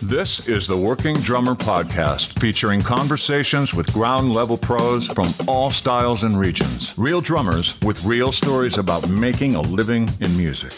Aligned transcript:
This 0.00 0.46
is 0.46 0.68
the 0.68 0.76
Working 0.76 1.16
Drummer 1.16 1.56
Podcast, 1.56 2.38
featuring 2.38 2.80
conversations 2.80 3.74
with 3.74 3.92
ground 3.92 4.32
level 4.32 4.56
pros 4.56 5.08
from 5.08 5.28
all 5.48 5.72
styles 5.72 6.22
and 6.22 6.38
regions. 6.38 6.96
Real 6.96 7.20
drummers 7.20 7.80
with 7.80 8.04
real 8.04 8.30
stories 8.30 8.78
about 8.78 9.08
making 9.08 9.56
a 9.56 9.60
living 9.60 10.08
in 10.20 10.36
music. 10.36 10.72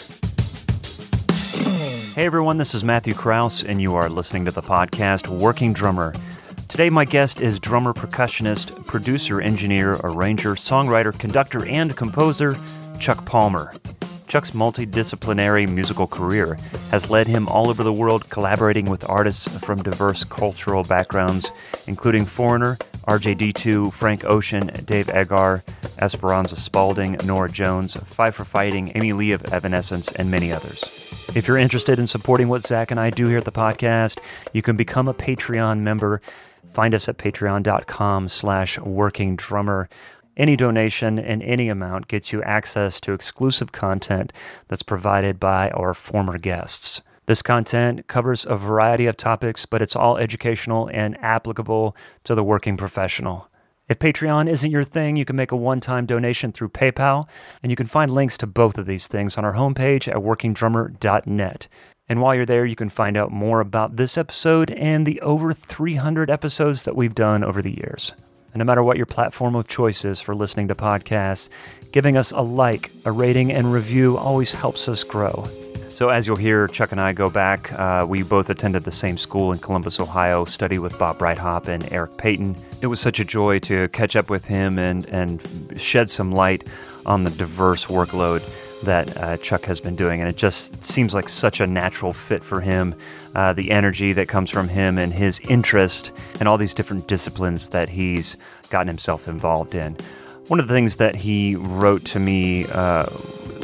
Hey 2.15 2.25
everyone, 2.25 2.57
this 2.57 2.73
is 2.73 2.83
Matthew 2.83 3.13
Kraus, 3.13 3.63
and 3.63 3.79
you 3.79 3.93
are 3.93 4.09
listening 4.09 4.45
to 4.45 4.51
the 4.51 4.63
podcast 4.63 5.27
Working 5.27 5.71
Drummer. 5.71 6.15
Today, 6.67 6.89
my 6.89 7.05
guest 7.05 7.41
is 7.41 7.59
drummer, 7.59 7.93
percussionist, 7.93 8.87
producer, 8.87 9.39
engineer, 9.39 9.99
arranger, 10.03 10.55
songwriter, 10.55 11.15
conductor, 11.15 11.63
and 11.67 11.95
composer 11.95 12.59
Chuck 12.99 13.23
Palmer. 13.27 13.71
Chuck's 14.35 14.51
multidisciplinary 14.51 15.65
musical 15.65 16.07
career 16.07 16.57
has 16.91 17.09
led 17.09 17.25
him 17.25 17.47
all 17.47 17.69
over 17.69 17.83
the 17.83 17.93
world 17.93 18.29
collaborating 18.29 18.89
with 18.89 19.09
artists 19.09 19.47
from 19.59 19.81
diverse 19.81 20.25
cultural 20.25 20.83
backgrounds, 20.83 21.49
including 21.87 22.25
Foreigner, 22.25 22.75
RJD2, 23.07 23.93
Frank 23.93 24.25
Ocean, 24.25 24.67
Dave 24.83 25.07
Eggar, 25.07 25.63
Esperanza 25.99 26.57
Spalding, 26.57 27.15
Norah 27.23 27.49
Jones, 27.49 27.95
Five 28.07 28.35
for 28.35 28.43
Fighting, 28.43 28.91
Amy 28.95 29.13
Lee 29.13 29.31
of 29.31 29.41
Evanescence, 29.53 30.11
and 30.11 30.29
many 30.29 30.51
others. 30.51 30.83
If 31.33 31.47
you're 31.47 31.57
interested 31.57 31.97
in 31.97 32.05
supporting 32.05 32.49
what 32.49 32.61
Zach 32.61 32.91
and 32.91 32.99
I 32.99 33.11
do 33.11 33.27
here 33.27 33.37
at 33.37 33.45
the 33.45 33.53
podcast, 33.53 34.19
you 34.51 34.61
can 34.61 34.75
become 34.75 35.07
a 35.07 35.13
Patreon 35.13 35.79
member. 35.79 36.21
Find 36.73 36.93
us 36.93 37.07
at 37.07 37.17
patreon.com 37.17 38.27
slash 38.27 38.77
working 38.79 39.37
drummer. 39.37 39.87
Any 40.37 40.55
donation 40.55 41.17
in 41.17 41.41
any 41.41 41.69
amount 41.69 42.07
gets 42.07 42.33
you 42.33 42.43
access 42.43 42.99
to 43.01 43.13
exclusive 43.13 43.71
content 43.71 44.33
that's 44.67 44.83
provided 44.83 45.39
by 45.39 45.69
our 45.69 45.93
former 45.93 46.37
guests. 46.37 47.01
This 47.25 47.41
content 47.41 48.07
covers 48.07 48.45
a 48.45 48.55
variety 48.55 49.07
of 49.07 49.17
topics, 49.17 49.65
but 49.65 49.81
it's 49.81 49.95
all 49.95 50.17
educational 50.17 50.89
and 50.93 51.17
applicable 51.23 51.95
to 52.25 52.35
the 52.35 52.43
working 52.43 52.77
professional. 52.77 53.49
If 53.87 53.99
Patreon 53.99 54.49
isn't 54.49 54.71
your 54.71 54.83
thing, 54.83 55.15
you 55.15 55.25
can 55.25 55.35
make 55.35 55.51
a 55.51 55.55
one 55.55 55.79
time 55.79 56.05
donation 56.05 56.51
through 56.51 56.69
PayPal, 56.69 57.27
and 57.63 57.71
you 57.71 57.75
can 57.75 57.87
find 57.87 58.11
links 58.11 58.37
to 58.39 58.47
both 58.47 58.77
of 58.77 58.87
these 58.87 59.07
things 59.07 59.37
on 59.37 59.45
our 59.45 59.53
homepage 59.53 60.07
at 60.07 60.17
workingdrummer.net. 60.17 61.67
And 62.07 62.21
while 62.21 62.35
you're 62.35 62.45
there, 62.45 62.65
you 62.65 62.75
can 62.75 62.89
find 62.89 63.15
out 63.15 63.31
more 63.31 63.61
about 63.61 63.95
this 63.95 64.17
episode 64.17 64.71
and 64.71 65.05
the 65.05 65.21
over 65.21 65.53
300 65.53 66.29
episodes 66.29 66.83
that 66.83 66.95
we've 66.95 67.15
done 67.15 67.43
over 67.43 67.61
the 67.61 67.75
years. 67.75 68.13
And 68.55 68.59
no 68.59 68.65
matter 68.65 68.83
what 68.83 68.95
your 68.95 69.05
platform 69.05 69.53
of 69.53 69.67
choice 69.67 70.05
is 70.05 70.21
for 70.21 70.33
listening 70.33 70.69
to 70.69 70.75
podcasts, 70.75 71.49
giving 71.91 72.15
us 72.15 72.31
a 72.31 72.39
like, 72.39 72.89
a 73.03 73.11
rating, 73.11 73.51
and 73.51 73.73
review 73.73 74.17
always 74.17 74.53
helps 74.53 74.87
us 74.87 75.03
grow. 75.03 75.43
So, 75.89 76.07
as 76.07 76.25
you'll 76.25 76.37
hear, 76.37 76.65
Chuck 76.69 76.93
and 76.93 77.01
I 77.01 77.11
go 77.11 77.29
back. 77.29 77.77
Uh, 77.77 78.05
we 78.07 78.23
both 78.23 78.49
attended 78.49 78.83
the 78.83 78.93
same 78.93 79.17
school 79.17 79.51
in 79.51 79.59
Columbus, 79.59 79.99
Ohio, 79.99 80.45
studied 80.45 80.79
with 80.79 80.97
Bob 80.97 81.19
Breithaupt 81.19 81.67
and 81.67 81.91
Eric 81.91 82.15
Paton. 82.17 82.55
It 82.81 82.87
was 82.87 83.01
such 83.01 83.19
a 83.19 83.25
joy 83.25 83.59
to 83.59 83.89
catch 83.89 84.15
up 84.15 84.29
with 84.29 84.45
him 84.45 84.79
and, 84.79 85.05
and 85.09 85.45
shed 85.75 86.09
some 86.09 86.31
light 86.31 86.65
on 87.05 87.25
the 87.25 87.31
diverse 87.31 87.87
workload 87.87 88.41
that 88.83 89.17
uh, 89.17 89.35
Chuck 89.37 89.65
has 89.65 89.81
been 89.81 89.97
doing. 89.97 90.21
And 90.21 90.29
it 90.29 90.37
just 90.37 90.85
seems 90.85 91.13
like 91.13 91.27
such 91.27 91.59
a 91.59 91.67
natural 91.67 92.13
fit 92.13 92.41
for 92.41 92.61
him. 92.61 92.95
Uh, 93.35 93.51
the 93.51 93.69
energy 93.69 94.13
that 94.13 94.27
comes 94.29 94.49
from 94.49 94.69
him 94.69 94.97
and 94.97 95.11
his 95.13 95.41
interest 95.41 96.11
and 96.39 96.47
all 96.47 96.57
these 96.57 96.73
different 96.73 97.05
disciplines 97.07 97.69
that 97.69 97.89
he's 97.89 98.37
gotten 98.69 98.87
himself 98.87 99.27
involved 99.27 99.75
in. 99.75 99.93
One 100.47 100.59
of 100.59 100.67
the 100.67 100.73
things 100.73 100.97
that 100.97 101.15
he 101.15 101.55
wrote 101.55 102.05
to 102.05 102.19
me 102.19 102.65
uh, 102.71 103.05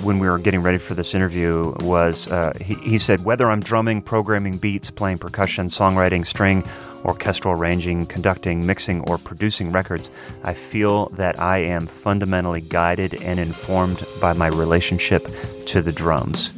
when 0.04 0.20
we 0.20 0.28
were 0.28 0.40
getting 0.40 0.62
ready 0.62 0.78
for 0.78 0.96
this 0.96 1.14
interview 1.14 1.74
was 1.82 2.28
uh, 2.32 2.54
he, 2.60 2.74
he 2.76 2.98
said, 2.98 3.24
Whether 3.24 3.50
I'm 3.50 3.60
drumming, 3.60 4.02
programming 4.02 4.58
beats, 4.58 4.90
playing 4.90 5.20
percussion, 5.20 5.68
songwriting, 5.68 6.26
string, 6.26 6.64
orchestral 7.06 7.54
arranging, 7.54 8.06
conducting, 8.08 8.66
mixing, 8.66 9.02
or 9.10 9.18
producing 9.18 9.72
records, 9.72 10.10
I 10.44 10.54
feel 10.54 11.08
that 11.10 11.40
I 11.40 11.60
am 11.60 11.88
fundamentally 11.88 12.62
guided 12.62 13.22
and 13.22 13.40
informed 13.40 14.04
by 14.20 14.34
my 14.34 14.48
relationship 14.48 15.28
to 15.68 15.82
the 15.82 15.92
drums. 15.92 16.58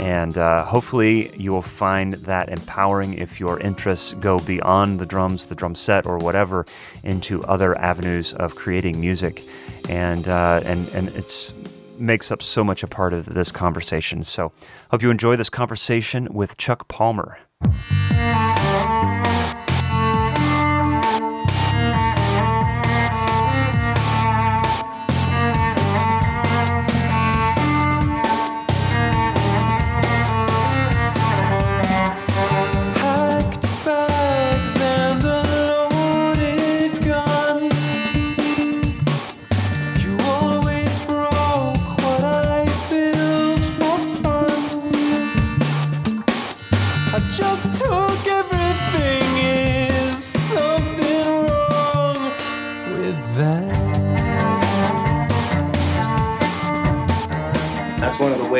And 0.00 0.38
uh, 0.38 0.64
hopefully, 0.64 1.30
you 1.36 1.52
will 1.52 1.60
find 1.60 2.14
that 2.14 2.48
empowering 2.48 3.14
if 3.14 3.38
your 3.38 3.60
interests 3.60 4.14
go 4.14 4.38
beyond 4.38 4.98
the 4.98 5.04
drums, 5.04 5.46
the 5.46 5.54
drum 5.54 5.74
set, 5.74 6.06
or 6.06 6.16
whatever, 6.16 6.64
into 7.04 7.44
other 7.44 7.78
avenues 7.78 8.32
of 8.32 8.54
creating 8.54 8.98
music. 8.98 9.42
And 9.90 10.26
uh, 10.26 10.62
and 10.64 10.88
and 10.88 11.08
it's 11.10 11.52
makes 11.98 12.32
up 12.32 12.42
so 12.42 12.64
much 12.64 12.82
a 12.82 12.86
part 12.86 13.12
of 13.12 13.26
this 13.26 13.52
conversation. 13.52 14.24
So, 14.24 14.52
hope 14.90 15.02
you 15.02 15.10
enjoy 15.10 15.36
this 15.36 15.50
conversation 15.50 16.32
with 16.32 16.56
Chuck 16.56 16.88
Palmer. 16.88 17.38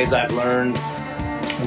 Ways 0.00 0.14
I've 0.14 0.32
learned 0.32 0.78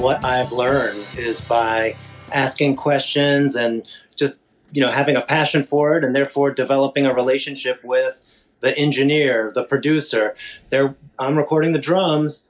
what 0.02 0.24
I've 0.24 0.50
learned 0.50 1.06
is 1.16 1.40
by 1.40 1.94
asking 2.32 2.74
questions 2.74 3.54
and 3.54 3.86
just 4.16 4.42
you 4.72 4.80
know 4.80 4.90
having 4.90 5.14
a 5.14 5.20
passion 5.20 5.62
for 5.62 5.96
it 5.96 6.02
and 6.02 6.16
therefore 6.16 6.50
developing 6.50 7.06
a 7.06 7.14
relationship 7.14 7.82
with 7.84 8.48
the 8.58 8.76
engineer, 8.76 9.52
the 9.54 9.62
producer. 9.62 10.34
They're 10.70 10.96
I'm 11.16 11.38
recording 11.38 11.74
the 11.74 11.78
drums 11.78 12.48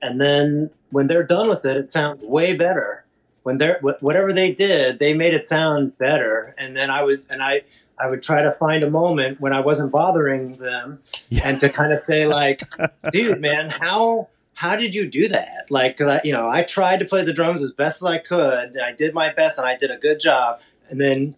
and 0.00 0.20
then 0.20 0.70
when 0.90 1.08
they're 1.08 1.26
done 1.26 1.48
with 1.48 1.64
it 1.64 1.76
it 1.76 1.90
sounds 1.90 2.22
way 2.22 2.56
better. 2.56 3.04
When 3.42 3.58
they're 3.58 3.80
wh- 3.80 4.00
whatever 4.00 4.32
they 4.32 4.52
did, 4.52 5.00
they 5.00 5.14
made 5.14 5.34
it 5.34 5.48
sound 5.48 5.98
better 5.98 6.54
and 6.56 6.76
then 6.76 6.90
I 6.90 7.02
was 7.02 7.28
and 7.28 7.42
I 7.42 7.62
I 7.98 8.06
would 8.06 8.22
try 8.22 8.40
to 8.40 8.52
find 8.52 8.84
a 8.84 8.90
moment 8.90 9.40
when 9.40 9.52
I 9.52 9.58
wasn't 9.58 9.90
bothering 9.90 10.58
them 10.58 11.00
and 11.42 11.58
to 11.58 11.68
kind 11.70 11.92
of 11.92 11.98
say 11.98 12.28
like, 12.28 12.62
dude, 13.10 13.40
man, 13.40 13.70
how 13.70 14.28
how 14.54 14.76
did 14.76 14.94
you 14.94 15.08
do 15.08 15.28
that? 15.28 15.66
Like, 15.68 16.00
I, 16.00 16.20
you 16.24 16.32
know, 16.32 16.48
I 16.48 16.62
tried 16.62 17.00
to 17.00 17.04
play 17.04 17.24
the 17.24 17.32
drums 17.32 17.62
as 17.62 17.72
best 17.72 18.02
as 18.02 18.06
I 18.06 18.18
could. 18.18 18.78
I 18.78 18.92
did 18.92 19.12
my 19.12 19.32
best, 19.32 19.58
and 19.58 19.66
I 19.66 19.76
did 19.76 19.90
a 19.90 19.96
good 19.96 20.20
job. 20.20 20.60
And 20.88 21.00
then, 21.00 21.36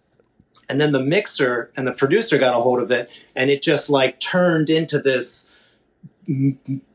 and 0.69 0.79
then 0.79 0.91
the 0.91 1.03
mixer 1.03 1.71
and 1.75 1.87
the 1.87 1.93
producer 1.93 2.37
got 2.37 2.55
a 2.55 2.61
hold 2.61 2.81
of 2.81 2.91
it, 2.91 3.09
and 3.35 3.49
it 3.49 3.61
just 3.61 3.89
like 3.89 4.19
turned 4.19 4.69
into 4.69 4.99
this 4.99 5.53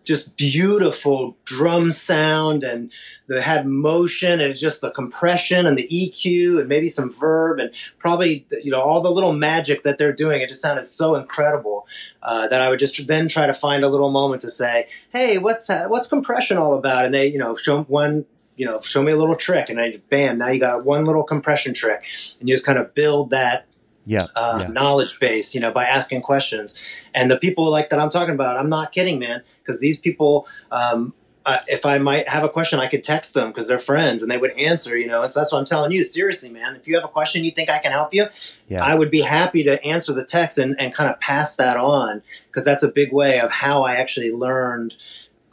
just 0.04 0.36
beautiful 0.36 1.36
drum 1.44 1.90
sound, 1.90 2.62
and 2.62 2.90
that 3.28 3.42
had 3.42 3.66
motion, 3.66 4.40
and 4.40 4.54
just 4.54 4.80
the 4.80 4.90
compression 4.90 5.66
and 5.66 5.76
the 5.76 5.86
EQ, 5.88 6.60
and 6.60 6.68
maybe 6.68 6.88
some 6.88 7.10
verb, 7.10 7.58
and 7.58 7.70
probably 7.98 8.46
you 8.62 8.70
know 8.70 8.80
all 8.80 9.00
the 9.00 9.10
little 9.10 9.32
magic 9.32 9.82
that 9.82 9.98
they're 9.98 10.12
doing. 10.12 10.40
It 10.40 10.48
just 10.48 10.62
sounded 10.62 10.86
so 10.86 11.14
incredible 11.14 11.86
uh, 12.22 12.48
that 12.48 12.60
I 12.60 12.68
would 12.68 12.78
just 12.78 13.06
then 13.06 13.28
try 13.28 13.46
to 13.46 13.54
find 13.54 13.84
a 13.84 13.88
little 13.88 14.10
moment 14.10 14.42
to 14.42 14.50
say, 14.50 14.88
"Hey, 15.10 15.38
what's 15.38 15.68
uh, 15.70 15.86
what's 15.88 16.08
compression 16.08 16.58
all 16.58 16.74
about?" 16.74 17.04
And 17.04 17.14
they, 17.14 17.26
you 17.26 17.38
know, 17.38 17.56
show 17.56 17.82
one, 17.84 18.24
you 18.56 18.66
know, 18.66 18.80
show 18.80 19.02
me 19.02 19.12
a 19.12 19.16
little 19.16 19.36
trick, 19.36 19.68
and 19.68 19.80
I, 19.80 20.00
bam, 20.10 20.38
now 20.38 20.48
you 20.48 20.60
got 20.60 20.84
one 20.84 21.04
little 21.04 21.24
compression 21.24 21.74
trick, 21.74 22.04
and 22.40 22.48
you 22.48 22.54
just 22.54 22.66
kind 22.66 22.78
of 22.78 22.94
build 22.94 23.30
that 23.30 23.66
Yeah. 24.04 24.26
uh, 24.34 24.58
yeah. 24.62 24.66
knowledge 24.68 25.20
base, 25.20 25.54
you 25.54 25.60
know, 25.60 25.70
by 25.70 25.84
asking 25.84 26.22
questions. 26.22 26.80
And 27.14 27.30
the 27.30 27.36
people 27.38 27.70
like 27.70 27.90
that 27.90 28.00
I'm 28.00 28.10
talking 28.10 28.34
about, 28.34 28.56
I'm 28.56 28.68
not 28.68 28.92
kidding, 28.92 29.18
man, 29.18 29.42
because 29.62 29.80
these 29.80 29.98
people, 29.98 30.46
um, 30.70 31.14
uh, 31.44 31.58
if 31.66 31.84
I 31.84 31.98
might 31.98 32.28
have 32.28 32.44
a 32.44 32.48
question, 32.48 32.78
I 32.78 32.86
could 32.86 33.02
text 33.02 33.34
them 33.34 33.48
because 33.48 33.66
they're 33.66 33.78
friends 33.78 34.22
and 34.22 34.30
they 34.30 34.38
would 34.38 34.52
answer, 34.52 34.96
you 34.96 35.06
know. 35.06 35.22
And 35.22 35.32
so 35.32 35.40
that's 35.40 35.52
what 35.52 35.58
I'm 35.58 35.64
telling 35.64 35.90
you. 35.92 36.04
Seriously, 36.04 36.50
man, 36.50 36.76
if 36.76 36.86
you 36.86 36.94
have 36.94 37.04
a 37.04 37.08
question 37.08 37.44
you 37.44 37.50
think 37.50 37.68
I 37.68 37.78
can 37.78 37.90
help 37.92 38.14
you, 38.14 38.26
Yeah. 38.68 38.84
I 38.84 38.94
would 38.94 39.10
be 39.10 39.22
happy 39.22 39.64
to 39.64 39.82
answer 39.84 40.12
the 40.12 40.24
text 40.24 40.58
and, 40.58 40.76
and 40.78 40.94
kind 40.94 41.10
of 41.10 41.18
pass 41.20 41.56
that 41.56 41.76
on 41.76 42.22
because 42.46 42.64
that's 42.64 42.84
a 42.84 42.92
big 42.92 43.12
way 43.12 43.40
of 43.40 43.50
how 43.50 43.82
I 43.82 43.96
actually 43.96 44.30
learned 44.32 44.94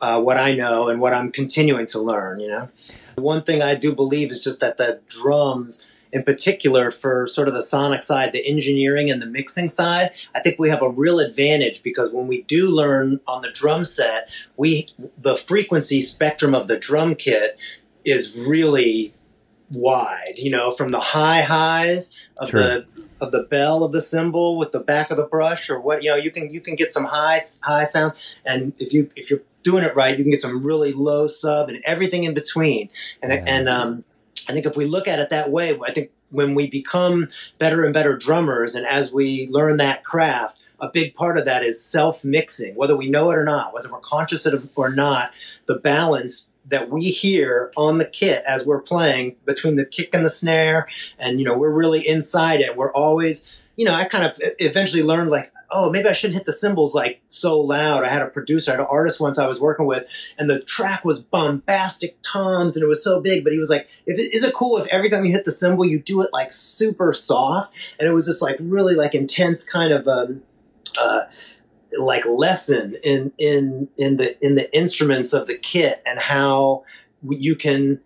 uh, 0.01 0.21
what 0.21 0.37
I 0.37 0.53
know 0.55 0.89
and 0.89 1.01
what 1.01 1.13
I'm 1.13 1.31
continuing 1.31 1.85
to 1.87 1.99
learn, 1.99 2.39
you 2.39 2.47
know. 2.47 2.69
One 3.17 3.43
thing 3.43 3.61
I 3.61 3.75
do 3.75 3.93
believe 3.93 4.31
is 4.31 4.41
just 4.41 4.61
that 4.61 4.77
the 4.77 5.01
drums, 5.07 5.88
in 6.11 6.23
particular, 6.23 6.91
for 6.91 7.27
sort 7.27 7.47
of 7.47 7.53
the 7.53 7.61
sonic 7.61 8.01
side, 8.01 8.31
the 8.31 8.47
engineering 8.47 9.11
and 9.11 9.21
the 9.21 9.27
mixing 9.27 9.69
side, 9.69 10.11
I 10.33 10.39
think 10.39 10.57
we 10.57 10.69
have 10.69 10.81
a 10.81 10.89
real 10.89 11.19
advantage 11.19 11.83
because 11.83 12.11
when 12.11 12.27
we 12.27 12.41
do 12.43 12.67
learn 12.69 13.19
on 13.27 13.41
the 13.41 13.51
drum 13.51 13.83
set, 13.83 14.29
we 14.57 14.89
the 15.17 15.35
frequency 15.35 16.01
spectrum 16.01 16.55
of 16.55 16.67
the 16.67 16.79
drum 16.79 17.15
kit 17.15 17.59
is 18.03 18.47
really 18.49 19.13
wide. 19.71 20.33
You 20.37 20.51
know, 20.51 20.71
from 20.71 20.89
the 20.89 20.99
high 20.99 21.43
highs 21.43 22.17
of 22.37 22.51
the 22.51 22.85
of 23.21 23.31
the 23.31 23.43
bell 23.43 23.83
of 23.83 23.91
the 23.91 24.01
cymbal 24.01 24.57
with 24.57 24.71
the 24.71 24.79
back 24.79 25.11
of 25.11 25.17
the 25.17 25.27
brush, 25.27 25.69
or 25.69 25.79
what 25.79 26.03
you 26.03 26.09
know, 26.09 26.15
you 26.15 26.31
can 26.31 26.51
you 26.51 26.61
can 26.61 26.75
get 26.75 26.89
some 26.89 27.05
high 27.05 27.39
high 27.63 27.85
sound, 27.85 28.13
and 28.45 28.73
if 28.79 28.93
you 28.93 29.09
if 29.15 29.29
you're 29.29 29.41
doing 29.61 29.83
it 29.83 29.95
right, 29.95 30.17
you 30.17 30.23
can 30.23 30.31
get 30.31 30.41
some 30.41 30.63
really 30.63 30.93
low 30.93 31.27
sub 31.27 31.69
and 31.69 31.83
everything 31.85 32.23
in 32.23 32.33
between. 32.33 32.89
And 33.21 33.31
Yeah. 33.31 33.43
and 33.45 33.69
um, 33.69 34.03
I 34.47 34.53
think 34.53 34.65
if 34.65 34.77
we 34.77 34.85
look 34.85 35.07
at 35.07 35.19
it 35.19 35.29
that 35.29 35.51
way, 35.51 35.77
I 35.85 35.91
think 35.91 36.11
when 36.31 36.53
we 36.55 36.69
become 36.69 37.27
better 37.57 37.83
and 37.83 37.93
better 37.93 38.15
drummers, 38.15 38.75
and 38.75 38.85
as 38.85 39.11
we 39.11 39.47
learn 39.47 39.77
that 39.77 40.03
craft, 40.03 40.57
a 40.79 40.89
big 40.89 41.15
part 41.15 41.37
of 41.37 41.45
that 41.45 41.63
is 41.63 41.83
self 41.83 42.23
mixing, 42.23 42.75
whether 42.75 42.95
we 42.95 43.09
know 43.09 43.31
it 43.31 43.37
or 43.37 43.43
not, 43.43 43.73
whether 43.73 43.91
we're 43.91 43.99
conscious 43.99 44.45
of 44.45 44.63
it 44.63 44.69
or 44.75 44.93
not. 44.93 45.31
The 45.65 45.79
balance 45.79 46.51
that 46.65 46.89
we 46.89 47.05
hear 47.05 47.71
on 47.75 47.97
the 47.97 48.05
kit 48.05 48.43
as 48.47 48.65
we're 48.65 48.81
playing 48.81 49.35
between 49.45 49.75
the 49.75 49.85
kick 49.85 50.13
and 50.13 50.23
the 50.23 50.29
snare, 50.29 50.87
and 51.17 51.39
you 51.39 51.45
know 51.45 51.57
we're 51.57 51.69
really 51.69 52.07
inside 52.07 52.61
it. 52.61 52.77
We're 52.77 52.93
always, 52.93 53.58
you 53.79 53.85
know, 53.85 53.93
I 53.93 54.03
kind 54.03 54.25
of 54.25 54.33
eventually 54.59 55.03
learned 55.03 55.31
like, 55.31 55.53
oh, 55.71 55.89
maybe 55.89 56.09
I 56.09 56.11
shouldn't 56.11 56.35
hit 56.35 56.45
the 56.45 56.51
cymbals 56.51 56.93
like 56.93 57.21
so 57.29 57.57
loud. 57.61 58.03
I 58.03 58.09
had 58.09 58.21
a 58.21 58.27
producer, 58.27 58.71
I 58.71 58.73
had 58.73 58.81
an 58.81 58.87
artist 58.89 59.21
once 59.21 59.39
I 59.39 59.47
was 59.47 59.61
working 59.61 59.85
with, 59.85 60.03
and 60.37 60.49
the 60.49 60.59
track 60.59 61.05
was 61.05 61.21
bombastic 61.21 62.17
toms 62.21 62.75
and 62.75 62.83
it 62.83 62.87
was 62.87 63.01
so 63.01 63.21
big, 63.21 63.45
but 63.45 63.53
he 63.53 63.57
was 63.57 63.69
like, 63.69 63.87
it, 64.05 64.19
is 64.19 64.43
it 64.43 64.53
cool 64.53 64.79
if 64.79 64.87
every 64.87 65.09
time 65.09 65.23
you 65.23 65.31
hit 65.31 65.45
the 65.45 65.51
cymbal 65.51 65.85
you 65.85 65.97
do 65.97 66.21
it 66.21 66.31
like 66.33 66.51
super 66.51 67.13
soft? 67.13 67.73
And 67.97 68.05
it 68.05 68.11
was 68.11 68.25
this 68.25 68.41
like 68.41 68.57
really 68.59 68.95
like 68.95 69.15
intense 69.15 69.63
kind 69.63 69.93
of 69.93 70.09
um 70.09 70.41
uh 70.99 71.21
like 71.97 72.25
lesson 72.25 72.97
in 73.01 73.31
in 73.37 73.87
in 73.97 74.17
the 74.17 74.45
in 74.45 74.55
the 74.55 74.75
instruments 74.75 75.31
of 75.31 75.47
the 75.47 75.57
kit 75.57 76.03
and 76.05 76.19
how 76.19 76.83
you 77.29 77.55
can 77.55 78.01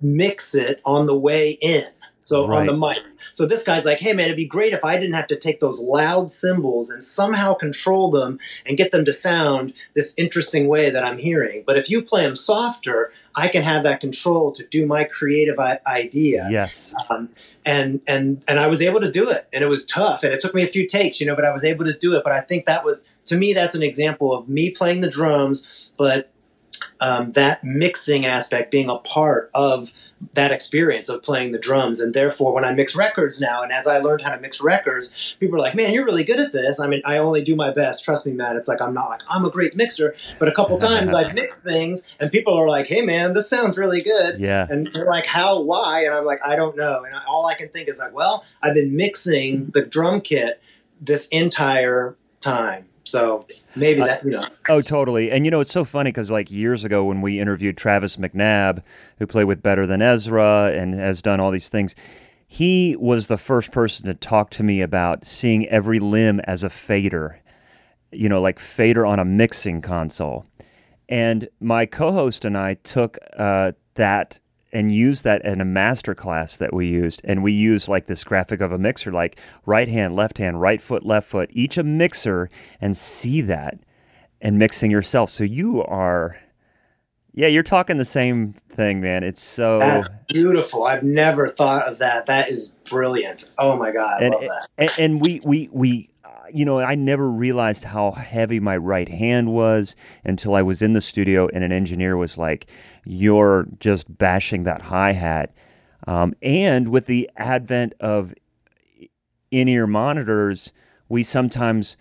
mix 0.00 0.54
it 0.54 0.80
on 0.84 1.06
the 1.06 1.18
way 1.18 1.58
in. 1.60 1.82
So 2.28 2.52
on 2.52 2.66
the 2.66 2.76
mic. 2.76 2.98
So 3.32 3.46
this 3.46 3.64
guy's 3.64 3.86
like, 3.86 4.00
hey 4.00 4.12
man, 4.12 4.26
it'd 4.26 4.36
be 4.36 4.46
great 4.46 4.72
if 4.72 4.84
I 4.84 4.96
didn't 4.98 5.14
have 5.14 5.28
to 5.28 5.36
take 5.36 5.60
those 5.60 5.80
loud 5.80 6.30
cymbals 6.30 6.90
and 6.90 7.02
somehow 7.02 7.54
control 7.54 8.10
them 8.10 8.38
and 8.66 8.76
get 8.76 8.90
them 8.90 9.04
to 9.06 9.12
sound 9.12 9.72
this 9.94 10.12
interesting 10.16 10.68
way 10.68 10.90
that 10.90 11.04
I'm 11.04 11.18
hearing. 11.18 11.64
But 11.66 11.78
if 11.78 11.88
you 11.88 12.02
play 12.02 12.22
them 12.22 12.36
softer, 12.36 13.10
I 13.34 13.48
can 13.48 13.62
have 13.62 13.82
that 13.84 14.00
control 14.00 14.52
to 14.52 14.66
do 14.66 14.86
my 14.86 15.04
creative 15.04 15.58
I- 15.58 15.80
idea. 15.86 16.48
Yes. 16.50 16.94
Um, 17.08 17.30
and 17.64 18.02
and 18.06 18.44
and 18.46 18.58
I 18.58 18.66
was 18.66 18.82
able 18.82 19.00
to 19.00 19.10
do 19.10 19.30
it, 19.30 19.48
and 19.52 19.64
it 19.64 19.68
was 19.68 19.84
tough, 19.84 20.22
and 20.22 20.32
it 20.32 20.40
took 20.40 20.54
me 20.54 20.62
a 20.62 20.66
few 20.66 20.86
takes, 20.86 21.20
you 21.20 21.26
know, 21.26 21.34
but 21.34 21.44
I 21.44 21.52
was 21.52 21.64
able 21.64 21.84
to 21.86 21.94
do 21.94 22.16
it. 22.16 22.24
But 22.24 22.32
I 22.32 22.40
think 22.40 22.66
that 22.66 22.84
was 22.84 23.08
to 23.26 23.36
me 23.36 23.52
that's 23.52 23.74
an 23.74 23.82
example 23.82 24.36
of 24.36 24.48
me 24.48 24.70
playing 24.70 25.00
the 25.00 25.08
drums, 25.08 25.92
but 25.96 26.30
um, 27.00 27.30
that 27.32 27.62
mixing 27.64 28.26
aspect 28.26 28.70
being 28.70 28.90
a 28.90 28.98
part 28.98 29.50
of 29.54 29.92
that 30.34 30.50
experience 30.52 31.08
of 31.08 31.22
playing 31.22 31.52
the 31.52 31.58
drums 31.58 32.00
and 32.00 32.12
therefore 32.12 32.52
when 32.52 32.64
i 32.64 32.72
mix 32.72 32.96
records 32.96 33.40
now 33.40 33.62
and 33.62 33.70
as 33.72 33.86
i 33.86 33.98
learned 33.98 34.20
how 34.22 34.34
to 34.34 34.40
mix 34.40 34.60
records 34.60 35.36
people 35.38 35.56
are 35.56 35.60
like 35.60 35.74
man 35.74 35.92
you're 35.92 36.04
really 36.04 36.24
good 36.24 36.40
at 36.40 36.52
this 36.52 36.80
i 36.80 36.86
mean 36.88 37.00
i 37.04 37.18
only 37.18 37.42
do 37.42 37.54
my 37.54 37.70
best 37.70 38.04
trust 38.04 38.26
me 38.26 38.32
matt 38.32 38.56
it's 38.56 38.66
like 38.68 38.82
i'm 38.82 38.92
not 38.92 39.08
like 39.08 39.20
i'm 39.28 39.44
a 39.44 39.50
great 39.50 39.76
mixer 39.76 40.14
but 40.40 40.48
a 40.48 40.52
couple 40.52 40.76
times 40.90 41.12
i've 41.14 41.34
mixed 41.34 41.62
things 41.62 42.14
and 42.18 42.32
people 42.32 42.52
are 42.54 42.68
like 42.68 42.86
hey 42.88 43.00
man 43.02 43.32
this 43.32 43.48
sounds 43.48 43.78
really 43.78 44.00
good 44.02 44.38
Yeah. 44.40 44.66
and 44.68 44.88
they're 44.92 45.06
like, 45.06 45.26
how, 45.26 45.60
why? 45.60 46.04
And 46.04 46.12
I'm 46.14 46.24
like, 46.24 46.40
I 46.44 46.56
don't 46.56 46.76
know. 46.76 47.04
And 47.04 47.14
I, 47.14 47.20
all 47.28 47.46
I 47.46 47.54
can 47.54 47.68
think 47.68 47.88
is 47.88 47.98
like, 47.98 48.12
well, 48.12 48.44
I've 48.62 48.74
been 48.74 48.96
mixing 48.96 49.66
the 49.66 49.84
drum 49.84 50.20
kit 50.20 50.60
this 51.00 51.28
entire 51.28 52.16
time. 52.40 52.87
So 53.08 53.46
maybe 53.74 54.00
that, 54.00 54.22
you 54.22 54.32
know, 54.32 54.44
Oh, 54.68 54.82
totally. 54.82 55.30
And 55.30 55.44
you 55.44 55.50
know, 55.50 55.60
it's 55.60 55.72
so 55.72 55.84
funny 55.84 56.10
because 56.10 56.30
like 56.30 56.50
years 56.50 56.84
ago 56.84 57.04
when 57.04 57.22
we 57.22 57.40
interviewed 57.40 57.76
Travis 57.76 58.16
McNabb, 58.16 58.82
who 59.18 59.26
played 59.26 59.44
with 59.44 59.62
Better 59.62 59.86
Than 59.86 60.02
Ezra 60.02 60.72
and 60.74 60.94
has 60.94 61.22
done 61.22 61.40
all 61.40 61.50
these 61.50 61.70
things, 61.70 61.94
he 62.46 62.96
was 62.96 63.28
the 63.28 63.38
first 63.38 63.72
person 63.72 64.06
to 64.06 64.14
talk 64.14 64.50
to 64.50 64.62
me 64.62 64.82
about 64.82 65.24
seeing 65.24 65.66
every 65.68 65.98
limb 65.98 66.40
as 66.40 66.62
a 66.62 66.70
fader, 66.70 67.40
you 68.12 68.28
know, 68.28 68.40
like 68.40 68.58
fader 68.58 69.06
on 69.06 69.18
a 69.18 69.24
mixing 69.24 69.80
console. 69.80 70.44
And 71.08 71.48
my 71.60 71.86
co-host 71.86 72.44
and 72.44 72.58
I 72.58 72.74
took 72.74 73.16
uh, 73.38 73.72
that 73.94 74.40
and 74.72 74.92
use 74.92 75.22
that 75.22 75.44
in 75.44 75.60
a 75.60 75.64
master 75.64 76.14
class 76.14 76.56
that 76.56 76.74
we 76.74 76.86
used. 76.86 77.20
And 77.24 77.42
we 77.42 77.52
used 77.52 77.88
like 77.88 78.06
this 78.06 78.24
graphic 78.24 78.60
of 78.60 78.72
a 78.72 78.78
mixer, 78.78 79.10
like 79.10 79.38
right 79.64 79.88
hand, 79.88 80.14
left 80.14 80.38
hand, 80.38 80.60
right 80.60 80.80
foot, 80.80 81.04
left 81.04 81.28
foot, 81.28 81.50
each 81.52 81.78
a 81.78 81.82
mixer, 81.82 82.50
and 82.80 82.96
see 82.96 83.40
that 83.42 83.78
and 84.40 84.58
mixing 84.58 84.90
yourself. 84.90 85.30
So 85.30 85.44
you 85.44 85.82
are, 85.84 86.36
yeah, 87.32 87.48
you're 87.48 87.62
talking 87.62 87.96
the 87.96 88.04
same 88.04 88.54
thing, 88.70 89.00
man. 89.00 89.24
It's 89.24 89.42
so. 89.42 89.78
that's 89.78 90.10
beautiful. 90.28 90.84
I've 90.84 91.02
never 91.02 91.48
thought 91.48 91.88
of 91.88 91.98
that. 91.98 92.26
That 92.26 92.50
is 92.50 92.68
brilliant. 92.88 93.50
Oh 93.56 93.76
my 93.76 93.90
God. 93.90 94.22
I 94.22 94.26
and, 94.26 94.34
love 94.34 94.42
that. 94.42 94.68
and 94.76 94.94
and 94.98 95.20
we 95.20 95.40
we 95.44 95.68
we 95.72 96.10
you 96.52 96.64
know 96.64 96.80
I 96.80 96.94
never 96.94 97.30
realized 97.30 97.84
how 97.84 98.12
heavy 98.12 98.60
my 98.60 98.76
right 98.76 99.08
hand 99.08 99.52
was 99.52 99.96
until 100.24 100.54
I 100.54 100.62
was 100.62 100.82
in 100.82 100.92
the 100.92 101.00
studio 101.00 101.48
and 101.48 101.64
an 101.64 101.72
engineer 101.72 102.16
was 102.16 102.38
like, 102.38 102.70
"You're 103.04 103.66
just 103.80 104.18
bashing 104.18 104.64
that 104.64 104.82
hi 104.82 105.12
hat," 105.12 105.52
um, 106.06 106.34
and 106.42 106.88
with 106.88 107.06
the 107.06 107.30
advent 107.36 107.94
of 108.00 108.34
in-ear 109.50 109.86
monitors, 109.86 110.72
we 111.08 111.22
sometimes 111.22 111.96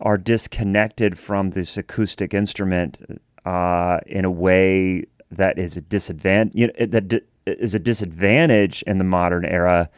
are 0.00 0.18
disconnected 0.18 1.18
from 1.18 1.50
this 1.50 1.76
acoustic 1.76 2.34
instrument 2.34 3.20
uh, 3.44 3.98
in 4.06 4.24
a 4.24 4.30
way 4.30 5.04
that 5.30 5.58
is 5.58 5.76
a 5.76 5.80
disadvantage. 5.80 6.54
You 6.54 6.66
know, 6.68 6.86
that 6.86 7.24
is 7.46 7.74
a 7.74 7.78
disadvantage 7.78 8.82
in 8.82 8.98
the 8.98 9.04
modern 9.04 9.44
era 9.44 9.88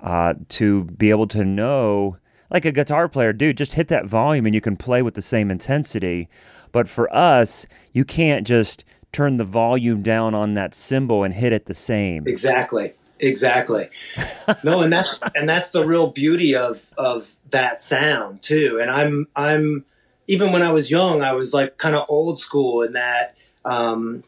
uh, 0.00 0.34
to 0.48 0.84
be 0.84 1.10
able 1.10 1.26
to 1.28 1.44
know, 1.44 2.16
like 2.50 2.64
a 2.64 2.72
guitar 2.72 3.08
player, 3.08 3.32
dude, 3.32 3.58
just 3.58 3.74
hit 3.74 3.88
that 3.88 4.06
volume 4.06 4.46
and 4.46 4.54
you 4.54 4.60
can 4.60 4.76
play 4.76 5.02
with 5.02 5.14
the 5.14 5.22
same 5.22 5.50
intensity. 5.50 6.28
But 6.72 6.88
for 6.88 7.14
us, 7.14 7.66
you 7.92 8.04
can't 8.04 8.46
just 8.46 8.84
turn 9.12 9.36
the 9.36 9.44
volume 9.44 10.02
down 10.02 10.34
on 10.34 10.54
that 10.54 10.74
cymbal 10.74 11.24
and 11.24 11.34
hit 11.34 11.52
it 11.52 11.66
the 11.66 11.74
same. 11.74 12.24
Exactly. 12.26 12.92
Exactly. 13.20 13.88
no, 14.64 14.82
and 14.82 14.92
that's 14.92 15.18
and 15.34 15.48
that's 15.48 15.70
the 15.70 15.84
real 15.84 16.08
beauty 16.08 16.54
of 16.54 16.90
of 16.96 17.34
that 17.50 17.80
sound 17.80 18.40
too. 18.42 18.78
And 18.80 18.90
I'm 18.90 19.26
I'm 19.34 19.84
even 20.28 20.52
when 20.52 20.62
I 20.62 20.70
was 20.70 20.90
young, 20.90 21.22
I 21.22 21.32
was 21.32 21.52
like 21.52 21.78
kind 21.78 21.96
of 21.96 22.04
old 22.08 22.38
school 22.38 22.82
in 22.82 22.92
that 22.92 23.36
um, 23.64 24.22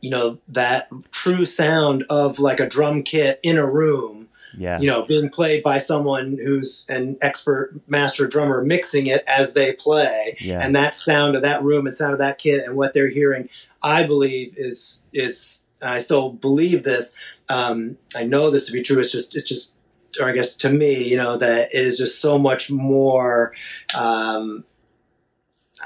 you 0.00 0.10
know 0.10 0.38
that 0.48 0.88
true 1.10 1.44
sound 1.44 2.04
of 2.10 2.38
like 2.38 2.60
a 2.60 2.68
drum 2.68 3.02
kit 3.02 3.40
in 3.42 3.58
a 3.58 3.68
room 3.68 4.21
Yeah. 4.56 4.78
you 4.80 4.86
know, 4.86 5.04
being 5.06 5.28
played 5.30 5.62
by 5.62 5.78
someone 5.78 6.38
who's 6.42 6.84
an 6.88 7.16
expert 7.22 7.74
master 7.86 8.26
drummer 8.26 8.62
mixing 8.64 9.06
it 9.06 9.24
as 9.26 9.54
they 9.54 9.72
play. 9.72 10.36
Yeah. 10.40 10.60
And 10.62 10.74
that 10.74 10.98
sound 10.98 11.36
of 11.36 11.42
that 11.42 11.62
room 11.62 11.86
and 11.86 11.94
sound 11.94 12.12
of 12.12 12.18
that 12.18 12.38
kit 12.38 12.64
and 12.64 12.76
what 12.76 12.92
they're 12.92 13.08
hearing, 13.08 13.48
I 13.82 14.04
believe 14.04 14.54
is 14.56 15.06
is 15.12 15.66
and 15.80 15.90
I 15.90 15.98
still 15.98 16.30
believe 16.30 16.82
this. 16.84 17.14
Um, 17.48 17.98
I 18.16 18.24
know 18.24 18.50
this 18.50 18.66
to 18.66 18.72
be 18.72 18.82
true. 18.82 19.00
It's 19.00 19.10
just 19.12 19.34
it's 19.36 19.48
just 19.48 19.74
or 20.20 20.28
I 20.28 20.32
guess 20.32 20.54
to 20.56 20.70
me, 20.70 21.08
you 21.08 21.16
know, 21.16 21.36
that 21.38 21.68
it 21.74 21.84
is 21.84 21.96
just 21.98 22.20
so 22.20 22.38
much 22.38 22.70
more 22.70 23.52
um, 23.98 24.64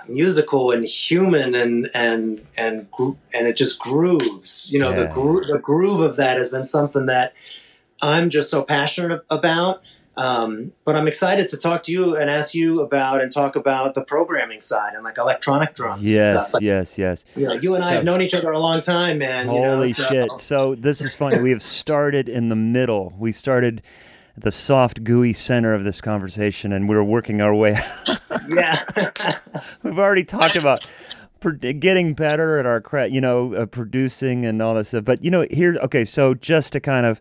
musical 0.08 0.70
and 0.70 0.84
human 0.84 1.54
and 1.54 1.88
and 1.94 2.46
and 2.58 2.90
gro- 2.90 3.18
and 3.32 3.46
it 3.46 3.56
just 3.56 3.78
grooves. 3.78 4.68
You 4.70 4.78
know, 4.80 4.92
the 4.92 5.02
Yeah. 5.02 5.12
gro- 5.14 5.46
the 5.46 5.58
groove 5.58 6.00
of 6.00 6.16
that 6.16 6.38
has 6.38 6.50
been 6.50 6.64
something 6.64 7.06
that 7.06 7.34
I'm 8.02 8.30
just 8.30 8.50
so 8.50 8.62
passionate 8.62 9.22
about. 9.30 9.82
Um, 10.18 10.72
but 10.86 10.96
I'm 10.96 11.06
excited 11.06 11.48
to 11.50 11.58
talk 11.58 11.82
to 11.84 11.92
you 11.92 12.16
and 12.16 12.30
ask 12.30 12.54
you 12.54 12.80
about 12.80 13.20
and 13.20 13.30
talk 13.30 13.54
about 13.54 13.94
the 13.94 14.02
programming 14.02 14.62
side 14.62 14.94
and 14.94 15.04
like 15.04 15.18
electronic 15.18 15.74
drums 15.74 16.00
and 16.00 16.08
Yes, 16.08 16.30
stuff. 16.30 16.54
Like, 16.54 16.62
yes, 16.62 16.96
yes. 16.96 17.24
you, 17.36 17.44
know, 17.46 17.52
you 17.52 17.74
and 17.74 17.84
I 17.84 17.92
have 17.92 18.02
known 18.04 18.22
each 18.22 18.32
other 18.32 18.50
a 18.50 18.58
long 18.58 18.80
time, 18.80 19.18
man. 19.18 19.46
you 19.52 19.60
know, 19.60 19.74
Holy 19.76 19.92
so- 19.92 20.04
shit. 20.04 20.30
So 20.38 20.74
this 20.74 21.02
is 21.02 21.14
funny. 21.14 21.38
we 21.38 21.50
have 21.50 21.60
started 21.60 22.30
in 22.30 22.48
the 22.48 22.56
middle. 22.56 23.12
We 23.18 23.30
started 23.30 23.82
the 24.38 24.50
soft, 24.50 25.04
gooey 25.04 25.34
center 25.34 25.74
of 25.74 25.84
this 25.84 26.00
conversation, 26.00 26.72
and 26.72 26.88
we're 26.88 27.02
working 27.04 27.40
our 27.42 27.54
way. 27.54 27.78
Yeah. 28.48 28.74
We've 29.82 29.98
already 29.98 30.24
talked 30.24 30.56
about 30.56 30.86
getting 31.60 32.14
better 32.14 32.58
at 32.58 32.66
our, 32.66 33.06
you 33.06 33.20
know, 33.20 33.54
uh, 33.54 33.66
producing 33.66 34.44
and 34.46 34.60
all 34.62 34.74
that 34.74 34.86
stuff. 34.86 35.04
But, 35.04 35.22
you 35.24 35.30
know, 35.30 35.46
here, 35.50 35.76
okay, 35.82 36.04
so 36.04 36.34
just 36.34 36.72
to 36.74 36.80
kind 36.80 37.06
of, 37.06 37.20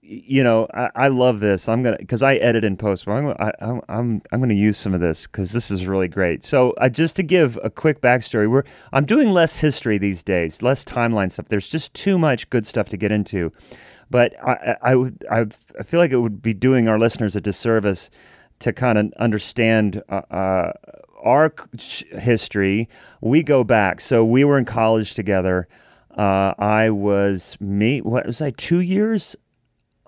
you 0.00 0.42
know, 0.42 0.66
I, 0.72 0.90
I 0.94 1.08
love 1.08 1.40
this. 1.40 1.68
I'm 1.68 1.82
gonna 1.82 1.98
because 1.98 2.22
I 2.22 2.36
edit 2.36 2.64
in 2.64 2.76
post, 2.76 3.04
but 3.04 3.12
I'm 3.12 3.28
I, 3.38 3.52
I'm 3.60 3.80
I'm 3.88 4.22
I'm 4.32 4.40
gonna 4.40 4.54
use 4.54 4.78
some 4.78 4.94
of 4.94 5.00
this 5.00 5.26
because 5.26 5.52
this 5.52 5.70
is 5.70 5.86
really 5.86 6.08
great. 6.08 6.44
So 6.44 6.72
uh, 6.72 6.88
just 6.88 7.16
to 7.16 7.22
give 7.22 7.58
a 7.62 7.70
quick 7.70 8.00
backstory, 8.00 8.48
we're 8.50 8.64
I'm 8.92 9.04
doing 9.04 9.30
less 9.30 9.58
history 9.58 9.98
these 9.98 10.22
days, 10.22 10.62
less 10.62 10.84
timeline 10.84 11.30
stuff. 11.30 11.48
There's 11.48 11.68
just 11.68 11.92
too 11.94 12.18
much 12.18 12.48
good 12.50 12.66
stuff 12.66 12.88
to 12.90 12.96
get 12.96 13.12
into. 13.12 13.52
But 14.10 14.34
I 14.42 14.52
I, 14.52 14.76
I 14.82 14.94
would 14.94 15.24
I, 15.30 15.46
I 15.78 15.82
feel 15.82 16.00
like 16.00 16.12
it 16.12 16.18
would 16.18 16.40
be 16.42 16.54
doing 16.54 16.88
our 16.88 16.98
listeners 16.98 17.36
a 17.36 17.40
disservice 17.40 18.10
to 18.60 18.72
kind 18.72 18.98
of 18.98 19.12
understand 19.18 20.02
uh, 20.08 20.22
uh, 20.30 20.72
our 21.22 21.54
history. 22.12 22.88
We 23.20 23.42
go 23.42 23.62
back, 23.62 24.00
so 24.00 24.24
we 24.24 24.44
were 24.44 24.58
in 24.58 24.64
college 24.64 25.14
together. 25.14 25.68
Uh, 26.16 26.54
I 26.58 26.90
was 26.90 27.56
me. 27.60 28.00
What 28.00 28.26
was 28.26 28.42
I? 28.42 28.50
Two 28.50 28.80
years 28.80 29.36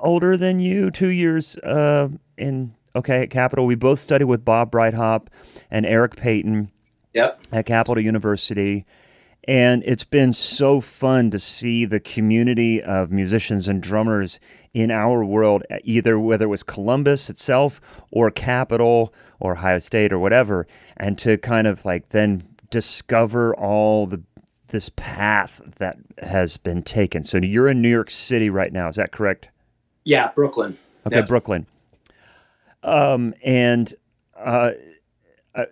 older 0.00 0.36
than 0.36 0.58
you. 0.58 0.90
Two 0.90 1.08
years 1.08 1.56
uh, 1.58 2.08
in 2.36 2.74
okay 2.94 3.22
at 3.22 3.30
Capital. 3.30 3.66
We 3.66 3.74
both 3.74 4.00
studied 4.00 4.24
with 4.24 4.44
Bob 4.44 4.70
Breithaupt 4.70 5.28
and 5.70 5.86
Eric 5.86 6.16
Paton 6.16 6.70
Yep. 7.14 7.40
at 7.52 7.66
Capital 7.66 8.02
University. 8.02 8.86
And 9.44 9.82
it's 9.86 10.04
been 10.04 10.32
so 10.32 10.80
fun 10.80 11.30
to 11.30 11.38
see 11.38 11.84
the 11.84 11.98
community 11.98 12.82
of 12.82 13.10
musicians 13.10 13.68
and 13.68 13.82
drummers 13.82 14.38
in 14.74 14.90
our 14.90 15.24
world, 15.24 15.64
either 15.82 16.18
whether 16.18 16.44
it 16.44 16.48
was 16.48 16.62
Columbus 16.62 17.30
itself 17.30 17.80
or 18.12 18.30
Capital 18.30 19.12
or 19.40 19.52
Ohio 19.52 19.78
State 19.78 20.12
or 20.12 20.18
whatever, 20.18 20.66
and 20.96 21.18
to 21.18 21.38
kind 21.38 21.66
of 21.66 21.84
like 21.84 22.10
then 22.10 22.42
discover 22.70 23.54
all 23.56 24.06
the 24.06 24.22
this 24.68 24.88
path 24.90 25.60
that 25.78 25.98
has 26.18 26.56
been 26.56 26.82
taken. 26.82 27.24
So 27.24 27.38
you're 27.38 27.66
in 27.66 27.82
New 27.82 27.88
York 27.88 28.08
City 28.08 28.50
right 28.50 28.72
now, 28.72 28.88
is 28.88 28.96
that 28.96 29.10
correct? 29.10 29.48
Yeah, 30.04 30.30
Brooklyn. 30.34 30.76
Okay, 31.06 31.16
Yep. 31.16 31.28
Brooklyn. 31.28 31.66
Um, 32.82 33.34
and 33.42 33.92
uh, 34.36 34.72
uh, 35.54 35.64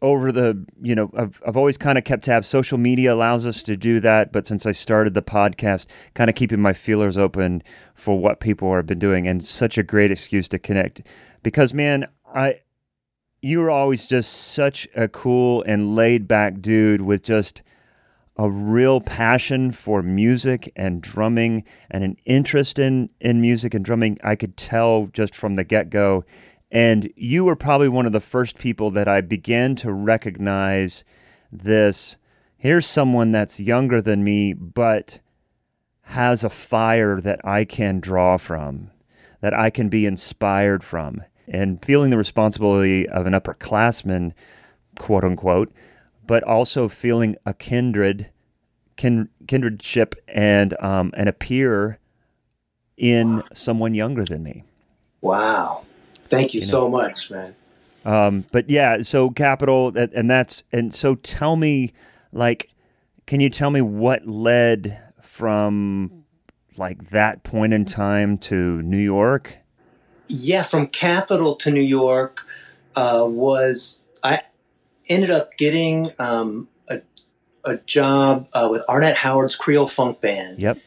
over 0.00 0.32
the, 0.32 0.64
you 0.82 0.94
know, 0.94 1.10
I've, 1.16 1.42
I've 1.46 1.56
always 1.56 1.78
kind 1.78 1.96
of 1.96 2.04
kept 2.04 2.24
tabs. 2.24 2.46
Social 2.46 2.78
media 2.78 3.14
allows 3.14 3.46
us 3.46 3.62
to 3.64 3.76
do 3.76 4.00
that, 4.00 4.32
but 4.32 4.46
since 4.46 4.66
I 4.66 4.72
started 4.72 5.14
the 5.14 5.22
podcast, 5.22 5.86
kind 6.14 6.28
of 6.28 6.36
keeping 6.36 6.60
my 6.60 6.72
feelers 6.72 7.16
open 7.16 7.62
for 7.94 8.18
what 8.18 8.40
people 8.40 8.74
have 8.74 8.86
been 8.86 8.98
doing, 8.98 9.26
and 9.26 9.42
such 9.44 9.78
a 9.78 9.82
great 9.82 10.10
excuse 10.10 10.48
to 10.50 10.58
connect. 10.58 11.02
Because 11.42 11.72
man, 11.72 12.06
I, 12.34 12.60
you 13.40 13.60
were 13.60 13.70
always 13.70 14.06
just 14.06 14.32
such 14.32 14.86
a 14.94 15.08
cool 15.08 15.62
and 15.66 15.96
laid 15.96 16.28
back 16.28 16.60
dude 16.60 17.00
with 17.00 17.22
just 17.22 17.62
a 18.42 18.50
real 18.50 19.00
passion 19.00 19.70
for 19.70 20.02
music 20.02 20.72
and 20.74 21.00
drumming 21.00 21.62
and 21.88 22.02
an 22.02 22.16
interest 22.24 22.80
in, 22.80 23.08
in 23.20 23.40
music 23.40 23.72
and 23.72 23.84
drumming. 23.84 24.18
I 24.24 24.34
could 24.34 24.56
tell 24.56 25.06
just 25.12 25.32
from 25.32 25.54
the 25.54 25.62
get 25.62 25.90
go. 25.90 26.24
And 26.68 27.08
you 27.14 27.44
were 27.44 27.54
probably 27.54 27.88
one 27.88 28.04
of 28.04 28.10
the 28.10 28.18
first 28.18 28.58
people 28.58 28.90
that 28.90 29.06
I 29.06 29.20
began 29.20 29.76
to 29.76 29.92
recognize 29.92 31.04
this. 31.52 32.16
Here's 32.56 32.84
someone 32.84 33.30
that's 33.30 33.60
younger 33.60 34.00
than 34.00 34.24
me, 34.24 34.54
but 34.54 35.20
has 36.06 36.42
a 36.42 36.50
fire 36.50 37.20
that 37.20 37.40
I 37.44 37.64
can 37.64 38.00
draw 38.00 38.38
from, 38.38 38.90
that 39.40 39.54
I 39.54 39.70
can 39.70 39.88
be 39.88 40.04
inspired 40.04 40.82
from. 40.82 41.22
And 41.46 41.84
feeling 41.84 42.10
the 42.10 42.18
responsibility 42.18 43.08
of 43.08 43.24
an 43.24 43.34
upperclassman, 43.34 44.32
quote 44.98 45.22
unquote, 45.22 45.72
but 46.26 46.42
also 46.42 46.88
feeling 46.88 47.36
a 47.46 47.54
kindred, 47.54 48.30
kin, 48.96 49.28
kindredship, 49.46 50.14
and 50.28 50.80
um, 50.80 51.12
and 51.16 51.28
a 51.28 51.32
peer 51.32 51.98
in 52.96 53.42
someone 53.52 53.94
younger 53.94 54.24
than 54.24 54.42
me. 54.42 54.64
Wow. 55.20 55.84
Thank 56.28 56.54
you, 56.54 56.62
so 56.62 56.88
much, 56.88 57.30
man. 57.30 57.54
Um, 58.04 58.46
but 58.52 58.70
yeah, 58.70 59.02
so 59.02 59.30
capital, 59.30 59.88
and 59.96 60.12
and 60.12 60.30
that's 60.30 60.64
and 60.72 60.94
so 60.94 61.14
tell 61.16 61.56
me, 61.56 61.92
like, 62.32 62.70
can 63.26 63.40
you 63.40 63.50
tell 63.50 63.70
me 63.70 63.80
what 63.80 64.26
led 64.26 65.00
from 65.20 66.24
like 66.76 67.10
that 67.10 67.42
point 67.42 67.72
in 67.72 67.84
time 67.84 68.38
to 68.38 68.82
New 68.82 68.98
York? 68.98 69.58
Yeah, 70.28 70.62
from 70.62 70.86
Capital 70.86 71.54
to 71.56 71.70
New 71.70 71.82
York 71.82 72.46
uh, 72.96 73.24
was 73.26 74.04
I 74.24 74.40
ended 75.08 75.30
up 75.30 75.56
getting 75.58 76.08
um, 76.18 76.68
a, 77.64 77.76
job 77.86 78.48
uh, 78.52 78.68
with 78.70 78.84
Arnett 78.88 79.16
Howard's 79.16 79.56
Creole 79.56 79.86
Funk 79.86 80.20
Band. 80.20 80.58
Yep. 80.58 80.78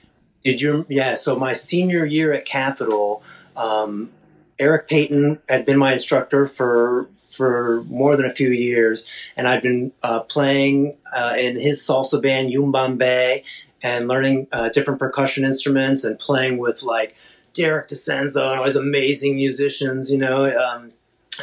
Did 0.44 0.62
you? 0.62 0.86
Yeah. 0.90 1.16
So 1.16 1.36
my 1.36 1.54
senior 1.54 2.06
year 2.06 2.34
at 2.34 2.46
Capital, 2.46 3.24
um, 3.56 4.12
Eric 4.60 4.88
Paton 4.88 5.40
had 5.50 5.66
been 5.66 5.78
my 5.78 5.94
instructor 5.94 6.46
for 6.46 7.10
for 7.28 7.84
more 7.86 8.16
than 8.16 8.26
a 8.26 8.32
few 8.32 8.50
years, 8.50 9.10
and 9.36 9.48
I'd 9.48 9.64
been 9.64 9.92
uh, 10.04 10.22
playing 10.22 10.98
uh, 11.16 11.34
in 11.38 11.60
his 11.60 11.80
salsa 11.80 12.22
band 12.22 12.52
Yumbambe 12.52 13.44
and 13.84 14.08
learning 14.08 14.48
uh, 14.52 14.70
different 14.70 15.00
percussion 15.00 15.46
instruments 15.46 16.04
and 16.04 16.18
playing 16.18 16.58
with 16.58 16.84
like 16.84 17.16
Derek 17.54 17.88
DiCenzo 17.88 18.50
and 18.52 18.60
all 18.60 18.66
these 18.66 18.76
amazing 18.76 19.36
musicians, 19.36 20.12
you 20.12 20.18
know. 20.18 20.46
Um, 20.46 20.92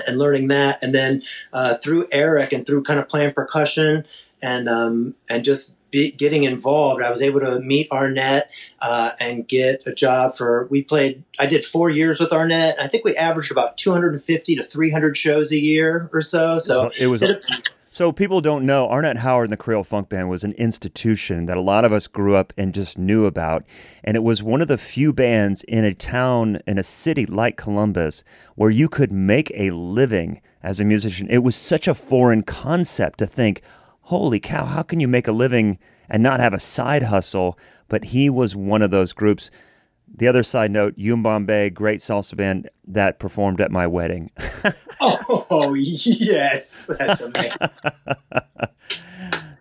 and 0.07 0.19
learning 0.19 0.49
that, 0.49 0.83
and 0.83 0.95
then 0.95 1.23
uh, 1.53 1.75
through 1.75 2.07
Eric 2.11 2.51
and 2.55 2.67
through 2.67 2.83
kind 2.83 2.99
of 2.99 3.11
playing 3.11 3.35
percussion 3.35 4.07
and 4.43 4.69
um, 4.69 5.15
and 5.31 5.45
just 5.45 5.79
be, 5.91 6.11
getting 6.11 6.43
involved, 6.45 7.03
I 7.03 7.11
was 7.11 7.23
able 7.23 7.41
to 7.41 7.61
meet 7.61 7.91
Arnett 7.93 8.51
uh, 8.81 9.13
and 9.21 9.47
get 9.47 9.87
a 9.87 9.95
job 9.95 10.35
for. 10.35 10.67
We 10.71 10.83
played. 10.83 11.23
I 11.39 11.47
did 11.47 11.65
four 11.65 11.91
years 11.91 12.19
with 12.19 12.33
Arnett. 12.33 12.77
And 12.79 12.87
I 12.87 12.89
think 12.89 13.05
we 13.05 13.17
averaged 13.17 13.53
about 13.53 13.77
250 13.77 14.57
to 14.57 14.63
300 14.63 15.17
shows 15.17 15.53
a 15.53 15.59
year 15.59 16.11
or 16.13 16.21
so. 16.21 16.59
So, 16.59 16.91
So 16.91 16.93
it 16.99 17.07
was. 17.07 17.23
So 17.93 18.11
people 18.11 18.41
don't 18.41 18.65
know 18.65 18.89
Arnett 18.89 19.19
Howard 19.19 19.49
and 19.49 19.53
the 19.53 19.59
Creole 19.59 19.85
Funk 19.85 20.09
Band 20.09 20.31
was 20.31 20.45
an 20.45 20.53
institution 20.53 21.45
that 21.45 21.59
a 21.59 21.61
lot 21.61 21.85
of 21.85 21.93
us 21.93 22.07
grew 22.07 22.35
up 22.35 22.55
and 22.57 22.73
just 22.73 22.97
knew 22.97 23.27
about, 23.27 23.67
and 24.03 24.17
it 24.17 24.23
was 24.23 24.43
one 24.43 24.63
of 24.63 24.69
the 24.69 24.79
few 24.79 25.13
bands 25.13 25.63
in 25.65 25.85
a 25.85 25.93
town 25.93 26.59
in 26.67 26.79
a 26.79 26.83
city 26.83 27.27
like 27.27 27.59
Columbus 27.59 28.25
where 28.55 28.71
you 28.71 28.89
could 28.89 29.13
make 29.13 29.53
a 29.55 29.73
living 29.73 30.41
as 30.63 30.81
a 30.81 30.87
musician. 30.87 31.29
It 31.29 31.43
was 31.43 31.55
such 31.55 31.87
a 31.87 31.93
foreign 31.93 32.45
concept 32.45 33.19
to 33.19 33.27
think, 33.27 33.61
holy 34.03 34.41
cow, 34.41 34.65
how 34.65 34.83
can 34.83 35.01
you 35.01 35.09
make 35.09 35.29
a 35.29 35.33
living 35.33 35.79
and 36.09 36.23
not 36.23 36.41
have 36.41 36.55
a 36.55 36.61
side 36.61 37.05
hustle? 37.05 37.59
But 37.89 38.07
he 38.07 38.31
was 38.31 38.57
one 38.57 38.83
of 38.83 38.91
those 38.91 39.13
groups. 39.13 39.51
The 40.15 40.29
other 40.29 40.43
side 40.43 40.71
note, 40.71 40.97
Yumbambe, 40.97 41.73
great 41.73 42.01
salsa 42.01 42.37
band 42.37 42.69
that 42.87 43.19
performed 43.19 43.61
at 43.61 43.71
my 43.71 43.87
wedding. 43.87 44.31
oh 45.01 45.75
yes, 45.75 46.91
that's 46.99 47.21
amazing. 47.23 47.91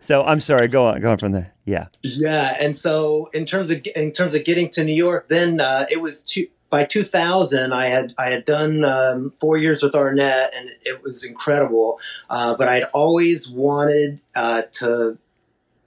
So 0.03 0.24
I'm 0.25 0.39
sorry, 0.39 0.67
go 0.67 0.88
on, 0.88 1.00
go 1.00 1.12
on 1.12 1.19
from 1.19 1.31
there. 1.31 1.53
Yeah. 1.63 1.86
Yeah, 2.01 2.57
and 2.60 2.75
so 2.75 3.29
in 3.33 3.45
terms 3.45 3.69
of 3.69 3.86
in 3.95 4.12
terms 4.12 4.33
of 4.33 4.43
getting 4.43 4.67
to 4.71 4.83
New 4.83 4.95
York, 4.95 5.27
then 5.29 5.62
uh, 5.62 5.86
it 5.91 6.01
was 6.01 6.24
two, 6.24 6.48
by 6.72 6.86
2000. 6.86 7.72
I 7.74 7.86
had 7.88 8.16
I 8.18 8.28
had 8.28 8.46
done 8.46 8.84
um, 8.84 9.32
four 9.40 9.58
years 9.58 9.84
with 9.84 9.94
Arnett, 9.94 10.51
and 10.56 10.70
it 10.84 11.04
was 11.04 11.24
incredible. 11.24 12.00
Uh, 12.30 12.56
but 12.58 12.68
I'd 12.68 12.86
always 12.94 13.48
wanted 13.50 14.22
uh, 14.36 14.63
to 14.80 15.20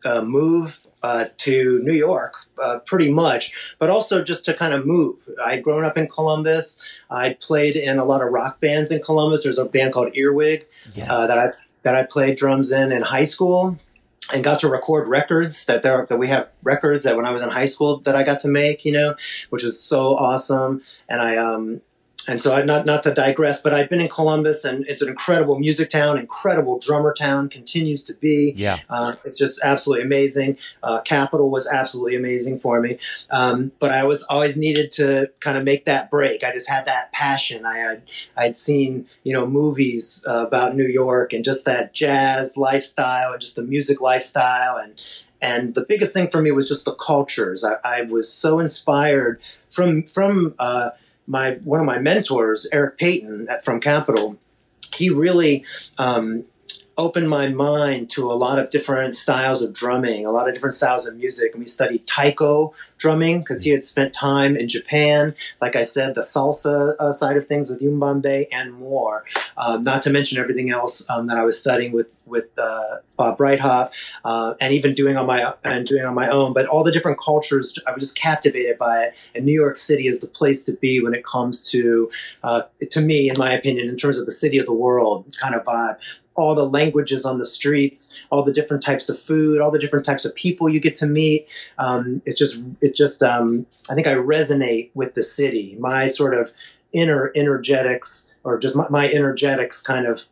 uh, 0.04 0.22
move 0.22 0.86
uh, 1.02 1.26
to 1.38 1.80
New 1.82 1.92
York, 1.92 2.34
uh, 2.62 2.78
pretty 2.86 3.10
much, 3.12 3.74
but 3.78 3.90
also 3.90 4.22
just 4.22 4.44
to 4.44 4.54
kind 4.54 4.72
of 4.72 4.86
move. 4.86 5.28
I'd 5.44 5.62
grown 5.62 5.84
up 5.84 5.98
in 5.98 6.06
Columbus. 6.06 6.82
I'd 7.10 7.40
played 7.40 7.74
in 7.76 7.98
a 7.98 8.04
lot 8.04 8.22
of 8.22 8.32
rock 8.32 8.60
bands 8.60 8.90
in 8.90 9.02
Columbus. 9.02 9.42
There's 9.44 9.58
a 9.58 9.64
band 9.64 9.92
called 9.92 10.14
Earwig 10.16 10.66
Yes. 10.94 11.10
uh, 11.10 11.26
that 11.26 11.38
I 11.38 11.52
that 11.82 11.94
I 11.94 12.02
played 12.04 12.36
drums 12.38 12.72
in 12.72 12.92
in 12.92 13.02
high 13.02 13.24
school, 13.24 13.78
and 14.32 14.42
got 14.42 14.60
to 14.60 14.68
record 14.68 15.08
records 15.08 15.66
that 15.66 15.82
there 15.82 16.06
that 16.06 16.16
we 16.16 16.28
have 16.28 16.48
records 16.62 17.04
that 17.04 17.16
when 17.16 17.26
I 17.26 17.32
was 17.32 17.42
in 17.42 17.50
high 17.50 17.66
school 17.66 17.98
that 18.00 18.16
I 18.16 18.22
got 18.22 18.40
to 18.40 18.48
make, 18.48 18.84
you 18.84 18.92
know, 18.92 19.14
which 19.50 19.62
was 19.62 19.80
so 19.80 20.16
awesome. 20.16 20.82
And 21.08 21.20
I 21.20 21.36
um 21.36 21.82
and 22.28 22.40
so 22.40 22.54
I 22.54 22.64
not 22.64 22.86
not 22.86 23.02
to 23.04 23.12
digress, 23.12 23.60
but 23.60 23.74
I've 23.74 23.88
been 23.88 24.00
in 24.00 24.08
Columbus, 24.08 24.64
and 24.64 24.84
it's 24.86 25.02
an 25.02 25.08
incredible 25.08 25.58
music 25.58 25.90
town, 25.90 26.18
incredible 26.18 26.78
drummer 26.78 27.14
town, 27.14 27.48
continues 27.48 28.04
to 28.04 28.14
be. 28.14 28.52
Yeah. 28.56 28.78
Uh, 28.88 29.14
it's 29.24 29.38
just 29.38 29.60
absolutely 29.62 30.04
amazing. 30.04 30.58
Uh, 30.82 31.00
Capital 31.02 31.50
was 31.50 31.66
absolutely 31.66 32.16
amazing 32.16 32.58
for 32.58 32.80
me, 32.80 32.98
um, 33.30 33.72
but 33.78 33.90
I 33.90 34.04
was 34.04 34.22
always 34.24 34.56
needed 34.56 34.90
to 34.92 35.30
kind 35.40 35.58
of 35.58 35.64
make 35.64 35.84
that 35.84 36.10
break. 36.10 36.44
I 36.44 36.52
just 36.52 36.68
had 36.68 36.86
that 36.86 37.12
passion. 37.12 37.64
I 37.66 37.78
had 37.78 38.02
I'd 38.36 38.56
seen 38.56 39.06
you 39.22 39.32
know 39.32 39.46
movies 39.46 40.24
uh, 40.28 40.44
about 40.46 40.76
New 40.76 40.86
York 40.86 41.32
and 41.32 41.44
just 41.44 41.64
that 41.66 41.92
jazz 41.92 42.56
lifestyle 42.56 43.32
and 43.32 43.40
just 43.40 43.56
the 43.56 43.62
music 43.62 44.00
lifestyle 44.00 44.76
and 44.76 45.00
and 45.42 45.74
the 45.74 45.84
biggest 45.86 46.14
thing 46.14 46.28
for 46.28 46.40
me 46.40 46.50
was 46.52 46.66
just 46.66 46.86
the 46.86 46.94
cultures. 46.94 47.64
I, 47.64 47.76
I 47.84 48.02
was 48.02 48.32
so 48.32 48.60
inspired 48.60 49.42
from 49.68 50.04
from 50.04 50.54
uh, 50.58 50.90
my 51.26 51.54
one 51.64 51.80
of 51.80 51.86
my 51.86 51.98
mentors, 51.98 52.68
Eric 52.72 52.98
Paton 52.98 53.46
at, 53.48 53.64
from 53.64 53.80
Capital. 53.80 54.38
He 54.94 55.10
really 55.10 55.64
um, 55.98 56.44
opened 56.96 57.28
my 57.28 57.48
mind 57.48 58.10
to 58.10 58.30
a 58.30 58.34
lot 58.34 58.58
of 58.58 58.70
different 58.70 59.14
styles 59.14 59.62
of 59.62 59.72
drumming, 59.72 60.24
a 60.24 60.30
lot 60.30 60.48
of 60.48 60.54
different 60.54 60.74
styles 60.74 61.06
of 61.06 61.16
music. 61.16 61.52
And 61.52 61.60
we 61.60 61.66
studied 61.66 62.06
taiko 62.06 62.74
drumming 62.98 63.40
because 63.40 63.62
he 63.64 63.70
had 63.70 63.84
spent 63.84 64.12
time 64.12 64.56
in 64.56 64.68
Japan. 64.68 65.34
Like 65.60 65.76
I 65.76 65.82
said, 65.82 66.14
the 66.14 66.20
salsa 66.20 66.94
uh, 66.98 67.12
side 67.12 67.36
of 67.36 67.46
things 67.46 67.68
with 67.68 67.80
Yumbambe 67.80 68.46
and 68.52 68.72
more. 68.74 69.24
Um, 69.56 69.84
not 69.84 70.02
to 70.02 70.10
mention 70.10 70.38
everything 70.38 70.70
else 70.70 71.08
um, 71.10 71.26
that 71.26 71.36
I 71.36 71.44
was 71.44 71.60
studying 71.60 71.92
with 71.92 72.06
with 72.26 72.46
uh, 72.58 72.96
Bob 73.16 73.38
Breithaupt, 73.38 73.92
uh, 74.24 74.54
and 74.60 74.72
even 74.72 74.94
doing 74.94 75.16
on 75.16 75.26
my 75.26 75.54
and 75.64 75.86
doing 75.86 76.04
on 76.04 76.14
my 76.14 76.28
own. 76.28 76.52
But 76.52 76.66
all 76.66 76.84
the 76.84 76.92
different 76.92 77.18
cultures, 77.18 77.78
I 77.86 77.92
was 77.92 78.00
just 78.00 78.18
captivated 78.18 78.78
by 78.78 79.04
it. 79.04 79.14
And 79.34 79.44
New 79.44 79.52
York 79.52 79.78
City 79.78 80.06
is 80.06 80.20
the 80.20 80.26
place 80.26 80.64
to 80.64 80.72
be 80.72 81.02
when 81.02 81.14
it 81.14 81.24
comes 81.24 81.68
to, 81.70 82.10
uh, 82.42 82.62
to 82.90 83.00
me, 83.00 83.28
in 83.28 83.36
my 83.38 83.52
opinion, 83.52 83.88
in 83.88 83.96
terms 83.96 84.18
of 84.18 84.26
the 84.26 84.32
city 84.32 84.58
of 84.58 84.66
the 84.66 84.72
world 84.72 85.36
kind 85.40 85.54
of 85.54 85.64
vibe 85.64 85.96
all 86.36 86.54
the 86.54 86.68
languages 86.68 87.24
on 87.24 87.38
the 87.38 87.46
streets, 87.46 88.18
all 88.30 88.42
the 88.42 88.52
different 88.52 88.84
types 88.84 89.08
of 89.08 89.18
food, 89.18 89.60
all 89.60 89.70
the 89.70 89.78
different 89.78 90.04
types 90.04 90.24
of 90.24 90.34
people 90.34 90.68
you 90.68 90.80
get 90.80 90.94
to 90.96 91.06
meet. 91.06 91.46
Um, 91.78 92.22
it 92.24 92.36
just, 92.36 92.64
it 92.80 92.94
just, 92.94 93.22
um, 93.22 93.66
I 93.88 93.94
think 93.94 94.06
I 94.06 94.14
resonate 94.14 94.90
with 94.94 95.14
the 95.14 95.22
city. 95.22 95.76
My 95.78 96.06
sort 96.06 96.34
of 96.34 96.52
inner 96.92 97.32
energetics, 97.34 98.34
or 98.44 98.58
just 98.58 98.76
my, 98.76 98.86
my 98.88 99.10
energetics, 99.10 99.80
kind 99.80 100.06
of 100.06 100.24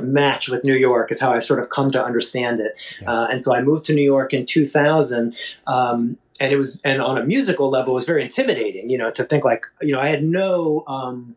match 0.00 0.48
with 0.48 0.64
New 0.64 0.74
York 0.74 1.10
is 1.12 1.20
how 1.20 1.32
I've 1.32 1.44
sort 1.44 1.60
of 1.60 1.70
come 1.70 1.90
to 1.92 2.02
understand 2.02 2.60
it. 2.60 2.72
Uh, 3.06 3.26
and 3.30 3.40
so 3.40 3.54
I 3.54 3.62
moved 3.62 3.84
to 3.86 3.94
New 3.94 4.02
York 4.04 4.32
in 4.34 4.46
2000. 4.46 5.34
Um, 5.66 6.18
and 6.40 6.52
it 6.52 6.56
was, 6.56 6.80
and 6.84 7.00
on 7.00 7.16
a 7.18 7.24
musical 7.24 7.70
level, 7.70 7.92
it 7.92 7.94
was 7.94 8.06
very 8.06 8.22
intimidating, 8.22 8.90
you 8.90 8.98
know, 8.98 9.10
to 9.10 9.24
think 9.24 9.44
like, 9.44 9.64
you 9.80 9.92
know, 9.92 10.00
I 10.00 10.08
had 10.08 10.22
no, 10.22 10.84
um, 10.86 11.36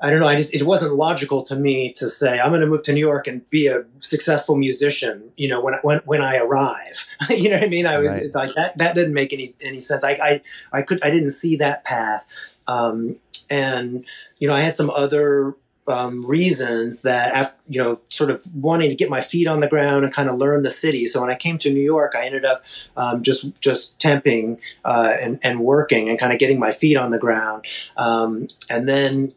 I 0.00 0.10
don't 0.10 0.20
know. 0.20 0.28
I 0.28 0.36
just 0.36 0.54
it 0.54 0.62
wasn't 0.62 0.94
logical 0.94 1.42
to 1.44 1.56
me 1.56 1.92
to 1.94 2.08
say 2.08 2.38
I'm 2.38 2.50
going 2.50 2.60
to 2.60 2.68
move 2.68 2.82
to 2.82 2.92
New 2.92 3.00
York 3.00 3.26
and 3.26 3.48
be 3.50 3.66
a 3.66 3.84
successful 3.98 4.56
musician. 4.56 5.32
You 5.36 5.48
know, 5.48 5.60
when 5.60 5.74
when 5.82 5.98
when 6.04 6.22
I 6.22 6.36
arrive, 6.36 7.04
you 7.30 7.48
know 7.50 7.56
what 7.56 7.64
I 7.64 7.68
mean. 7.68 7.84
I 7.84 7.98
was 7.98 8.06
Right. 8.06 8.32
like 8.32 8.54
that. 8.54 8.78
That 8.78 8.94
didn't 8.94 9.14
make 9.14 9.32
any 9.32 9.54
any 9.60 9.80
sense. 9.80 10.04
I 10.04 10.10
I, 10.12 10.42
I 10.72 10.82
could 10.82 11.02
I 11.02 11.10
didn't 11.10 11.30
see 11.30 11.56
that 11.56 11.82
path. 11.82 12.26
Um, 12.68 13.16
and 13.50 14.04
you 14.38 14.46
know, 14.46 14.54
I 14.54 14.60
had 14.60 14.72
some 14.74 14.88
other 14.90 15.56
um, 15.88 16.24
reasons 16.26 17.02
that 17.02 17.58
you 17.68 17.80
know, 17.80 18.00
sort 18.08 18.30
of 18.30 18.42
wanting 18.54 18.88
to 18.90 18.96
get 18.96 19.10
my 19.10 19.20
feet 19.20 19.46
on 19.46 19.60
the 19.60 19.66
ground 19.68 20.04
and 20.04 20.12
kind 20.12 20.28
of 20.28 20.38
learn 20.38 20.62
the 20.62 20.70
city. 20.70 21.06
So 21.06 21.20
when 21.20 21.30
I 21.30 21.34
came 21.34 21.58
to 21.58 21.72
New 21.72 21.82
York, 21.82 22.14
I 22.16 22.26
ended 22.26 22.44
up 22.44 22.64
um, 22.96 23.22
just 23.22 23.60
just 23.60 23.98
temping 23.98 24.58
uh, 24.84 25.14
and 25.20 25.38
and 25.42 25.60
working 25.60 26.08
and 26.08 26.18
kind 26.18 26.32
of 26.32 26.38
getting 26.38 26.58
my 26.58 26.70
feet 26.72 26.96
on 26.96 27.10
the 27.10 27.18
ground. 27.18 27.64
Um, 27.96 28.48
and 28.70 28.88
then 28.88 29.32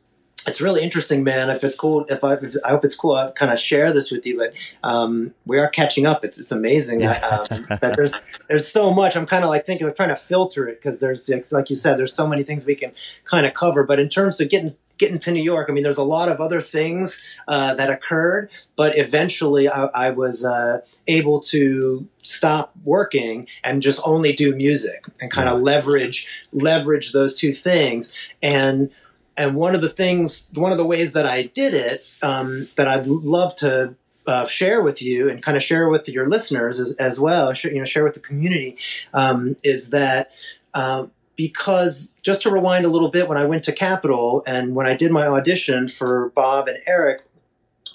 it's 0.48 0.60
really 0.60 0.82
interesting, 0.82 1.24
man. 1.24 1.50
If 1.52 1.64
it's 1.64 1.76
cool, 1.76 2.06
if 2.10 2.24
I, 2.24 2.34
if, 2.34 2.56
I 2.66 2.70
hope 2.70 2.84
it's 2.84 2.96
cool, 2.96 3.14
I'll 3.14 3.32
kind 3.32 3.52
of 3.52 3.60
share 3.60 3.94
this 3.94 4.10
with 4.10 4.26
you. 4.26 4.38
But 4.38 4.54
um, 4.84 5.34
we 5.46 5.60
are 5.60 5.68
catching 5.68 6.08
up. 6.08 6.26
It's, 6.26 6.40
it's 6.40 6.52
amazing 6.52 7.02
Yeah. 7.02 7.46
um, 7.52 7.68
that 7.70 7.94
there's 7.96 8.22
there's 8.48 8.68
so 8.68 8.92
much. 8.92 9.16
I'm 9.16 9.28
kind 9.28 9.44
of 9.44 9.50
like 9.50 9.66
thinking 9.66 9.88
of 9.88 9.96
trying 9.96 10.10
to 10.10 10.16
filter 10.16 10.68
it 10.68 10.80
because 10.80 11.00
there's 11.00 11.30
like 11.52 11.70
you 11.70 11.76
said, 11.76 11.98
there's 11.98 12.16
so 12.16 12.28
many 12.28 12.44
things 12.44 12.66
we 12.66 12.76
can 12.76 12.92
kind 13.26 13.46
of 13.46 13.54
cover. 13.54 13.84
But 13.84 14.00
in 14.00 14.10
terms 14.10 14.42
of 14.42 14.50
getting 14.50 14.72
getting 15.02 15.20
to 15.20 15.32
New 15.32 15.44
York, 15.44 15.68
I 15.68 15.74
mean, 15.74 15.84
there's 15.84 15.98
a 15.98 16.04
lot 16.04 16.30
of 16.30 16.40
other 16.40 16.62
things 16.62 17.22
uh, 17.48 17.74
that 17.74 17.90
occurred, 17.90 18.52
but 18.78 18.98
eventually 18.98 19.68
I, 19.68 19.86
I 19.86 20.10
was 20.12 20.46
uh, 20.46 20.82
able 21.08 21.42
to 21.42 22.08
stop 22.24 22.72
working 22.86 23.48
and 23.64 23.82
just 23.82 24.00
only 24.06 24.32
do 24.32 24.56
music 24.56 25.04
and 25.20 25.30
kind 25.30 25.50
of 25.50 25.60
leverage 25.60 26.48
leverage 26.54 27.12
those 27.12 27.38
two 27.38 27.52
things. 27.52 28.16
And 28.42 28.92
and 29.36 29.56
one 29.56 29.74
of 29.74 29.82
the 29.82 29.90
things 29.90 30.48
one 30.54 30.72
of 30.72 30.78
the 30.78 30.86
ways 30.86 31.14
that 31.14 31.26
i 31.26 31.44
did 31.44 31.74
it 31.74 32.06
um, 32.22 32.68
that 32.76 32.88
i'd 32.88 33.08
love 33.08 33.56
to 33.56 33.96
uh, 34.28 34.46
share 34.46 34.84
with 34.84 35.02
you 35.02 35.30
and 35.30 35.42
kind 35.42 35.56
of 35.56 35.64
share 35.64 35.88
with 35.88 36.08
your 36.10 36.28
listeners 36.28 36.82
as, 36.82 36.96
as 36.98 37.18
well 37.18 37.54
you 37.64 37.80
know 37.80 37.86
share 37.86 38.04
with 38.04 38.14
the 38.14 38.20
community 38.20 38.78
um, 39.14 39.56
is 39.64 39.90
that 39.92 40.32
um, 40.74 41.12
because 41.42 42.16
just 42.22 42.42
to 42.44 42.52
rewind 42.52 42.86
a 42.86 42.90
little 42.90 43.10
bit 43.10 43.28
when 43.28 43.38
i 43.38 43.46
went 43.46 43.64
to 43.64 43.72
capital 43.72 44.44
and 44.46 44.76
when 44.76 44.86
i 44.86 44.94
did 44.94 45.12
my 45.12 45.26
audition 45.28 45.88
for 45.88 46.30
bob 46.36 46.68
and 46.68 46.78
eric 46.86 47.24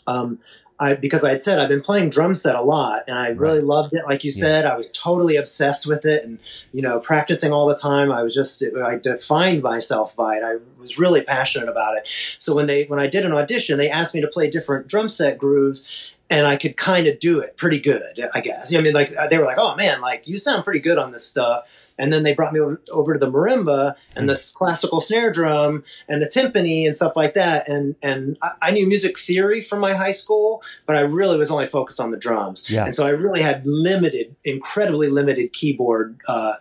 um, 0.08 0.38
I, 0.78 0.92
because 0.94 1.24
I 1.24 1.30
had 1.30 1.40
said 1.40 1.58
I've 1.58 1.70
been 1.70 1.80
playing 1.80 2.10
drum 2.10 2.34
set 2.34 2.54
a 2.54 2.60
lot 2.60 3.04
and 3.08 3.18
I 3.18 3.28
really 3.28 3.62
loved 3.62 3.94
it. 3.94 4.04
Like 4.04 4.24
you 4.24 4.30
Yeah. 4.34 4.42
said, 4.42 4.66
I 4.66 4.76
was 4.76 4.90
totally 4.90 5.36
obsessed 5.36 5.86
with 5.86 6.04
it 6.04 6.22
and, 6.22 6.38
you 6.70 6.82
know, 6.82 7.00
practicing 7.00 7.50
all 7.50 7.66
the 7.66 7.74
time. 7.74 8.12
I 8.12 8.22
was 8.22 8.34
just, 8.34 8.62
I 8.84 8.96
defined 8.96 9.62
myself 9.62 10.14
by 10.14 10.36
it. 10.36 10.42
I 10.44 10.56
was 10.78 10.98
really 10.98 11.22
passionate 11.22 11.70
about 11.70 11.96
it. 11.96 12.06
So 12.36 12.54
when 12.54 12.66
they, 12.66 12.84
when 12.84 13.00
I 13.00 13.06
did 13.06 13.24
an 13.24 13.32
audition, 13.32 13.78
they 13.78 13.88
asked 13.88 14.14
me 14.14 14.20
to 14.20 14.28
play 14.28 14.50
different 14.50 14.86
drum 14.86 15.08
set 15.08 15.38
grooves 15.38 16.12
and 16.28 16.46
I 16.46 16.56
could 16.56 16.76
kind 16.76 17.06
of 17.06 17.18
do 17.18 17.40
it 17.40 17.56
pretty 17.56 17.80
good, 17.80 18.20
I 18.34 18.40
guess. 18.40 18.74
I 18.74 18.80
mean, 18.80 18.94
like 18.94 19.12
they 19.30 19.38
were 19.38 19.44
like, 19.44 19.58
"Oh 19.58 19.76
man, 19.76 20.00
like 20.00 20.26
you 20.26 20.38
sound 20.38 20.64
pretty 20.64 20.80
good 20.80 20.98
on 20.98 21.12
this 21.12 21.24
stuff." 21.24 21.85
And 21.98 22.12
then 22.12 22.22
they 22.22 22.34
brought 22.34 22.52
me 22.52 22.60
over, 22.60 23.12
to 23.14 23.18
the 23.18 23.30
marimba 23.30 23.94
and 24.14 24.28
this 24.28 24.50
classical 24.50 25.00
snare 25.00 25.32
drum 25.32 25.82
and 26.08 26.20
the 26.20 26.26
timpani 26.26 26.84
and 26.84 26.94
stuff 26.94 27.14
like 27.16 27.34
that. 27.34 27.68
And 27.68 27.96
and 28.02 28.36
I, 28.42 28.50
I 28.62 28.70
knew 28.70 28.86
music 28.86 29.18
theory 29.18 29.60
from 29.60 29.80
my 29.80 29.94
high 29.94 30.10
school, 30.10 30.62
but 30.86 30.96
I 30.96 31.00
really 31.00 31.38
was 31.38 31.50
only 31.50 31.66
focused 31.66 32.00
on 32.00 32.10
the 32.10 32.18
drums. 32.18 32.70
Yeah. 32.70 32.84
And 32.84 32.94
so 32.94 33.06
I 33.06 33.10
really 33.10 33.42
had 33.42 33.64
limited, 33.64 34.36
incredibly 34.44 35.08
limited 35.08 35.52
keyboard 35.52 36.18
uh, 36.28 36.54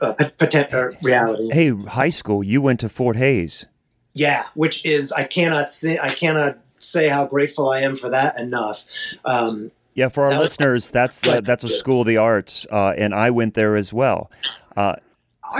uh, 0.00 0.14
pot- 0.14 0.38
poten- 0.38 0.72
uh, 0.72 0.96
reality. 1.02 1.50
Hey, 1.52 1.70
high 1.70 2.08
school, 2.10 2.42
you 2.42 2.60
went 2.60 2.80
to 2.80 2.88
Fort 2.88 3.16
Hayes. 3.16 3.66
Yeah, 4.14 4.44
which 4.54 4.84
is 4.84 5.12
I 5.12 5.24
cannot 5.24 5.70
say 5.70 5.98
I 5.98 6.08
cannot 6.08 6.58
say 6.78 7.08
how 7.08 7.26
grateful 7.26 7.68
I 7.68 7.80
am 7.80 7.94
for 7.94 8.08
that 8.10 8.38
enough. 8.38 8.84
Um, 9.24 9.70
Yeah, 9.94 10.08
for 10.08 10.24
our 10.24 10.30
That 10.30 10.40
listeners, 10.40 10.90
that's 10.90 11.20
the, 11.20 11.42
that's 11.42 11.64
a 11.64 11.68
school 11.68 12.00
of 12.02 12.06
the 12.06 12.16
arts, 12.16 12.66
uh, 12.72 12.94
and 12.96 13.14
I 13.14 13.30
went 13.30 13.54
there 13.54 13.76
as 13.76 13.92
well. 13.92 14.30
Uh, 14.76 14.94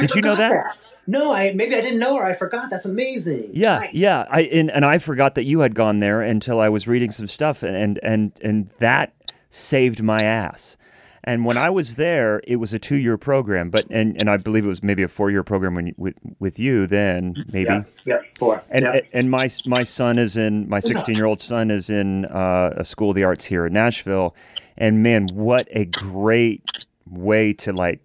Did 0.00 0.14
you 0.14 0.22
know 0.22 0.34
forgot 0.34 0.50
that? 0.50 0.78
No, 1.06 1.34
I 1.34 1.52
maybe 1.54 1.74
I 1.74 1.80
didn't 1.80 1.98
know 1.98 2.14
or 2.16 2.24
I 2.24 2.32
forgot. 2.34 2.70
That's 2.70 2.86
amazing. 2.86 3.50
yeah, 3.52 3.76
Nice. 3.78 3.94
yeah. 3.94 4.24
I 4.30 4.42
and, 4.42 4.70
and 4.70 4.84
I 4.84 4.98
forgot 4.98 5.34
that 5.34 5.44
you 5.44 5.60
had 5.60 5.74
gone 5.74 5.98
there 5.98 6.22
until 6.22 6.60
I 6.60 6.68
was 6.68 6.86
reading 6.86 7.10
some 7.10 7.26
stuff, 7.26 7.62
and 7.62 7.98
and 8.02 8.32
and 8.42 8.70
that 8.78 9.12
saved 9.50 10.02
my 10.02 10.18
ass. 10.20 10.76
And 11.24 11.44
when 11.44 11.56
I 11.56 11.70
was 11.70 11.94
there, 11.94 12.42
it 12.48 12.56
was 12.56 12.74
a 12.74 12.80
two-year 12.80 13.16
program, 13.16 13.70
but 13.70 13.87
and, 13.90 14.16
and 14.20 14.28
I 14.28 14.38
believe 14.38 14.64
it 14.64 14.68
was 14.68 14.82
maybe 14.82 15.04
a 15.04 15.08
four-year 15.08 15.44
program 15.44 15.74
when 15.76 15.87
you, 15.88 15.94
with 15.96 16.14
with 16.40 16.58
you 16.58 16.87
then 16.87 17.35
maybe. 17.52 17.66
Yeah, 17.66 17.85
yeah, 18.04 18.18
four. 18.37 18.62
And 18.70 18.85
yeah. 18.85 19.00
and 19.12 19.30
my 19.30 19.48
my 19.66 19.85
son 19.85 20.18
is 20.18 20.37
in 20.37 20.68
my 20.68 20.80
16 20.80 21.14
year 21.14 21.26
old 21.26 21.40
son 21.40 21.70
is 21.70 21.88
in 21.90 22.24
uh, 22.26 22.74
a 22.76 22.85
school 22.85 23.11
of 23.11 23.16
the 23.16 23.24
arts 23.24 23.44
here 23.44 23.66
in 23.66 23.72
Nashville, 23.72 24.35
and 24.76 25.02
man, 25.02 25.28
what 25.32 25.68
a 25.70 25.85
great 25.85 26.87
way 27.08 27.52
to 27.52 27.72
like 27.72 28.00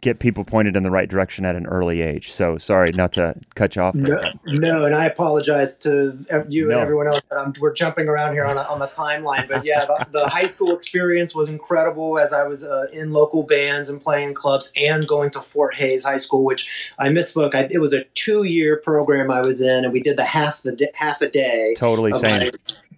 get 0.00 0.18
people 0.18 0.44
pointed 0.44 0.76
in 0.76 0.82
the 0.82 0.90
right 0.90 1.08
direction 1.08 1.44
at 1.44 1.56
an 1.56 1.66
early 1.66 2.00
age. 2.00 2.30
So 2.32 2.58
sorry, 2.58 2.92
not 2.92 3.12
to 3.12 3.34
cut 3.54 3.76
you 3.76 3.82
off. 3.82 3.94
No, 3.94 4.16
no, 4.46 4.84
and 4.84 4.94
I 4.94 5.06
apologize 5.06 5.76
to 5.78 6.18
you 6.48 6.68
No. 6.68 6.74
and 6.74 6.80
everyone 6.82 7.08
else. 7.08 7.20
we're 7.60 7.72
jumping 7.72 8.08
around 8.08 8.32
here 8.34 8.44
on, 8.44 8.56
a, 8.56 8.62
on 8.62 8.78
the 8.78 8.86
timeline, 8.88 9.48
but 9.48 9.64
yeah, 9.64 9.84
the, 9.84 10.06
the 10.12 10.28
high 10.28 10.46
school 10.46 10.72
experience 10.74 11.34
was 11.34 11.48
incredible 11.48 12.18
as 12.18 12.32
I 12.32 12.44
was 12.46 12.64
uh, 12.64 12.86
in 12.92 13.12
local 13.12 13.42
bands 13.42 13.88
and 13.88 14.00
playing 14.00 14.34
clubs 14.34 14.72
and 14.76 15.06
going 15.06 15.30
to 15.30 15.40
Fort 15.40 15.74
Hayes 15.74 16.04
High 16.04 16.16
School, 16.16 16.44
which 16.44 16.92
I 16.98 17.08
misspoke. 17.08 17.54
I, 17.54 17.68
it 17.70 17.78
was 17.80 17.92
a 17.92 18.04
two 18.14 18.44
year 18.44 18.76
program 18.76 19.30
I 19.30 19.40
was 19.40 19.60
in, 19.60 19.84
and 19.84 19.92
we 19.92 20.00
did 20.00 20.16
the 20.16 20.24
half 20.24 20.62
the 20.62 20.90
half 20.94 21.20
a 21.20 21.28
day. 21.28 21.74
Totally 21.76 22.12
same. 22.12 22.38
my 22.40 22.50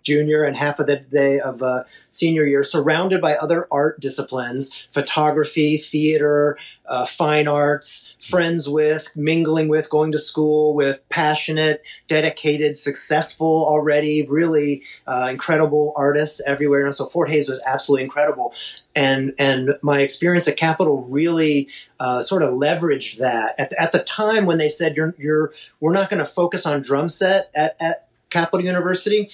junior 0.02 0.44
and 0.44 0.56
half 0.56 0.78
of 0.78 0.86
the 0.86 0.96
day 0.96 1.40
of 1.40 1.62
uh, 1.62 1.84
senior 2.08 2.44
year, 2.44 2.62
surrounded 2.62 3.20
by 3.20 3.34
other 3.36 3.66
art 3.70 4.00
disciplines 4.00 4.86
photography, 4.90 5.76
theater, 5.76 6.56
uh, 6.86 7.06
fine 7.06 7.46
arts, 7.46 8.14
friends 8.18 8.68
with, 8.68 9.14
mingling 9.14 9.68
with, 9.68 9.88
going 9.88 10.10
to 10.10 10.18
school 10.18 10.74
with 10.74 11.08
passionate, 11.08 11.82
dedicated, 12.08 12.76
successful 12.76 13.64
already, 13.66 14.22
really 14.22 14.82
uh, 15.06 15.28
incredible 15.30 15.92
artists 15.96 16.40
everywhere. 16.46 16.84
And 16.84 16.94
so 16.94 17.06
Fort 17.06 17.30
Hayes 17.30 17.48
was 17.48 17.62
absolutely 17.64 18.04
incredible. 18.04 18.52
And, 18.96 19.34
and 19.38 19.74
my 19.82 20.00
experience 20.00 20.48
at 20.48 20.56
Capital 20.56 21.06
really 21.10 21.68
uh, 22.00 22.22
sort 22.22 22.42
of 22.42 22.50
leveraged 22.50 23.18
that. 23.18 23.54
At, 23.56 23.72
at 23.80 23.92
the 23.92 24.02
time 24.02 24.44
when 24.44 24.58
they 24.58 24.68
said, 24.68 24.96
you're, 24.96 25.14
you're, 25.16 25.52
we're 25.78 25.92
not 25.92 26.10
going 26.10 26.18
to 26.18 26.24
focus 26.24 26.66
on 26.66 26.80
drum 26.80 27.08
set 27.08 27.50
at, 27.54 27.76
at 27.80 28.08
Capital 28.30 28.64
University, 28.64 29.28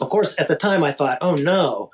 of 0.00 0.08
course, 0.08 0.38
at 0.38 0.48
the 0.48 0.56
time 0.56 0.84
I 0.84 0.92
thought, 0.92 1.18
oh 1.20 1.34
no, 1.34 1.90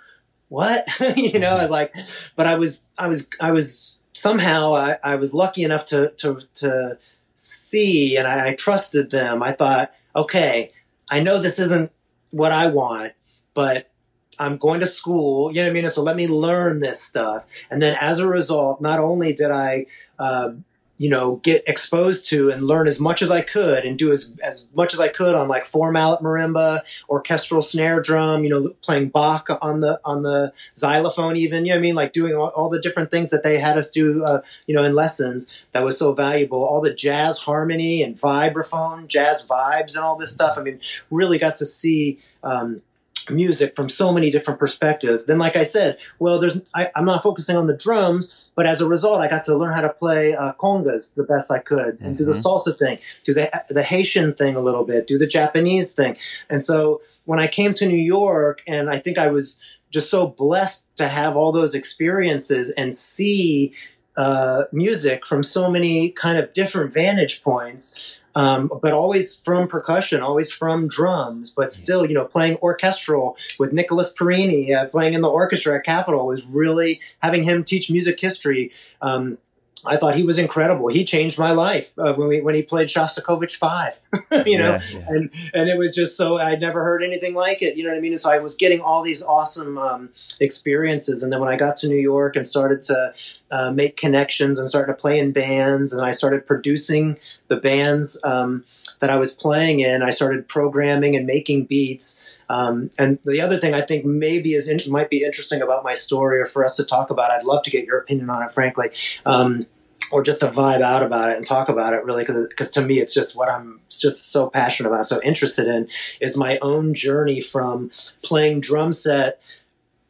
what? 0.49 0.87
you 1.17 1.39
know, 1.39 1.57
I 1.57 1.63
was 1.63 1.71
like, 1.71 1.95
but 2.37 2.47
I 2.47 2.57
was, 2.57 2.89
I 2.99 3.09
was, 3.09 3.29
I 3.41 3.53
was 3.53 3.99
somehow 4.13 4.75
I, 4.75 4.99
I 5.03 5.17
was 5.17 5.35
lucky 5.35 5.63
enough 5.63 5.87
to, 5.87 6.13
to, 6.19 6.41
to 6.55 6.99
see 7.37 8.17
and 8.17 8.27
I, 8.27 8.49
I 8.49 8.55
trusted 8.55 9.11
them. 9.11 9.43
I 9.43 9.53
thought, 9.53 9.93
okay, 10.15 10.73
I 11.11 11.21
know 11.21 11.39
this 11.39 11.59
isn't 11.59 11.91
what 12.31 12.53
I 12.53 12.69
want, 12.69 13.13
but 13.55 13.91
I'm 14.39 14.57
going 14.57 14.81
to 14.81 14.87
school, 14.87 15.51
you 15.51 15.57
know 15.57 15.65
what 15.65 15.71
I 15.71 15.73
mean? 15.73 15.91
So 15.91 16.03
let 16.03 16.17
me 16.17 16.27
learn 16.27 16.81
this 16.81 17.01
stuff. 17.01 17.45
And 17.71 17.81
then 17.81 17.97
as 18.01 18.19
a 18.19 18.29
result, 18.29 18.81
not 18.81 18.99
only 18.99 19.33
did 19.33 19.51
I, 19.51 19.87
um, 20.19 20.65
you 20.97 21.11
know, 21.11 21.37
get 21.37 21.65
exposed 21.67 22.29
to 22.29 22.51
and 22.51 22.63
learn 22.63 22.87
as 22.87 23.01
much 23.01 23.21
as 23.21 23.31
I 23.31 23.41
could 23.41 23.85
and 23.85 23.99
do 23.99 24.13
as, 24.13 24.35
as 24.45 24.69
much 24.75 24.95
as 24.95 25.01
I 25.01 25.09
could 25.09 25.35
on 25.35 25.49
like 25.49 25.65
four 25.65 25.91
mallet 25.91 26.21
marimba, 26.21 26.83
orchestral 27.09 27.63
snare 27.63 28.01
drum, 28.01 28.45
you 28.45 28.51
know, 28.51 28.69
playing 28.81 29.09
Bach 29.09 29.49
on 29.61 29.81
the, 29.81 30.01
on 30.05 30.23
the 30.23 30.53
xylophone 30.77 31.37
even, 31.37 31.65
you 31.65 31.73
know 31.73 31.79
I 31.79 31.81
mean? 31.81 31.97
Like 31.97 32.13
doing 32.13 32.37
all, 32.37 32.49
all 32.49 32.69
the 32.69 32.81
different 32.81 33.11
things 33.11 33.31
that 33.31 33.43
they 33.43 33.59
had 33.59 33.77
us 33.77 33.91
do, 33.91 34.25
uh, 34.25 34.43
you 34.67 34.75
know, 34.75 34.85
in 34.85 34.95
lessons 34.95 35.53
that 35.73 35.85
was 35.85 35.99
so 35.99 36.13
valuable. 36.13 36.63
All 36.63 36.81
the 36.81 36.95
jazz 36.95 37.39
harmony 37.39 38.03
and 38.03 38.15
vibraphone, 38.15 39.09
jazz 39.09 39.45
vibes 39.45 39.97
and 39.97 40.05
all 40.05 40.17
this 40.17 40.33
stuff. 40.33 40.55
I 40.57 40.63
mean, 40.63 40.79
really 41.11 41.39
got 41.39 41.57
to 41.57 41.67
see, 41.67 42.19
um, 42.45 42.83
music 43.31 43.75
from 43.75 43.89
so 43.89 44.13
many 44.13 44.31
different 44.31 44.59
perspectives. 44.59 45.25
Then, 45.25 45.39
like 45.39 45.57
I 45.57 45.63
said, 45.63 45.99
well, 46.19 46.39
there's 46.39 46.59
I, 46.75 46.91
I'm 46.95 47.05
not 47.05 47.23
focusing 47.23 47.57
on 47.57 47.67
the 47.67 47.77
drums, 47.77 48.35
but 48.55 48.67
as 48.67 48.81
a 48.81 48.89
result, 48.89 49.21
I 49.21 49.29
got 49.29 49.45
to 49.47 49.57
learn 49.57 49.73
how 49.73 49.81
to 49.81 49.89
play 49.89 50.35
uh, 50.35 50.53
congas 50.55 51.15
the 51.15 51.25
best 51.25 51.51
I 51.51 51.59
could, 51.59 51.99
and 52.01 52.17
do 52.17 52.25
the 52.25 52.33
salsa 52.33 52.79
thing, 52.79 52.99
do 53.23 53.35
the 53.35 53.51
the 53.69 53.83
Haitian 53.83 54.35
thing 54.35 54.57
a 54.57 54.61
little 54.61 54.85
bit, 54.85 55.07
do 55.07 55.19
the 55.19 55.27
Japanese 55.27 55.93
thing, 55.93 56.17
and 56.49 56.63
so 56.63 57.03
when 57.25 57.41
I 57.41 57.47
came 57.47 57.75
to 57.75 57.89
New 57.89 57.97
York, 57.97 58.63
and 58.67 58.91
I 58.91 58.99
think 58.99 59.19
I 59.19 59.29
was 59.29 59.61
just 59.91 60.11
so 60.11 60.27
blessed 60.27 60.97
to 60.97 61.09
have 61.09 61.37
all 61.37 61.53
those 61.53 61.75
experiences 61.75 62.71
and 62.71 62.93
see 62.93 63.73
uh, 64.17 64.65
music 64.73 65.25
from 65.25 65.43
so 65.43 65.71
many 65.71 66.11
kind 66.11 66.39
of 66.39 66.53
different 66.53 66.93
vantage 66.93 67.43
points 67.43 68.19
um, 68.35 68.71
but 68.83 68.93
always 68.93 69.37
from 69.37 69.69
percussion, 69.69 70.21
always 70.21 70.51
from 70.51 70.89
drums, 70.89 71.51
but 71.51 71.73
still, 71.73 72.05
you 72.07 72.15
know, 72.15 72.25
playing 72.25 72.57
orchestral 72.57 73.37
with 73.59 73.73
Nicholas 73.73 74.13
Perini, 74.13 74.75
uh, 74.75 74.87
playing 74.87 75.15
in 75.15 75.21
the 75.21 75.29
orchestra 75.29 75.77
at 75.77 75.85
Capital 75.85 76.27
was 76.27 76.45
really 76.45 77.01
having 77.21 77.45
him 77.45 77.63
teach 77.63 77.91
music 77.91 78.21
history. 78.21 78.73
Um, 79.01 79.39
I 79.87 79.97
thought 79.97 80.17
he 80.17 80.23
was 80.23 80.39
incredible. 80.39 80.89
He 80.89 81.05
changed 81.05 81.39
my 81.39 81.53
life 81.53 81.91
uh, 81.99 82.13
when 82.15 82.29
we 82.29 82.41
when 82.41 82.55
he 82.55 82.63
played 82.63 82.89
Shostakovich 82.89 83.57
Five, 83.57 83.99
you 84.47 84.59
know, 84.59 84.73
Yeah, 84.73 84.81
yeah. 84.93 85.05
and 85.09 85.31
and 85.53 85.69
it 85.69 85.79
was 85.79 85.95
just 85.95 86.17
so 86.17 86.39
I'd 86.39 86.61
never 86.61 86.83
heard 86.85 87.03
anything 87.03 87.35
like 87.35 87.63
it. 87.63 87.77
You 87.77 87.85
know 87.85 87.91
what 87.91 87.99
I 87.99 88.01
mean? 88.01 88.13
And 88.13 88.21
so 88.21 88.31
I 88.31 88.39
was 88.39 88.55
getting 88.55 88.81
all 88.81 89.03
these 89.03 89.23
awesome 89.23 89.79
um, 89.79 90.11
experiences, 90.41 91.23
and 91.23 91.33
then 91.33 91.41
when 91.41 91.49
I 91.49 91.57
got 91.57 91.77
to 91.79 91.89
New 91.89 91.97
York 91.97 92.37
and 92.37 92.47
started 92.47 92.83
to 92.83 93.15
uh, 93.51 93.71
make 93.73 93.97
connections 93.97 94.59
and 94.59 94.69
started 94.69 94.93
to 94.93 94.99
play 94.99 95.19
in 95.19 95.33
bands, 95.33 95.93
and 95.93 96.05
I 96.05 96.11
started 96.11 96.47
producing 96.47 97.19
the 97.49 97.57
bands 97.57 98.19
um, 98.25 98.65
that 99.01 99.11
I 99.11 99.17
was 99.17 99.35
playing 99.35 99.81
in. 99.81 100.03
I 100.03 100.11
started 100.11 100.49
programming 100.49 101.15
and 101.15 101.27
making 101.27 101.67
beats. 101.67 102.43
Um, 102.49 102.91
and 102.99 103.19
the 103.23 103.41
other 103.41 103.59
thing 103.59 103.75
I 103.75 103.81
think 103.81 104.05
maybe 104.05 104.55
is 104.55 104.69
in, 104.69 104.79
might 104.91 105.11
be 105.11 105.23
interesting 105.25 105.63
about 105.63 105.85
my 105.85 105.95
story, 105.95 106.41
or 106.41 106.47
for 106.47 106.65
us 106.65 106.77
to 106.77 106.85
talk 106.85 107.11
about. 107.11 107.31
I'd 107.31 107.45
love 107.45 107.63
to 107.65 107.71
get 107.71 107.85
your 107.85 107.99
opinion 107.99 108.31
on 108.31 108.43
it, 108.43 108.51
frankly. 108.51 108.91
Um, 109.25 109.67
or 110.15 110.23
just 110.23 110.39
to 110.39 110.47
vibe 110.47 110.81
out 110.81 111.03
about 111.03 111.29
it 111.29 111.37
and 111.37 111.45
talk 111.45 111.69
about 111.69 111.93
it 111.93 112.05
really 112.05 112.23
because 112.23 112.71
to 112.71 112.81
me 112.81 113.01
it's 113.01 113.13
just 113.13 113.37
what 113.37 113.49
i'm 113.49 113.81
just 113.89 114.31
so 114.31 114.49
passionate 114.49 114.89
about 114.89 115.05
so 115.05 115.21
interested 115.25 115.67
in 115.67 115.89
is 116.21 116.37
my 116.37 116.57
own 116.63 116.95
journey 116.95 117.41
from 117.41 117.91
playing 118.23 118.61
drum 118.61 118.93
set 118.93 119.41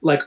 like 0.02 0.20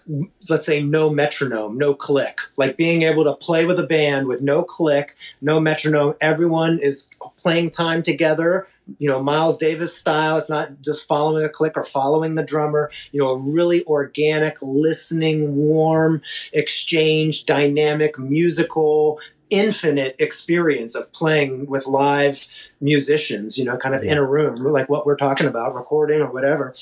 let's 0.49 0.65
say 0.65 0.81
no 0.81 1.11
metronome 1.11 1.77
no 1.77 1.93
click 1.93 2.39
like 2.57 2.75
being 2.75 3.03
able 3.03 3.23
to 3.23 3.35
play 3.35 3.65
with 3.65 3.77
a 3.77 3.85
band 3.85 4.25
with 4.25 4.41
no 4.41 4.63
click 4.63 5.15
no 5.41 5.59
metronome. 5.59 6.15
Everyone 6.19 6.79
is 6.79 7.11
playing 7.37 7.69
time 7.69 8.01
together 8.01 8.67
you 8.97 9.07
know 9.07 9.21
miles 9.21 9.59
davis 9.59 9.95
style. 9.95 10.37
It's 10.37 10.49
not 10.49 10.81
just 10.81 11.07
following 11.07 11.45
a 11.45 11.49
click 11.49 11.73
or 11.75 11.83
following 11.83 12.33
the 12.33 12.43
drummer 12.43 12.89
you 13.11 13.21
know 13.21 13.29
a 13.29 13.37
really 13.37 13.85
organic 13.85 14.57
listening 14.63 15.55
warm 15.55 16.23
exchange 16.51 17.45
dynamic 17.45 18.17
musical 18.17 19.19
infinite 19.49 20.15
experience 20.19 20.95
of 20.95 21.11
playing 21.13 21.67
with 21.67 21.87
live 21.87 22.45
musicians, 22.81 23.57
you 23.57 23.65
know, 23.65 23.77
kind 23.77 23.95
of 23.95 24.03
in 24.03 24.17
a 24.17 24.23
room, 24.23 24.55
like 24.57 24.89
what 24.89 25.05
we're 25.05 25.17
talking 25.17 25.47
about, 25.47 25.75
recording 25.75 26.21
or 26.21 26.31
whatever, 26.31 26.73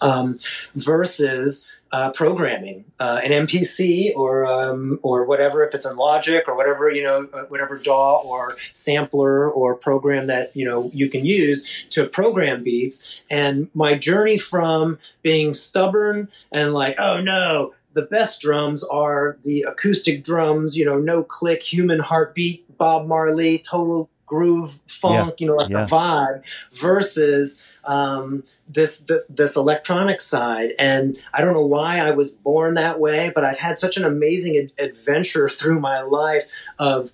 um, 0.00 0.38
versus 0.74 1.68
uh, 1.90 2.10
programming, 2.12 2.84
uh, 3.00 3.20
an 3.24 3.46
MPC 3.46 4.14
or 4.14 4.46
um, 4.46 4.98
or 5.02 5.24
whatever, 5.24 5.64
if 5.64 5.74
it's 5.74 5.86
in 5.86 5.96
Logic 5.96 6.44
or 6.46 6.54
whatever, 6.54 6.90
you 6.90 7.02
know, 7.02 7.26
uh, 7.32 7.44
whatever 7.44 7.78
DAW 7.78 8.20
or 8.24 8.56
sampler 8.72 9.50
or 9.50 9.74
program 9.74 10.26
that 10.26 10.54
you 10.54 10.66
know 10.66 10.90
you 10.92 11.08
can 11.08 11.24
use 11.24 11.68
to 11.90 12.06
program 12.06 12.62
beats. 12.62 13.20
And 13.30 13.70
my 13.74 13.94
journey 13.94 14.36
from 14.36 14.98
being 15.22 15.54
stubborn 15.54 16.28
and 16.52 16.74
like, 16.74 16.96
oh 16.98 17.22
no, 17.22 17.72
the 17.94 18.02
best 18.02 18.40
drums 18.40 18.84
are 18.84 19.38
the 19.44 19.62
acoustic 19.62 20.22
drums, 20.22 20.76
you 20.76 20.84
know, 20.84 20.98
no 20.98 21.22
click, 21.22 21.62
human 21.62 22.00
heartbeat, 22.00 22.76
Bob 22.78 23.06
Marley, 23.06 23.58
total 23.58 24.08
groove 24.26 24.78
funk, 24.86 25.40
you 25.40 25.46
know, 25.46 25.54
like 25.54 25.70
Yeah. 25.70 25.84
the 25.84 25.90
vibe, 25.90 26.42
versus 26.78 27.64
um, 27.84 28.44
this 28.68 29.00
this 29.00 29.26
this 29.28 29.56
electronic 29.56 30.20
side. 30.20 30.72
And 30.78 31.16
I 31.32 31.40
don't 31.40 31.54
know 31.54 31.64
why 31.66 31.98
I 31.98 32.10
was 32.10 32.30
born 32.32 32.74
that 32.74 33.00
way, 33.00 33.32
but 33.34 33.44
I've 33.44 33.58
had 33.58 33.78
such 33.78 33.96
an 33.96 34.04
amazing 34.04 34.56
ad- 34.58 34.72
adventure 34.78 35.48
through 35.48 35.80
my 35.80 36.02
life 36.02 36.44
of 36.78 37.10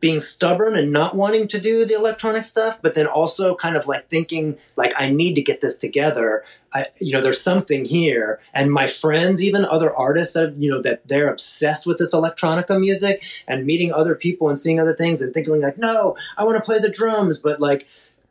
being 0.00 0.20
stubborn 0.20 0.76
and 0.76 0.92
not 0.92 1.16
wanting 1.16 1.48
to 1.48 1.60
do 1.60 1.84
the 1.84 1.94
electronic 1.94 2.44
stuff, 2.44 2.80
but 2.80 2.94
then 2.94 3.06
also 3.06 3.54
kind 3.54 3.76
of 3.76 3.86
like 3.86 4.08
thinking 4.08 4.56
like 4.76 4.92
I 4.96 5.10
need 5.10 5.34
to 5.34 5.42
get 5.42 5.60
this 5.60 5.78
together. 5.78 6.44
I, 6.72 6.86
you 7.00 7.12
know, 7.12 7.20
there's 7.20 7.40
something 7.40 7.84
here, 7.84 8.40
and 8.52 8.72
my 8.72 8.86
friends, 8.86 9.42
even 9.42 9.64
other 9.64 9.94
artists 9.94 10.34
that 10.34 10.54
you 10.56 10.70
know 10.70 10.82
that 10.82 11.08
they're 11.08 11.30
obsessed 11.30 11.86
with 11.86 11.98
this 11.98 12.14
electronica 12.14 12.78
music, 12.78 13.22
and 13.46 13.66
meeting 13.66 13.92
other 13.92 14.14
people 14.14 14.48
and 14.48 14.58
seeing 14.58 14.78
other 14.78 14.94
things 14.94 15.22
and 15.22 15.32
thinking 15.32 15.60
like, 15.60 15.78
no, 15.78 16.16
I 16.36 16.44
want 16.44 16.56
to 16.58 16.62
play 16.62 16.78
the 16.78 16.90
drums, 16.90 17.40
but 17.40 17.60
like, 17.60 17.86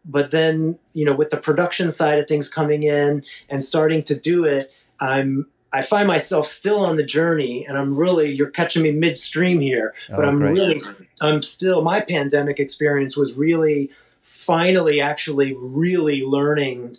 but 0.05 0.31
then 0.31 0.79
you 0.93 1.05
know, 1.05 1.15
with 1.15 1.31
the 1.31 1.37
production 1.37 1.91
side 1.91 2.19
of 2.19 2.27
things 2.27 2.49
coming 2.49 2.83
in 2.83 3.23
and 3.49 3.63
starting 3.63 4.03
to 4.03 4.15
do 4.15 4.45
it, 4.45 4.71
I'm 4.99 5.47
I 5.73 5.81
find 5.81 6.07
myself 6.07 6.47
still 6.47 6.79
on 6.79 6.95
the 6.95 7.05
journey, 7.05 7.65
and 7.65 7.77
I'm 7.77 7.95
really 7.95 8.31
you're 8.31 8.49
catching 8.49 8.83
me 8.83 8.91
midstream 8.91 9.59
here, 9.59 9.93
but 10.09 10.23
Oh, 10.23 10.27
I'm 10.27 10.39
great. 10.39 10.53
really 10.53 10.79
I'm 11.21 11.41
still 11.41 11.81
my 11.81 12.01
pandemic 12.01 12.59
experience 12.59 13.17
was 13.17 13.37
really 13.37 13.91
finally 14.21 14.99
actually 15.01 15.55
really 15.57 16.23
learning 16.25 16.97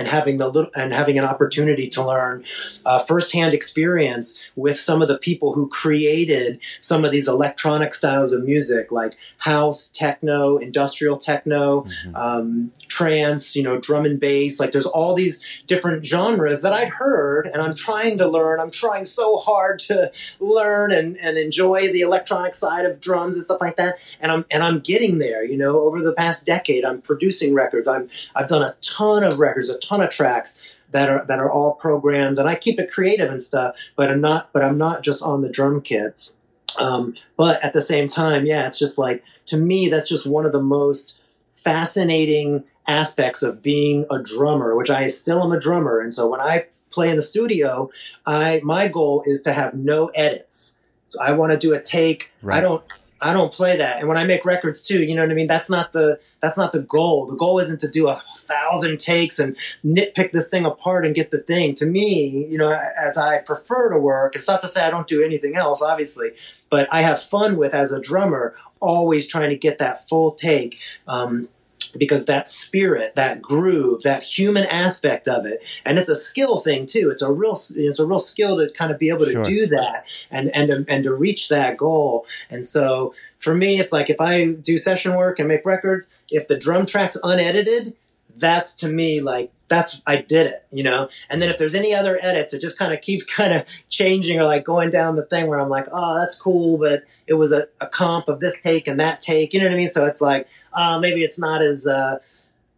and 0.00 0.08
having 0.08 0.38
the 0.38 0.48
little 0.48 0.70
and 0.74 0.94
having 0.94 1.18
an 1.18 1.26
opportunity 1.26 1.86
to 1.86 2.02
learn 2.02 2.42
uh, 2.86 2.98
firsthand 2.98 3.52
experience 3.52 4.42
with 4.56 4.78
some 4.78 5.02
of 5.02 5.08
the 5.08 5.18
people 5.18 5.52
who 5.52 5.68
created 5.68 6.58
some 6.80 7.04
of 7.04 7.12
these 7.12 7.28
electronic 7.28 7.92
styles 7.92 8.32
of 8.32 8.42
music 8.42 8.90
like 8.90 9.18
house 9.36 9.88
techno 9.88 10.56
industrial 10.56 11.18
techno 11.18 11.86
um, 12.14 12.72
trance 12.88 13.54
you 13.54 13.62
know 13.62 13.78
drum 13.78 14.06
and 14.06 14.18
bass. 14.18 14.58
Like 14.58 14.72
there's 14.72 14.86
all 14.86 15.14
these 15.14 15.44
different 15.66 16.06
genres 16.06 16.62
that 16.62 16.72
i'd 16.72 16.88
heard 16.88 17.46
and 17.46 17.60
i'm 17.62 17.74
trying 17.74 18.16
to 18.18 18.26
learn. 18.26 18.58
I'm 18.58 18.70
trying 18.70 19.04
so 19.04 19.36
hard 19.36 19.80
to 19.90 20.10
learn 20.40 20.92
and, 20.92 21.16
and 21.18 21.36
enjoy 21.36 21.92
the 21.92 22.00
electronic 22.00 22.54
side 22.54 22.86
of 22.86 23.00
drums 23.00 23.36
and 23.36 23.44
stuff 23.44 23.60
like 23.60 23.76
that. 23.76 23.96
And 24.18 24.32
i'm 24.32 24.46
and 24.50 24.62
i'm 24.62 24.80
getting 24.80 25.18
there 25.18 25.44
you 25.44 25.58
know. 25.58 25.78
Over 25.80 26.00
the 26.00 26.14
past 26.14 26.46
decade 26.46 26.86
i'm 26.86 27.02
producing 27.02 27.52
records. 27.52 27.86
I'm 27.86 28.08
i've 28.34 28.48
done 28.48 28.62
a 28.62 28.74
ton 28.80 29.24
of 29.24 29.38
records 29.38 29.68
a 29.68 29.78
ton 29.78 29.89
of 29.98 30.10
tracks 30.10 30.62
that 30.92 31.08
are 31.08 31.24
that 31.26 31.38
are 31.38 31.50
all 31.50 31.74
programmed 31.74 32.38
and 32.38 32.48
i 32.48 32.54
keep 32.54 32.78
it 32.78 32.90
creative 32.90 33.30
and 33.30 33.42
stuff 33.42 33.74
but 33.96 34.10
i'm 34.10 34.20
not 34.20 34.52
but 34.52 34.64
i'm 34.64 34.78
not 34.78 35.02
just 35.02 35.22
on 35.22 35.42
the 35.42 35.48
drum 35.48 35.80
kit. 35.80 36.30
Um, 36.78 37.16
but 37.36 37.62
at 37.64 37.72
the 37.72 37.82
same 37.82 38.08
time 38.08 38.46
yeah 38.46 38.66
it's 38.68 38.78
just 38.78 38.96
like 38.96 39.24
to 39.46 39.56
me 39.56 39.88
that's 39.88 40.08
just 40.08 40.26
one 40.26 40.46
of 40.46 40.52
the 40.52 40.62
most 40.62 41.18
fascinating 41.52 42.62
aspects 42.86 43.42
of 43.42 43.62
being 43.62 44.06
a 44.10 44.18
drummer 44.22 44.76
which 44.76 44.88
i 44.88 45.08
still 45.08 45.42
am 45.42 45.52
a 45.52 45.58
drummer 45.58 45.98
and 45.98 46.14
so 46.14 46.28
when 46.28 46.40
i 46.40 46.66
play 46.90 47.10
in 47.10 47.16
the 47.16 47.22
studio 47.22 47.90
i 48.24 48.60
my 48.62 48.86
goal 48.86 49.22
is 49.26 49.42
to 49.42 49.52
have 49.52 49.74
no 49.74 50.06
edits. 50.08 50.78
So 51.08 51.20
i 51.20 51.32
want 51.32 51.50
to 51.50 51.58
do 51.58 51.74
a 51.74 51.80
take. 51.80 52.30
Right. 52.40 52.58
i 52.58 52.60
don't 52.60 52.84
i 53.22 53.32
don't 53.32 53.52
play 53.52 53.76
that. 53.76 53.98
And 53.98 54.08
when 54.08 54.18
i 54.18 54.24
make 54.24 54.44
records 54.44 54.82
too 54.82 55.02
you 55.02 55.14
know 55.14 55.22
what 55.22 55.30
i 55.30 55.34
mean? 55.34 55.46
That's 55.46 55.70
not 55.70 55.92
the 55.92 56.20
that's 56.40 56.56
not 56.56 56.72
the 56.72 56.80
goal. 56.80 57.26
The 57.26 57.36
goal 57.36 57.58
isn't 57.58 57.80
to 57.80 57.88
do 57.88 58.08
a 58.08 58.22
thousand 58.38 58.98
takes 58.98 59.38
and 59.38 59.56
nitpick 59.84 60.32
this 60.32 60.48
thing 60.48 60.64
apart 60.64 61.04
and 61.06 61.14
get 61.14 61.30
the 61.30 61.38
thing. 61.38 61.74
To 61.74 61.86
me 61.86 62.46
you 62.48 62.58
know 62.58 62.72
as 62.72 63.18
i 63.18 63.38
prefer 63.38 63.92
to 63.92 63.98
work 63.98 64.36
it's 64.36 64.48
not 64.48 64.60
to 64.60 64.68
say 64.68 64.84
i 64.84 64.90
don't 64.90 65.06
do 65.06 65.22
anything 65.22 65.56
else 65.56 65.82
obviously 65.82 66.30
but 66.68 66.88
i 66.92 67.02
have 67.02 67.20
fun 67.22 67.56
with 67.56 67.74
as 67.74 67.92
a 67.92 68.00
drummer 68.00 68.54
always 68.80 69.26
trying 69.26 69.50
to 69.50 69.56
get 69.56 69.78
that 69.78 70.08
full 70.08 70.32
take. 70.32 70.78
Um, 71.06 71.48
because 71.96 72.26
that 72.26 72.48
spirit, 72.48 73.14
that 73.16 73.42
groove, 73.42 74.02
that 74.02 74.22
human 74.22 74.64
aspect 74.66 75.26
of 75.28 75.46
it, 75.46 75.60
and 75.84 75.98
it's 75.98 76.08
a 76.08 76.14
skill 76.14 76.58
thing 76.58 76.86
too. 76.86 77.10
It's 77.10 77.22
a 77.22 77.32
real, 77.32 77.52
it's 77.52 77.98
a 77.98 78.06
real 78.06 78.18
skill 78.18 78.58
to 78.58 78.70
kind 78.72 78.90
of 78.92 78.98
be 78.98 79.08
able 79.08 79.24
to 79.26 79.32
Sure. 79.32 79.42
do 79.42 79.66
that 79.68 80.04
and 80.30 80.50
and 80.54 80.68
to, 80.68 80.92
and 80.92 81.04
to 81.04 81.14
reach 81.14 81.48
that 81.48 81.76
goal. 81.76 82.26
And 82.50 82.64
so 82.64 83.14
for 83.38 83.54
me, 83.54 83.78
it's 83.80 83.92
like 83.92 84.10
if 84.10 84.20
I 84.20 84.46
do 84.52 84.76
session 84.78 85.14
work 85.16 85.38
and 85.38 85.48
make 85.48 85.64
records, 85.64 86.22
if 86.30 86.46
the 86.48 86.58
drum 86.58 86.86
track's 86.86 87.16
unedited, 87.22 87.94
that's 88.36 88.74
to 88.76 88.88
me 88.88 89.20
like 89.20 89.50
that's 89.68 90.00
I 90.06 90.16
did 90.16 90.46
it, 90.48 90.66
you 90.72 90.82
know. 90.82 91.08
And 91.30 91.40
then 91.40 91.48
if 91.48 91.56
there's 91.58 91.74
any 91.76 91.94
other 91.94 92.18
edits, 92.20 92.52
it 92.52 92.60
just 92.60 92.78
kind 92.78 92.92
of 92.92 93.00
keeps 93.00 93.24
kind 93.36 93.52
of 93.54 93.64
changing 93.88 94.38
or 94.38 94.44
like 94.44 94.64
going 94.64 94.90
down 94.90 95.16
the 95.16 95.24
thing 95.24 95.46
where 95.46 95.60
I'm 95.60 95.68
like, 95.68 95.86
oh, 95.92 96.16
that's 96.18 96.38
cool, 96.38 96.76
but 96.76 97.04
it 97.26 97.34
was 97.34 97.52
a, 97.52 97.68
a 97.80 97.86
comp 97.86 98.28
of 98.28 98.40
this 98.40 98.60
take 98.60 98.88
and 98.88 98.98
that 99.00 99.20
take, 99.20 99.54
you 99.54 99.60
know 99.60 99.66
what 99.66 99.74
I 99.74 99.76
mean? 99.78 99.88
So 99.88 100.06
it's 100.06 100.20
like, 100.20 100.48
uh, 100.72 100.98
maybe 100.98 101.22
it's 101.22 101.38
not 101.38 101.62
as 101.62 101.86
uh, 101.86 102.18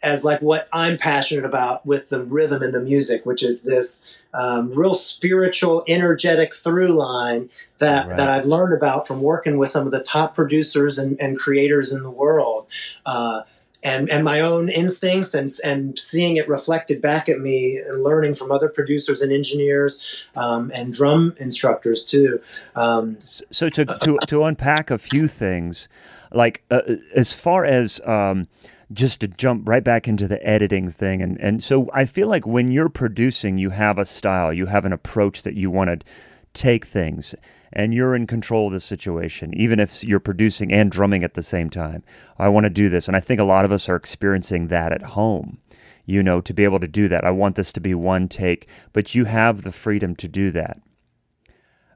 as 0.03 0.25
like 0.25 0.41
what 0.41 0.69
I'm 0.73 0.99
passionate 0.99 1.45
about 1.45 1.87
with 1.87 2.09
the 2.09 2.23
rhythm 2.23 2.63
and 2.63 2.75
the 2.75 2.81
music, 2.81 3.25
which 3.25 3.43
is 3.43 3.63
this 3.63 4.15
um, 4.35 4.73
real 4.75 4.95
spiritual, 4.95 5.85
energetic 5.87 6.55
through 6.55 6.89
line 6.89 7.51
that 7.79 8.09
Right. 8.09 8.17
that 8.17 8.29
I've 8.29 8.47
learned 8.47 8.75
about 8.75 9.07
from 9.07 9.23
working 9.23 9.59
with 9.59 9.69
some 9.69 9.87
of 9.87 9.93
the 9.93 10.01
top 10.01 10.35
producers 10.35 10.99
and, 10.99 11.21
and 11.21 11.39
creators 11.39 11.93
in 11.93 12.03
the 12.03 12.11
world. 12.11 12.67
Uh, 13.05 13.43
and 13.85 14.09
and 14.11 14.25
my 14.25 14.41
own 14.41 14.69
instincts 14.69 15.35
and 15.35 15.49
and 15.65 15.99
seeing 15.99 16.37
it 16.37 16.49
reflected 16.49 17.03
back 17.03 17.29
at 17.29 17.41
me 17.41 17.79
and 17.79 18.03
learning 18.03 18.35
from 18.35 18.53
other 18.53 18.69
producers 18.69 19.21
and 19.21 19.33
engineers 19.33 20.27
um, 20.37 20.71
and 20.75 20.93
drum 20.93 21.35
instructors 21.39 22.05
too. 22.05 22.41
Um, 22.77 23.19
so 23.25 23.69
to, 23.69 23.85
to 23.85 24.19
to 24.27 24.45
unpack 24.45 24.91
a 24.91 24.99
few 24.99 25.27
things, 25.27 25.89
like 26.33 26.65
uh, 26.71 26.83
as 27.15 27.33
far 27.33 27.65
as 27.65 28.01
um, 28.07 28.49
just 28.93 29.21
to 29.21 29.29
jump 29.29 29.69
right 29.69 29.85
back 29.85 30.09
into 30.09 30.29
the 30.29 30.45
editing 30.47 30.91
thing, 30.91 31.23
and 31.23 31.39
and 31.41 31.63
so 31.63 31.91
I 31.93 32.05
feel 32.05 32.29
like 32.29 32.47
when 32.47 32.71
you're 32.71 32.89
producing, 32.89 33.59
you 33.59 33.71
have 33.71 33.99
a 33.99 34.05
style, 34.05 34.53
you 34.53 34.67
have 34.67 34.85
an 34.85 34.93
approach 34.93 35.43
that 35.43 35.55
you 35.55 35.71
want 35.71 35.89
to 35.91 36.07
take 36.53 36.85
things 36.85 37.35
and 37.73 37.95
you're 37.95 38.15
in 38.15 38.27
control 38.27 38.67
of 38.67 38.73
the 38.73 38.81
situation, 38.81 39.55
even 39.55 39.81
if 39.81 40.05
you're 40.05 40.21
producing 40.21 40.73
and 40.73 40.91
drumming 40.91 41.25
at 41.25 41.35
the 41.35 41.43
same 41.43 41.71
time. 41.71 42.03
I 42.39 42.49
want 42.49 42.65
to 42.65 42.71
do 42.71 42.89
this. 42.89 43.09
And 43.09 43.17
I 43.17 43.21
think 43.21 43.41
a 43.41 43.45
lot 43.45 43.65
of 43.65 43.73
us 43.73 43.89
are 43.89 43.97
experiencing 43.97 44.69
that 44.69 44.93
at 44.93 45.03
home, 45.03 45.59
you 46.05 46.23
know, 46.23 46.41
to 46.43 46.53
be 46.53 46.65
able 46.65 46.81
to 46.81 46.89
do 46.89 47.09
that. 47.09 47.25
I 47.25 47.31
want 47.31 47.57
this 47.57 47.73
to 47.75 47.81
be 47.81 47.95
one 47.95 48.29
take, 48.29 48.69
but 48.93 49.15
you 49.15 49.25
have 49.25 49.63
the 49.63 49.73
freedom 49.73 50.15
to 50.17 50.29
do 50.29 50.51
that. 50.51 50.81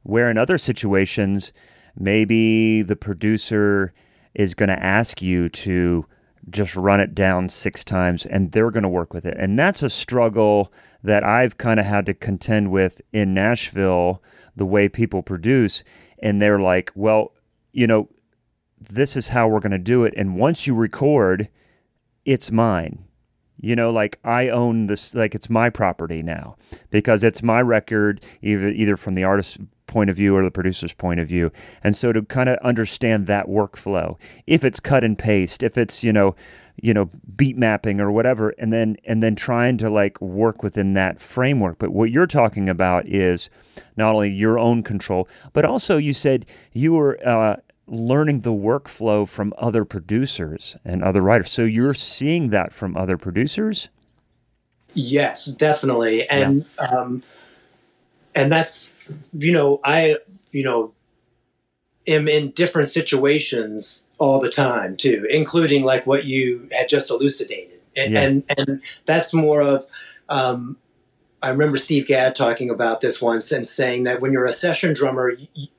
Where 0.03 0.31
in 0.31 0.39
other 0.39 0.57
situations, 0.57 1.53
maybe 1.95 2.81
the 2.83 2.97
producer 2.97 3.93
is 4.37 4.55
going 4.55 4.69
to 4.69 4.83
ask 4.83 5.23
you 5.23 5.49
to 5.49 6.07
just 6.49 6.77
run 6.77 7.01
it 7.01 7.15
down 7.15 7.49
six 7.49 7.83
times 7.83 8.25
and 8.27 8.53
they're 8.53 8.71
going 8.71 8.83
to 8.83 8.89
work 8.89 9.13
with 9.13 9.25
it. 9.25 9.37
And 9.39 9.59
that's 9.59 9.83
a 9.83 9.91
struggle 9.91 10.73
that 11.03 11.25
I've 11.25 11.59
kind 11.59 11.81
of 11.81 11.87
had 11.87 12.07
to 12.07 12.15
contend 12.15 12.71
with 12.71 13.01
in 13.13 13.35
Nashville 13.35 14.23
the 14.55 14.67
way 14.67 14.89
people 14.89 15.23
produce 15.23 15.83
and 16.19 16.41
they're 16.41 16.61
like, 16.61 16.93
well, 16.95 17.33
you 17.73 17.87
know, 17.87 18.09
this 18.79 19.17
is 19.17 19.29
how 19.29 19.49
we're 19.49 19.61
going 19.61 19.73
to 19.73 19.79
do 19.79 20.05
it 20.05 20.15
and 20.17 20.37
once 20.37 20.67
you 20.67 20.75
record, 20.75 21.49
it's 22.25 22.51
mine. 22.53 23.06
You 23.59 23.75
know, 23.75 23.91
like 23.91 24.19
I 24.25 24.49
own 24.49 24.87
this 24.87 25.15
like 25.15 25.35
it's 25.35 25.49
my 25.49 25.71
property 25.71 26.23
now 26.23 26.57
because 26.91 27.25
it's 27.25 27.43
my 27.43 27.61
record 27.61 28.23
either 28.43 28.69
either 28.69 28.97
from 28.97 29.15
the 29.15 29.25
artist's 29.25 29.59
point 29.87 30.11
of 30.11 30.17
view 30.17 30.37
or 30.37 30.43
the 30.43 30.51
producer's 30.51 30.93
point 30.93 31.21
of 31.21 31.29
view. 31.29 31.53
And 31.83 31.97
so 31.97 32.13
to 32.13 32.23
kind 32.23 32.49
of 32.49 32.59
understand 32.59 33.27
that 33.27 33.47
workflow, 33.47 34.17
if 34.47 34.65
it's 34.65 34.81
cut 34.81 35.05
and 35.05 35.19
paste, 35.19 35.63
if 35.63 35.79
it's, 35.79 36.03
you 36.03 36.13
know, 36.13 36.35
you 36.81 36.93
know 36.93 37.11
beat 37.37 37.57
mapping 37.57 38.01
or 38.01 38.11
whatever 38.13 38.51
and 38.59 38.73
then 38.73 38.97
and 39.05 39.23
then 39.23 39.35
trying 39.35 39.79
to 39.79 39.89
like 39.91 40.21
work 40.21 40.63
within 40.63 40.95
that 40.95 41.21
framework 41.21 41.79
but 41.79 41.91
what 41.91 42.11
you're 42.11 42.27
talking 42.27 42.69
about 42.69 43.07
is 43.09 43.49
not 43.97 44.15
only 44.15 44.31
your 44.31 44.59
own 44.59 44.83
control 44.83 45.29
but 45.53 45.65
also 45.65 45.97
you 45.97 46.13
said 46.13 46.45
you 46.73 46.93
were 46.93 47.19
uh, 47.27 47.57
learning 47.87 48.41
the 48.41 48.53
workflow 48.53 49.29
from 49.29 49.53
other 49.59 49.85
producers 49.85 50.77
and 50.85 51.03
other 51.03 51.23
writers 51.23 51.51
so 51.51 51.63
you're 51.63 51.95
seeing 51.95 52.51
that 52.51 52.73
from 52.73 52.97
other 52.97 53.17
producers 53.17 53.89
yes 54.95 55.47
definitely 55.47 56.27
and 56.29 56.67
yeah. 56.79 56.87
um 56.87 57.23
and 58.35 58.51
that's 58.51 58.95
you 59.33 59.53
know 59.53 59.81
i 59.85 60.17
you 60.51 60.65
know 60.65 60.93
am 62.07 62.29
in 62.29 62.51
different 62.51 62.89
situations 62.89 64.09
all 64.19 64.41
the 64.41 64.51
time 64.51 64.97
too, 64.97 65.27
including 65.31 65.85
like 65.85 66.07
what 66.07 66.25
you 66.25 66.69
had 66.77 66.89
just 66.89 67.11
elucidated, 67.11 67.81
and 67.97 68.15
yeah. 68.15 68.23
and, 68.23 68.45
and, 68.57 68.83
that's 69.05 69.35
more 69.35 69.63
of. 69.63 69.85
Um, 70.29 70.77
I 71.43 71.51
remember 71.51 71.77
Steve 71.77 72.07
Gadd 72.07 72.35
talking 72.35 72.71
about 72.71 73.01
this 73.01 73.21
once 73.21 73.53
and 73.53 73.67
saying 73.67 74.05
that 74.05 74.21
when 74.21 74.33
you're 74.33 74.47
a 74.47 74.53
session 74.53 74.95
drummer, 74.95 75.37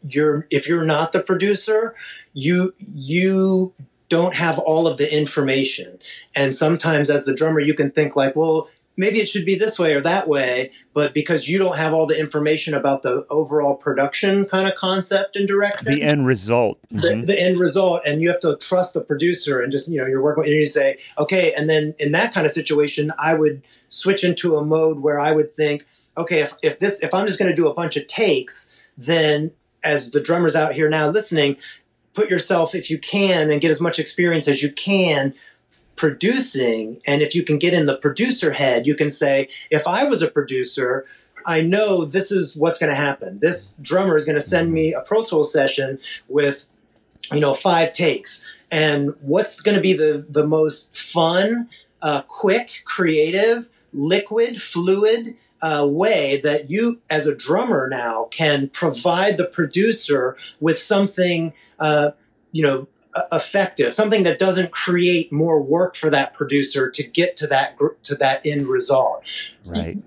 you're 0.08 0.48
if 0.50 0.68
you're 0.68 0.86
not 0.86 1.12
the 1.12 1.22
producer, 1.22 1.96
you 2.34 2.74
you 2.94 3.74
don't 4.10 4.36
have 4.36 4.60
all 4.60 4.88
of 4.88 4.98
the 4.98 5.16
information. 5.16 6.00
And 6.36 6.54
sometimes 6.54 7.10
as 7.10 7.26
the 7.26 7.34
drummer, 7.34 7.60
you 7.60 7.74
can 7.74 7.92
think 7.92 8.16
like, 8.16 8.36
well, 8.36 8.70
maybe 8.98 9.20
it 9.20 9.30
should 9.30 9.46
be 9.46 9.56
this 9.56 9.80
way 9.80 9.94
or 9.94 10.02
that 10.02 10.28
way, 10.28 10.72
but 10.94 11.14
because 11.14 11.48
you 11.48 11.60
don't 11.60 11.78
have 11.78 11.94
all 11.94 12.08
the 12.08 12.20
information 12.20 12.74
about 12.74 13.04
the 13.04 13.26
overall 13.30 13.76
production 13.76 14.46
kind 14.46 14.68
of 14.68 14.76
concept 14.76 15.36
and 15.36 15.48
direction, 15.48 15.86
the 15.86 16.02
end 16.02 16.26
result, 16.26 16.80
mm-hmm. 16.92 17.20
the, 17.20 17.28
the, 17.28 17.42
end 17.42 17.60
result, 17.60 18.02
and 18.06 18.22
you 18.22 18.30
have 18.30 18.40
to 18.40 18.58
trust 18.58 18.96
the 18.96 19.02
producer 19.02 19.62
and 19.62 19.72
just 19.72 19.90
you 19.90 20.00
know 20.02 20.08
you're 20.08 20.22
working 20.22 20.44
and 20.44 20.54
you 20.54 20.66
say 20.66 20.98
okay, 21.18 21.54
and 21.54 21.70
then 21.70 21.94
in 22.00 22.12
that 22.12 22.34
kind 22.34 22.46
of 22.46 22.52
situation, 22.52 23.14
I 23.20 23.36
would 23.36 23.62
switch 23.88 24.24
into 24.24 24.58
a 24.58 24.66
mode 24.66 25.00
where 25.00 25.20
I 25.20 25.32
would 25.32 25.56
think, 25.56 25.86
okay, 26.18 26.42
if 26.42 26.54
if 26.64 26.80
this 26.80 27.02
if 27.04 27.14
I'm 27.14 27.28
just 27.28 27.40
going 27.40 27.50
to 27.50 27.56
do 27.56 27.68
a 27.68 27.74
bunch 27.74 27.96
of 27.96 28.08
takes, 28.08 28.78
then 28.98 29.52
as 29.84 30.12
the 30.12 30.20
drummers 30.20 30.56
out 30.56 30.74
here 30.74 30.90
now 30.90 31.08
listening, 31.08 31.58
put 32.14 32.30
yourself 32.30 32.74
if 32.74 32.90
you 32.90 32.98
can 32.98 33.52
and 33.52 33.62
get 33.62 33.70
as 33.70 33.80
much 33.80 34.00
experience 34.00 34.48
as 34.48 34.64
you 34.64 34.72
can 34.72 35.36
producing. 35.98 37.02
And 37.06 37.22
if 37.22 37.36
you 37.36 37.44
can 37.44 37.58
get 37.58 37.74
in 37.74 37.86
the 37.86 37.98
producer 37.98 38.54
head, 38.54 38.88
you 38.88 38.96
can 38.96 39.10
say, 39.10 39.50
if 39.70 39.86
I 39.88 40.06
was 40.06 40.22
a 40.22 40.32
producer, 40.32 41.06
I 41.46 41.62
know 41.62 42.06
this 42.06 42.32
is 42.32 42.56
what's 42.56 42.80
going 42.80 42.90
to 42.90 42.96
happen. 42.96 43.40
This 43.40 43.72
drummer 43.82 44.16
is 44.16 44.26
going 44.26 44.36
to 44.36 44.42
send 44.42 44.72
me 44.72 44.94
a 44.94 45.02
Pro 45.02 45.24
Tool 45.24 45.44
session 45.44 46.00
with, 46.30 46.68
you 47.32 47.40
know, 47.40 47.54
five 47.54 47.94
takes. 47.94 48.46
And 48.72 49.16
what's 49.22 49.62
going 49.62 49.76
to 49.76 49.82
be 49.82 49.94
the, 49.94 50.26
the 50.30 50.46
most 50.46 50.98
fun, 50.98 51.70
uh, 52.02 52.22
quick, 52.28 52.84
creative, 52.86 53.70
liquid, 53.94 54.62
fluid 54.62 55.36
uh, 55.62 55.88
way 55.90 56.40
that 56.42 56.70
you, 56.70 57.02
as 57.10 57.26
a 57.26 57.36
drummer 57.36 57.88
now, 57.88 58.26
can 58.26 58.70
provide 58.70 59.38
the 59.38 59.46
producer 59.46 60.38
with 60.60 60.78
something, 60.78 61.54
uh, 61.80 62.12
you 62.58 62.64
know, 62.64 62.88
effective, 63.32 63.94
something 63.94 64.24
that 64.24 64.40
doesn't 64.40 64.72
create 64.72 65.32
more 65.32 65.62
work 65.62 65.96
for 65.96 66.10
that 66.10 66.34
producer 66.34 66.90
to 66.90 67.04
get 67.04 67.36
to 67.36 67.46
that 67.46 67.78
to 68.02 68.16
that 68.16 68.44
end 68.44 68.66
result. 68.66 69.24
Right. 69.64 70.00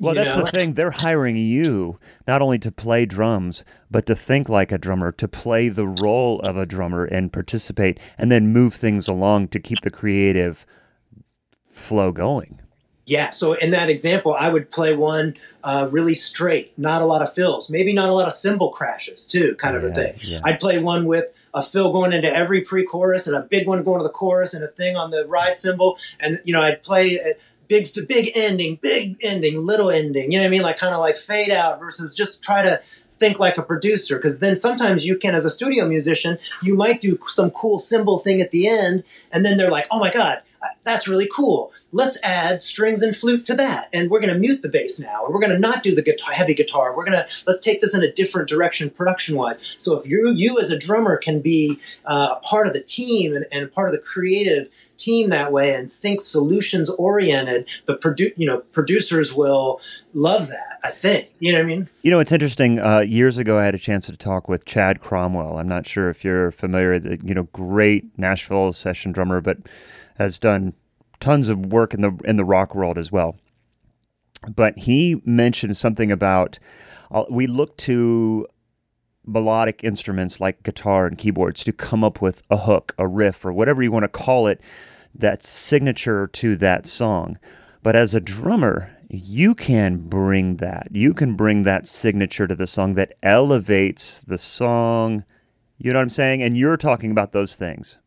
Well, 0.00 0.12
that's 0.12 0.34
know? 0.34 0.42
the 0.42 0.50
thing. 0.50 0.72
They're 0.72 0.90
hiring 0.90 1.36
you 1.36 2.00
not 2.26 2.42
only 2.42 2.58
to 2.58 2.72
play 2.72 3.06
drums, 3.06 3.64
but 3.88 4.04
to 4.06 4.16
think 4.16 4.48
like 4.48 4.72
a 4.72 4.78
drummer, 4.78 5.12
to 5.12 5.28
play 5.28 5.68
the 5.68 5.86
role 5.86 6.40
of 6.40 6.56
a 6.56 6.66
drummer 6.66 7.04
and 7.04 7.32
participate, 7.32 8.00
and 8.18 8.32
then 8.32 8.52
move 8.52 8.74
things 8.74 9.06
along 9.06 9.48
to 9.48 9.60
keep 9.60 9.82
the 9.82 9.90
creative 9.90 10.66
flow 11.70 12.10
going. 12.10 12.61
Yeah. 13.04 13.30
So 13.30 13.54
in 13.54 13.72
that 13.72 13.90
example, 13.90 14.34
I 14.38 14.48
would 14.48 14.70
play 14.70 14.94
one 14.94 15.34
uh, 15.64 15.88
really 15.90 16.14
straight, 16.14 16.76
not 16.78 17.02
a 17.02 17.04
lot 17.04 17.20
of 17.20 17.32
fills, 17.32 17.68
maybe 17.68 17.92
not 17.92 18.08
a 18.08 18.12
lot 18.12 18.26
of 18.26 18.32
cymbal 18.32 18.70
crashes 18.70 19.26
too, 19.26 19.56
kind 19.56 19.76
of 19.76 19.82
a 19.82 19.92
thing. 19.92 20.12
Yeah. 20.20 20.40
I'd 20.44 20.60
play 20.60 20.78
one 20.78 21.06
with 21.06 21.26
a 21.52 21.62
fill 21.62 21.92
going 21.92 22.12
into 22.12 22.32
every 22.32 22.60
pre-chorus 22.60 23.26
and 23.26 23.36
a 23.36 23.40
big 23.40 23.66
one 23.66 23.82
going 23.82 23.98
to 23.98 24.04
the 24.04 24.08
chorus 24.08 24.54
and 24.54 24.62
a 24.62 24.68
thing 24.68 24.96
on 24.96 25.10
the 25.10 25.26
ride 25.26 25.56
cymbal. 25.56 25.98
And, 26.20 26.40
you 26.44 26.52
know, 26.52 26.62
I'd 26.62 26.82
play 26.84 27.16
a 27.16 27.34
big, 27.66 27.88
big 28.06 28.32
ending, 28.36 28.76
big 28.76 29.16
ending, 29.20 29.58
little 29.66 29.90
ending, 29.90 30.30
you 30.30 30.38
know 30.38 30.44
what 30.44 30.48
I 30.48 30.50
mean? 30.50 30.62
Like 30.62 30.78
kind 30.78 30.94
of 30.94 31.00
like 31.00 31.16
fade 31.16 31.50
out 31.50 31.80
versus 31.80 32.14
just 32.14 32.42
try 32.42 32.62
to 32.62 32.80
think 33.10 33.40
like 33.40 33.58
a 33.58 33.62
producer. 33.62 34.18
Cause 34.18 34.40
then 34.40 34.54
sometimes 34.54 35.04
you 35.04 35.16
can, 35.16 35.34
as 35.34 35.44
a 35.44 35.50
studio 35.50 35.88
musician, 35.88 36.38
you 36.62 36.76
might 36.76 37.00
do 37.00 37.18
some 37.26 37.50
cool 37.50 37.78
cymbal 37.78 38.20
thing 38.20 38.40
at 38.40 38.52
the 38.52 38.68
end. 38.68 39.02
And 39.32 39.44
then 39.44 39.58
they're 39.58 39.70
like, 39.70 39.88
oh 39.90 39.98
my 39.98 40.12
God, 40.12 40.42
that's 40.84 41.08
really 41.08 41.28
cool. 41.34 41.72
Let's 41.92 42.18
add 42.22 42.62
strings 42.62 43.02
and 43.02 43.14
flute 43.14 43.44
to 43.46 43.54
that. 43.54 43.88
And 43.92 44.10
we're 44.10 44.20
going 44.20 44.32
to 44.32 44.38
mute 44.38 44.62
the 44.62 44.68
bass 44.68 45.00
now. 45.00 45.24
And 45.24 45.34
we're 45.34 45.40
going 45.40 45.52
to 45.52 45.58
not 45.58 45.82
do 45.82 45.94
the 45.94 46.02
guitar, 46.02 46.32
heavy 46.32 46.54
guitar. 46.54 46.96
We're 46.96 47.04
going 47.04 47.18
to, 47.18 47.26
let's 47.46 47.60
take 47.60 47.80
this 47.80 47.96
in 47.96 48.02
a 48.02 48.10
different 48.10 48.48
direction 48.48 48.90
production 48.90 49.36
wise. 49.36 49.74
So 49.78 49.98
if 49.98 50.08
you, 50.08 50.32
you 50.34 50.58
as 50.58 50.70
a 50.70 50.78
drummer 50.78 51.16
can 51.16 51.40
be 51.40 51.78
uh, 52.04 52.36
a 52.36 52.40
part 52.40 52.66
of 52.66 52.72
the 52.72 52.80
team 52.80 53.34
and, 53.34 53.46
and 53.52 53.72
part 53.72 53.88
of 53.88 53.92
the 53.92 54.00
creative 54.00 54.68
team 54.96 55.30
that 55.30 55.52
way 55.52 55.74
and 55.74 55.90
think 55.90 56.20
solutions 56.20 56.88
oriented, 56.90 57.66
the 57.86 57.96
produ- 57.96 58.32
you 58.36 58.46
know, 58.46 58.58
producers 58.72 59.34
will 59.34 59.80
love 60.14 60.48
that, 60.48 60.78
I 60.84 60.90
think. 60.90 61.30
You 61.40 61.52
know 61.52 61.58
what 61.58 61.64
I 61.64 61.68
mean? 61.68 61.88
You 62.02 62.10
know, 62.10 62.20
it's 62.20 62.32
interesting. 62.32 62.78
Uh, 62.78 63.00
years 63.00 63.38
ago, 63.38 63.58
I 63.58 63.64
had 63.64 63.74
a 63.74 63.78
chance 63.78 64.06
to 64.06 64.16
talk 64.16 64.48
with 64.48 64.64
Chad 64.64 65.00
Cromwell. 65.00 65.58
I'm 65.58 65.68
not 65.68 65.86
sure 65.86 66.08
if 66.08 66.24
you're 66.24 66.50
familiar, 66.52 66.92
with 66.92 67.22
you 67.24 67.34
know, 67.34 67.44
great 67.52 68.06
Nashville 68.16 68.72
session 68.72 69.12
drummer, 69.12 69.40
but 69.40 69.58
has 70.22 70.38
done 70.38 70.74
tons 71.20 71.48
of 71.48 71.66
work 71.66 71.92
in 71.94 72.00
the 72.00 72.16
in 72.24 72.36
the 72.36 72.44
rock 72.44 72.74
world 72.74 72.96
as 72.96 73.12
well. 73.12 73.36
But 74.54 74.78
he 74.78 75.20
mentioned 75.24 75.76
something 75.76 76.10
about 76.10 76.58
uh, 77.10 77.24
we 77.30 77.46
look 77.46 77.76
to 77.78 78.46
melodic 79.24 79.84
instruments 79.84 80.40
like 80.40 80.62
guitar 80.62 81.06
and 81.06 81.16
keyboards 81.16 81.62
to 81.64 81.72
come 81.72 82.02
up 82.02 82.20
with 82.20 82.42
a 82.50 82.56
hook, 82.58 82.94
a 82.98 83.06
riff, 83.06 83.44
or 83.44 83.52
whatever 83.52 83.82
you 83.82 83.92
want 83.92 84.04
to 84.04 84.08
call 84.08 84.46
it, 84.46 84.60
that's 85.14 85.48
signature 85.48 86.26
to 86.26 86.56
that 86.56 86.86
song. 86.86 87.38
But 87.82 87.96
as 87.96 88.14
a 88.14 88.20
drummer, 88.20 88.96
you 89.08 89.54
can 89.54 89.98
bring 89.98 90.56
that. 90.56 90.88
You 90.90 91.14
can 91.14 91.36
bring 91.36 91.64
that 91.64 91.86
signature 91.86 92.46
to 92.46 92.54
the 92.54 92.66
song 92.66 92.94
that 92.94 93.16
elevates 93.22 94.20
the 94.20 94.38
song. 94.38 95.24
You 95.78 95.92
know 95.92 95.98
what 95.98 96.04
I'm 96.04 96.08
saying? 96.08 96.42
And 96.42 96.56
you're 96.56 96.76
talking 96.76 97.10
about 97.10 97.32
those 97.32 97.56
things. 97.56 97.98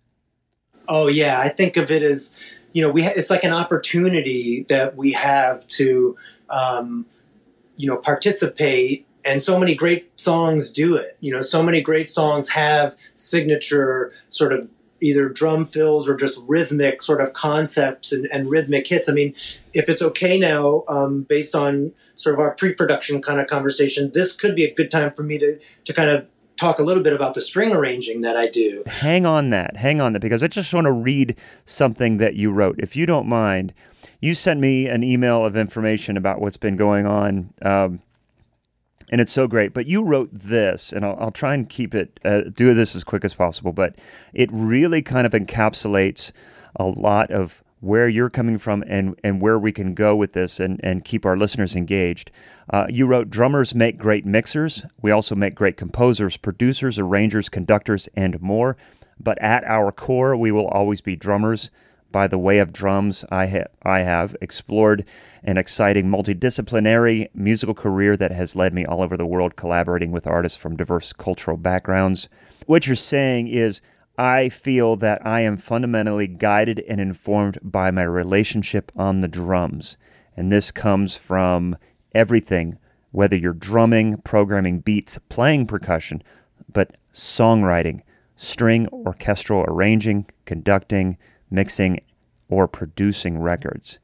Oh 0.88 1.08
yeah, 1.08 1.40
I 1.40 1.50
think 1.50 1.78
of 1.78 1.92
it 1.92 2.02
as 2.02 2.38
you 2.74 2.82
know 2.82 2.92
we 2.92 3.04
ha- 3.04 3.14
it's 3.16 3.30
like 3.30 3.44
an 3.44 3.54
opportunity 3.54 4.66
that 4.70 4.96
we 4.96 5.14
have 5.14 5.68
to 5.70 6.18
um, 6.50 7.06
you 7.78 7.88
know 7.88 7.98
participate 7.98 9.06
and 9.26 9.42
so 9.42 9.58
many 9.60 9.74
great 9.74 10.20
songs 10.20 10.72
do 10.72 10.96
it 10.96 11.18
you 11.20 11.32
know 11.32 11.42
so 11.42 11.64
many 11.64 11.82
great 11.82 12.10
songs 12.10 12.50
have 12.50 12.96
signature 13.16 14.12
sort 14.30 14.54
of 14.54 14.70
either 15.02 15.30
drum 15.30 15.66
fills 15.66 16.08
or 16.08 16.16
just 16.16 16.40
rhythmic 16.48 17.02
sort 17.02 17.22
of 17.22 17.34
concepts 17.34 18.12
and, 18.12 18.28
and 18.32 18.50
rhythmic 18.50 18.88
hits. 18.88 19.10
I 19.10 19.14
mean, 19.14 19.36
if 19.74 19.90
it's 19.90 20.02
okay 20.02 20.40
now, 20.40 20.84
um, 20.88 21.24
based 21.24 21.54
on 21.54 21.92
sort 22.16 22.34
of 22.34 22.40
our 22.40 22.52
pre-production 22.52 23.22
kind 23.22 23.40
of 23.40 23.48
conversation, 23.48 24.12
this 24.14 24.36
could 24.36 24.56
be 24.56 24.64
a 24.64 24.74
good 24.74 24.90
time 24.90 25.12
for 25.12 25.24
me 25.24 25.38
to 25.38 25.60
to 25.86 25.94
kind 25.94 26.10
of 26.10 26.28
talk 26.58 26.80
a 26.80 26.84
little 26.84 27.04
bit 27.04 27.14
about 27.14 27.34
the 27.34 27.42
string 27.42 27.74
arranging 27.74 28.22
that 28.22 28.38
I 28.38 28.48
do. 28.48 28.84
Hang 28.88 29.26
on 29.26 29.50
that, 29.50 29.78
hang 29.78 30.02
on 30.02 30.14
that, 30.14 30.22
because 30.22 30.44
I 30.44 30.48
just 30.48 30.74
want 30.74 30.86
to 30.86 30.92
read 30.92 31.36
something 31.66 32.18
that 32.18 32.36
you 32.36 32.52
wrote, 32.52 32.76
if 32.80 32.96
you 32.96 33.06
don't 33.06 33.28
mind. 33.28 33.74
You 34.22 34.34
sent 34.34 34.60
me 34.60 34.88
an 34.88 35.04
email 35.04 35.46
of 35.46 35.56
information 35.56 36.18
about 36.18 36.40
what's 36.40 36.58
been 36.58 36.78
going 36.78 37.06
on. 37.06 37.54
Um, 37.62 38.02
and 39.12 39.22
it's 39.22 39.32
so 39.32 39.48
great. 39.48 39.74
But 39.74 39.86
you 39.86 40.04
wrote 40.04 40.30
this, 40.34 40.92
and 40.92 41.06
I'll, 41.06 41.18
I'll 41.20 41.32
try 41.32 41.54
and 41.54 41.70
keep 41.70 41.94
it, 41.94 42.20
uh, 42.26 42.42
do 42.42 42.74
this 42.74 42.96
as 42.96 43.04
quick 43.04 43.24
as 43.24 43.36
possible. 43.36 43.72
But 43.72 43.96
it 44.34 44.50
really 44.52 45.02
kind 45.02 45.28
of 45.28 45.34
encapsulates 45.34 46.32
a 46.76 46.86
lot 46.86 47.30
of 47.32 47.64
where 47.86 48.08
you're 48.08 48.32
coming 48.32 48.58
from 48.58 48.84
and, 48.88 49.18
and 49.24 49.40
where 49.40 49.60
we 49.60 49.72
can 49.72 49.94
go 49.94 50.16
with 50.16 50.34
this 50.34 50.60
and, 50.60 50.80
and 50.84 51.06
keep 51.06 51.24
our 51.24 51.38
listeners 51.38 51.76
engaged. 51.76 52.32
Uh, 52.72 52.88
you 52.90 53.06
wrote, 53.06 53.30
Drummers 53.30 53.76
make 53.76 54.00
great 54.00 54.26
mixers. 54.26 54.86
We 55.04 55.12
also 55.12 55.36
make 55.36 55.54
great 55.54 55.78
composers, 55.78 56.36
producers, 56.36 56.98
arrangers, 56.98 57.48
conductors, 57.48 58.10
and 58.16 58.42
more. 58.42 58.76
But 59.20 59.40
at 59.40 59.64
our 59.66 59.92
core, 59.92 60.36
we 60.36 60.52
will 60.52 60.68
always 60.68 61.00
be 61.00 61.16
drummers. 61.16 61.70
By 62.12 62.26
the 62.28 62.40
way 62.40 62.58
of 62.58 62.74
drums, 62.74 63.24
I, 63.30 63.48
ha- 63.48 63.68
I 63.84 64.00
have 64.00 64.36
explored 64.42 65.06
an 65.44 65.58
exciting 65.58 66.06
multidisciplinary 66.06 67.28
musical 67.36 67.76
career 67.76 68.18
that 68.18 68.32
has 68.32 68.56
led 68.56 68.74
me 68.74 68.84
all 68.84 69.04
over 69.04 69.16
the 69.16 69.28
world 69.28 69.56
collaborating 69.56 70.12
with 70.12 70.26
artists 70.26 70.58
from 70.58 70.76
diverse 70.76 71.14
cultural 71.14 71.58
backgrounds. 71.58 72.30
What 72.66 72.88
you're 72.88 72.96
saying 72.96 73.50
is, 73.50 73.80
I 74.18 74.50
feel 74.50 74.96
that 74.98 75.26
I 75.26 75.42
am 75.42 75.58
fundamentally 75.58 76.28
guided 76.28 76.80
and 76.88 77.02
informed 77.02 77.60
by 77.62 77.92
my 77.92 78.04
relationship 78.04 78.92
on 78.96 79.22
the 79.22 79.28
drums. 79.28 79.98
And 80.38 80.52
this 80.52 80.72
comes 80.72 81.16
from 81.16 81.78
everything, 82.14 82.78
whether 83.12 83.36
you're 83.36 83.54
drumming, 83.54 84.18
programming 84.18 84.80
beats, 84.80 85.20
playing 85.30 85.68
percussion, 85.68 86.24
but 86.72 86.96
songwriting, 87.14 88.02
string, 88.36 88.88
orchestral 88.90 89.66
arranging, 89.68 90.26
conducting, 90.46 91.18
mixing, 91.50 92.02
or 92.50 92.68
producing 92.68 93.40
records. 93.40 94.00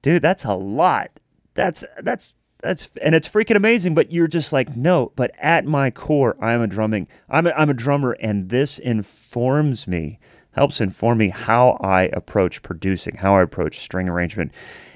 Dude, 0.00 0.22
that's 0.22 0.44
a 0.44 0.54
lot. 0.54 1.20
That's 1.54 1.84
that's 2.02 2.36
that's 2.62 2.90
and 3.02 3.14
it's 3.14 3.28
freaking 3.28 3.56
amazing 3.56 3.94
but 3.94 4.12
you're 4.12 4.28
just 4.28 4.52
like 4.52 4.76
no 4.76 5.12
but 5.16 5.32
at 5.38 5.66
my 5.66 5.90
core 5.90 6.36
i'm 6.42 6.62
a 6.62 6.66
drumming 6.66 7.06
i'm 7.28 7.46
a, 7.46 7.50
I'm 7.50 7.68
a 7.68 7.74
drummer 7.74 8.12
and 8.12 8.48
this 8.48 8.78
informs 8.78 9.86
me 9.86 10.18
helps 10.52 10.80
inform 10.80 11.18
me 11.18 11.28
how 11.28 11.70
i 11.80 12.02
approach 12.12 12.62
producing 12.62 13.16
how 13.16 13.36
i 13.36 13.42
approach 13.42 13.80
string 13.80 14.08
arrangement. 14.08 14.52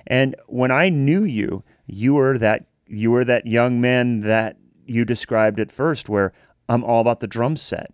And 0.07 0.37
when 0.46 0.70
i 0.70 0.88
knew 0.88 1.24
you 1.24 1.62
you 1.87 2.14
were 2.14 2.38
that 2.38 2.66
you 2.87 3.11
were 3.11 3.24
that 3.24 3.46
young 3.46 3.81
man 3.81 4.20
that 4.20 4.57
you 4.87 5.05
described 5.05 5.59
at 5.59 5.72
first 5.72 6.09
where 6.09 6.33
i'm 6.68 6.85
all 6.85 7.00
about 7.00 7.20
the 7.20 7.26
drum 7.26 7.57
set 7.57 7.92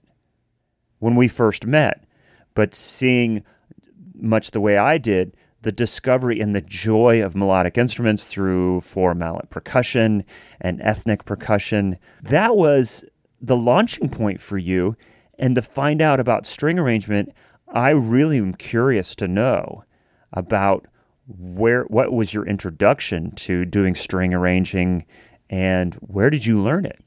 when 0.99 1.17
we 1.17 1.29
first 1.29 1.67
met 1.67 2.05
but 2.55 2.75
seeing 2.75 3.43
much 4.15 4.51
the 4.51 4.61
way 4.61 4.77
i 4.77 4.99
did 4.99 5.35
the 5.63 5.73
discovery 5.73 6.41
and 6.41 6.55
the 6.55 6.61
joy 6.61 7.23
of 7.23 7.35
melodic 7.35 7.79
instruments 7.79 8.25
through 8.25 8.81
four 8.81 9.15
mallet 9.15 9.49
percussion 9.51 10.25
and 10.61 10.81
ethnic 10.83 11.25
percussion. 11.25 11.99
That 12.23 12.57
was 12.57 13.05
the 13.41 13.57
launching 13.57 14.09
point 14.09 14.41
for 14.41 14.59
you. 14.59 14.97
And 15.39 15.55
to 15.55 15.63
find 15.63 16.03
out 16.03 16.21
about 16.21 16.47
string 16.47 16.79
arrangement, 16.79 17.33
I 17.69 17.91
really 17.91 18.39
am 18.39 18.55
curious 18.55 19.15
to 19.17 19.29
know 19.29 19.85
about 20.33 20.87
where 21.27 21.85
what 21.85 22.13
was 22.13 22.35
your 22.35 22.47
introduction 22.47 23.31
to 23.37 23.65
doing 23.65 23.95
string 23.95 24.35
arranging 24.35 25.07
and 25.49 25.95
where 25.95 26.31
did 26.31 26.45
you 26.45 26.61
learn 26.61 26.85
it? 26.85 27.03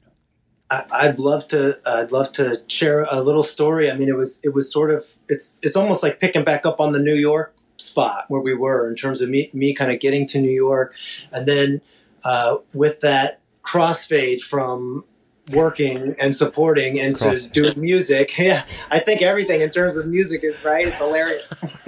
I'd 0.70 1.20
love 1.20 1.46
to. 1.48 1.78
I'd 1.86 2.10
love 2.10 2.32
to 2.32 2.60
share 2.66 3.06
a 3.08 3.20
little 3.20 3.44
story. 3.44 3.88
I 3.88 3.96
mean, 3.96 4.08
it 4.08 4.16
was 4.16 4.40
it 4.42 4.52
was 4.52 4.72
sort 4.72 4.90
of 4.90 5.04
it's 5.28 5.60
it's 5.62 5.76
almost 5.76 6.02
like 6.02 6.18
picking 6.18 6.42
back 6.42 6.66
up 6.66 6.80
on 6.80 6.90
the 6.90 6.98
New 6.98 7.14
York 7.14 7.54
spot 7.96 8.24
where 8.28 8.42
we 8.42 8.54
were 8.54 8.90
in 8.90 8.94
terms 8.94 9.22
of 9.22 9.30
me, 9.30 9.48
me 9.54 9.72
kind 9.72 9.90
of 9.90 10.00
getting 10.00 10.26
to 10.26 10.38
New 10.38 10.50
York. 10.50 10.94
And 11.32 11.48
then 11.48 11.80
uh, 12.24 12.58
with 12.74 13.00
that 13.00 13.40
crossfade 13.62 14.42
from 14.42 15.04
working 15.52 16.14
and 16.18 16.34
supporting 16.34 16.96
into 16.96 17.48
doing 17.48 17.80
music. 17.80 18.34
Yeah, 18.38 18.64
I 18.90 18.98
think 18.98 19.22
everything 19.22 19.60
in 19.62 19.70
terms 19.70 19.96
of 19.96 20.06
music 20.06 20.44
is 20.44 20.62
right. 20.64 20.86
It's 20.86 20.98
hilarious. 20.98 21.48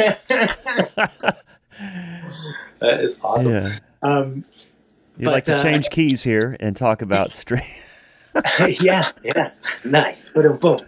that 2.79 3.01
is 3.01 3.21
awesome. 3.23 3.53
Yeah. 3.53 3.79
Um, 4.03 4.44
You'd 5.16 5.25
but, 5.25 5.33
like 5.33 5.44
to 5.44 5.57
uh, 5.57 5.62
change 5.62 5.90
keys 5.90 6.23
here 6.23 6.57
and 6.59 6.77
talk 6.77 7.03
about 7.03 7.33
string. 7.33 7.66
yeah, 8.81 9.03
yeah, 9.25 9.51
nice. 9.85 10.31
Boom, 10.31 10.57
boom. 10.57 10.81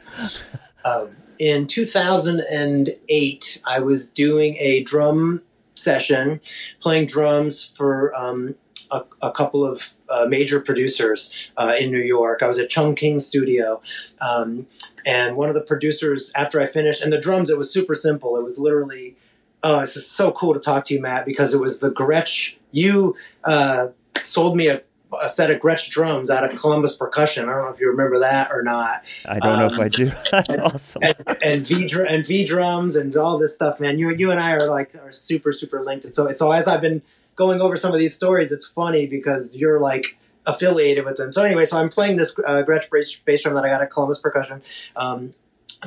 Um, 0.85 1.11
in 1.41 1.67
2008, 1.67 3.63
I 3.67 3.81
was 3.81 4.11
doing 4.11 4.57
a 4.59 4.83
drum 4.83 5.41
session, 5.75 6.43
playing 6.81 7.07
drums 7.07 7.65
for 7.65 8.15
um, 8.15 8.57
a, 8.91 9.05
a, 9.23 9.33
couple 9.33 9.65
of 9.65 9.95
uh, 10.11 10.27
major 10.29 10.61
producers 10.61 11.51
uh, 11.57 11.73
in 11.79 11.91
New 11.91 12.03
York. 12.03 12.43
I 12.43 12.47
was 12.47 12.59
at 12.59 12.69
Chung 12.69 12.95
King 12.95 13.19
Studio, 13.19 13.81
um, 14.21 14.67
and 15.07 15.35
one 15.35 15.49
of 15.49 15.55
the 15.55 15.63
producers, 15.63 16.31
after 16.37 16.61
I 16.61 16.67
finished, 16.67 17.03
and 17.03 17.11
the 17.11 17.19
drums, 17.19 17.49
it 17.49 17.57
was 17.57 17.73
super 17.73 17.95
simple. 17.95 18.37
It 18.37 18.45
was 18.45 18.59
literally, 18.59 19.17
oh, 19.63 19.81
this 19.81 19.97
is 19.97 20.07
so 20.07 20.33
cool 20.33 20.53
to 20.53 20.61
talk 20.61 20.85
to 20.87 20.95
you, 20.95 21.01
Matt, 21.01 21.25
because 21.25 21.55
it 21.55 21.61
was 21.61 21.81
the 21.81 21.91
Gretsch. 21.91 22.57
You 22.71 23.17
uh, 23.45 23.89
sold 24.23 24.59
me 24.59 24.69
a 24.69 24.83
a 25.23 25.29
set 25.29 25.51
of 25.51 25.59
Gretsch 25.61 25.91
drums 25.91 26.31
out 26.31 26.45
of 26.45 26.59
Columbus 26.59 26.97
Percussion. 26.97 27.49
I 27.49 27.53
don't 27.53 27.65
know 27.65 27.71
if 27.71 27.81
you 27.81 27.89
remember 27.89 28.19
that 28.21 28.51
or 28.53 28.63
not. 28.63 29.05
I 29.27 29.39
don't 29.39 29.53
um, 29.53 29.59
know 29.61 29.67
if 29.67 29.79
I 29.79 29.89
do. 29.89 30.07
That's 30.31 30.55
and, 30.55 30.65
awesome. 30.65 31.03
And, 31.03 31.37
and, 31.43 31.67
V 31.67 31.89
and 32.09 32.27
V 32.27 32.45
drums 32.45 32.97
and 32.97 33.17
all 33.17 33.39
this 33.39 33.55
stuff, 33.55 33.81
man. 33.81 33.99
You 33.99 34.11
you 34.11 34.31
and 34.31 34.41
I 34.41 34.53
are 34.53 34.69
like 34.69 34.95
are 34.95 35.13
super 35.13 35.53
super 35.53 35.83
linked. 35.83 36.05
And 36.05 36.13
so 36.13 36.31
so 36.33 36.53
as 36.53 36.69
I've 36.69 36.81
been 36.81 37.03
going 37.37 37.61
over 37.61 37.77
some 37.77 37.93
of 37.93 37.99
these 37.99 38.15
stories, 38.15 38.53
it's 38.53 38.67
funny 38.67 39.07
because 39.07 39.57
you're 39.57 39.81
like 39.81 40.19
affiliated 40.47 41.05
with 41.05 41.17
them. 41.17 41.33
So 41.33 41.43
anyway, 41.43 41.65
so 41.65 41.79
I'm 41.79 41.89
playing 41.89 42.17
this 42.17 42.39
uh, 42.39 42.63
Gretsch 42.67 42.91
bass, 42.91 43.17
bass 43.17 43.43
drum 43.43 43.55
that 43.55 43.65
I 43.65 43.69
got 43.69 43.83
at 43.83 43.91
Columbus 43.91 44.21
Percussion. 44.21 44.63
Um, 44.97 45.35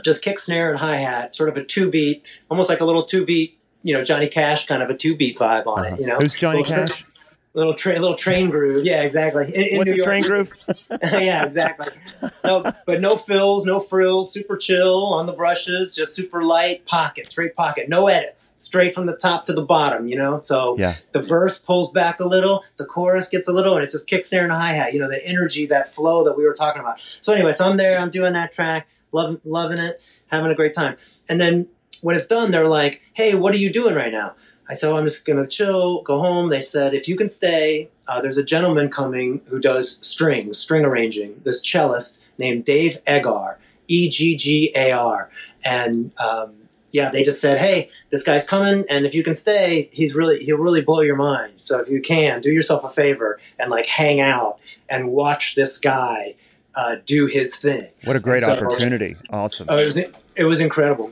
just 0.03 0.23
kick, 0.23 0.39
snare, 0.39 0.69
and 0.69 0.79
hi 0.79 0.95
hat, 0.95 1.35
sort 1.35 1.49
of 1.49 1.57
a 1.57 1.63
two 1.63 1.89
beat, 1.89 2.25
almost 2.49 2.69
like 2.69 2.81
a 2.81 2.85
little 2.85 3.03
two 3.03 3.25
beat, 3.25 3.59
you 3.83 3.93
know, 3.93 4.03
Johnny 4.03 4.27
Cash 4.27 4.65
kind 4.65 4.81
of 4.81 4.89
a 4.89 4.97
two 4.97 5.15
beat 5.15 5.37
vibe 5.37 5.67
on 5.67 5.85
uh-huh. 5.85 5.95
it. 5.95 6.01
You 6.01 6.07
know, 6.07 6.17
who's 6.17 6.33
Johnny 6.33 6.63
Cash? 6.63 7.05
Little 7.53 7.73
train, 7.73 8.01
little 8.01 8.15
train 8.15 8.49
groove. 8.49 8.85
Yeah, 8.85 9.01
exactly. 9.01 9.45
In, 9.53 9.61
in 9.61 9.77
What's 9.77 9.91
New 9.91 10.01
a 10.01 10.05
train 10.05 10.23
groove? 10.23 10.51
yeah, 10.89 11.45
exactly. 11.45 11.87
No, 12.43 12.73
but 12.85 12.99
no 12.99 13.15
fills, 13.15 13.65
no 13.65 13.79
frills, 13.79 14.33
super 14.33 14.57
chill 14.57 15.05
on 15.05 15.25
the 15.25 15.33
brushes, 15.33 15.95
just 15.95 16.15
super 16.15 16.43
light 16.43 16.85
pocket, 16.85 17.29
straight 17.29 17.55
pocket, 17.55 17.89
no 17.89 18.07
edits, 18.07 18.55
straight 18.57 18.93
from 18.93 19.05
the 19.05 19.15
top 19.15 19.45
to 19.45 19.53
the 19.53 19.63
bottom. 19.63 20.07
You 20.07 20.15
know, 20.15 20.41
so 20.41 20.77
yeah. 20.77 20.95
the 21.11 21.21
verse 21.21 21.59
pulls 21.59 21.91
back 21.91 22.19
a 22.19 22.27
little, 22.27 22.63
the 22.77 22.85
chorus 22.85 23.29
gets 23.29 23.47
a 23.47 23.53
little, 23.53 23.75
and 23.75 23.83
it 23.83 23.91
just 23.91 24.07
kicks 24.07 24.29
snare 24.29 24.43
and 24.43 24.51
a 24.51 24.55
hi 24.55 24.73
hat. 24.73 24.93
You 24.93 24.99
know, 24.99 25.09
the 25.09 25.25
energy, 25.25 25.65
that 25.67 25.93
flow 25.93 26.23
that 26.23 26.37
we 26.37 26.43
were 26.43 26.53
talking 26.53 26.81
about. 26.81 26.99
So 27.21 27.33
anyway, 27.33 27.51
so 27.51 27.69
I'm 27.69 27.77
there, 27.77 27.99
I'm 27.99 28.09
doing 28.09 28.33
that 28.33 28.51
track, 28.51 28.87
loving, 29.11 29.39
loving 29.45 29.77
it, 29.77 30.01
having 30.27 30.51
a 30.51 30.55
great 30.55 30.73
time, 30.73 30.97
and 31.29 31.39
then 31.39 31.67
when 32.01 32.15
it's 32.15 32.27
done, 32.27 32.51
they're 32.51 32.67
like, 32.67 33.01
"Hey, 33.13 33.33
what 33.33 33.53
are 33.55 33.57
you 33.57 33.71
doing 33.71 33.95
right 33.95 34.11
now?" 34.11 34.35
I 34.69 34.73
said, 34.73 34.91
oh, 34.91 34.97
I'm 34.97 35.03
just 35.05 35.25
going 35.25 35.41
to 35.41 35.47
chill, 35.47 36.01
go 36.03 36.19
home. 36.19 36.49
They 36.49 36.61
said, 36.61 36.93
if 36.93 37.07
you 37.07 37.17
can 37.17 37.27
stay, 37.27 37.89
uh, 38.07 38.21
there's 38.21 38.37
a 38.37 38.43
gentleman 38.43 38.89
coming 38.89 39.41
who 39.49 39.59
does 39.59 39.97
strings, 40.05 40.57
string 40.57 40.85
arranging, 40.85 41.41
this 41.43 41.61
cellist 41.61 42.23
named 42.37 42.63
Dave 42.63 43.03
Eggar, 43.05 43.57
E 43.87 44.09
G 44.09 44.35
G 44.35 44.71
A 44.75 44.91
R. 44.91 45.29
And 45.65 46.11
um, 46.17 46.55
yeah, 46.91 47.09
they 47.09 47.23
just 47.23 47.41
said, 47.41 47.57
hey, 47.57 47.89
this 48.09 48.23
guy's 48.23 48.47
coming, 48.47 48.85
and 48.89 49.05
if 49.05 49.15
you 49.15 49.23
can 49.23 49.33
stay, 49.33 49.89
he's 49.91 50.13
really 50.13 50.45
he'll 50.45 50.57
really 50.57 50.81
blow 50.81 51.01
your 51.01 51.15
mind. 51.15 51.53
So 51.57 51.79
if 51.79 51.89
you 51.89 52.01
can, 52.01 52.39
do 52.39 52.51
yourself 52.51 52.83
a 52.83 52.89
favor 52.89 53.39
and 53.57 53.71
like 53.71 53.87
hang 53.87 54.21
out 54.21 54.59
and 54.87 55.09
watch 55.09 55.55
this 55.55 55.79
guy 55.79 56.35
uh, 56.75 56.97
do 57.03 57.25
his 57.25 57.57
thing. 57.57 57.87
What 58.03 58.15
a 58.15 58.19
great 58.19 58.41
so, 58.41 58.53
opportunity! 58.53 59.15
Awesome. 59.31 59.69
Uh, 59.69 59.77
it, 59.77 59.85
was, 59.85 59.97
it 60.35 60.43
was 60.43 60.59
incredible. 60.59 61.11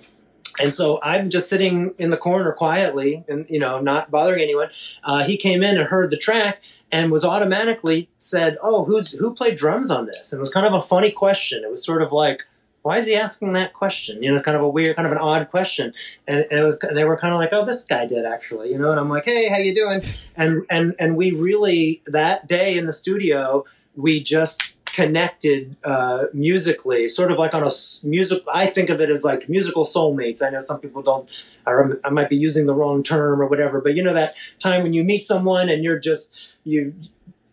And 0.60 0.74
so 0.74 1.00
I'm 1.02 1.30
just 1.30 1.50
sitting 1.50 1.94
in 1.98 2.10
the 2.10 2.18
corner 2.18 2.52
quietly 2.52 3.24
and, 3.28 3.46
you 3.50 3.60
know, 3.60 3.80
not 3.80 4.12
bothering 4.12 4.42
anyone. 4.42 4.70
Uh, 5.04 5.24
he 5.24 5.38
came 5.38 5.64
in 5.64 5.78
and 5.78 5.88
heard 5.88 6.10
the 6.10 6.18
track 6.18 6.62
and 6.92 7.12
was 7.12 7.24
automatically 7.24 8.10
said, 8.18 8.58
Oh, 8.62 8.84
who's, 8.86 9.14
who 9.14 9.34
played 9.34 9.56
drums 9.56 9.90
on 9.90 10.06
this? 10.06 10.34
And 10.34 10.40
it 10.40 10.42
was 10.42 10.52
kind 10.52 10.66
of 10.66 10.74
a 10.74 10.82
funny 10.82 11.12
question. 11.12 11.64
It 11.64 11.72
was 11.72 11.86
sort 11.86 12.02
of 12.02 12.12
like, 12.12 12.44
why 12.84 12.98
is 12.98 13.06
he 13.06 13.16
asking 13.16 13.54
that 13.54 13.74
question? 13.74 14.24
You 14.24 14.30
know, 14.30 14.36
it's 14.36 14.46
kind 14.46 14.58
of 14.58 14.64
a 14.64 14.70
weird, 14.70 14.96
kind 14.96 15.06
of 15.06 15.12
an 15.12 15.20
odd 15.20 15.50
question. 15.52 15.94
And, 16.28 16.46
and 16.50 16.60
it 16.60 16.64
was, 16.64 16.80
they 16.94 17.04
were 17.04 17.18
kind 17.18 17.34
of 17.34 17.40
like, 17.40 17.50
oh, 17.52 17.64
this 17.66 17.86
guy 17.86 18.06
did 18.06 18.26
actually, 18.26 18.72
you 18.72 18.78
know, 18.78 18.90
and 18.92 19.00
I'm 19.00 19.10
like, 19.10 19.26
hey, 19.26 19.50
how 19.50 19.58
you 19.58 19.76
doing? 19.76 20.02
And, 20.36 20.66
and, 20.70 20.96
and 21.00 21.16
we 21.16 21.32
really, 21.32 22.02
that 22.08 22.48
day 22.48 22.78
in 22.78 22.88
the 22.88 22.94
studio, 22.94 23.66
we 23.96 24.22
just 24.22 24.76
connected 24.94 25.76
uh, 25.84 26.26
musically, 26.34 27.08
sort 27.08 27.32
of 27.32 27.40
like 27.40 27.54
on 27.54 27.64
a 27.64 27.70
music. 28.04 28.44
I 28.54 28.66
think 28.66 28.90
of 28.90 29.00
it 29.02 29.10
as 29.10 29.24
like 29.24 29.50
musical 29.50 29.84
soulmates. 29.84 30.44
I 30.44 30.50
know 30.50 30.60
some 30.60 30.80
people 30.80 31.02
don't. 31.02 31.30
I, 31.66 32.10
might 32.10 32.30
be 32.30 32.36
using 32.36 32.66
the 32.66 32.74
wrong 32.74 33.04
term 33.04 33.42
or 33.42 33.46
whatever, 33.46 33.82
but 33.82 33.96
you 33.96 34.04
know 34.04 34.14
that 34.14 34.34
time 34.60 34.82
when 34.84 34.94
you 34.94 35.04
meet 35.04 35.26
someone 35.26 35.70
and 35.70 35.84
you're 35.84 36.00
just 36.00 36.36
you. 36.64 36.94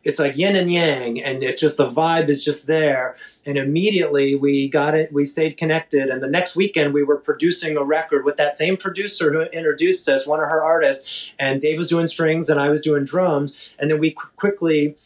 It's 0.05 0.21
like 0.21 0.39
yin 0.39 0.57
and 0.57 0.73
yang, 0.73 1.21
and 1.21 1.43
it's 1.43 1.61
just 1.61 1.77
the 1.77 1.91
vibe 1.91 2.29
is 2.29 2.43
just 2.43 2.67
there. 2.67 3.17
And 3.45 3.59
immediately 3.59 4.37
we 4.37 4.69
got 4.69 4.95
it. 4.95 5.13
We 5.13 5.25
stayed 5.25 5.57
connected, 5.57 6.09
and 6.09 6.23
the 6.23 6.31
next 6.31 6.57
weekend 6.57 6.95
we 6.95 7.03
were 7.03 7.17
producing 7.17 7.77
a 7.77 7.83
record 7.83 8.25
with 8.25 8.37
that 8.37 8.53
same 8.53 8.77
producer 8.77 9.33
who 9.33 9.43
introduced 9.43 10.09
us, 10.09 10.27
one 10.27 10.41
of 10.41 10.49
her 10.49 10.63
artists. 10.63 11.33
And 11.39 11.61
Dave 11.61 11.77
was 11.77 11.89
doing 11.89 12.07
strings, 12.07 12.49
and 12.49 12.61
I 12.61 12.69
was 12.69 12.81
doing 12.81 13.05
drums. 13.05 13.75
And 13.79 13.91
then 13.91 13.99
we 13.99 14.13
qu- 14.13 14.29
quickly 14.37 14.97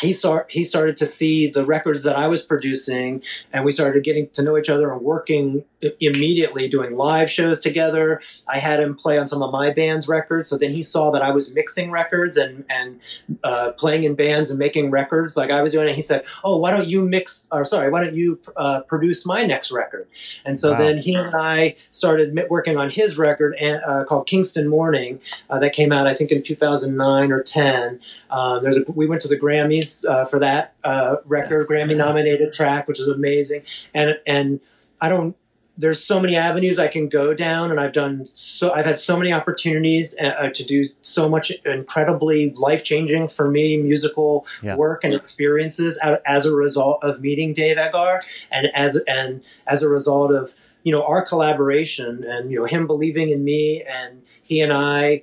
he 0.00 0.12
start 0.12 0.50
he 0.50 0.64
started 0.64 0.96
to 0.96 1.06
see 1.06 1.46
the 1.46 1.64
records 1.64 2.04
that 2.04 2.16
I 2.16 2.28
was 2.28 2.42
producing, 2.42 3.22
and 3.52 3.64
we 3.64 3.72
started 3.72 4.02
getting 4.04 4.28
to 4.30 4.42
know 4.42 4.56
each 4.56 4.70
other 4.70 4.92
and 4.92 5.00
working 5.00 5.64
immediately, 6.00 6.68
doing 6.68 6.94
live 6.96 7.30
shows 7.30 7.60
together. 7.60 8.20
I 8.48 8.58
had 8.58 8.80
him 8.80 8.94
play 8.94 9.18
on 9.18 9.26
some 9.28 9.42
of 9.42 9.50
my 9.52 9.70
band's 9.70 10.08
records, 10.08 10.48
so 10.48 10.58
then 10.58 10.72
he 10.72 10.82
saw 10.82 11.10
that 11.10 11.22
I 11.22 11.30
was 11.30 11.54
mixing 11.54 11.90
records 11.90 12.36
and 12.36 12.64
and 12.68 13.00
uh, 13.42 13.72
playing 13.72 14.04
in 14.04 14.14
bands 14.14 14.50
and 14.50 14.58
making 14.58 14.90
records 14.90 15.36
like 15.36 15.50
I 15.50 15.62
was 15.62 15.72
doing. 15.72 15.86
And 15.86 15.96
he 15.96 16.02
said, 16.02 16.24
"Oh, 16.42 16.56
why 16.56 16.70
don't 16.70 16.88
you 16.88 17.06
mix? 17.06 17.48
Or 17.52 17.64
sorry, 17.64 17.90
why 17.90 18.02
don't 18.04 18.14
you 18.14 18.38
uh, 18.56 18.80
produce 18.82 19.26
my 19.26 19.42
next 19.42 19.70
record?" 19.72 20.06
And 20.44 20.56
so 20.58 20.72
Wow. 20.72 20.78
then 20.78 20.98
he 20.98 21.14
and 21.14 21.34
I 21.34 21.76
started 21.90 22.38
working 22.50 22.76
on 22.76 22.90
his 22.90 23.18
record 23.18 23.54
and, 23.60 23.80
uh, 23.86 24.04
called 24.04 24.26
Kingston 24.26 24.68
Morning 24.68 25.20
uh, 25.50 25.58
that 25.60 25.72
came 25.72 25.92
out 25.92 26.06
I 26.06 26.14
think 26.14 26.30
in 26.30 26.42
2009 26.42 27.32
or 27.32 27.42
10. 27.42 28.00
Um, 28.30 28.62
there's 28.62 28.78
a, 28.78 28.84
we 28.92 29.06
went 29.06 29.22
to 29.22 29.28
the 29.28 29.38
Grammys 29.38 30.04
uh, 30.08 30.24
for 30.24 30.38
that 30.40 30.74
uh, 30.84 31.16
record, 31.24 31.66
Grammy 31.68 31.96
nominated 31.96 32.52
track, 32.52 32.88
which 32.88 33.00
is 33.00 33.08
amazing. 33.08 33.62
And 33.94 34.18
and 34.26 34.60
I 35.00 35.08
don't. 35.08 35.36
There's 35.76 36.02
so 36.04 36.20
many 36.20 36.36
avenues 36.36 36.78
I 36.78 36.86
can 36.86 37.08
go 37.08 37.34
down, 37.34 37.70
and 37.72 37.80
I've 37.80 37.92
done 37.92 38.24
so. 38.26 38.72
I've 38.72 38.86
had 38.86 39.00
so 39.00 39.16
many 39.16 39.32
opportunities 39.32 40.16
uh, 40.20 40.26
uh, 40.26 40.48
to 40.50 40.64
do 40.64 40.84
so 41.00 41.28
much 41.28 41.50
incredibly 41.64 42.50
life 42.50 42.84
changing 42.84 43.26
for 43.28 43.50
me 43.50 43.76
musical 43.76 44.46
Yeah. 44.62 44.76
work 44.76 45.02
and 45.02 45.12
experiences 45.12 45.98
out, 46.02 46.20
as 46.24 46.46
a 46.46 46.54
result 46.54 47.02
of 47.02 47.20
meeting 47.20 47.52
Dave 47.52 47.76
Eggar, 47.76 48.20
and 48.52 48.68
as 48.74 49.02
and 49.08 49.42
as 49.66 49.82
a 49.82 49.88
result 49.88 50.30
of 50.32 50.54
you 50.84 50.92
know 50.92 51.02
our 51.04 51.22
collaboration 51.22 52.22
and 52.24 52.52
you 52.52 52.58
know 52.60 52.66
him 52.66 52.86
believing 52.86 53.30
in 53.30 53.42
me 53.42 53.82
and 53.82 54.22
he 54.42 54.60
and 54.60 54.72
I 54.72 55.22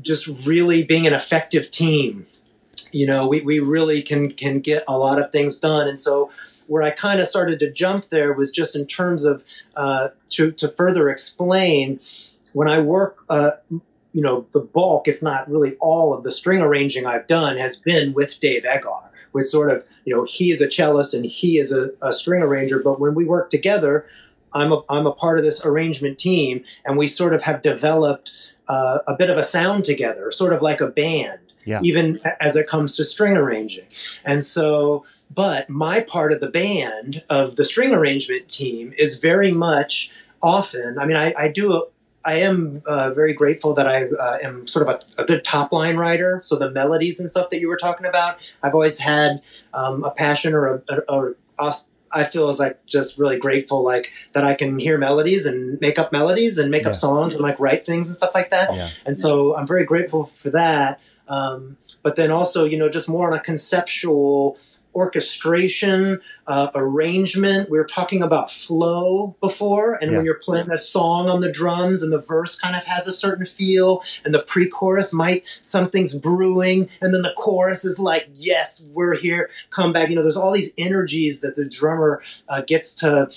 just 0.00 0.46
really 0.46 0.84
being 0.84 1.06
an 1.06 1.12
effective 1.14 1.70
team 1.70 2.26
you 2.92 3.06
know 3.06 3.26
we, 3.26 3.40
we 3.40 3.58
really 3.60 4.02
can 4.02 4.28
can 4.28 4.60
get 4.60 4.84
a 4.86 4.96
lot 4.98 5.18
of 5.20 5.32
things 5.32 5.58
done 5.58 5.88
and 5.88 5.98
so 5.98 6.30
where 6.70 6.82
i 6.82 6.90
kind 6.90 7.20
of 7.20 7.26
started 7.26 7.58
to 7.58 7.70
jump 7.70 8.04
there 8.06 8.32
was 8.32 8.50
just 8.50 8.76
in 8.76 8.86
terms 8.86 9.24
of 9.24 9.44
uh, 9.76 10.08
to, 10.30 10.52
to 10.52 10.68
further 10.68 11.10
explain 11.10 12.00
when 12.52 12.68
i 12.68 12.78
work 12.78 13.24
uh, 13.28 13.50
you 14.12 14.22
know 14.22 14.46
the 14.52 14.60
bulk 14.60 15.08
if 15.08 15.20
not 15.20 15.50
really 15.50 15.74
all 15.76 16.14
of 16.14 16.22
the 16.22 16.30
string 16.30 16.60
arranging 16.60 17.06
i've 17.06 17.26
done 17.26 17.56
has 17.56 17.76
been 17.76 18.12
with 18.14 18.38
dave 18.40 18.62
eggar 18.62 19.02
which 19.32 19.46
sort 19.46 19.70
of 19.70 19.84
you 20.04 20.14
know 20.14 20.24
he 20.24 20.50
is 20.50 20.60
a 20.60 20.68
cellist 20.68 21.12
and 21.12 21.26
he 21.26 21.58
is 21.58 21.72
a, 21.72 21.90
a 22.02 22.12
string 22.12 22.42
arranger 22.42 22.78
but 22.78 23.00
when 23.00 23.14
we 23.14 23.24
work 23.24 23.50
together 23.50 24.06
i'm 24.52 24.72
a, 24.72 24.82
I'm 24.88 25.06
a 25.06 25.12
part 25.12 25.38
of 25.38 25.44
this 25.44 25.64
arrangement 25.64 26.18
team 26.18 26.64
and 26.84 26.96
we 26.96 27.08
sort 27.08 27.34
of 27.34 27.42
have 27.42 27.62
developed 27.62 28.38
uh, 28.68 28.98
a 29.08 29.14
bit 29.14 29.30
of 29.30 29.36
a 29.36 29.42
sound 29.42 29.84
together 29.84 30.30
sort 30.30 30.52
of 30.52 30.62
like 30.62 30.80
a 30.80 30.86
band 30.86 31.49
Yeah. 31.64 31.80
even 31.82 32.20
as 32.40 32.56
it 32.56 32.66
comes 32.66 32.96
to 32.96 33.04
string 33.04 33.36
arranging. 33.36 33.84
And 34.24 34.42
so, 34.42 35.04
but 35.32 35.68
my 35.68 36.00
part 36.00 36.32
of 36.32 36.40
the 36.40 36.48
band 36.50 37.22
of 37.28 37.56
the 37.56 37.64
string 37.64 37.94
arrangement 37.94 38.48
team 38.48 38.92
is 38.98 39.18
very 39.18 39.52
much 39.52 40.10
often, 40.42 40.98
I 40.98 41.06
mean, 41.06 41.16
I, 41.16 41.34
I 41.38 41.48
do, 41.48 41.72
a, 41.74 41.82
I 42.24 42.34
am 42.40 42.82
uh, 42.86 43.12
very 43.14 43.32
grateful 43.32 43.74
that 43.74 43.86
I 43.86 44.04
uh, 44.04 44.38
am 44.42 44.66
sort 44.66 44.88
of 44.88 44.94
a, 45.18 45.22
a 45.22 45.24
good 45.24 45.44
top 45.44 45.72
line 45.72 45.96
writer. 45.96 46.40
So 46.42 46.56
the 46.56 46.70
melodies 46.70 47.20
and 47.20 47.30
stuff 47.30 47.50
that 47.50 47.60
you 47.60 47.68
were 47.68 47.76
talking 47.78 48.06
about, 48.06 48.38
I've 48.62 48.74
always 48.74 48.98
had 48.98 49.42
um, 49.72 50.04
a 50.04 50.10
passion 50.10 50.52
or 50.54 50.66
a, 50.66 50.82
a, 50.88 51.14
a, 51.14 51.34
a 51.58 51.72
I 52.12 52.24
feel 52.24 52.48
as 52.48 52.58
like 52.58 52.84
just 52.86 53.18
really 53.18 53.38
grateful, 53.38 53.84
like 53.84 54.10
that 54.32 54.42
I 54.42 54.54
can 54.54 54.80
hear 54.80 54.98
melodies 54.98 55.46
and 55.46 55.80
make 55.80 55.96
up 55.96 56.10
melodies 56.10 56.58
and 56.58 56.68
make 56.68 56.82
Yeah. 56.82 56.88
up 56.88 56.96
songs 56.96 57.34
and 57.34 57.40
like 57.42 57.60
write 57.60 57.86
things 57.86 58.08
and 58.08 58.16
stuff 58.16 58.34
like 58.34 58.50
that. 58.50 58.74
Yeah. 58.74 58.88
And 59.06 59.16
so 59.16 59.56
I'm 59.56 59.66
very 59.66 59.84
grateful 59.84 60.24
for 60.24 60.50
that. 60.50 61.00
Um, 61.30 61.78
but 62.02 62.16
then 62.16 62.30
also, 62.30 62.64
you 62.66 62.76
know, 62.76 62.90
just 62.90 63.08
more 63.08 63.30
on 63.30 63.38
a 63.38 63.40
conceptual 63.40 64.58
orchestration, 64.92 66.20
uh, 66.46 66.68
arrangement. 66.74 67.70
We 67.70 67.78
were 67.78 67.84
talking 67.84 68.22
about 68.22 68.50
flow 68.50 69.36
before, 69.40 69.94
and 69.94 70.10
Yeah. 70.10 70.16
when 70.18 70.26
you're 70.26 70.40
playing 70.42 70.70
a 70.70 70.78
song 70.78 71.28
on 71.28 71.40
the 71.40 71.50
drums 71.50 72.02
and 72.02 72.12
the 72.12 72.18
verse 72.18 72.58
kind 72.58 72.74
of 72.74 72.84
has 72.84 73.06
a 73.06 73.12
certain 73.12 73.44
feel, 73.46 74.02
and 74.24 74.34
the 74.34 74.40
pre-chorus 74.40 75.12
might 75.12 75.44
something's 75.62 76.14
brewing, 76.16 76.88
and 77.00 77.14
then 77.14 77.22
the 77.22 77.32
chorus 77.36 77.84
is 77.84 78.00
like, 78.00 78.28
"Yes, 78.34 78.84
we're 78.92 79.14
here, 79.16 79.48
come 79.70 79.92
back." 79.92 80.08
You 80.08 80.16
know, 80.16 80.22
there's 80.22 80.36
all 80.36 80.52
these 80.52 80.72
energies 80.76 81.40
that 81.40 81.54
the 81.56 81.64
drummer 81.64 82.20
uh, 82.48 82.62
gets 82.62 82.92
to 82.94 83.28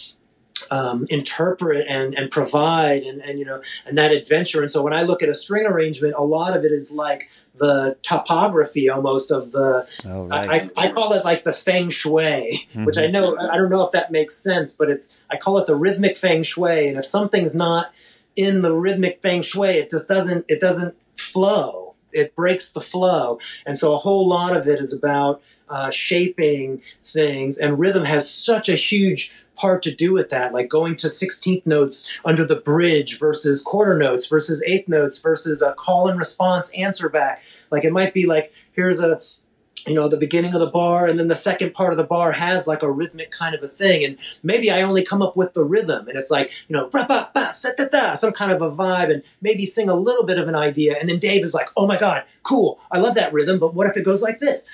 um, 0.71 1.05
interpret 1.09 1.85
and, 1.89 2.13
and 2.15 2.31
provide 2.31 3.03
and, 3.03 3.21
and 3.21 3.37
you 3.37 3.45
know 3.45 3.61
and 3.85 3.97
that 3.97 4.11
adventure 4.11 4.61
and 4.61 4.71
so 4.71 4.81
when 4.81 4.93
i 4.93 5.01
look 5.01 5.21
at 5.21 5.27
a 5.27 5.33
string 5.33 5.65
arrangement 5.65 6.13
a 6.17 6.23
lot 6.23 6.55
of 6.55 6.63
it 6.63 6.71
is 6.71 6.91
like 6.91 7.29
the 7.55 7.95
topography 8.01 8.89
almost 8.89 9.29
of 9.31 9.51
the 9.51 9.87
Oh, 10.05 10.27
right. 10.27 10.49
Mm-hmm. 10.49 10.79
I, 10.79 10.85
I 10.85 10.91
call 10.91 11.13
it 11.13 11.23
like 11.23 11.43
the 11.43 11.53
feng 11.53 11.89
shui 11.89 12.67
which 12.75 12.97
i 12.97 13.07
know 13.07 13.37
i 13.37 13.57
don't 13.57 13.69
know 13.69 13.85
if 13.85 13.91
that 13.91 14.11
makes 14.11 14.35
sense 14.35 14.75
but 14.75 14.89
it's 14.89 15.19
i 15.29 15.37
call 15.37 15.57
it 15.59 15.67
the 15.67 15.75
rhythmic 15.75 16.17
feng 16.17 16.41
shui 16.43 16.87
and 16.87 16.97
if 16.97 17.05
something's 17.05 17.53
not 17.55 17.93
in 18.35 18.63
the 18.63 18.73
rhythmic 18.73 19.21
feng 19.21 19.41
shui 19.43 19.69
it 19.69 19.89
just 19.89 20.07
doesn't 20.07 20.45
it 20.47 20.59
doesn't 20.59 20.95
flow 21.15 21.82
it 22.13 22.35
breaks 22.35 22.71
the 22.71 22.81
flow. 22.81 23.39
And 23.65 23.77
so 23.77 23.93
a 23.93 23.97
whole 23.97 24.27
lot 24.27 24.55
of 24.55 24.67
it 24.67 24.79
is 24.79 24.93
about 24.93 25.41
uh, 25.69 25.89
shaping 25.89 26.81
things 27.03 27.57
and 27.57 27.79
rhythm 27.79 28.03
has 28.03 28.29
such 28.29 28.69
a 28.69 28.75
huge 28.75 29.33
part 29.55 29.81
to 29.83 29.93
do 29.93 30.13
with 30.13 30.29
that 30.29 30.53
like 30.53 30.67
going 30.67 30.95
to 30.95 31.07
16th 31.07 31.65
notes 31.65 32.11
under 32.25 32.45
the 32.45 32.55
bridge 32.55 33.19
versus 33.19 33.61
quarter 33.61 33.97
notes 33.97 34.27
versus 34.27 34.63
eighth 34.67 34.87
notes 34.87 35.19
versus 35.19 35.61
a 35.61 35.73
call 35.73 36.07
and 36.07 36.17
response 36.17 36.71
answer 36.73 37.09
back. 37.09 37.41
Like 37.71 37.83
it 37.83 37.93
might 37.93 38.13
be 38.13 38.25
like 38.25 38.53
here's 38.73 38.99
a 38.99 39.19
you 39.87 39.93
know 39.93 40.07
the 40.07 40.17
beginning 40.17 40.53
of 40.53 40.59
the 40.59 40.69
bar 40.69 41.07
and 41.07 41.19
then 41.19 41.27
the 41.27 41.35
second 41.35 41.73
part 41.73 41.91
of 41.91 41.97
the 41.97 42.03
bar 42.03 42.31
has 42.31 42.67
like 42.67 42.81
a 42.81 42.91
rhythmic 42.91 43.31
kind 43.31 43.53
of 43.53 43.61
a 43.61 43.67
thing 43.67 44.03
and 44.03 44.17
maybe 44.41 44.71
i 44.71 44.81
only 44.81 45.03
come 45.03 45.21
up 45.21 45.35
with 45.35 45.53
the 45.53 45.63
rhythm 45.63 46.07
and 46.07 46.17
it's 46.17 46.31
like 46.31 46.51
you 46.67 46.75
know 46.75 46.89
ba 46.89 47.05
da 47.07 47.29
da 47.91 48.13
some 48.13 48.31
kind 48.31 48.51
of 48.51 48.61
a 48.61 48.71
vibe 48.71 49.11
and 49.11 49.23
maybe 49.41 49.65
sing 49.65 49.89
a 49.89 49.95
little 49.95 50.25
bit 50.25 50.37
of 50.37 50.47
an 50.47 50.55
idea 50.55 50.95
and 50.99 51.09
then 51.09 51.19
dave 51.19 51.43
is 51.43 51.53
like 51.53 51.67
oh 51.75 51.87
my 51.87 51.97
god 51.97 52.23
cool 52.43 52.79
i 52.91 52.99
love 52.99 53.15
that 53.15 53.33
rhythm 53.33 53.59
but 53.59 53.73
what 53.73 53.87
if 53.87 53.97
it 53.97 54.05
goes 54.05 54.21
like 54.21 54.39
this 54.39 54.69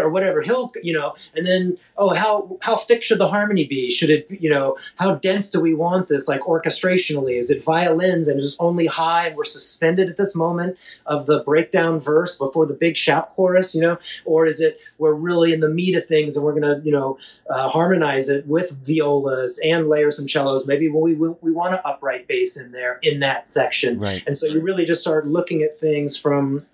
or 0.00 0.08
whatever 0.10 0.42
he'll 0.42 0.72
you 0.82 0.92
know 0.92 1.14
and 1.34 1.46
then 1.46 1.76
oh 1.96 2.14
how 2.14 2.58
how 2.62 2.76
thick 2.76 3.02
should 3.02 3.18
the 3.18 3.28
harmony 3.28 3.64
be 3.64 3.90
should 3.90 4.10
it 4.10 4.26
you 4.30 4.50
know 4.50 4.76
how 4.96 5.14
dense 5.14 5.50
do 5.50 5.60
we 5.60 5.74
want 5.74 6.08
this 6.08 6.28
like 6.28 6.40
orchestrationally 6.42 7.38
is 7.38 7.50
it 7.50 7.64
violins 7.64 8.28
and 8.28 8.40
just 8.40 8.56
only 8.60 8.86
high 8.86 9.28
and 9.28 9.36
we're 9.36 9.44
suspended 9.44 10.08
at 10.08 10.16
this 10.16 10.36
moment 10.36 10.76
of 11.06 11.26
the 11.26 11.40
breakdown 11.40 11.98
verse 12.00 12.38
before 12.38 12.66
the 12.66 12.74
big 12.74 12.96
shout 12.96 13.34
chorus, 13.34 13.74
you 13.74 13.80
know, 13.80 13.98
or 14.24 14.46
is 14.46 14.60
it 14.60 14.78
we're 14.98 15.12
really 15.14 15.52
in 15.52 15.60
the 15.60 15.68
meat 15.68 15.94
of 15.96 16.06
things 16.06 16.36
and 16.36 16.44
we're 16.44 16.58
going 16.58 16.62
to, 16.62 16.80
you 16.84 16.92
know, 16.92 17.18
uh, 17.50 17.68
harmonize 17.68 18.28
it 18.28 18.46
with 18.46 18.70
violas 18.72 19.60
and 19.64 19.88
layer 19.88 20.10
some 20.10 20.28
cellos. 20.28 20.66
Maybe 20.66 20.88
we 20.88 21.14
we, 21.14 21.28
we 21.40 21.52
want 21.52 21.74
an 21.74 21.80
upright 21.84 22.28
bass 22.28 22.58
in 22.58 22.72
there 22.72 22.98
in 23.02 23.20
that 23.20 23.46
section, 23.46 23.98
Right. 23.98 24.22
and 24.26 24.36
so 24.36 24.46
you 24.46 24.60
really 24.60 24.84
just 24.84 25.00
start 25.00 25.26
looking 25.26 25.62
at 25.62 25.78
things 25.78 26.16
from. 26.16 26.66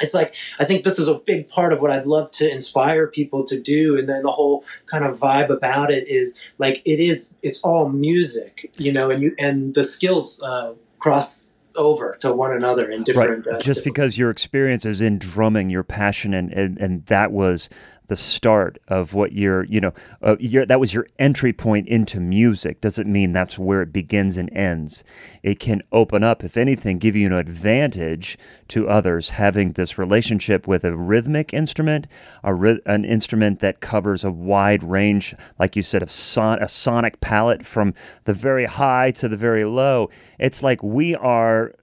It's 0.00 0.14
like 0.14 0.34
I 0.58 0.64
think 0.64 0.84
this 0.84 0.98
is 0.98 1.08
a 1.08 1.14
big 1.14 1.48
part 1.48 1.72
of 1.72 1.80
what 1.80 1.90
I'd 1.90 2.06
love 2.06 2.30
to 2.32 2.50
inspire 2.50 3.06
people 3.06 3.44
to 3.44 3.60
do, 3.60 3.98
and 3.98 4.08
then 4.08 4.22
the 4.22 4.30
whole 4.30 4.64
kind 4.86 5.04
of 5.04 5.18
vibe 5.18 5.48
about 5.48 5.90
it 5.90 6.04
is 6.08 6.42
like 6.58 6.82
it 6.84 7.00
is. 7.00 7.36
It's 7.42 7.62
all 7.64 7.88
music, 7.88 8.72
you 8.76 8.92
know, 8.92 9.10
and 9.10 9.22
you 9.22 9.34
and 9.38 9.74
the 9.74 9.84
skills 9.84 10.42
uh, 10.42 10.74
cross 10.98 11.56
over 11.76 12.16
to 12.20 12.32
one 12.32 12.52
another 12.52 12.90
in 12.90 13.04
different. 13.04 13.46
right. 13.46 13.56
Uh, 13.56 13.60
Just 13.60 13.84
because 13.84 14.18
your 14.18 14.30
experience 14.30 14.84
is 14.84 15.00
in 15.00 15.18
drumming, 15.18 15.70
your 15.70 15.84
passion, 15.84 16.34
and, 16.34 16.52
and, 16.52 16.78
and 16.78 17.06
that 17.06 17.32
was 17.32 17.68
the 18.08 18.16
start 18.16 18.78
of 18.88 19.14
what 19.14 19.32
your, 19.32 19.64
you 19.64 19.80
know, 19.80 19.92
uh, 20.22 20.36
your, 20.38 20.66
that 20.66 20.80
was 20.80 20.94
your 20.94 21.06
entry 21.18 21.52
point 21.52 21.88
into 21.88 22.20
music, 22.20 22.80
doesn't 22.80 23.10
mean 23.10 23.32
that's 23.32 23.58
where 23.58 23.82
it 23.82 23.92
begins 23.92 24.36
and 24.36 24.52
ends. 24.52 25.04
It 25.42 25.58
can 25.58 25.82
open 25.92 26.22
up, 26.22 26.44
if 26.44 26.56
anything, 26.56 26.98
give 26.98 27.16
you 27.16 27.26
an 27.26 27.32
advantage 27.32 28.38
to 28.68 28.88
others 28.88 29.30
having 29.30 29.72
this 29.72 29.98
relationship 29.98 30.66
with 30.66 30.84
a 30.84 30.96
rhythmic 30.96 31.52
instrument, 31.52 32.06
a 32.42 32.54
an 32.86 33.04
instrument 33.04 33.60
that 33.60 33.80
covers 33.80 34.24
a 34.24 34.30
wide 34.30 34.82
range, 34.82 35.34
like 35.58 35.76
you 35.76 35.82
said, 35.82 36.02
of 36.02 36.10
son- 36.10 36.62
a 36.62 36.68
sonic 36.68 37.20
palette 37.20 37.66
from 37.66 37.94
the 38.24 38.32
very 38.32 38.66
high 38.66 39.10
to 39.12 39.28
the 39.28 39.36
very 39.36 39.64
low. 39.64 40.10
It's 40.38 40.62
like 40.62 40.82
we 40.82 41.14
are 41.14 41.74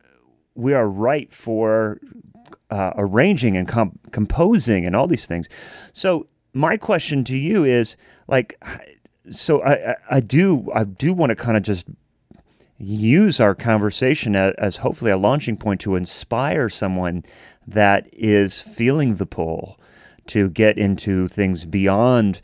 we 0.56 0.74
are 0.74 0.88
right 0.88 1.32
for 1.32 2.00
uh, 2.70 2.92
arranging 2.96 3.56
and 3.58 3.68
comp- 3.68 4.12
composing 4.12 4.86
and 4.86 4.96
all 4.96 5.08
these 5.08 5.26
things. 5.26 5.48
So 5.94 6.28
my 6.54 6.78
question 6.78 7.24
to 7.26 7.38
you 7.38 7.64
is 7.64 7.98
like, 8.28 8.62
so 9.30 9.62
I, 9.62 9.92
I, 9.92 9.96
I 10.12 10.20
do 10.20 10.70
I 10.74 10.84
do 10.84 11.14
want 11.14 11.30
to 11.30 11.36
kind 11.36 11.58
of 11.58 11.64
just 11.64 11.88
use 12.78 13.40
our 13.40 13.56
conversation 13.56 14.36
as, 14.36 14.54
as 14.58 14.76
hopefully 14.78 15.12
a 15.12 15.18
launching 15.18 15.58
point 15.58 15.82
to 15.82 15.96
inspire 15.96 16.70
someone 16.70 17.24
that 17.66 18.08
is 18.12 18.60
feeling 18.60 19.16
the 19.16 19.26
pull 19.26 19.80
to 20.28 20.50
get 20.50 20.78
into 20.78 21.28
things 21.28 21.66
beyond 21.66 22.42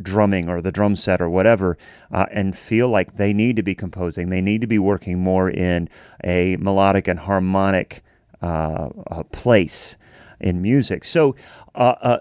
drumming 0.00 0.48
or 0.48 0.60
the 0.60 0.72
drum 0.72 0.94
set 0.94 1.20
or 1.20 1.30
whatever 1.30 1.78
uh, 2.12 2.26
and 2.30 2.56
feel 2.56 2.88
like 2.88 3.16
they 3.16 3.32
need 3.32 3.56
to 3.56 3.62
be 3.62 3.74
composing 3.74 4.28
they 4.28 4.42
need 4.42 4.60
to 4.60 4.66
be 4.66 4.78
working 4.78 5.18
more 5.18 5.48
in 5.48 5.88
a 6.22 6.56
melodic 6.56 7.08
and 7.08 7.20
harmonic 7.20 8.02
uh, 8.46 9.22
place 9.32 9.96
in 10.40 10.60
music 10.60 11.04
so 11.04 11.34
uh, 11.74 11.94
uh, 12.00 12.18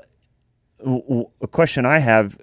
a 1.41 1.47
question 1.47 1.85
i 1.85 1.99
have 1.99 2.37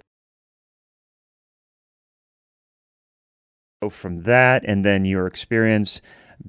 from 3.89 4.23
that 4.23 4.63
and 4.65 4.85
then 4.85 5.03
your 5.03 5.27
experience 5.27 6.01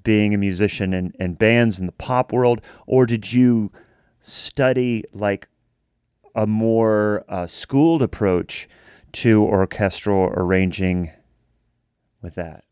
being 0.02 0.32
a 0.34 0.38
musician 0.38 0.92
and, 0.92 1.14
in 1.18 1.34
bands 1.34 1.78
in 1.78 1.86
the 1.86 1.92
pop 1.92 2.32
world 2.32 2.60
or 2.86 3.06
did 3.06 3.32
you 3.32 3.70
study 4.20 5.04
like 5.12 5.48
a 6.34 6.46
more 6.46 7.24
uh, 7.28 7.46
schooled 7.46 8.02
approach 8.02 8.68
to 9.12 9.44
orchestral 9.44 10.32
arranging 10.34 11.10
with 12.20 12.34
that? 12.34 12.64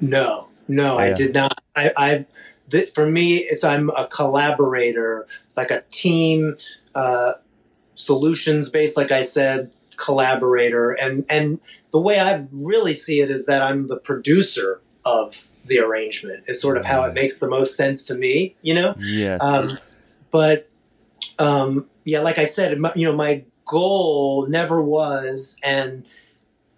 No, 0.00 0.48
no, 0.68 0.96
I 0.96 1.12
did 1.12 1.32
not. 1.32 1.54
I, 1.74 1.90
I 1.96 2.26
th- 2.70 2.90
for 2.90 3.10
me, 3.10 3.36
it's 3.36 3.64
I'm 3.64 3.90
a 3.90 4.06
collaborator, 4.06 5.26
like 5.56 5.70
a 5.70 5.82
team, 5.90 6.56
uh, 6.94 7.34
solutions 7.94 8.68
based, 8.68 8.96
like 8.96 9.12
I 9.12 9.22
said, 9.22 9.70
collaborator, 9.96 10.92
and 10.92 11.24
and 11.28 11.60
the 11.92 12.00
way 12.00 12.18
I 12.18 12.46
really 12.52 12.94
see 12.94 13.20
it 13.20 13.30
is 13.30 13.46
that 13.46 13.62
I'm 13.62 13.86
the 13.86 13.96
producer 13.96 14.80
of 15.04 15.48
the 15.64 15.78
arrangement. 15.78 16.44
Is 16.48 16.60
sort 16.60 16.76
of 16.76 16.84
how 16.84 17.04
it 17.04 17.14
makes 17.14 17.38
the 17.38 17.48
most 17.48 17.76
sense 17.76 18.04
to 18.06 18.14
me, 18.14 18.56
you 18.62 18.74
know. 18.74 18.94
Yes. 18.98 19.40
Um, 19.42 19.66
but 20.30 20.68
um, 21.38 21.86
yeah, 22.04 22.20
like 22.20 22.38
I 22.38 22.44
said, 22.44 22.78
my- 22.78 22.92
you 22.94 23.06
know, 23.06 23.16
my 23.16 23.44
goal 23.64 24.46
never 24.48 24.82
was, 24.82 25.58
and 25.62 26.04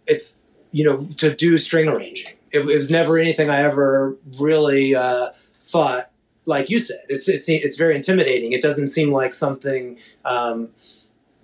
it's 0.06 0.42
you 0.72 0.84
know 0.84 1.06
to 1.16 1.34
do 1.34 1.56
string 1.58 1.88
arranging. 1.88 2.32
It, 2.52 2.60
it 2.60 2.76
was 2.76 2.90
never 2.90 3.18
anything 3.18 3.50
I 3.50 3.60
ever 3.62 4.16
really 4.38 4.94
uh, 4.94 5.30
thought. 5.66 6.10
Like 6.48 6.70
you 6.70 6.78
said, 6.78 7.00
it's 7.08 7.28
it's 7.28 7.48
it's 7.48 7.76
very 7.76 7.96
intimidating. 7.96 8.52
It 8.52 8.62
doesn't 8.62 8.86
seem 8.86 9.10
like 9.10 9.34
something 9.34 9.98
um, 10.24 10.68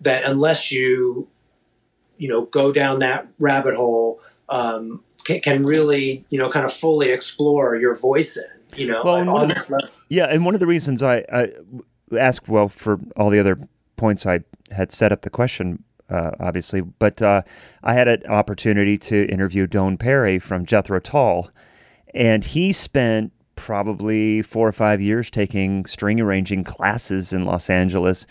that 0.00 0.22
unless 0.24 0.70
you 0.70 1.28
you 2.18 2.28
know 2.28 2.46
go 2.46 2.72
down 2.72 3.00
that 3.00 3.26
rabbit 3.40 3.74
hole 3.74 4.20
um, 4.48 5.02
can, 5.24 5.40
can 5.40 5.64
really 5.64 6.24
you 6.28 6.38
know 6.38 6.48
kind 6.48 6.64
of 6.64 6.72
fully 6.72 7.10
explore 7.10 7.76
your 7.76 7.96
voice 7.96 8.36
in. 8.36 8.78
You 8.78 8.86
know, 8.86 9.02
Well, 9.04 9.16
and 9.16 9.32
one 9.32 9.50
of. 9.50 9.90
Yeah, 10.08 10.26
and 10.26 10.44
one 10.44 10.54
of 10.54 10.60
the 10.60 10.66
reasons 10.66 11.02
I, 11.02 11.24
I 11.32 11.48
asked, 12.16 12.48
well, 12.48 12.68
for 12.68 13.00
all 13.16 13.28
the 13.28 13.38
other 13.38 13.58
points 13.96 14.24
I 14.24 14.40
had 14.70 14.92
set 14.92 15.12
up 15.12 15.22
the 15.22 15.30
question, 15.30 15.84
uh, 16.08 16.32
obviously, 16.40 16.80
but 16.80 17.20
uh, 17.20 17.42
I 17.82 17.94
had 17.94 18.08
an 18.08 18.26
opportunity 18.26 18.98
to 18.98 19.26
interview 19.26 19.66
Don 19.66 19.96
Perry 19.96 20.38
from 20.38 20.64
Jethro 20.64 21.00
Tull, 21.00 21.50
and 22.14 22.44
he 22.44 22.72
spent 22.72 23.32
probably 23.62 24.42
four 24.42 24.66
or 24.66 24.72
five 24.72 25.00
years 25.00 25.30
taking 25.30 25.86
string 25.86 26.20
arranging 26.20 26.64
classes 26.64 27.32
in 27.32 27.44
Los 27.44 27.70
Angeles 27.70 28.26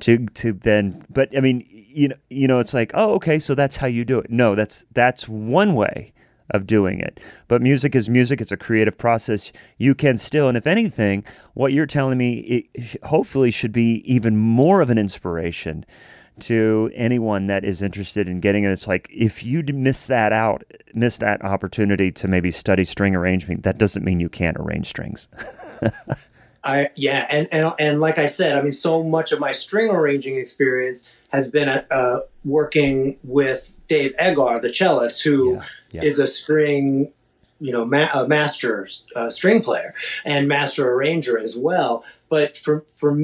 to 0.00 0.26
to 0.26 0.52
then 0.52 1.02
but 1.08 1.34
I 1.34 1.40
mean 1.40 1.66
you 1.70 2.08
know 2.08 2.16
you 2.28 2.46
know 2.46 2.58
it's 2.58 2.74
like 2.74 2.90
oh 2.92 3.14
okay 3.14 3.38
so 3.38 3.54
that's 3.54 3.78
how 3.78 3.86
you 3.86 4.04
do 4.04 4.18
it. 4.18 4.30
No 4.30 4.54
that's 4.54 4.84
that's 4.92 5.26
one 5.26 5.74
way 5.74 6.12
of 6.50 6.66
doing 6.66 7.00
it. 7.00 7.18
But 7.48 7.62
music 7.62 7.96
is 7.96 8.10
music. 8.10 8.42
It's 8.42 8.52
a 8.52 8.56
creative 8.58 8.98
process. 8.98 9.50
You 9.78 9.94
can 9.94 10.18
still 10.18 10.46
and 10.46 10.58
if 10.58 10.66
anything 10.66 11.24
what 11.54 11.72
you're 11.72 11.86
telling 11.86 12.18
me 12.18 12.68
hopefully 13.02 13.50
should 13.50 13.72
be 13.72 14.02
even 14.04 14.36
more 14.36 14.82
of 14.82 14.90
an 14.90 14.98
inspiration 14.98 15.86
to 16.40 16.90
anyone 16.94 17.46
that 17.46 17.64
is 17.64 17.82
interested 17.82 18.28
in 18.28 18.40
getting 18.40 18.64
it 18.64 18.70
it's 18.70 18.86
like 18.86 19.08
if 19.12 19.42
you 19.42 19.62
miss 19.74 20.06
that 20.06 20.32
out 20.32 20.62
miss 20.94 21.18
that 21.18 21.42
opportunity 21.44 22.10
to 22.12 22.28
maybe 22.28 22.50
study 22.50 22.84
string 22.84 23.14
arrangement 23.14 23.62
that 23.62 23.78
doesn't 23.78 24.04
mean 24.04 24.20
you 24.20 24.28
can't 24.28 24.56
arrange 24.58 24.88
strings 24.88 25.28
I 26.66 26.88
yeah, 26.96 27.26
and 27.30 27.46
and 27.52 27.72
and 27.78 28.00
like 28.00 28.18
I 28.18 28.26
said, 28.26 28.58
I 28.58 28.62
mean, 28.62 28.72
so 28.72 29.04
much 29.04 29.30
of 29.30 29.38
my 29.38 29.52
string 29.52 29.88
arranging 29.88 30.36
experience 30.36 31.14
has 31.28 31.48
been 31.50 31.68
uh, 31.68 32.20
working 32.44 33.18
with 33.22 33.78
Dave 33.86 34.14
Eggar, 34.20 34.60
the 34.60 34.70
cellist, 34.70 35.22
who 35.22 35.60
is 35.60 35.62
Yeah, 35.92 36.02
yeah. 36.02 36.24
a 36.24 36.26
string, 36.26 37.12
you 37.60 37.70
know, 37.70 37.84
ma- 37.84 38.08
a 38.12 38.26
master 38.26 38.88
uh, 39.14 39.30
string 39.30 39.62
player 39.62 39.94
and 40.24 40.48
master 40.48 40.90
arranger 40.92 41.38
as 41.38 41.56
well. 41.56 42.04
But 42.28 42.56
for 42.56 42.84
for 42.96 43.16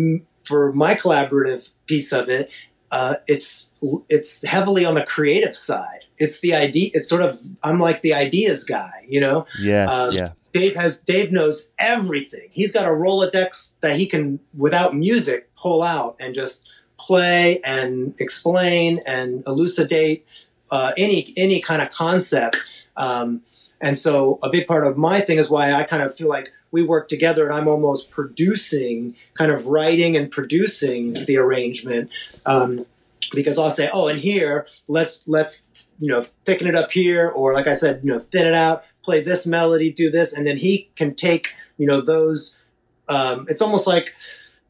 for 0.44 0.72
my 0.72 0.94
collaborative 0.94 1.72
piece 1.86 2.12
of 2.12 2.28
it, 2.28 2.48
uh, 2.92 3.16
it's 3.26 3.72
it's 4.08 4.44
heavily 4.44 4.84
on 4.84 4.94
the 4.94 5.04
creative 5.04 5.56
side. 5.56 6.04
It's 6.18 6.40
the 6.40 6.54
idea. 6.54 6.90
It's 6.94 7.08
sort 7.08 7.22
of 7.22 7.36
I'm 7.64 7.80
like 7.80 8.02
the 8.02 8.14
ideas 8.14 8.62
guy, 8.62 9.06
you 9.08 9.20
know. 9.20 9.46
yes 9.60 9.90
Um, 9.90 10.10
yeah 10.12 10.32
Dave 10.52 10.76
has 10.76 10.98
Dave 10.98 11.32
knows 11.32 11.72
everything. 11.78 12.48
He's 12.52 12.72
got 12.72 12.86
a 12.86 12.90
Rolodex 12.90 13.72
that 13.80 13.96
he 13.96 14.06
can, 14.06 14.40
without 14.56 14.94
music, 14.94 15.54
pull 15.56 15.82
out 15.82 16.16
and 16.20 16.34
just 16.34 16.70
play 16.98 17.60
and 17.64 18.14
explain 18.18 19.00
and 19.06 19.42
elucidate 19.46 20.26
uh, 20.70 20.92
any 20.96 21.32
any 21.36 21.60
kind 21.60 21.82
of 21.82 21.90
concept. 21.90 22.58
Um, 22.96 23.42
and 23.82 23.98
so, 23.98 24.38
a 24.44 24.48
big 24.48 24.68
part 24.68 24.86
of 24.86 24.96
my 24.96 25.20
thing 25.20 25.38
is 25.38 25.50
why 25.50 25.72
I 25.72 25.82
kind 25.82 26.02
of 26.02 26.14
feel 26.14 26.28
like 26.28 26.52
we 26.70 26.82
work 26.84 27.08
together, 27.08 27.44
and 27.44 27.52
I'm 27.52 27.66
almost 27.66 28.12
producing, 28.12 29.16
kind 29.34 29.50
of 29.50 29.66
writing 29.66 30.16
and 30.16 30.30
producing 30.30 31.14
the 31.14 31.36
arrangement. 31.36 32.10
Um, 32.46 32.86
because 33.34 33.58
I'll 33.58 33.70
say, 33.70 33.90
oh, 33.92 34.08
and 34.08 34.20
here, 34.20 34.68
let's 34.86 35.26
let's 35.26 35.90
you 35.98 36.08
know 36.08 36.22
thicken 36.44 36.68
it 36.68 36.76
up 36.76 36.92
here, 36.92 37.28
or 37.28 37.54
like 37.54 37.66
I 37.66 37.72
said, 37.72 38.00
you 38.04 38.12
know, 38.12 38.20
thin 38.20 38.46
it 38.46 38.54
out, 38.54 38.84
play 39.02 39.20
this 39.20 39.46
melody, 39.46 39.90
do 39.90 40.10
this, 40.10 40.32
and 40.32 40.46
then 40.46 40.58
he 40.58 40.88
can 40.94 41.14
take 41.14 41.54
you 41.76 41.86
know 41.86 42.00
those. 42.00 42.60
Um, 43.08 43.46
it's 43.48 43.60
almost 43.60 43.88
like 43.88 44.14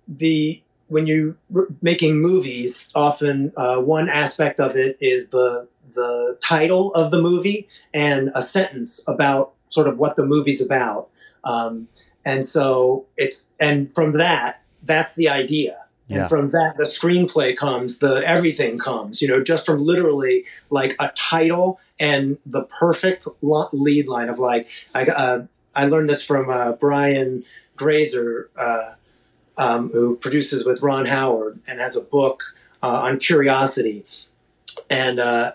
the 0.09 0.63
when 0.89 1.07
you 1.07 1.37
are 1.55 1.69
making 1.83 2.19
movies, 2.21 2.91
often 2.95 3.53
uh, 3.57 3.79
one 3.79 4.09
aspect 4.09 4.59
of 4.59 4.77
it 4.77 4.97
is 5.01 5.29
the 5.31 5.69
the 5.95 6.39
title 6.43 6.93
of 6.95 7.11
the 7.11 7.21
movie 7.21 7.69
and 7.93 8.31
a 8.35 8.43
sentence 8.43 9.05
about 9.09 9.53
sort 9.69 9.87
of 9.87 9.99
what 9.99 10.17
the 10.17 10.25
movie's 10.25 10.65
about. 10.65 11.09
Um, 11.45 11.89
and 12.25 12.45
so 12.45 13.07
it's 13.17 13.53
and 13.59 13.93
from 13.93 14.13
that, 14.13 14.63
that's 14.83 15.15
the 15.15 15.29
idea. 15.29 15.79
Yeah. 16.09 16.21
And 16.21 16.29
from 16.29 16.51
that, 16.51 16.77
the 16.77 16.85
screenplay 16.85 17.57
comes, 17.57 17.99
the 17.99 18.23
everything 18.27 18.79
comes. 18.79 19.23
You 19.23 19.29
know, 19.29 19.43
just 19.43 19.65
from 19.65 19.79
literally 19.79 20.45
like 20.71 20.95
a 21.01 21.11
title 21.15 21.81
and 21.99 22.39
the 22.45 22.65
perfect 22.65 23.27
lead 23.43 24.09
line 24.09 24.29
of 24.29 24.39
like 24.39 24.69
I 24.95 25.05
uh, 25.05 25.47
I 25.75 25.87
learned 25.87 26.11
this 26.11 26.25
from 26.25 26.51
uh, 26.51 26.73
Brian 26.73 27.45
Grazer, 27.77 28.51
uh, 28.61 28.95
um, 29.57 29.91
who 29.91 30.17
produces 30.17 30.65
with 30.65 30.83
Ron 30.83 31.07
Howard 31.07 31.61
and 31.69 31.81
has 31.81 31.97
a 31.97 32.03
book 32.03 32.43
uh, 32.83 33.03
on 33.05 33.19
curiosity, 33.19 34.05
and 34.91 35.19
uh, 35.19 35.53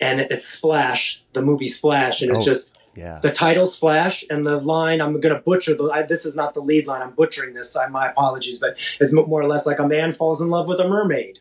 and 0.00 0.20
it's 0.20 0.46
Splash, 0.46 1.22
the 1.32 1.42
movie 1.42 1.68
Splash, 1.68 2.22
and 2.22 2.30
it's 2.30 2.40
Oh. 2.46 2.50
just 2.50 2.76
yeah 2.94 3.18
the 3.22 3.30
title 3.30 3.66
Splash 3.66 4.24
and 4.30 4.44
the 4.44 4.58
line. 4.58 5.00
I'm 5.00 5.20
going 5.20 5.34
to 5.34 5.40
butcher 5.40 5.74
the. 5.74 5.84
I, 5.84 6.02
this 6.02 6.24
is 6.26 6.34
not 6.34 6.54
the 6.54 6.60
lead 6.60 6.86
line. 6.86 7.02
I'm 7.02 7.12
butchering 7.12 7.54
this. 7.54 7.76
I, 7.76 7.88
my 7.88 8.08
apologies, 8.08 8.58
but 8.58 8.76
it's 9.00 9.12
more 9.12 9.40
or 9.40 9.46
less 9.46 9.66
like 9.66 9.78
a 9.78 9.86
man 9.86 10.12
falls 10.12 10.40
in 10.40 10.48
love 10.50 10.66
with 10.68 10.80
a 10.80 10.88
mermaid. 10.88 11.38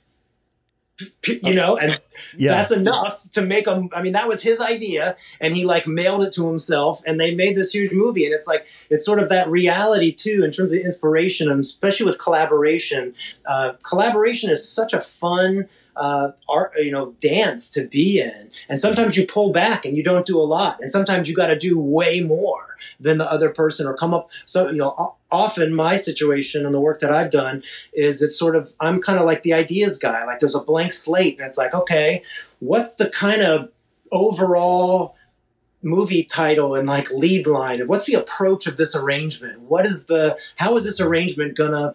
You 1.27 1.53
know, 1.53 1.77
and 1.77 1.99
yeah 2.37 2.51
that's 2.51 2.71
enough 2.71 3.29
to 3.31 3.41
make 3.41 3.65
them. 3.65 3.89
I 3.95 4.01
mean 4.01 4.13
that 4.13 4.27
was 4.27 4.41
his 4.41 4.59
idea 4.59 5.15
and 5.39 5.55
he 5.55 5.65
like 5.65 5.87
mailed 5.87 6.23
it 6.23 6.33
to 6.33 6.47
himself 6.47 7.01
and 7.05 7.19
they 7.19 7.35
made 7.35 7.55
this 7.55 7.73
huge 7.73 7.91
movie 7.91 8.25
and 8.25 8.33
it's 8.33 8.47
like 8.47 8.65
it's 8.89 9.05
sort 9.05 9.19
of 9.19 9.29
that 9.29 9.49
reality 9.49 10.11
too 10.11 10.41
in 10.43 10.51
terms 10.51 10.73
of 10.73 10.79
inspiration 10.79 11.49
and 11.49 11.59
especially 11.59 12.05
with 12.05 12.17
collaboration 12.17 13.13
uh, 13.45 13.73
collaboration 13.83 14.49
is 14.49 14.67
such 14.67 14.93
a 14.93 14.99
fun 14.99 15.67
uh, 15.95 16.31
art 16.49 16.73
you 16.77 16.91
know 16.91 17.13
dance 17.21 17.69
to 17.71 17.87
be 17.87 18.19
in 18.19 18.49
and 18.69 18.79
sometimes 18.79 19.17
you 19.17 19.25
pull 19.25 19.51
back 19.51 19.85
and 19.85 19.97
you 19.97 20.03
don't 20.03 20.25
do 20.25 20.39
a 20.39 20.43
lot 20.43 20.79
and 20.81 20.91
sometimes 20.91 21.29
you 21.29 21.35
got 21.35 21.47
to 21.47 21.57
do 21.57 21.79
way 21.79 22.21
more 22.21 22.66
than 22.99 23.17
the 23.17 23.32
other 23.32 23.49
person 23.49 23.88
or 23.88 23.95
come 23.95 24.13
up. 24.13 24.30
So 24.45 24.69
you 24.69 24.78
know 24.78 25.15
often 25.32 25.73
my 25.73 25.95
situation 25.95 26.65
and 26.65 26.73
the 26.73 26.80
work 26.80 26.99
that 27.01 27.11
i've 27.11 27.30
done 27.30 27.61
is 27.93 28.21
it's 28.21 28.39
sort 28.39 28.55
of 28.55 28.73
i'm 28.80 29.01
kind 29.01 29.19
of 29.19 29.25
like 29.25 29.43
the 29.43 29.53
ideas 29.53 29.97
guy. 29.97 30.25
Like 30.25 30.39
there's 30.39 30.55
a 30.55 30.61
blank 30.61 30.91
slate 30.91 31.38
and 31.38 31.45
it's 31.45 31.57
like 31.57 31.73
okay 31.73 32.23
what's 32.59 32.95
the 32.95 33.09
kind 33.09 33.41
of 33.41 33.69
overall 34.11 35.15
movie 35.82 36.23
title 36.23 36.75
and 36.75 36.88
like 36.88 37.11
lead 37.11 37.47
line? 37.47 37.80
And 37.80 37.89
what's 37.89 38.05
the 38.05 38.15
approach 38.15 38.67
of 38.67 38.78
this 38.78 38.95
arrangement? 38.95 39.61
What 39.61 39.86
is 39.86 40.05
the 40.05 40.38
how 40.55 40.75
is 40.75 40.84
this 40.84 40.99
arrangement 40.99 41.55
gonna 41.55 41.93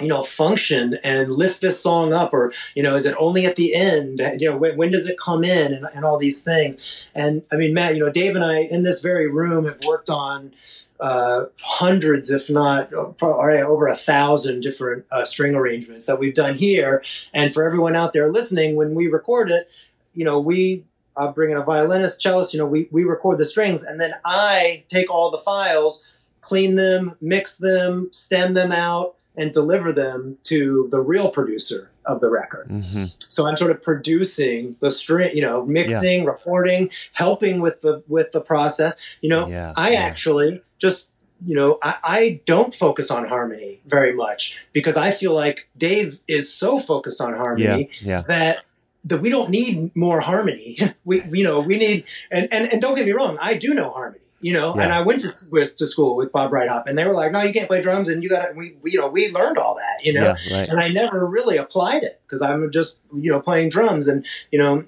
you 0.00 0.08
know 0.08 0.22
function 0.22 0.98
and 1.04 1.30
lift 1.30 1.60
this 1.60 1.82
song 1.82 2.12
up? 2.12 2.32
Or 2.32 2.52
you 2.74 2.82
know 2.82 2.94
is 2.96 3.06
it 3.06 3.14
only 3.18 3.46
at 3.46 3.56
the 3.56 3.74
end? 3.74 4.20
You 4.38 4.50
know 4.50 4.56
when, 4.56 4.76
when 4.76 4.90
does 4.90 5.08
it 5.08 5.18
come 5.18 5.44
in? 5.44 5.72
And, 5.72 5.86
and 5.94 6.04
all 6.04 6.18
these 6.18 6.42
things. 6.42 7.08
And 7.14 7.42
i 7.52 7.56
mean 7.56 7.74
matt 7.74 7.94
you 7.94 8.00
know 8.00 8.10
dave 8.10 8.34
and 8.34 8.44
i 8.44 8.60
in 8.60 8.82
this 8.82 9.02
very 9.02 9.28
room 9.30 9.64
have 9.64 9.80
worked 9.86 10.10
on 10.10 10.52
uh, 11.00 11.46
hundreds, 11.60 12.30
if 12.30 12.48
not 12.48 12.90
probably 13.18 13.60
over 13.60 13.86
a 13.86 13.94
thousand 13.94 14.60
different 14.60 15.04
uh, 15.12 15.24
string 15.24 15.54
arrangements 15.54 16.06
that 16.06 16.18
we've 16.18 16.34
done 16.34 16.56
here. 16.56 17.02
And 17.34 17.52
for 17.52 17.64
everyone 17.64 17.96
out 17.96 18.12
there 18.12 18.32
listening, 18.32 18.76
when 18.76 18.94
we 18.94 19.06
record 19.06 19.50
it, 19.50 19.68
you 20.14 20.24
know, 20.24 20.40
we 20.40 20.84
uh, 21.16 21.30
bring 21.32 21.50
in 21.50 21.56
a 21.56 21.62
violinist, 21.62 22.22
cellist, 22.22 22.52
you 22.52 22.58
know, 22.58 22.66
we, 22.66 22.88
we 22.90 23.04
record 23.04 23.38
the 23.38 23.44
strings. 23.44 23.82
And 23.84 24.00
then 24.00 24.14
I 24.24 24.84
take 24.88 25.10
all 25.10 25.30
the 25.30 25.38
files, 25.38 26.04
clean 26.40 26.76
them, 26.76 27.16
mix 27.20 27.58
them, 27.58 28.08
stem 28.12 28.54
them 28.54 28.72
out, 28.72 29.15
and 29.36 29.52
deliver 29.52 29.92
them 29.92 30.38
to 30.44 30.88
the 30.90 31.00
real 31.00 31.30
producer 31.30 31.90
of 32.04 32.20
the 32.20 32.30
record. 32.30 32.68
Mm-hmm. 32.68 33.04
So 33.18 33.46
I'm 33.46 33.56
sort 33.56 33.70
of 33.70 33.82
producing 33.82 34.76
the 34.80 34.90
string, 34.90 35.36
you 35.36 35.42
know, 35.42 35.64
mixing, 35.64 36.22
yeah. 36.22 36.30
recording, 36.30 36.90
helping 37.12 37.60
with 37.60 37.80
the 37.80 38.02
with 38.08 38.32
the 38.32 38.40
process. 38.40 38.94
You 39.20 39.28
know, 39.28 39.48
yeah, 39.48 39.72
I 39.76 39.92
yeah. 39.92 40.00
actually 40.00 40.62
just 40.78 41.12
you 41.44 41.54
know 41.54 41.78
I, 41.82 41.94
I, 42.02 42.40
don't 42.46 42.72
focus 42.72 43.10
on 43.10 43.28
harmony 43.28 43.80
very 43.86 44.14
much 44.14 44.58
because 44.72 44.96
I 44.96 45.10
feel 45.10 45.34
like 45.34 45.68
Dave 45.76 46.20
is 46.26 46.52
so 46.52 46.78
focused 46.78 47.20
on 47.20 47.34
harmony 47.34 47.90
that 48.04 48.64
that 49.04 49.20
we 49.20 49.30
don't 49.30 49.50
need 49.50 49.94
more 49.94 50.20
harmony. 50.20 50.78
we 51.04 51.22
you 51.30 51.44
know 51.44 51.60
we 51.60 51.76
need 51.78 52.04
and, 52.30 52.48
and 52.52 52.72
and 52.72 52.80
don't 52.80 52.94
get 52.94 53.06
me 53.06 53.12
wrong, 53.12 53.36
I 53.40 53.54
do 53.54 53.74
know 53.74 53.90
harmony 53.90 54.25
you 54.40 54.52
know. 54.52 54.76
Yeah. 54.76 54.82
And 54.84 54.92
I 54.92 55.02
went 55.02 55.20
to 55.22 55.30
with, 55.50 55.76
to 55.76 55.86
school 55.86 56.16
with 56.16 56.32
Bob 56.32 56.50
Breithaupt, 56.50 56.84
and 56.86 56.96
they 56.96 57.06
were 57.06 57.14
like, 57.14 57.32
"No, 57.32 57.42
you 57.42 57.52
can't 57.52 57.68
play 57.68 57.82
drums," 57.82 58.08
and 58.08 58.22
you 58.22 58.28
got 58.28 58.46
to. 58.46 58.52
We, 58.54 58.76
we, 58.82 58.92
you 58.92 59.00
know, 59.00 59.08
we 59.08 59.30
learned 59.30 59.58
all 59.58 59.74
that, 59.74 60.04
you 60.04 60.12
know. 60.12 60.34
Yeah, 60.48 60.58
right. 60.58 60.68
And 60.68 60.80
I 60.80 60.88
never 60.88 61.26
really 61.26 61.56
applied 61.56 62.02
it 62.02 62.20
because 62.26 62.42
I'm 62.42 62.70
just 62.70 63.00
you 63.14 63.30
know 63.30 63.40
playing 63.40 63.70
drums, 63.70 64.08
and 64.08 64.24
you 64.50 64.58
know. 64.58 64.84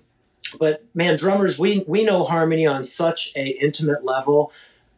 But 0.58 0.84
man, 0.94 1.16
drummers, 1.16 1.58
we 1.58 1.84
we 1.86 2.04
know 2.04 2.24
harmony 2.24 2.66
on 2.66 2.82
such 2.84 3.32
a 3.36 3.48
intimate 3.62 4.04
level. 4.04 4.52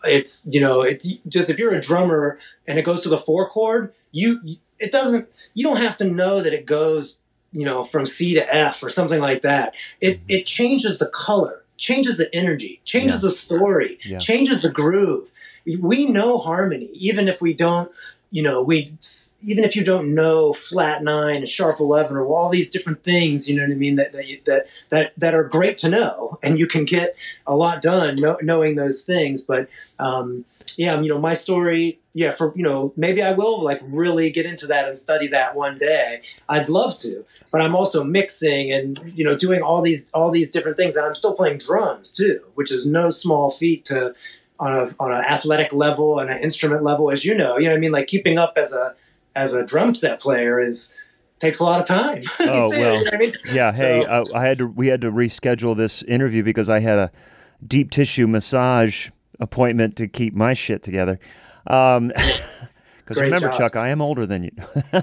It's 0.05 0.47
you 0.51 0.61
know, 0.61 0.83
it 0.83 1.05
just 1.29 1.51
if 1.51 1.59
you're 1.59 1.75
a 1.75 1.81
drummer 1.81 2.39
and 2.67 2.79
it 2.79 2.85
goes 2.85 3.03
to 3.03 3.09
the 3.09 3.19
four 3.19 3.49
chord, 3.49 3.93
you 4.13 4.41
it 4.79 4.93
doesn't. 4.93 5.29
You 5.55 5.65
don't 5.65 5.81
have 5.81 5.97
to 5.99 6.09
know 6.11 6.41
that 6.41 6.53
it 6.53 6.67
goes 6.67 7.19
you 7.53 7.65
know 7.65 7.85
from 7.85 8.07
C 8.07 8.35
to 8.35 8.55
F 8.55 8.83
or 8.83 8.89
something 8.89 9.21
like 9.21 9.43
that. 9.43 9.75
It 10.01 10.19
Mm-hmm. 10.19 10.25
it 10.29 10.47
changes 10.47 10.99
the 10.99 11.07
color 11.13 11.60
changes 11.81 12.19
the 12.19 12.33
energy, 12.35 12.81
changes 12.85 13.23
Yeah. 13.23 13.29
the 13.29 13.31
story, 13.33 13.99
Yeah. 14.05 14.19
changes 14.19 14.63
the 14.63 14.69
groove. 14.71 15.31
We 15.67 16.07
know 16.11 16.39
harmony, 16.39 16.91
even 16.93 17.27
if 17.27 17.41
we 17.41 17.55
don't, 17.55 17.91
you 18.31 18.43
know, 18.43 18.63
we 18.63 18.93
even 19.43 19.65
if 19.65 19.75
you 19.75 19.85
don't 19.85 20.15
know 20.15 20.53
flat 20.53 21.03
nine, 21.03 21.47
sharp 21.47 21.81
eleven, 21.81 22.17
or 22.17 22.27
all 22.27 22.49
these 22.49 22.71
different 22.71 23.03
things, 23.03 23.49
you 23.51 23.57
know 23.57 23.65
what 23.65 23.73
I 23.73 23.77
mean, 23.77 23.97
that 23.97 24.13
that 24.13 24.29
you- 24.29 24.41
that 24.47 24.67
that, 24.91 25.13
that 25.19 25.35
are 25.35 25.45
great 25.45 25.77
to 25.79 25.89
know, 25.89 26.39
and 26.43 26.59
you 26.59 26.67
can 26.67 26.85
get 26.85 27.17
a 27.47 27.57
lot 27.57 27.83
done 27.83 28.17
know, 28.17 28.39
knowing 28.43 28.77
those 28.77 29.03
things. 29.03 29.43
But 29.43 29.69
um, 29.99 30.45
yeah, 30.77 31.01
you 31.01 31.09
know, 31.09 31.19
my 31.19 31.35
story, 31.35 31.99
yeah, 32.15 32.31
for 32.31 32.53
you 32.55 32.63
know, 32.63 32.93
maybe 32.97 33.23
I 33.23 33.33
will 33.33 33.63
like 33.65 33.81
really 33.83 34.31
get 34.31 34.47
into 34.47 34.67
that 34.69 34.87
and 34.87 34.97
study 34.97 35.27
that 35.29 35.57
one 35.57 35.79
day. 35.79 36.23
I'd 36.49 36.69
love 36.69 36.97
to, 36.99 37.25
but 37.51 37.61
I'm 37.61 37.75
also 37.75 38.05
mixing 38.05 38.71
and 38.71 39.01
you 39.05 39.25
know 39.25 39.37
doing 39.37 39.61
all 39.63 39.83
these 39.83 40.11
all 40.13 40.31
these 40.31 40.51
different 40.51 40.77
things, 40.77 40.95
and 40.97 41.05
I'm 41.05 41.15
still 41.17 41.35
playing 41.35 41.59
drums 41.59 42.15
too, 42.15 42.39
which 42.55 42.71
is 42.71 42.87
no 42.87 43.11
small 43.11 43.51
feat 43.51 43.85
to 43.87 44.15
on 44.61 44.73
a 44.73 44.95
on 45.01 45.11
an 45.11 45.23
athletic 45.23 45.73
level 45.73 46.21
and 46.21 46.31
an 46.31 46.39
instrument 46.39 46.85
level, 46.85 47.11
as 47.11 47.25
you 47.25 47.35
know. 47.35 47.57
You 47.59 47.65
know 47.65 47.71
what 47.73 47.79
I 47.79 47.81
mean? 47.81 47.93
Like 47.93 48.07
keeping 48.07 48.39
up 48.39 48.53
as 48.57 48.73
a 48.73 48.95
as 49.35 49.55
a 49.55 49.67
drum 49.67 49.95
set 49.95 50.21
player 50.21 50.61
is 50.61 50.97
takes 51.41 51.59
a 51.59 51.65
lot 51.65 51.81
of 51.81 51.87
time. 51.89 52.23
Oh, 52.41 52.71
You 52.73 52.79
know 52.79 52.93
well, 52.93 53.05
I 53.13 53.17
mean? 53.17 53.35
Yeah, 53.53 53.73
hey, 53.73 54.03
So- 54.03 54.09
uh, 54.09 54.25
I 54.35 54.45
had 54.47 54.59
to 54.59 54.67
we 54.67 54.89
had 54.89 55.01
to 55.01 55.11
reschedule 55.11 55.77
this 55.77 56.03
interview 56.03 56.43
because 56.43 56.69
I 56.69 56.81
had 56.81 56.99
a 56.99 57.11
deep 57.67 57.91
tissue 57.91 58.27
massage 58.27 59.09
appointment 59.41 59.97
to 59.97 60.07
keep 60.07 60.35
my 60.35 60.53
shit 60.55 60.83
together. 60.83 61.19
Um, 61.67 62.09
because 62.99 63.21
remember, 63.21 63.49
job. 63.49 63.59
Chuck, 63.59 63.77
I 63.77 63.89
am 63.89 64.03
older 64.03 64.27
than 64.27 64.45
you. 64.45 64.53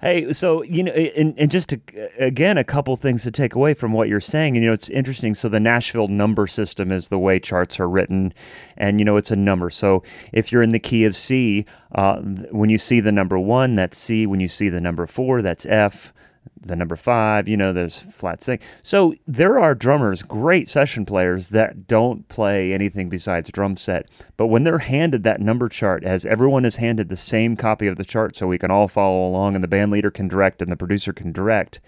hey, 0.00 0.32
so 0.32 0.62
you 0.62 0.82
know, 0.82 0.92
and, 0.92 1.38
and 1.38 1.50
just 1.50 1.70
to, 1.70 1.80
again, 2.18 2.58
a 2.58 2.64
couple 2.64 2.96
things 2.96 3.22
to 3.24 3.30
take 3.30 3.54
away 3.54 3.74
from 3.74 3.92
what 3.92 4.08
you're 4.08 4.20
saying. 4.20 4.56
And 4.56 4.64
you 4.64 4.70
know, 4.70 4.74
it's 4.74 4.90
interesting. 4.90 5.34
So 5.34 5.48
the 5.48 5.60
Nashville 5.60 6.08
number 6.08 6.46
system 6.46 6.92
is 6.92 7.08
the 7.08 7.18
way 7.18 7.38
charts 7.38 7.78
are 7.80 7.88
written, 7.88 8.32
and 8.76 8.98
you 8.98 9.04
know, 9.04 9.16
it's 9.16 9.30
a 9.30 9.36
number. 9.36 9.70
So 9.70 10.02
if 10.32 10.52
you're 10.52 10.62
in 10.62 10.70
the 10.70 10.78
key 10.78 11.04
of 11.04 11.14
C, 11.14 11.66
uh, 11.92 12.16
when 12.50 12.70
you 12.70 12.78
see 12.78 13.00
the 13.00 13.12
number 13.12 13.38
one, 13.38 13.74
that's 13.74 13.98
C. 13.98 14.26
When 14.26 14.40
you 14.40 14.48
see 14.48 14.68
the 14.68 14.80
number 14.80 15.06
four, 15.06 15.42
that's 15.42 15.66
F 15.66 16.12
the 16.60 16.76
number 16.76 16.96
five, 16.96 17.48
you 17.48 17.56
know, 17.56 17.72
there's 17.72 18.00
flat 18.00 18.42
six. 18.42 18.64
So 18.82 19.14
there 19.26 19.58
are 19.58 19.74
drummers, 19.74 20.22
great 20.22 20.68
session 20.68 21.06
players 21.06 21.48
that 21.48 21.86
don't 21.86 22.28
play 22.28 22.72
anything 22.72 23.08
besides 23.08 23.50
drum 23.50 23.76
set. 23.76 24.08
But 24.36 24.46
when 24.48 24.64
they're 24.64 24.78
handed 24.78 25.22
that 25.22 25.40
number 25.40 25.68
chart, 25.68 26.04
as 26.04 26.24
everyone 26.24 26.64
is 26.64 26.76
handed 26.76 27.08
the 27.08 27.16
same 27.16 27.56
copy 27.56 27.86
of 27.86 27.96
the 27.96 28.04
chart 28.04 28.36
so 28.36 28.46
we 28.46 28.58
can 28.58 28.70
all 28.70 28.88
follow 28.88 29.28
along 29.28 29.54
and 29.54 29.62
the 29.62 29.68
band 29.68 29.92
leader 29.92 30.10
can 30.10 30.28
direct 30.28 30.60
and 30.60 30.70
the 30.70 30.76
producer 30.76 31.12
can 31.12 31.32
direct, 31.32 31.80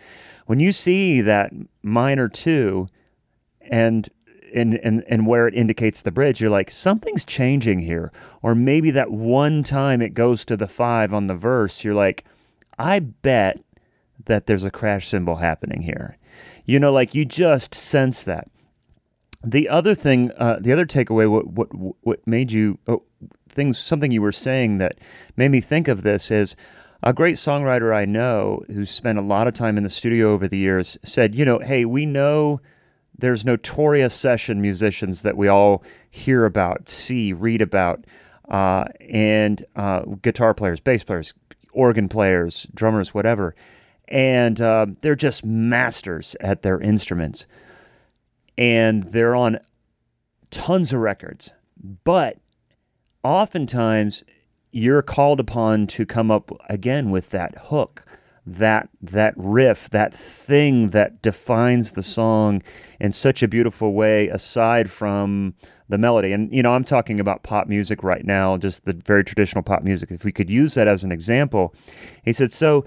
when 0.47 0.61
you 0.61 0.73
see 0.73 1.21
that 1.21 1.53
minor 1.83 2.29
two 2.29 2.89
and 3.61 4.09
and, 4.55 4.77
and 4.77 5.05
and 5.07 5.27
where 5.27 5.47
it 5.47 5.55
indicates 5.55 6.01
the 6.01 6.11
bridge, 6.11 6.41
you're 6.41 6.51
like, 6.51 6.71
something's 6.71 7.25
changing 7.25 7.81
here. 7.81 8.11
Or 8.41 8.55
maybe 8.55 8.91
that 8.93 9.11
one 9.11 9.63
time 9.63 10.01
it 10.01 10.15
goes 10.15 10.45
to 10.47 10.57
the 10.57 10.69
five 10.69 11.13
on 11.13 11.27
the 11.27 11.35
verse, 11.35 11.85
you're 11.85 11.95
like, 11.95 12.25
I 12.79 13.01
bet 13.01 13.61
that 14.27 14.47
there's 14.47 14.65
a 14.65 14.71
crash 14.71 15.09
cymbal 15.09 15.37
happening 15.37 15.83
here. 15.83 16.19
You 16.65 16.79
know, 16.79 16.93
like 16.93 17.15
you 17.15 17.25
just 17.25 17.75
sense 17.75 18.23
that. 18.25 18.51
The 19.45 19.69
other 19.69 19.95
thing, 19.95 20.33
uh, 20.37 20.59
the 20.61 20.73
other 20.73 20.87
takeaway, 20.87 21.31
what 21.31 21.47
what 21.47 21.69
what 22.03 22.27
made 22.27 22.51
you 22.51 22.79
oh, 22.87 23.05
things, 23.49 23.79
something 23.79 24.11
you 24.11 24.23
were 24.23 24.33
saying 24.33 24.79
that 24.79 24.99
made 25.37 25.51
me 25.51 25.61
think 25.61 25.89
of 25.89 26.03
this 26.03 26.31
is 26.31 26.57
a 27.03 27.13
great 27.13 27.37
songwriter 27.37 27.95
I 27.95 28.05
know 28.05 28.65
who's 28.69 28.91
spent 28.91 29.19
a 29.19 29.23
lot 29.23 29.47
of 29.47 29.55
time 29.55 29.77
in 29.77 29.85
the 29.85 29.91
studio 29.91 30.33
over 30.33 30.49
the 30.49 30.59
years 30.59 30.99
said, 31.05 31.35
you 31.35 31.45
know, 31.45 31.61
hey, 31.61 31.85
we 31.85 32.07
know 32.07 32.61
there's 33.17 33.45
notorious 33.45 34.15
session 34.15 34.61
musicians 34.61 35.23
that 35.23 35.37
we 35.37 35.49
all 35.49 35.83
hear 36.11 36.45
about, 36.45 36.89
see, 36.89 37.33
read 37.33 37.63
about, 37.63 38.05
uh, 38.49 38.85
and 39.09 39.65
uh, 39.77 40.03
guitar 40.23 40.55
players, 40.55 40.81
bass 40.81 41.05
players, 41.05 41.35
organ 41.73 42.09
players, 42.09 42.67
drummers, 42.75 43.15
whatever. 43.15 43.55
And 44.09 44.61
uh, 44.61 44.87
they're 45.01 45.15
just 45.15 45.45
masters 45.45 46.37
at 46.41 46.63
their 46.63 46.81
instruments. 46.81 47.47
And 48.57 49.05
they're 49.05 49.35
on 49.35 49.61
tons 50.51 50.93
of 50.93 51.01
records. 51.01 51.53
But 52.05 52.39
oftentimes 53.23 54.25
you're 54.73 55.03
called 55.03 55.41
upon 55.41 55.87
to 55.89 56.07
come 56.07 56.31
up 56.31 56.51
again 56.69 57.11
with 57.11 57.31
that 57.31 57.55
hook 57.67 58.05
that 58.47 58.89
that 59.03 59.35
riff 59.37 59.91
that 59.91 60.15
thing 60.15 60.89
that 60.91 61.21
defines 61.21 61.93
the 61.93 62.03
song 62.03 62.63
in 62.99 63.13
such 63.13 63.43
a 63.43 63.49
beautiful 63.49 63.93
way 63.93 64.29
aside 64.29 64.91
from 64.91 65.55
the 65.91 65.99
melody 65.99 66.33
and 66.33 66.51
you 66.53 66.63
know 66.63 66.73
I'm 66.73 66.85
talking 66.85 67.21
about 67.21 67.43
pop 67.43 67.67
music 67.67 68.03
right 68.03 68.25
now 68.25 68.57
just 68.57 68.87
the 68.87 68.95
very 69.05 69.23
traditional 69.23 69.63
pop 69.63 69.83
music 69.83 70.11
if 70.11 70.25
we 70.25 70.33
could 70.33 70.49
use 70.49 70.75
that 70.75 70.89
as 70.89 71.05
an 71.05 71.13
example 71.13 71.75
he 72.25 72.33
said 72.33 72.51
so 72.51 72.87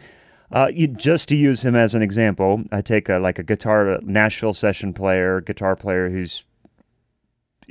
uh, 0.53 0.67
you, 0.73 0.87
just 0.87 1.29
to 1.29 1.35
use 1.35 1.63
him 1.63 1.75
as 1.75 1.95
an 1.95 2.01
example 2.01 2.63
I 2.71 2.81
take 2.81 3.09
a, 3.09 3.17
like 3.17 3.39
a 3.39 3.43
guitar 3.43 3.99
Nashville 4.03 4.53
session 4.53 4.93
player 4.93 5.41
guitar 5.41 5.75
player 5.75 6.09
who's 6.09 6.43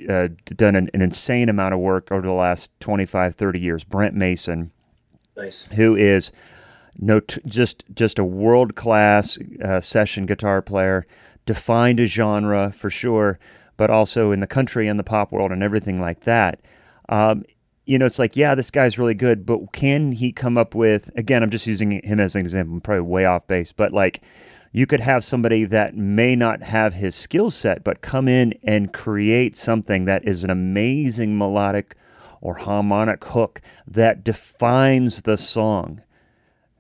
uh, 0.09 0.29
done 0.45 0.77
an, 0.77 0.91
an 0.95 1.03
insane 1.03 1.49
amount 1.49 1.75
of 1.75 1.81
work 1.81 2.11
over 2.11 2.27
the 2.27 2.33
last 2.33 2.71
25 2.81 3.35
30 3.35 3.59
years 3.59 3.85
Brent 3.85 4.15
Mason 4.15 4.73
nice. 5.37 5.67
who 5.73 5.95
is 5.97 6.33
no 7.01 7.21
t- 7.21 7.41
just 7.47 7.85
just 7.93 8.19
a 8.19 8.25
world 8.25 8.75
class 8.75 9.39
uh, 9.65 9.81
session 9.81 10.27
guitar 10.27 10.63
player, 10.63 11.07
defined 11.47 11.99
a 11.99 12.07
genre 12.07 12.73
for 12.73 12.91
sure, 12.91 13.39
but 13.77 13.91
also 13.91 14.33
in 14.33 14.39
the 14.39 14.47
country 14.47 14.87
and 14.87 14.99
the 14.99 15.05
pop 15.05 15.33
world 15.33 15.51
and 15.51 15.63
everything 15.63 16.01
like 16.01 16.21
that. 16.21 16.61
Um, 17.09 17.45
you 17.91 17.99
know, 17.99 18.07
it's 18.07 18.21
like, 18.21 18.37
yeah, 18.37 18.55
this 18.55 18.71
guy's 18.71 18.99
really 19.01 19.15
good, 19.15 19.45
but 19.45 19.73
can 19.73 20.13
he 20.13 20.31
come 20.31 20.57
up 20.57 20.77
with? 20.77 21.11
Again, 21.17 21.43
I'm 21.43 21.51
just 21.51 21.67
using 21.67 22.01
him 22.05 22.21
as 22.21 22.37
an 22.37 22.43
example. 22.43 22.75
I'm 22.75 22.81
probably 22.81 23.01
way 23.01 23.25
off 23.25 23.49
base, 23.49 23.73
but 23.73 23.93
like, 23.93 24.23
you 24.71 24.87
could 24.87 25.01
have 25.01 25.25
somebody 25.25 25.65
that 25.65 25.97
may 25.97 26.37
not 26.37 26.63
have 26.63 26.95
his 26.95 27.17
skill 27.17 27.51
set, 27.51 27.83
but 27.83 28.01
come 28.01 28.29
in 28.29 28.55
and 28.63 28.93
create 28.93 29.57
something 29.57 30.05
that 30.05 30.25
is 30.25 30.45
an 30.45 30.51
amazing 30.51 31.37
melodic 31.37 31.97
or 32.41 32.55
harmonic 32.55 33.25
hook 33.25 33.61
that 33.89 34.23
defines 34.23 35.23
the 35.23 35.37
song 35.37 36.01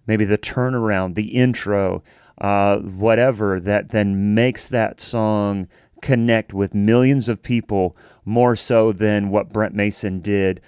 maybe 0.07 0.25
the 0.25 0.39
turnaround, 0.39 1.15
the 1.15 1.37
intro, 1.37 2.03
uh, 2.41 2.79
whatever, 2.79 3.61
that 3.61 3.91
then 3.91 4.35
makes 4.35 4.67
that 4.67 5.01
song 5.01 5.69
connect 6.03 6.53
with 6.53 6.75
millions 6.75 7.29
of 7.29 7.43
people 7.43 7.97
more 8.25 8.57
so 8.57 8.91
than 8.91 9.29
what 9.29 9.53
Brent 9.53 9.73
Mason 9.73 10.21
did 10.21 10.61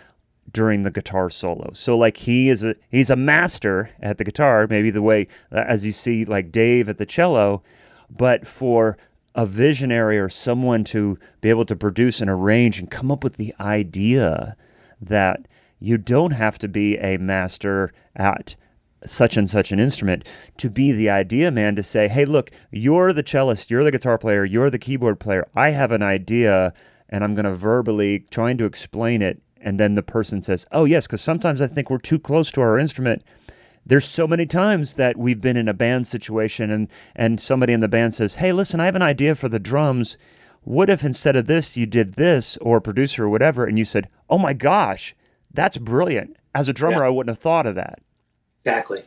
during 0.53 0.83
the 0.83 0.91
guitar 0.91 1.31
solo. 1.31 1.71
So 1.73 1.97
like 1.97 2.19
he 2.19 2.49
is 2.49 2.65
a 2.65 2.77
he's 2.91 3.11
a 3.11 3.17
master 3.17 3.91
at 4.01 4.19
the 4.19 4.25
guitar, 4.25 4.67
maybe 4.69 4.91
the 4.91 5.03
way 5.03 5.29
uh, 5.51 5.65
as 5.67 5.85
you 5.85 5.93
see 5.93 6.25
like 6.25 6.53
Dave 6.53 6.89
at 6.89 6.99
the 6.99 7.07
cello, 7.07 7.63
but 8.11 8.47
for 8.47 8.97
a 9.35 9.47
visionary 9.47 10.19
or 10.19 10.29
someone 10.29 10.85
to 10.85 11.19
be 11.41 11.49
able 11.49 11.65
to 11.65 11.77
produce 11.77 12.21
and 12.21 12.29
arrange 12.29 12.79
and 12.79 12.91
come 12.91 13.11
up 13.11 13.25
with 13.25 13.37
the 13.37 13.55
idea 13.59 14.57
that 15.01 15.49
you 15.79 15.99
don't 15.99 16.33
have 16.33 16.59
to 16.59 16.69
be 16.69 16.97
a 16.99 17.17
master 17.17 17.93
at 18.15 18.55
such 19.05 19.37
and 19.37 19.51
such 19.51 19.73
an 19.73 19.81
instrument 19.81 20.27
to 20.57 20.71
be 20.71 20.93
the 20.93 21.11
idea 21.11 21.51
man 21.51 21.75
to 21.75 21.83
say, 21.83 22.09
hey, 22.09 22.25
look, 22.25 22.51
you're 22.71 23.13
the 23.13 23.23
cellist, 23.23 23.71
you're 23.71 23.83
the 23.83 23.91
guitar 23.91 24.19
player, 24.19 24.45
you're 24.45 24.71
the 24.71 24.79
keyboard 24.79 25.19
player. 25.19 25.49
I 25.55 25.71
have 25.71 25.91
an 25.91 26.03
idea 26.03 26.73
and 27.09 27.25
I'm 27.25 27.35
going 27.35 27.45
to 27.45 27.55
verbally 27.55 28.21
trying 28.31 28.59
to 28.59 28.65
explain 28.65 29.23
it. 29.23 29.43
And 29.63 29.79
then 29.79 29.95
the 29.95 30.03
person 30.03 30.43
says, 30.43 30.67
oh, 30.73 30.85
yes, 30.85 31.07
because 31.07 31.23
sometimes 31.23 31.63
I 31.63 31.69
think 31.69 31.89
we're 31.89 31.99
too 31.99 32.19
close 32.19 32.51
to 32.53 32.61
our 32.61 32.79
instrument. 32.79 33.23
There's 33.87 34.05
so 34.05 34.27
many 34.27 34.45
times 34.45 34.95
that 34.95 35.17
we've 35.17 35.41
been 35.41 35.57
in 35.57 35.69
a 35.69 35.75
band 35.75 36.07
situation 36.07 36.71
and, 36.71 36.89
and 37.15 37.41
somebody 37.41 37.73
in 37.73 37.81
the 37.81 37.89
band 37.89 38.15
says, 38.15 38.37
hey, 38.37 38.53
listen, 38.53 38.81
I 38.81 38.85
have 38.87 38.97
an 38.97 39.03
idea 39.03 39.35
for 39.35 39.49
the 39.49 39.59
drums. 39.59 40.19
What 40.63 40.91
if 40.91 41.05
instead 41.05 41.37
of 41.37 41.47
this, 41.47 41.77
you 41.77 41.87
did 41.87 42.15
this, 42.15 42.57
or 42.59 42.81
producer 42.81 43.25
or 43.25 43.29
whatever, 43.29 43.65
and 43.65 43.79
you 43.79 43.85
said, 43.85 44.09
oh 44.31 44.39
my 44.39 44.53
gosh, 44.53 45.15
that's 45.53 45.79
brilliant. 45.79 46.37
As 46.55 46.69
a 46.69 46.73
drummer, 46.73 46.99
Yeah. 46.99 47.07
I 47.07 47.09
wouldn't 47.09 47.35
have 47.35 47.43
thought 47.43 47.67
of 47.67 47.75
that. 47.77 48.01
Exactly. 48.57 49.01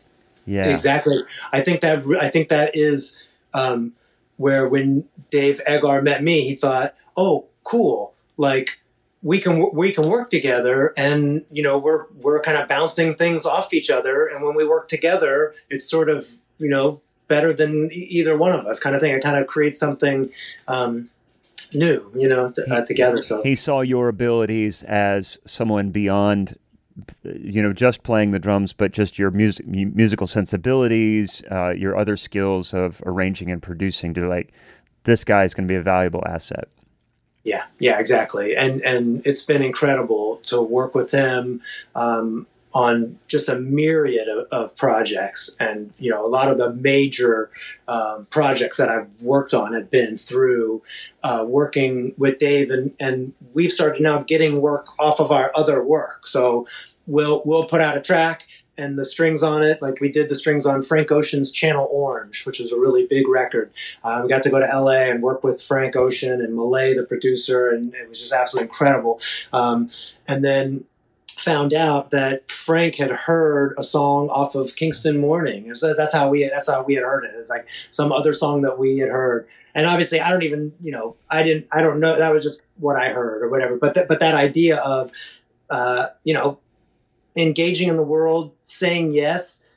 Yeah. 0.45 0.67
Exactly. 0.67 1.15
I 1.53 1.61
think 1.61 1.81
that 1.81 2.03
I 2.21 2.29
think 2.29 2.49
that 2.49 2.71
is 2.73 3.21
um, 3.53 3.93
where 4.37 4.67
when 4.67 5.07
Dave 5.31 5.61
Eggar 5.67 6.03
met 6.03 6.23
me, 6.23 6.41
he 6.41 6.55
thought, 6.55 6.93
"Oh, 7.15 7.47
cool! 7.63 8.13
Like 8.37 8.81
we 9.25 9.41
can 9.41 9.71
we 9.73 9.91
can 9.91 10.07
work 10.07 10.29
together, 10.29 10.93
and 10.95 11.43
you 11.51 11.63
know 11.63 11.79
we're 11.79 12.05
we're 12.21 12.39
kind 12.41 12.59
of 12.59 12.69
bouncing 12.69 13.15
things 13.15 13.43
off 13.43 13.73
each 13.73 13.89
other, 13.89 14.27
and 14.27 14.45
when 14.45 14.55
we 14.55 14.65
work 14.65 14.87
together, 14.87 15.55
it's 15.67 15.89
sort 15.89 16.09
of 16.09 16.27
you 16.59 16.69
know 16.69 17.01
better 17.27 17.51
than 17.51 17.89
either 17.91 18.37
one 18.37 18.51
of 18.51 18.67
us, 18.67 18.79
kind 18.79 18.95
of 18.95 19.01
thing. 19.01 19.15
It 19.15 19.23
kind 19.23 19.37
of 19.37 19.47
creates 19.47 19.79
something 19.79 20.29
um, 20.67 21.09
new, 21.73 22.11
you 22.15 22.29
know, 22.29 22.53
uh, 22.69 22.85
together. 22.85 23.17
So 23.17 23.41
He 23.41 23.55
saw 23.55 23.81
your 23.81 24.09
abilities 24.09 24.83
as 24.83 25.39
someone 25.43 25.89
beyond, 25.89 26.59
you 27.23 27.63
know, 27.63 27.73
just 27.73 28.03
playing 28.03 28.29
the 28.29 28.37
drums, 28.37 28.73
but 28.73 28.91
just 28.91 29.17
your 29.17 29.31
music, 29.31 29.65
musical 29.65 30.27
sensibilities, 30.27 31.41
uh, 31.49 31.71
your 31.71 31.97
other 31.97 32.15
skills 32.15 32.75
of 32.75 33.01
arranging 33.07 33.49
and 33.49 33.59
producing. 33.59 34.13
To 34.13 34.27
like, 34.27 34.53
this 35.05 35.23
guy 35.23 35.45
is 35.45 35.55
going 35.55 35.67
to 35.67 35.71
be 35.71 35.77
a 35.77 35.81
valuable 35.81 36.23
asset. 36.27 36.69
Yeah, 37.45 37.65
yeah, 37.79 37.99
exactly. 37.99 38.55
And 38.55 38.81
and 38.81 39.21
it's 39.23 39.45
been 39.45 39.61
incredible 39.61 40.37
to 40.47 40.61
work 40.61 40.95
with 40.95 41.11
him 41.11 41.61
um, 41.93 42.47
on 42.73 43.19
just 43.27 43.47
a 43.47 43.55
myriad 43.55 44.27
of, 44.27 44.47
of 44.51 44.75
projects. 44.75 45.55
And 45.59 45.93
you 45.99 46.09
know, 46.09 46.25
a 46.25 46.27
lot 46.27 46.49
of 46.49 46.57
the 46.57 46.73
major 46.73 47.51
um, 47.87 48.25
projects 48.31 48.77
that 48.77 48.89
I've 48.89 49.21
worked 49.21 49.53
on 49.53 49.73
have 49.73 49.91
been 49.91 50.17
through 50.17 50.81
uh, 51.23 51.45
working 51.47 52.15
with 52.17 52.39
Dave, 52.39 52.71
and 52.71 52.93
and 52.99 53.33
we've 53.53 53.71
started 53.71 54.01
now 54.01 54.23
getting 54.23 54.59
work 54.59 54.87
off 54.99 55.19
of 55.19 55.31
our 55.31 55.51
other 55.55 55.83
work. 55.83 56.25
So 56.25 56.65
we'll 57.05 57.43
we'll 57.45 57.67
put 57.67 57.79
out 57.79 57.95
a 57.95 58.01
track. 58.01 58.47
And 58.77 58.99
the 58.99 59.05
strings 59.05 59.41
on 59.41 59.63
it, 59.63 59.81
like 59.81 60.01
we 60.01 60.11
did 60.11 60.27
the 60.27 60.35
strings 60.35 60.65
on 60.65 60.81
Frank 60.81 61.11
Ocean's 61.11 61.51
Channel 61.51 61.87
Orange, 61.89 62.45
which 62.45 62.59
was 62.59 62.73
a 62.73 62.79
really 62.79 63.07
big 63.07 63.27
record. 63.27 63.71
Uh, 64.03 64.19
we 64.23 64.29
got 64.29 64.43
to 64.43 64.49
go 64.49 64.59
to 64.59 64.65
LA 64.65 65.09
and 65.09 65.23
work 65.23 65.43
with 65.43 65.61
Frank 65.61 65.95
Ocean 65.95 66.41
and 66.41 66.55
Malay, 66.55 66.93
the 66.93 67.05
producer, 67.05 67.69
and 67.69 67.93
it 67.93 68.09
was 68.09 68.19
just 68.19 68.33
absolutely 68.33 68.67
incredible. 68.67 69.21
Um, 69.53 69.89
and 70.27 70.43
then 70.43 70.85
found 71.35 71.73
out 71.73 72.11
that 72.11 72.49
Frank 72.49 72.95
had 72.95 73.11
heard 73.11 73.75
a 73.77 73.83
song 73.83 74.29
off 74.29 74.55
of 74.55 74.75
Kingston 74.75 75.17
Morning. 75.17 75.73
So 75.75 75.93
that's 75.93 76.13
how 76.13 76.29
we 76.29 76.47
that's 76.47 76.69
how 76.69 76.83
we 76.83 76.95
had 76.95 77.03
heard 77.03 77.25
it. 77.25 77.31
It's 77.35 77.49
like 77.49 77.67
some 77.89 78.11
other 78.11 78.33
song 78.33 78.61
that 78.61 78.79
we 78.79 78.99
had 78.99 79.09
heard. 79.09 79.47
And 79.73 79.85
obviously, 79.85 80.21
I 80.21 80.31
don't 80.31 80.43
even 80.43 80.73
you 80.81 80.91
know 80.91 81.15
I 81.29 81.43
didn't 81.43 81.67
I 81.71 81.81
don't 81.81 81.99
know 81.99 82.17
that 82.17 82.33
was 82.33 82.43
just 82.43 82.61
what 82.77 82.95
I 82.95 83.09
heard 83.09 83.43
or 83.43 83.49
whatever. 83.49 83.77
But 83.77 83.93
th- 83.93 84.07
but 84.07 84.19
that 84.19 84.33
idea 84.33 84.77
of 84.77 85.11
uh, 85.69 86.07
you 86.23 86.33
know 86.33 86.59
engaging 87.35 87.89
in 87.89 87.97
the 87.97 88.03
world, 88.03 88.53
saying 88.63 89.13
yes, 89.13 89.67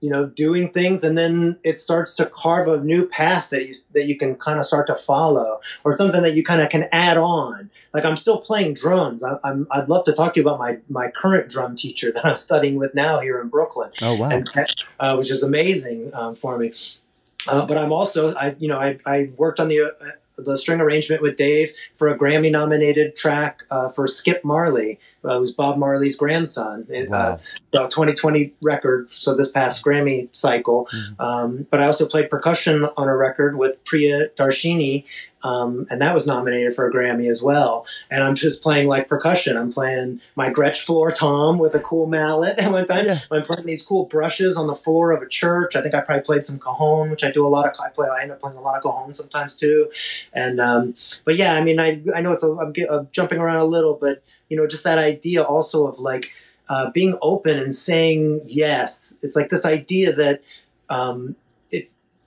you 0.00 0.10
know, 0.10 0.26
doing 0.26 0.68
things, 0.68 1.04
and 1.04 1.16
then 1.16 1.58
it 1.62 1.80
starts 1.80 2.14
to 2.14 2.26
carve 2.26 2.66
a 2.66 2.82
new 2.82 3.06
path 3.06 3.50
that 3.50 3.68
you 3.68 3.74
that 3.92 4.06
you 4.06 4.18
can 4.18 4.34
kind 4.34 4.58
of 4.58 4.66
start 4.66 4.88
to 4.88 4.96
follow, 4.96 5.60
or 5.84 5.96
something 5.96 6.22
that 6.22 6.34
you 6.34 6.42
kind 6.42 6.60
of 6.60 6.70
can 6.70 6.88
add 6.90 7.16
on. 7.16 7.70
Like 7.94 8.04
I'm 8.04 8.16
still 8.16 8.40
playing 8.40 8.74
drums. 8.74 9.22
I, 9.22 9.36
I'm 9.44 9.68
I'd 9.70 9.88
love 9.88 10.04
to 10.06 10.12
talk 10.12 10.34
to 10.34 10.40
you 10.40 10.46
about 10.46 10.58
my 10.58 10.78
my 10.88 11.10
current 11.10 11.48
drum 11.48 11.76
teacher 11.76 12.10
that 12.14 12.26
I'm 12.26 12.36
studying 12.36 12.76
with 12.76 12.94
now 12.94 13.20
here 13.20 13.40
in 13.40 13.48
Brooklyn 13.48 13.90
Oh 14.02 14.14
wow! 14.14 14.30
and 14.30 14.48
uh, 14.98 15.14
which 15.16 15.30
is 15.30 15.42
amazing 15.42 16.10
um, 16.14 16.34
for 16.34 16.58
me. 16.58 16.72
Uh, 17.48 17.66
but 17.66 17.76
I'm 17.76 17.92
also, 17.92 18.34
I 18.34 18.56
you 18.58 18.68
know, 18.68 18.78
I, 18.78 18.98
I 19.06 19.30
worked 19.36 19.60
on 19.60 19.68
the 19.68 19.82
uh, 19.82 19.88
the 20.36 20.56
string 20.56 20.80
arrangement 20.80 21.22
with 21.22 21.36
Dave 21.36 21.72
for 21.96 22.08
a 22.08 22.18
Grammy 22.18 22.50
nominated 22.50 23.14
track 23.16 23.62
uh, 23.70 23.88
for 23.88 24.06
Skip 24.06 24.44
Marley, 24.44 24.98
uh, 25.24 25.38
who's 25.38 25.52
Bob 25.52 25.76
Marley's 25.78 26.16
grandson. 26.16 26.86
It, 26.88 27.10
Wow. 27.10 27.18
uh, 27.18 27.38
the 27.72 27.88
2020 27.88 28.52
record, 28.62 29.08
so 29.10 29.34
this 29.34 29.50
past 29.50 29.84
Grammy 29.84 30.28
cycle. 30.34 30.88
Um, 31.18 31.66
but 31.70 31.80
I 31.80 31.86
also 31.86 32.06
played 32.06 32.30
percussion 32.30 32.84
on 32.96 33.08
a 33.08 33.16
record 33.16 33.56
with 33.56 33.82
Priya 33.84 34.28
Darshini, 34.36 35.04
um, 35.44 35.86
and 35.90 36.00
that 36.00 36.14
was 36.14 36.26
nominated 36.26 36.74
for 36.74 36.86
a 36.86 36.92
Grammy 36.92 37.30
as 37.30 37.42
well. 37.42 37.86
And 38.10 38.22
I'm 38.22 38.34
just 38.34 38.62
playing 38.62 38.88
like 38.88 39.08
percussion. 39.08 39.56
I'm 39.56 39.72
playing 39.72 40.20
my 40.36 40.50
Gretsch 40.50 40.84
floor 40.84 41.10
tom 41.10 41.58
with 41.58 41.74
a 41.74 41.80
cool 41.80 42.06
mallet 42.06 42.58
And 42.58 42.72
one 42.72 42.86
time. 42.86 43.06
Yeah. 43.06 43.18
I'm 43.30 43.42
playing 43.42 43.66
these 43.66 43.84
cool 43.84 44.06
brushes 44.06 44.56
on 44.56 44.66
the 44.66 44.74
floor 44.74 45.10
of 45.10 45.22
a 45.22 45.28
church. 45.28 45.74
I 45.74 45.82
think 45.82 45.94
I 45.94 46.00
probably 46.00 46.22
played 46.22 46.42
some 46.42 46.58
cajon, 46.58 47.10
which 47.10 47.24
I 47.24 47.30
do 47.30 47.46
a 47.46 47.48
lot 47.48 47.66
of. 47.66 47.74
I 47.80 47.90
play. 47.90 48.08
I 48.08 48.22
end 48.22 48.30
up 48.30 48.40
playing 48.40 48.56
a 48.56 48.60
lot 48.60 48.76
of 48.76 48.82
cajon 48.82 49.12
sometimes 49.12 49.54
too. 49.54 49.90
And 50.32 50.60
um, 50.60 50.94
but 51.24 51.36
yeah, 51.36 51.54
I 51.54 51.64
mean, 51.64 51.80
I 51.80 52.02
I 52.14 52.20
know 52.20 52.32
it's 52.32 52.44
a, 52.44 52.52
I'm, 52.52 52.72
I'm 52.90 53.08
jumping 53.12 53.38
around 53.38 53.58
a 53.58 53.64
little, 53.64 53.94
but 53.94 54.22
you 54.48 54.56
know, 54.56 54.66
just 54.66 54.84
that 54.84 54.98
idea 54.98 55.42
also 55.42 55.86
of 55.86 55.98
like 55.98 56.30
uh, 56.68 56.90
being 56.90 57.18
open 57.22 57.58
and 57.58 57.74
saying 57.74 58.40
yes. 58.44 59.18
It's 59.22 59.36
like 59.36 59.48
this 59.48 59.66
idea 59.66 60.12
that 60.12 60.42
um, 60.88 61.36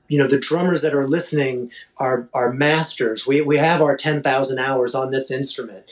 you 0.07 0.17
know, 0.17 0.27
the 0.27 0.39
drummers 0.39 0.81
that 0.81 0.93
are 0.93 1.07
listening 1.07 1.71
are 1.97 2.29
are 2.33 2.53
masters. 2.53 3.25
We 3.25 3.41
we 3.41 3.57
have 3.57 3.81
our 3.81 3.97
ten 3.97 4.21
thousand 4.21 4.59
hours 4.59 4.95
on 4.95 5.11
this 5.11 5.31
instrument, 5.31 5.85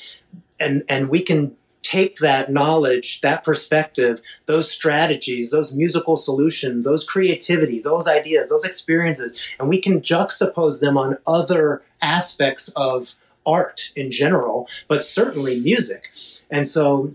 and 0.60 0.84
and 0.90 1.10
we 1.10 1.22
can 1.22 1.56
take 1.82 2.18
that 2.18 2.50
knowledge, 2.50 3.22
that 3.22 3.44
perspective, 3.44 4.22
those 4.46 4.72
strategies, 4.72 5.52
those 5.52 5.76
musical 5.76 6.16
solutions, 6.16 6.86
those 6.86 7.08
creativity, 7.08 7.80
those 7.80 8.08
ideas, 8.08 8.50
those 8.50 8.64
experiences, 8.64 9.40
and 9.60 9.68
we 9.68 9.80
can 9.80 10.00
juxtapose 10.00 10.80
them 10.80 10.98
on 10.98 11.18
other 11.28 11.84
aspects 12.02 12.70
of 12.76 13.16
art 13.46 13.92
in 13.96 14.10
general, 14.10 14.68
but 14.88 15.04
certainly 15.04 15.60
music. 15.60 16.12
And 16.50 16.66
so, 16.66 17.14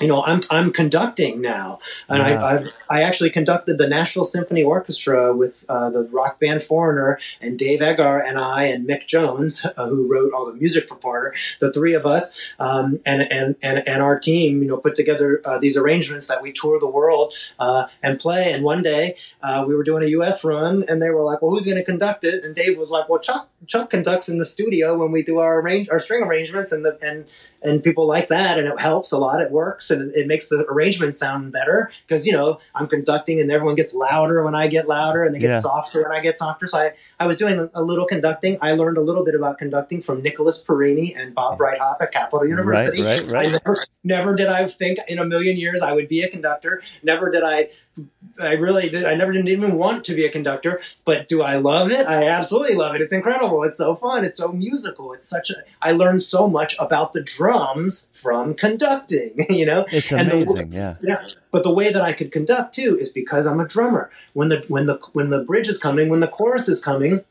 you 0.00 0.06
know, 0.06 0.22
I'm 0.24 0.44
I'm 0.48 0.72
conducting 0.72 1.40
now, 1.40 1.80
and 2.08 2.18
Yeah. 2.18 2.44
I, 2.44 2.54
I 2.54 2.66
I 2.88 3.02
actually 3.02 3.30
conducted 3.30 3.78
the 3.78 3.88
Nashville 3.88 4.24
Symphony 4.24 4.62
Orchestra 4.62 5.34
with 5.34 5.64
uh, 5.68 5.90
the 5.90 6.04
rock 6.12 6.38
band 6.38 6.62
Foreigner 6.62 7.18
and 7.40 7.58
Dave 7.58 7.80
Eggar 7.80 8.24
and 8.24 8.38
I 8.38 8.64
and 8.64 8.88
Mick 8.88 9.06
Jones, 9.06 9.66
uh, 9.76 9.88
who 9.88 10.06
wrote 10.06 10.32
all 10.32 10.46
the 10.46 10.54
music 10.54 10.86
for 10.86 10.96
Foreigner. 10.96 11.34
The 11.58 11.72
three 11.72 11.94
of 11.94 12.06
us 12.06 12.38
um, 12.60 13.00
and, 13.04 13.22
and 13.22 13.56
and 13.60 13.86
and 13.88 14.02
our 14.02 14.18
team, 14.18 14.62
you 14.62 14.68
know, 14.68 14.76
put 14.76 14.94
together 14.94 15.40
uh, 15.44 15.58
these 15.58 15.76
arrangements 15.76 16.28
that 16.28 16.42
we 16.42 16.52
tour 16.52 16.78
the 16.78 16.88
world 16.88 17.34
uh, 17.58 17.86
and 18.02 18.20
play. 18.20 18.52
And 18.52 18.62
one 18.62 18.82
day 18.82 19.16
uh, 19.42 19.64
we 19.66 19.74
were 19.74 19.84
doing 19.84 20.04
a 20.04 20.08
U.S. 20.08 20.44
run, 20.44 20.84
and 20.88 21.02
they 21.02 21.10
were 21.10 21.24
like, 21.24 21.42
"Well, 21.42 21.50
who's 21.50 21.64
going 21.64 21.76
to 21.76 21.84
conduct 21.84 22.22
it?" 22.24 22.44
And 22.44 22.54
Dave 22.54 22.78
was 22.78 22.92
like, 22.92 23.08
"Well, 23.08 23.18
Chuck 23.18 23.48
Chuck 23.66 23.90
conducts 23.90 24.28
in 24.28 24.38
the 24.38 24.44
studio 24.44 24.96
when 24.96 25.10
we 25.10 25.24
do 25.24 25.38
our 25.38 25.60
arrange 25.60 25.88
our 25.88 25.98
string 25.98 26.22
arrangements, 26.22 26.70
and 26.70 26.84
the 26.84 26.96
and 27.02 27.26
and 27.62 27.82
people 27.82 28.06
like 28.06 28.28
that, 28.28 28.58
and 28.58 28.68
it 28.68 28.78
helps 28.80 29.12
a 29.12 29.18
lot. 29.18 29.40
It 29.40 29.50
works, 29.50 29.90
and 29.90 30.10
it, 30.14 30.26
makes 30.28 30.48
the 30.48 30.64
arrangement 30.68 31.14
sound 31.14 31.52
better 31.52 31.90
because 32.06 32.26
you 32.26 32.32
know 32.32 32.60
I'm 32.74 32.86
conducting, 32.86 33.40
and 33.40 33.50
everyone 33.50 33.74
gets 33.74 33.94
louder 33.94 34.42
when 34.44 34.54
I 34.54 34.66
get 34.68 34.86
louder, 34.86 35.24
and 35.24 35.34
they 35.34 35.38
get 35.38 35.50
Yeah. 35.50 35.60
softer 35.60 36.02
when 36.02 36.12
I 36.12 36.20
get 36.20 36.38
softer. 36.38 36.66
So 36.66 36.78
I, 36.78 36.92
I 37.18 37.26
was 37.26 37.36
doing 37.36 37.68
a 37.74 37.82
little 37.82 38.06
conducting. 38.06 38.58
I 38.60 38.72
learned 38.72 38.96
a 38.98 39.00
little 39.00 39.24
bit 39.24 39.34
about 39.34 39.58
conducting 39.58 40.00
from 40.00 40.22
Nicholas 40.22 40.62
Perini 40.62 41.14
and 41.14 41.34
Bob 41.34 41.58
Breithaupt 41.58 42.00
at 42.00 42.12
Capital 42.12 42.46
University. 42.46 43.02
right, 43.02 43.22
right. 43.30 43.46
I 43.48 43.50
never, 43.50 43.76
never 44.04 44.36
did 44.36 44.48
I 44.48 44.66
think 44.66 44.98
in 45.08 45.18
a 45.18 45.24
million 45.26 45.56
years 45.56 45.82
I 45.82 45.92
would 45.92 46.08
be 46.08 46.22
a 46.22 46.28
conductor. 46.28 46.82
Never 47.02 47.30
did 47.30 47.42
I. 47.42 47.68
I 48.40 48.52
really 48.52 48.88
did. 48.88 49.04
I 49.04 49.16
never 49.16 49.32
didn't 49.32 49.48
even 49.48 49.76
want 49.76 50.04
to 50.04 50.14
be 50.14 50.24
a 50.24 50.30
conductor. 50.30 50.80
But 51.04 51.26
do 51.26 51.42
I 51.42 51.56
love 51.56 51.90
it? 51.90 52.06
I 52.06 52.28
absolutely 52.28 52.76
love 52.76 52.94
it. 52.94 53.00
It's 53.00 53.12
incredible. 53.12 53.64
It's 53.64 53.76
so 53.76 53.96
fun. 53.96 54.24
It's 54.24 54.36
so 54.38 54.52
musical. 54.52 55.12
It's 55.12 55.28
such 55.28 55.50
a. 55.50 55.54
I 55.82 55.90
learned 55.92 56.22
so 56.22 56.46
much 56.48 56.76
about 56.78 57.12
the 57.12 57.22
drums 57.48 58.08
from 58.12 58.54
conducting. 58.54 59.34
You 59.50 59.66
know, 59.66 59.86
It's 59.90 60.12
And 60.12 60.28
the- 60.30 60.34
amazing. 60.34 60.72
Yeah. 60.72 60.96
yeah, 61.02 61.24
but 61.50 61.62
the 61.62 61.72
way 61.72 61.90
that 61.92 62.02
I 62.02 62.12
could 62.12 62.30
conduct 62.30 62.74
too 62.74 62.96
is 63.00 63.08
because 63.08 63.46
I'm 63.46 63.60
a 63.60 63.66
drummer. 63.66 64.10
When 64.34 64.48
the 64.50 64.64
when 64.68 64.86
the 64.86 64.96
when 65.14 65.30
the 65.30 65.42
bridge 65.44 65.68
is 65.68 65.78
coming, 65.78 66.08
when 66.08 66.20
the 66.20 66.28
chorus 66.28 66.68
is 66.68 66.82
coming, 66.84 67.24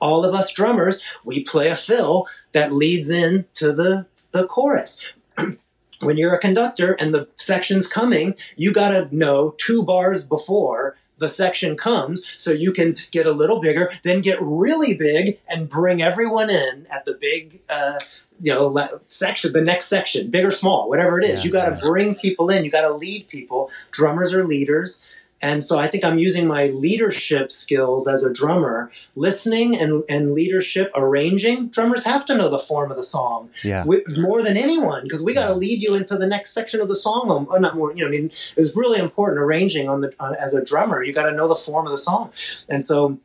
all 0.00 0.24
of 0.24 0.34
us 0.34 0.52
drummers 0.52 1.02
we 1.24 1.44
play 1.44 1.68
a 1.68 1.74
fill 1.76 2.26
that 2.52 2.72
leads 2.72 3.10
in 3.10 3.44
to 3.54 3.72
the 3.72 4.06
the 4.32 4.46
chorus. 4.46 5.02
when 6.00 6.16
you're 6.16 6.34
a 6.34 6.38
conductor 6.38 6.96
and 6.98 7.14
the 7.14 7.28
section's 7.36 7.86
coming, 7.86 8.34
you 8.56 8.72
got 8.72 8.90
to 8.92 9.14
know 9.14 9.54
two 9.58 9.82
bars 9.84 10.26
before 10.26 10.96
the 11.18 11.28
section 11.28 11.76
comes 11.76 12.34
so 12.38 12.50
you 12.50 12.72
can 12.72 12.96
get 13.10 13.26
a 13.26 13.32
little 13.32 13.60
bigger, 13.60 13.90
then 14.04 14.22
get 14.22 14.38
really 14.40 14.96
big 14.96 15.38
and 15.50 15.68
bring 15.68 16.00
everyone 16.00 16.48
in 16.48 16.86
at 16.90 17.04
the 17.04 17.12
big, 17.12 17.60
uh, 17.68 17.98
you 18.40 18.54
know, 18.54 18.66
le- 18.68 19.00
section, 19.08 19.52
the 19.52 19.62
next 19.62 19.86
section, 19.86 20.30
big 20.30 20.44
or 20.44 20.50
small, 20.50 20.88
whatever 20.88 21.18
it 21.18 21.24
is. 21.24 21.40
Yeah, 21.40 21.44
you 21.44 21.50
got 21.52 21.66
to 21.66 21.74
yeah. 21.76 21.88
bring 21.88 22.14
people 22.14 22.50
in. 22.50 22.64
You 22.64 22.70
got 22.70 22.82
to 22.82 22.92
lead 22.94 23.28
people. 23.28 23.70
Drummers 23.90 24.32
are 24.32 24.44
leaders. 24.44 25.06
And 25.42 25.64
so 25.64 25.78
I 25.78 25.88
think 25.88 26.04
I'm 26.04 26.18
using 26.18 26.46
my 26.46 26.66
leadership 26.66 27.50
skills 27.50 28.06
as 28.06 28.22
a 28.22 28.30
drummer, 28.32 28.90
listening 29.16 29.74
and, 29.74 30.04
and 30.06 30.32
leadership, 30.32 30.90
arranging. 30.94 31.68
Drummers 31.68 32.04
have 32.04 32.26
to 32.26 32.36
know 32.36 32.50
the 32.50 32.58
form 32.58 32.90
of 32.90 32.98
the 32.98 33.02
song 33.02 33.48
Yeah. 33.64 33.84
we, 33.86 34.02
more 34.18 34.42
than 34.42 34.58
anyone 34.58 35.02
because 35.04 35.22
we 35.22 35.32
got 35.32 35.46
to 35.46 35.52
Yeah. 35.52 35.56
lead 35.56 35.82
you 35.82 35.94
into 35.94 36.16
the 36.18 36.26
next 36.26 36.52
section 36.52 36.82
of 36.82 36.88
the 36.88 36.96
song. 36.96 37.30
Um, 37.30 37.48
uh, 37.50 37.58
not 37.58 37.74
more, 37.74 37.90
you 37.94 38.02
know. 38.02 38.08
I 38.08 38.10
mean, 38.10 38.30
it's 38.56 38.76
really 38.76 38.98
important 39.00 39.40
arranging 39.40 39.88
on 39.88 40.02
the 40.02 40.12
on, 40.20 40.34
as 40.34 40.52
a 40.54 40.62
drummer. 40.62 41.02
You 41.02 41.14
got 41.14 41.24
to 41.30 41.32
know 41.32 41.48
the 41.48 41.54
form 41.54 41.86
of 41.86 41.92
the 41.92 41.98
song, 41.98 42.32
and 42.68 42.84
so 42.84 43.18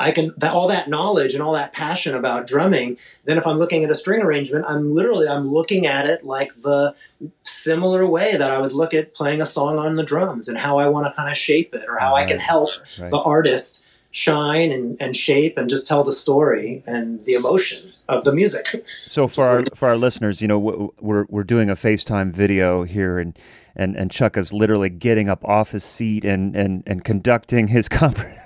I 0.00 0.10
can 0.12 0.32
that 0.38 0.52
all 0.54 0.66
that 0.68 0.88
knowledge 0.88 1.34
and 1.34 1.42
all 1.42 1.52
that 1.52 1.72
passion 1.72 2.14
about 2.16 2.46
drumming. 2.46 2.96
Then 3.26 3.36
if 3.38 3.46
I'm 3.46 3.58
looking 3.58 3.84
at 3.84 3.90
a 3.90 3.94
string 3.94 4.22
arrangement, 4.22 4.64
I'm 4.66 4.94
literally 4.94 5.28
I'm 5.28 5.52
looking 5.52 5.86
at 5.86 6.06
it 6.06 6.24
like 6.24 6.62
the 6.62 6.94
similar 7.42 8.06
way 8.06 8.36
that 8.36 8.50
I 8.50 8.58
would 8.58 8.72
look 8.72 8.94
at 8.94 9.14
playing 9.14 9.40
a 9.42 9.46
song 9.46 9.78
on 9.78 9.94
the 9.94 10.02
drums 10.02 10.48
and 10.48 10.56
how 10.58 10.78
I 10.78 10.88
want 10.88 11.06
to 11.06 11.12
kind 11.12 11.30
of 11.30 11.36
shape 11.36 11.74
it 11.74 11.84
or 11.86 11.98
how 11.98 12.14
I 12.16 12.24
can 12.24 12.38
help 12.38 12.70
Right. 12.98 13.10
the 13.10 13.18
artist 13.18 13.86
shine 14.12 14.72
and, 14.72 14.96
and 15.00 15.16
shape 15.16 15.56
and 15.56 15.68
just 15.70 15.86
tell 15.86 16.02
the 16.02 16.12
story 16.12 16.82
and 16.86 17.20
the 17.20 17.34
emotions 17.34 18.04
of 18.08 18.24
the 18.24 18.32
music. 18.32 18.66
So 19.06 19.26
for 19.28 19.44
our 19.48 19.64
for 19.74 19.88
our 19.88 19.96
listeners, 19.96 20.40
you 20.40 20.48
know, 20.48 20.58
we're 21.00 21.26
we're 21.28 21.44
doing 21.44 21.68
a 21.68 21.74
FaceTime 21.74 22.32
video 22.32 22.84
here, 22.84 23.18
and 23.18 23.36
and 23.74 23.96
and 23.96 24.08
Chuck 24.10 24.36
is 24.36 24.52
literally 24.52 24.88
getting 24.88 25.28
up 25.28 25.44
off 25.44 25.72
his 25.72 25.82
seat 25.84 26.24
and 26.24 26.54
and 26.54 26.84
and 26.86 27.04
conducting 27.04 27.66
his 27.68 27.88
conference. 28.00 28.38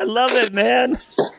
I 0.00 0.04
love 0.04 0.30
it, 0.32 0.54
man. 0.54 0.96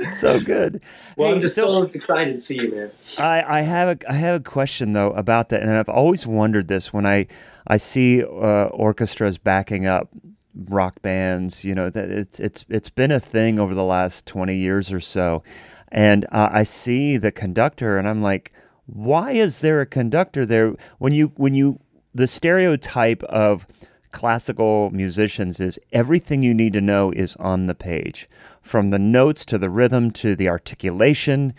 it's 0.00 0.18
so 0.20 0.38
good. 0.40 0.82
Well, 1.16 1.28
Hey, 1.30 1.34
I'm 1.36 1.40
just 1.40 1.54
so- 1.54 1.86
so 1.86 1.90
excited 1.92 2.34
to 2.34 2.40
see 2.40 2.60
you, 2.60 2.70
man. 2.74 2.90
I, 3.18 3.58
I 3.58 3.60
have 3.62 3.88
a 3.88 4.10
I 4.10 4.14
have 4.14 4.40
a 4.40 4.44
question 4.44 4.92
though 4.92 5.10
about 5.12 5.48
that, 5.48 5.62
and 5.62 5.70
I've 5.70 5.88
always 5.88 6.26
wondered 6.26 6.68
this 6.68 6.92
when 6.92 7.06
I 7.06 7.26
I 7.66 7.78
see 7.78 8.22
uh, 8.22 8.26
orchestras 8.66 9.38
backing 9.38 9.86
up 9.86 10.08
rock 10.54 11.00
bands. 11.02 11.64
You 11.64 11.74
know 11.74 11.88
that 11.90 12.10
it's 12.10 12.38
it's 12.38 12.64
it's 12.68 12.90
been 12.90 13.10
a 13.10 13.20
thing 13.20 13.58
over 13.58 13.74
the 13.74 13.84
last 13.84 14.26
twenty 14.26 14.56
years 14.58 14.92
or 14.92 15.00
so, 15.00 15.42
and 15.90 16.26
uh, 16.32 16.50
I 16.52 16.64
see 16.64 17.16
the 17.16 17.32
conductor, 17.32 17.96
and 17.96 18.06
I'm 18.06 18.20
like, 18.22 18.52
why 18.86 19.32
is 19.32 19.60
there 19.60 19.80
a 19.80 19.86
conductor 19.86 20.44
there? 20.44 20.74
When 20.98 21.14
you 21.14 21.32
when 21.36 21.54
you 21.54 21.80
the 22.14 22.26
stereotype 22.26 23.22
of 23.24 23.66
classical 24.14 24.90
musicians 24.90 25.58
is 25.58 25.78
everything 25.92 26.42
you 26.42 26.54
need 26.54 26.72
to 26.72 26.80
know 26.80 27.10
is 27.10 27.34
on 27.36 27.66
the 27.66 27.74
page. 27.74 28.30
From 28.62 28.88
the 28.90 28.98
notes 28.98 29.44
to 29.46 29.58
the 29.58 29.68
rhythm 29.68 30.12
to 30.12 30.36
the 30.36 30.48
articulation 30.48 31.52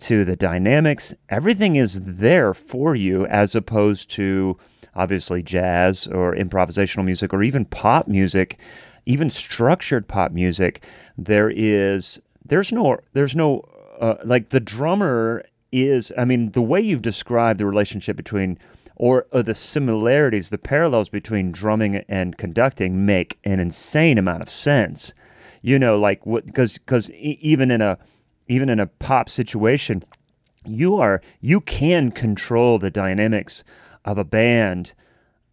to 0.00 0.24
the 0.24 0.34
dynamics 0.34 1.14
everything 1.28 1.76
is 1.76 2.00
there 2.00 2.52
for 2.52 2.94
you 2.94 3.26
as 3.26 3.54
opposed 3.54 4.10
to 4.10 4.58
obviously 4.94 5.42
jazz 5.42 6.06
or 6.06 6.34
improvisational 6.34 7.04
music 7.04 7.32
or 7.32 7.42
even 7.42 7.64
pop 7.64 8.08
music 8.08 8.58
even 9.06 9.30
structured 9.30 10.08
pop 10.08 10.32
music. 10.32 10.84
There 11.16 11.50
is 11.54 12.20
there's 12.44 12.72
no 12.72 12.98
there's 13.12 13.36
no 13.36 13.60
uh, 14.00 14.16
like 14.24 14.48
the 14.48 14.60
drummer 14.60 15.44
is 15.72 16.12
i 16.18 16.24
mean 16.24 16.50
the 16.50 16.62
way 16.62 16.80
you've 16.80 17.02
described 17.02 17.60
the 17.60 17.66
relationship 17.66 18.16
between 18.16 18.58
or, 19.00 19.26
or 19.32 19.42
the 19.42 19.54
similarities 19.54 20.50
the 20.50 20.58
parallels 20.58 21.08
between 21.08 21.50
drumming 21.50 21.96
and 22.06 22.36
conducting 22.36 23.06
make 23.06 23.38
an 23.44 23.58
insane 23.58 24.18
amount 24.18 24.42
of 24.42 24.50
sense. 24.50 25.14
You 25.62 25.78
know 25.78 25.98
like 25.98 26.26
what 26.26 26.44
because 26.44 26.76
because 26.76 27.10
even 27.12 27.70
in 27.70 27.80
a 27.80 27.96
even 28.46 28.68
in 28.68 28.78
a 28.78 28.86
pop 28.86 29.30
situation 29.30 30.02
you 30.66 30.96
are 30.96 31.22
you 31.40 31.62
can 31.62 32.10
control 32.10 32.78
the 32.78 32.90
dynamics 32.90 33.64
of 34.04 34.18
a 34.18 34.24
band 34.24 34.92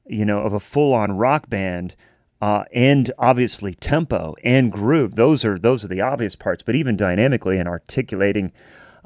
you 0.05 0.25
know 0.25 0.41
of 0.41 0.51
a 0.51 0.59
full-on 0.59 1.13
rock 1.13 1.49
band 1.49 1.95
uh, 2.41 2.65
and 2.73 3.11
obviously 3.17 3.73
tempo 3.73 4.35
and 4.43 4.73
groove. 4.73 5.15
Those 5.15 5.45
are 5.45 5.57
those 5.57 5.85
are 5.85 5.89
the 5.89 6.01
obvious 6.01 6.35
parts 6.35 6.63
but 6.63 6.75
even 6.75 6.97
dynamically 6.97 7.57
and 7.59 7.69
articulating 7.69 8.51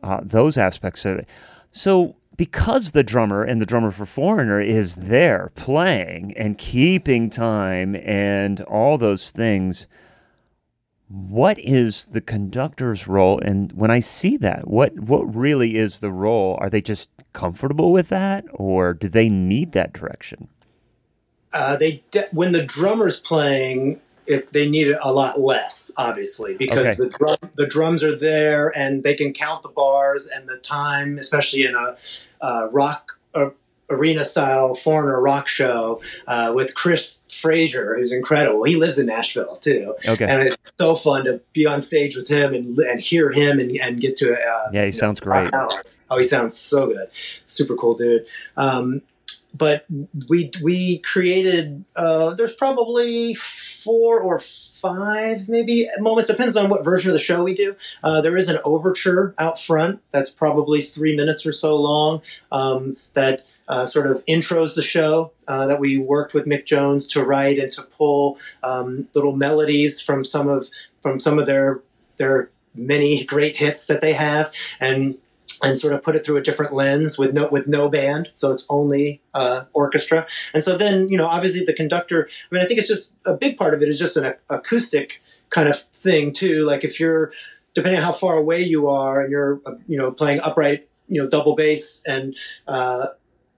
uh, 0.01 0.21
those 0.23 0.57
aspects 0.57 1.05
of 1.05 1.19
it. 1.19 1.29
So 1.69 2.15
because 2.41 2.89
the 2.93 3.03
drummer 3.03 3.43
and 3.43 3.61
the 3.61 3.67
drummer 3.67 3.91
for 3.91 4.03
foreigner 4.03 4.59
is 4.59 4.95
there 4.95 5.51
playing 5.53 6.33
and 6.35 6.57
keeping 6.57 7.29
time 7.29 7.95
and 7.97 8.61
all 8.61 8.97
those 8.97 9.29
things 9.29 9.85
what 11.07 11.59
is 11.59 12.05
the 12.05 12.21
conductor's 12.21 13.07
role? 13.07 13.39
And 13.39 13.71
when 13.73 13.91
i 13.91 13.99
see 13.99 14.37
that 14.37 14.67
what 14.67 14.97
what 14.97 15.35
really 15.35 15.75
is 15.75 15.99
the 15.99 16.11
role? 16.11 16.57
Are 16.59 16.67
they 16.67 16.81
just 16.81 17.09
comfortable 17.31 17.91
with 17.91 18.09
that 18.09 18.45
or 18.53 18.95
do 18.95 19.07
they 19.07 19.29
need 19.29 19.73
that 19.73 19.93
direction? 19.93 20.47
Uh, 21.53 21.75
they 21.75 22.03
de- 22.09 22.29
when 22.31 22.53
the 22.53 22.65
drummer's 22.65 23.19
playing, 23.19 24.01
it, 24.25 24.51
they 24.51 24.67
need 24.67 24.87
it 24.87 24.97
a 25.03 25.13
lot 25.13 25.39
less, 25.39 25.91
obviously, 25.97 26.55
because 26.55 26.99
Okay. 26.99 27.09
the 27.09 27.17
drum 27.19 27.51
the 27.55 27.67
drums 27.67 28.03
are 28.03 28.15
there 28.17 28.75
and 28.75 29.03
they 29.03 29.13
can 29.13 29.31
count 29.31 29.61
the 29.61 29.69
bars 29.69 30.27
and 30.27 30.49
the 30.49 30.57
time, 30.57 31.19
especially 31.19 31.65
in 31.65 31.75
a 31.75 31.97
uh, 32.41 32.69
rock 32.71 33.17
uh, 33.35 33.49
arena 33.89 34.23
style 34.23 34.73
foreigner 34.73 35.21
rock 35.21 35.47
show 35.47 36.01
uh, 36.27 36.51
with 36.55 36.75
Chris 36.75 37.27
Frazier, 37.31 37.95
who's 37.97 38.11
incredible. 38.11 38.63
He 38.63 38.75
lives 38.75 38.97
in 38.99 39.07
Nashville 39.07 39.55
too, 39.55 39.95
okay 40.07 40.25
and 40.25 40.41
it's 40.41 40.73
so 40.79 40.95
fun 40.95 41.25
to 41.25 41.41
be 41.53 41.65
on 41.65 41.81
stage 41.81 42.15
with 42.15 42.27
him 42.27 42.53
and 42.53 42.65
and 42.65 42.99
hear 42.99 43.31
him 43.31 43.59
and, 43.59 43.75
and 43.77 43.99
get 43.99 44.15
to 44.17 44.33
uh, 44.33 44.69
yeah 44.71 44.85
he 44.85 44.91
sounds 44.91 45.19
great 45.19 45.51
Oh, 46.11 46.17
he 46.17 46.25
sounds 46.25 46.57
so 46.57 46.87
good. 46.87 47.07
Super 47.45 47.75
cool 47.75 47.95
dude. 47.95 48.25
Um, 48.57 49.01
but 49.53 49.85
we 50.29 50.51
we 50.61 50.99
created. 50.99 51.85
Uh, 51.95 52.33
there's 52.33 52.53
probably 52.53 53.33
four 53.33 54.19
or 54.19 54.37
five, 54.81 55.47
maybe 55.47 55.87
moments. 55.99 56.27
Depends 56.27 56.55
on 56.57 56.69
what 56.69 56.83
version 56.83 57.09
of 57.09 57.13
the 57.13 57.19
show 57.19 57.43
we 57.43 57.53
do. 57.53 57.75
Uh, 58.03 58.21
there 58.21 58.35
is 58.35 58.49
an 58.49 58.59
overture 58.65 59.35
out 59.37 59.59
front 59.59 60.01
that's 60.11 60.29
probably 60.29 60.81
three 60.81 61.15
minutes 61.15 61.45
or 61.45 61.51
so 61.51 61.75
long. 61.75 62.21
Um, 62.51 62.97
that 63.13 63.43
uh, 63.67 63.85
sort 63.85 64.07
of 64.07 64.25
intros 64.25 64.75
the 64.75 64.81
show 64.81 65.31
uh, 65.47 65.67
that 65.67 65.79
we 65.79 65.97
worked 65.97 66.33
with 66.33 66.45
Mick 66.45 66.65
Jones 66.65 67.07
to 67.07 67.23
write 67.23 67.57
and 67.57 67.71
to 67.71 67.81
pull 67.83 68.37
um, 68.63 69.07
little 69.13 69.35
melodies 69.35 70.01
from 70.01 70.25
some 70.25 70.49
of 70.49 70.67
from 71.01 71.19
some 71.19 71.39
of 71.39 71.45
their 71.45 71.79
their 72.17 72.49
many 72.75 73.23
great 73.23 73.57
hits 73.57 73.87
that 73.87 74.01
they 74.01 74.13
have 74.13 74.51
and 74.79 75.17
and 75.63 75.77
sort 75.77 75.93
of 75.93 76.03
put 76.03 76.15
it 76.15 76.25
through 76.25 76.37
a 76.37 76.43
different 76.43 76.73
lens 76.73 77.17
with 77.17 77.33
no 77.33 77.49
with 77.49 77.67
no 77.67 77.89
band, 77.89 78.31
so 78.35 78.51
it's 78.51 78.65
only 78.69 79.21
uh, 79.33 79.65
orchestra. 79.73 80.27
And 80.53 80.61
so 80.63 80.77
then 80.77 81.07
you 81.07 81.17
know, 81.17 81.27
obviously 81.27 81.63
the 81.65 81.73
conductor. 81.73 82.27
I 82.29 82.55
mean, 82.55 82.63
I 82.63 82.67
think 82.67 82.79
it's 82.79 82.87
just 82.87 83.15
a 83.25 83.35
big 83.35 83.57
part 83.57 83.73
of 83.73 83.81
it 83.81 83.89
is 83.89 83.99
just 83.99 84.17
an 84.17 84.25
ac- 84.25 84.39
acoustic 84.49 85.21
kind 85.49 85.69
of 85.69 85.79
thing 85.79 86.31
too. 86.33 86.65
Like 86.65 86.83
if 86.83 86.99
you're 86.99 87.31
depending 87.73 87.99
on 87.99 88.05
how 88.05 88.11
far 88.11 88.37
away 88.37 88.61
you 88.61 88.87
are, 88.87 89.21
and 89.21 89.31
you're 89.31 89.61
uh, 89.65 89.75
you 89.87 89.97
know 89.97 90.11
playing 90.11 90.39
upright, 90.41 90.87
you 91.07 91.21
know 91.21 91.29
double 91.29 91.55
bass, 91.55 92.01
and 92.07 92.35
uh, 92.67 93.07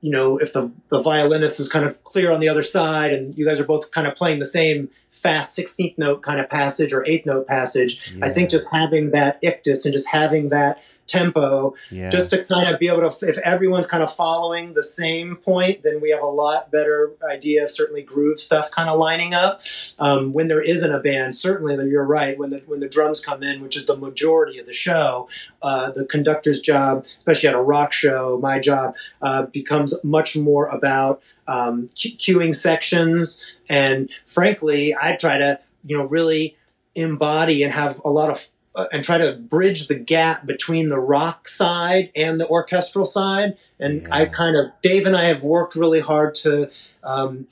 you 0.02 0.12
know 0.12 0.38
if 0.38 0.54
the 0.54 0.72
the 0.90 1.02
violinist 1.02 1.60
is 1.60 1.70
kind 1.70 1.86
of 1.86 2.04
clear 2.04 2.32
on 2.32 2.40
the 2.40 2.50
other 2.50 2.64
side, 2.64 3.14
and 3.14 3.38
you 3.38 3.46
guys 3.46 3.60
are 3.60 3.66
both 3.66 3.92
kind 3.92 4.08
of 4.08 4.16
playing 4.16 4.40
the 4.40 4.46
same 4.46 4.90
fast 5.12 5.58
16th 5.58 5.98
note 5.98 6.24
kind 6.24 6.40
of 6.40 6.50
passage 6.50 6.92
or 6.92 7.06
eighth 7.06 7.26
note 7.26 7.48
passage. 7.48 8.02
I 8.22 8.30
think 8.30 8.50
just 8.50 8.68
having 8.72 9.12
that 9.12 9.38
ictus 9.44 9.86
and 9.86 9.94
just 9.94 10.10
having 10.10 10.50
that 10.50 10.82
tempo 11.08 11.76
yeah. 11.92 12.10
just 12.10 12.30
to 12.30 12.44
kind 12.46 12.70
of 12.70 12.80
be 12.80 12.88
able 12.88 13.10
to 13.10 13.28
if 13.28 13.38
everyone's 13.40 13.88
kind 13.88 14.02
of 14.02 14.12
following 14.12 14.74
the 14.74 14.84
same 14.84 15.36
point 15.36 15.82
then 15.84 16.00
we 16.02 16.10
have 16.12 16.22
a 16.22 16.28
lot 16.28 16.72
better 16.72 17.12
idea 17.30 17.64
of 17.64 17.70
certainly 17.70 18.02
groove 18.02 18.40
stuff 18.40 18.72
kind 18.72 18.90
of 18.90 18.98
lining 18.98 19.34
up. 19.34 19.62
Um, 20.00 20.34
when 20.34 20.48
there 20.48 20.62
isn't 20.62 20.92
a 20.92 21.00
band 21.00 21.36
certainly 21.36 21.74
you're 21.90 22.06
right 22.06 22.38
when 22.38 22.52
the 22.52 22.60
when 22.66 22.80
the 22.80 22.88
drums 22.88 23.24
come 23.24 23.44
in 23.44 23.62
which 23.62 23.76
is 23.76 23.86
the 23.86 23.98
majority 23.98 24.60
of 24.60 24.66
the 24.66 24.74
show 24.74 25.28
uh, 25.62 25.92
the 25.92 26.06
conductor's 26.06 26.62
job 26.62 27.04
especially 27.06 27.50
at 27.50 27.56
a 27.56 27.62
rock 27.62 27.92
show 27.92 28.40
my 28.42 28.60
job 28.60 28.96
uh, 29.22 29.46
becomes 29.48 30.02
much 30.04 30.38
more 30.38 30.68
about 30.68 31.22
um, 31.48 31.90
cueing 31.90 32.56
sections. 32.56 33.46
And 33.70 34.10
frankly 34.26 34.96
i 35.00 35.16
try 35.16 35.38
to 35.38 35.60
you 35.84 35.98
know 35.98 36.06
really 36.06 36.58
embody 36.96 37.64
and 37.64 37.74
have 37.74 38.00
a 38.06 38.10
lot 38.10 38.30
of 38.30 38.50
uh, 38.76 38.86
and 38.92 39.04
try 39.04 39.18
to 39.18 39.34
bridge 39.34 39.88
the 39.88 40.00
gap 40.00 40.46
between 40.46 40.88
the 40.88 41.00
rock 41.00 41.48
side 41.48 42.12
and 42.16 42.40
the 42.40 42.48
orchestral 42.48 43.06
side. 43.06 43.58
And 43.80 44.08
I 44.12 44.26
kind 44.26 44.56
of, 44.56 44.72
Dave 44.82 45.06
and 45.06 45.16
I 45.16 45.24
have 45.24 45.44
worked 45.44 45.76
really 45.76 46.00
hard 46.00 46.36
to 46.36 46.70
um, 47.04 47.48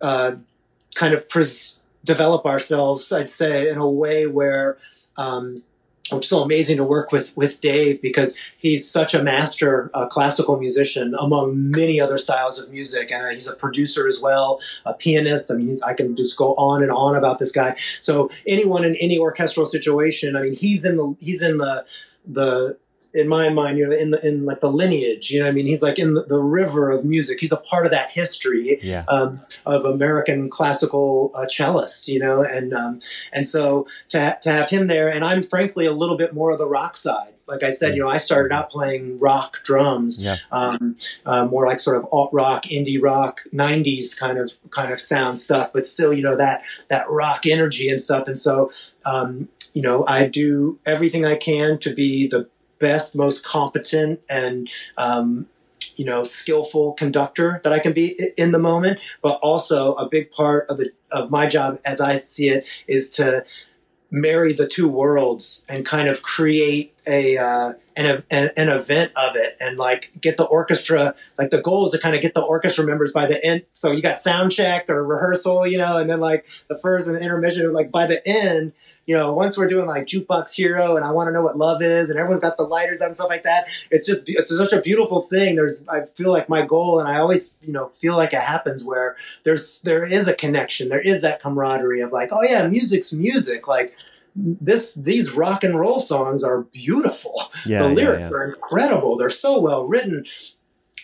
uh, 0.00 0.36
kind 0.94 1.14
of 1.14 1.28
pres- 1.28 1.78
develop 2.04 2.44
ourselves, 2.46 3.12
I'd 3.12 3.28
say, 3.28 3.68
in 3.68 3.78
a 3.78 3.88
way 3.88 4.26
where 4.26 4.78
um, 5.16 5.62
is 6.10 6.28
so 6.28 6.42
amazing 6.42 6.76
to 6.76 6.84
work 6.84 7.12
with 7.12 7.36
with 7.36 7.60
Dave 7.60 8.02
because 8.02 8.38
he's 8.58 8.90
such 8.90 9.14
a 9.14 9.22
master 9.22 9.90
uh, 9.94 10.06
classical 10.06 10.58
musician 10.58 11.14
among 11.18 11.70
many 11.70 12.00
other 12.00 12.18
styles 12.18 12.60
of 12.60 12.70
music, 12.70 13.10
and 13.10 13.24
uh, 13.24 13.30
he's 13.30 13.48
a 13.48 13.54
producer 13.54 14.06
as 14.08 14.20
well, 14.22 14.60
a 14.84 14.94
pianist. 14.94 15.50
I 15.50 15.54
mean, 15.54 15.78
I 15.84 15.94
can 15.94 16.16
just 16.16 16.36
go 16.36 16.54
on 16.54 16.82
and 16.82 16.90
on 16.90 17.14
about 17.14 17.38
this 17.38 17.52
guy. 17.52 17.76
So 18.00 18.30
anyone 18.46 18.84
in 18.84 18.96
any 18.96 19.18
orchestral 19.18 19.66
situation, 19.66 20.36
I 20.36 20.42
mean, 20.42 20.56
he's 20.56 20.84
in 20.84 20.96
the 20.96 21.16
he's 21.20 21.42
in 21.42 21.58
the 21.58 21.84
the 22.26 22.76
in 23.14 23.28
my 23.28 23.48
mind, 23.50 23.78
you 23.78 23.86
know, 23.88 23.94
in 23.96 24.10
the 24.10 24.26
in 24.26 24.44
like 24.44 24.60
the 24.60 24.70
lineage, 24.70 25.30
you 25.30 25.40
know, 25.42 25.48
I 25.48 25.52
mean, 25.52 25.66
he's 25.66 25.82
like 25.82 25.98
in 25.98 26.14
the, 26.14 26.22
the 26.24 26.38
river 26.38 26.90
of 26.90 27.04
music. 27.04 27.40
He's 27.40 27.52
a 27.52 27.56
part 27.58 27.84
of 27.84 27.92
that 27.92 28.10
history 28.10 28.78
Yeah. 28.82 29.04
um, 29.08 29.40
of 29.66 29.84
American 29.84 30.48
classical 30.48 31.30
uh, 31.34 31.46
cellist, 31.46 32.08
you 32.08 32.18
know, 32.18 32.42
and 32.42 32.72
um, 32.72 33.00
and 33.32 33.46
so 33.46 33.86
to 34.10 34.20
ha- 34.20 34.36
to 34.42 34.50
have 34.50 34.70
him 34.70 34.86
there, 34.86 35.08
and 35.08 35.24
I'm 35.24 35.42
frankly 35.42 35.86
a 35.86 35.92
little 35.92 36.16
bit 36.16 36.32
more 36.32 36.50
of 36.50 36.58
the 36.58 36.68
rock 36.68 36.96
side. 36.96 37.28
Like 37.48 37.64
I 37.64 37.70
said, 37.70 37.94
you 37.96 38.00
know, 38.02 38.08
I 38.08 38.16
started 38.18 38.54
out 38.54 38.70
playing 38.70 39.18
rock 39.18 39.62
drums, 39.64 40.22
Yeah. 40.22 40.36
um, 40.52 40.96
uh, 41.26 41.44
more 41.46 41.66
like 41.66 41.80
sort 41.80 41.96
of 41.98 42.06
alt 42.12 42.30
rock, 42.32 42.64
indie 42.64 43.02
rock, 43.02 43.40
'90s 43.52 44.18
kind 44.18 44.38
of 44.38 44.52
kind 44.70 44.90
of 44.92 44.98
sound 45.00 45.38
stuff, 45.38 45.70
but 45.74 45.84
still, 45.84 46.12
you 46.14 46.22
know, 46.22 46.36
that 46.36 46.62
that 46.88 47.10
rock 47.10 47.44
energy 47.44 47.90
and 47.90 48.00
stuff. 48.00 48.26
And 48.26 48.38
so, 48.38 48.72
um, 49.04 49.48
you 49.74 49.82
know, 49.82 50.06
I 50.06 50.26
do 50.28 50.78
everything 50.86 51.26
I 51.26 51.36
can 51.36 51.78
to 51.80 51.92
be 51.94 52.26
the 52.26 52.48
best, 52.82 53.16
most 53.16 53.46
competent, 53.46 54.20
and 54.28 54.68
um, 54.98 55.46
you 55.96 56.04
know, 56.04 56.24
skillful 56.24 56.92
conductor 56.94 57.60
that 57.64 57.72
I 57.72 57.78
can 57.78 57.92
be 57.92 58.18
in 58.36 58.52
the 58.52 58.58
moment. 58.58 58.98
But 59.22 59.38
also, 59.40 59.94
a 59.94 60.06
big 60.06 60.30
part 60.30 60.68
of 60.68 60.76
the 60.76 60.92
of 61.10 61.30
my 61.30 61.46
job, 61.46 61.78
as 61.86 62.00
I 62.00 62.14
see 62.14 62.50
it, 62.50 62.66
is 62.86 63.10
to 63.12 63.46
marry 64.10 64.52
the 64.52 64.66
two 64.66 64.88
worlds 64.88 65.64
and 65.68 65.86
kind 65.86 66.08
of 66.08 66.22
create 66.22 66.92
a 67.06 67.38
uh, 67.38 67.72
an, 67.96 68.22
an 68.30 68.50
an 68.56 68.68
event 68.68 69.12
of 69.16 69.36
it 69.36 69.56
and 69.60 69.78
like 69.78 70.12
get 70.20 70.36
the 70.36 70.44
orchestra 70.44 71.14
like 71.38 71.50
the 71.50 71.60
goal 71.60 71.86
is 71.86 71.92
to 71.92 71.98
kind 71.98 72.14
of 72.14 72.22
get 72.22 72.34
the 72.34 72.42
orchestra 72.42 72.84
members 72.84 73.12
by 73.12 73.26
the 73.26 73.44
end 73.44 73.62
so 73.74 73.90
you 73.92 74.02
got 74.02 74.18
sound 74.18 74.50
check 74.50 74.88
or 74.88 75.04
rehearsal 75.04 75.66
you 75.66 75.78
know 75.78 75.98
and 75.98 76.08
then 76.08 76.20
like 76.20 76.46
the 76.68 76.76
first 76.76 77.08
and 77.08 77.16
the 77.16 77.20
intermission 77.20 77.72
like 77.72 77.90
by 77.90 78.06
the 78.06 78.20
end 78.26 78.72
you 79.06 79.16
know 79.16 79.32
once 79.32 79.58
we're 79.58 79.66
doing 79.66 79.86
like 79.86 80.06
jukebox 80.06 80.54
hero 80.54 80.96
and 80.96 81.04
i 81.04 81.10
want 81.10 81.28
to 81.28 81.32
know 81.32 81.42
what 81.42 81.56
love 81.56 81.82
is 81.82 82.08
and 82.08 82.18
everyone's 82.18 82.40
got 82.40 82.56
the 82.56 82.62
lighters 82.62 83.00
and 83.00 83.14
stuff 83.14 83.28
like 83.28 83.42
that 83.42 83.66
it's 83.90 84.06
just 84.06 84.28
it's 84.28 84.54
such 84.56 84.72
a 84.72 84.80
beautiful 84.80 85.22
thing. 85.22 85.56
There's 85.56 85.80
i 85.88 86.02
feel 86.02 86.30
like 86.30 86.48
my 86.48 86.62
goal 86.62 87.00
and 87.00 87.08
i 87.08 87.18
always 87.18 87.54
you 87.62 87.72
know 87.72 87.88
feel 88.00 88.16
like 88.16 88.32
it 88.32 88.40
happens 88.40 88.84
where 88.84 89.16
there's 89.44 89.80
there 89.82 90.04
is 90.04 90.28
a 90.28 90.34
connection. 90.34 90.88
There 90.88 91.00
is 91.00 91.22
that 91.22 91.40
camaraderie 91.40 92.00
of 92.00 92.12
like 92.12 92.30
oh 92.32 92.42
yeah 92.42 92.66
music's 92.66 93.12
music. 93.12 93.68
Like 93.68 93.96
this 94.34 94.94
these 94.94 95.32
rock 95.34 95.62
and 95.64 95.78
roll 95.78 96.00
songs 96.00 96.42
are 96.42 96.62
beautiful 96.62 97.42
Yeah. 97.66 97.82
the 97.82 97.88
yeah, 97.88 97.94
lyrics 97.94 98.20
yeah. 98.20 98.30
are 98.30 98.44
incredible 98.44 99.16
they're 99.16 99.30
so 99.30 99.60
well 99.60 99.86
written 99.86 100.24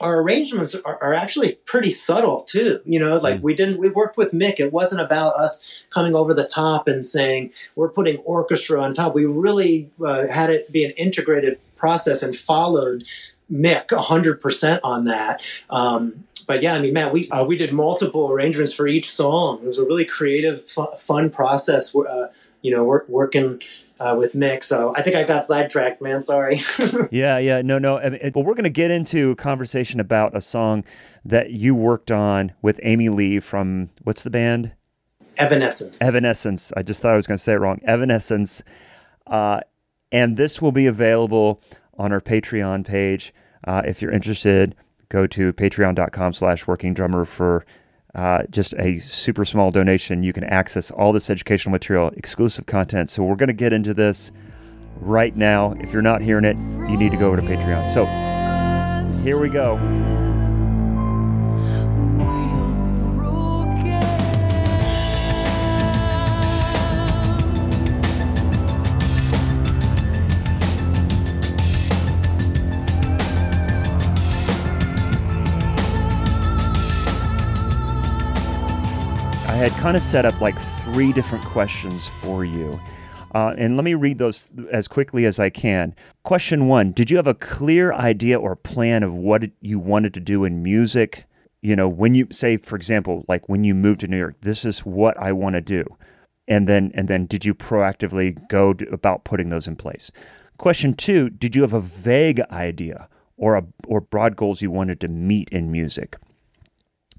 our 0.00 0.22
arrangements 0.22 0.74
are, 0.76 0.96
are 1.02 1.12
actually 1.12 1.56
pretty 1.66 1.90
subtle 1.90 2.42
too 2.42 2.80
you 2.86 2.98
know 2.98 3.18
like 3.18 3.40
Mm. 3.40 3.42
we 3.42 3.54
didn't 3.54 3.80
we 3.80 3.88
worked 3.88 4.16
with 4.16 4.32
mick 4.32 4.58
it 4.58 4.72
wasn't 4.72 5.00
about 5.00 5.34
us 5.34 5.84
coming 5.90 6.14
over 6.14 6.32
the 6.32 6.46
top 6.46 6.88
and 6.88 7.04
saying 7.04 7.52
we're 7.76 7.90
putting 7.90 8.16
orchestra 8.18 8.80
on 8.82 8.94
top 8.94 9.14
we 9.14 9.26
really 9.26 9.90
uh, 10.04 10.26
had 10.28 10.48
it 10.50 10.72
be 10.72 10.84
an 10.84 10.92
integrated 10.92 11.58
process 11.76 12.22
and 12.22 12.34
followed 12.36 13.04
mick 13.52 13.88
100% 13.88 14.80
on 14.82 15.04
that 15.04 15.40
um, 15.70 16.24
but 16.46 16.62
yeah, 16.62 16.72
I 16.74 16.80
mean, 16.80 16.94
man, 16.94 17.12
we 17.12 17.28
uh, 17.28 17.44
we 17.44 17.58
did 17.58 17.74
multiple 17.74 18.30
arrangements 18.32 18.72
for 18.72 18.86
each 18.86 19.10
song. 19.10 19.58
It 19.62 19.66
was 19.66 19.78
a 19.78 19.84
really 19.84 20.06
creative, 20.06 20.66
fu- 20.66 20.86
fun 20.98 21.28
process. 21.28 21.94
Uh, 21.94 22.28
you 22.62 22.70
know, 22.70 22.84
work, 22.84 23.08
working 23.08 23.60
uh, 24.00 24.14
with 24.18 24.34
Mick. 24.34 24.62
So 24.62 24.94
I 24.96 25.02
think 25.02 25.16
I 25.16 25.24
got 25.24 25.44
sidetracked, 25.44 26.00
man. 26.00 26.22
Sorry. 26.22 26.60
Yeah, 27.10 27.38
yeah, 27.38 27.62
no, 27.62 27.78
no. 27.78 27.98
I 27.98 28.10
mean, 28.10 28.32
well, 28.34 28.44
we're 28.44 28.54
going 28.54 28.64
to 28.64 28.70
get 28.70 28.90
into 28.90 29.30
a 29.30 29.36
conversation 29.36 29.98
about 30.00 30.36
a 30.36 30.40
song 30.40 30.84
that 31.24 31.50
you 31.50 31.74
worked 31.74 32.10
on 32.10 32.52
with 32.60 32.80
Amy 32.82 33.08
Lee 33.08 33.40
from 33.40 33.90
what's 34.02 34.22
the 34.22 34.30
band? 34.30 34.72
Evanescence. 35.38 36.02
Evanescence. 36.02 36.72
I 36.76 36.82
just 36.82 37.00
thought 37.00 37.12
I 37.12 37.16
was 37.16 37.26
going 37.26 37.38
to 37.38 37.42
say 37.42 37.52
it 37.52 37.56
wrong. 37.56 37.80
Evanescence. 37.84 38.62
Uh, 39.26 39.60
and 40.12 40.36
this 40.36 40.60
will 40.60 40.72
be 40.72 40.86
available 40.86 41.62
on 41.96 42.12
our 42.12 42.20
Patreon 42.20 42.84
page. 42.86 43.32
Uh, 43.64 43.82
if 43.84 44.02
you're 44.02 44.12
interested, 44.12 44.74
go 45.08 45.26
to 45.26 45.52
patreon.com 45.52 46.32
slash 46.32 46.66
working 46.66 46.94
drummer 46.94 47.24
for 47.24 47.64
uh, 48.14 48.42
just 48.50 48.74
a 48.74 48.98
super 48.98 49.44
small 49.44 49.70
donation. 49.70 50.22
You 50.22 50.32
can 50.32 50.44
access 50.44 50.90
all 50.90 51.12
this 51.12 51.30
educational 51.30 51.72
material, 51.72 52.10
exclusive 52.16 52.66
content. 52.66 53.10
So 53.10 53.22
we're 53.22 53.36
going 53.36 53.48
to 53.48 53.52
get 53.52 53.72
into 53.72 53.94
this 53.94 54.32
right 54.96 55.36
now. 55.36 55.72
If 55.80 55.92
you're 55.92 56.02
not 56.02 56.22
hearing 56.22 56.44
it, 56.44 56.56
you 56.90 56.96
need 56.96 57.10
to 57.10 57.16
go 57.16 57.26
over 57.26 57.36
to 57.36 57.42
Patreon. 57.42 57.88
So 57.88 58.06
here 59.24 59.38
we 59.38 59.48
go. 59.48 60.27
Had 79.58 79.72
kind 79.72 79.96
of 79.96 80.02
set 80.04 80.24
up 80.24 80.40
like 80.40 80.56
three 80.60 81.12
different 81.12 81.44
questions 81.44 82.06
for 82.06 82.44
you. 82.44 82.80
Uh, 83.34 83.54
and 83.58 83.76
let 83.76 83.82
me 83.82 83.94
read 83.94 84.18
those 84.18 84.46
as 84.70 84.86
quickly 84.86 85.26
as 85.26 85.40
I 85.40 85.50
can. 85.50 85.96
Question 86.22 86.68
one 86.68 86.92
Did 86.92 87.10
you 87.10 87.16
have 87.16 87.26
a 87.26 87.34
clear 87.34 87.92
idea 87.92 88.38
or 88.38 88.54
plan 88.54 89.02
of 89.02 89.12
what 89.12 89.50
you 89.60 89.80
wanted 89.80 90.14
to 90.14 90.20
do 90.20 90.44
in 90.44 90.62
music? 90.62 91.26
You 91.60 91.74
know, 91.74 91.88
when 91.88 92.14
you 92.14 92.28
say, 92.30 92.56
for 92.56 92.76
example, 92.76 93.24
like 93.26 93.48
when 93.48 93.64
you 93.64 93.74
moved 93.74 94.00
to 94.00 94.06
New 94.06 94.16
York, 94.16 94.36
this 94.42 94.64
is 94.64 94.86
what 94.86 95.18
I 95.18 95.32
want 95.32 95.54
to 95.54 95.60
do. 95.60 95.84
And 96.46 96.68
then, 96.68 96.92
and 96.94 97.08
then, 97.08 97.26
did 97.26 97.44
you 97.44 97.52
proactively 97.52 98.38
go 98.48 98.72
to, 98.72 98.88
about 98.90 99.24
putting 99.24 99.48
those 99.48 99.66
in 99.66 99.74
place? 99.74 100.12
Question 100.56 100.94
two: 100.94 101.30
Did 101.30 101.56
you 101.56 101.62
have 101.62 101.72
a 101.72 101.80
vague 101.80 102.40
idea 102.52 103.08
or 103.36 103.56
a 103.56 103.66
or 103.88 104.00
broad 104.00 104.36
goals 104.36 104.62
you 104.62 104.70
wanted 104.70 105.00
to 105.00 105.08
meet 105.08 105.48
in 105.50 105.72
music? 105.72 106.16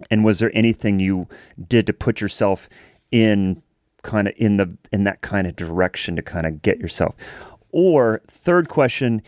And 0.09 0.23
was 0.23 0.39
there 0.39 0.51
anything 0.53 0.99
you 0.99 1.27
did 1.67 1.87
to 1.87 1.93
put 1.93 2.21
yourself 2.21 2.69
in 3.11 3.61
kind 4.01 4.27
of 4.27 4.33
in 4.37 4.57
the 4.57 4.77
in 4.91 5.03
that 5.03 5.21
kind 5.21 5.47
of 5.47 5.55
direction 5.55 6.15
to 6.15 6.21
kind 6.21 6.45
of 6.45 6.61
get 6.61 6.79
yourself 6.79 7.15
or 7.71 8.21
third 8.27 8.69
question 8.69 9.21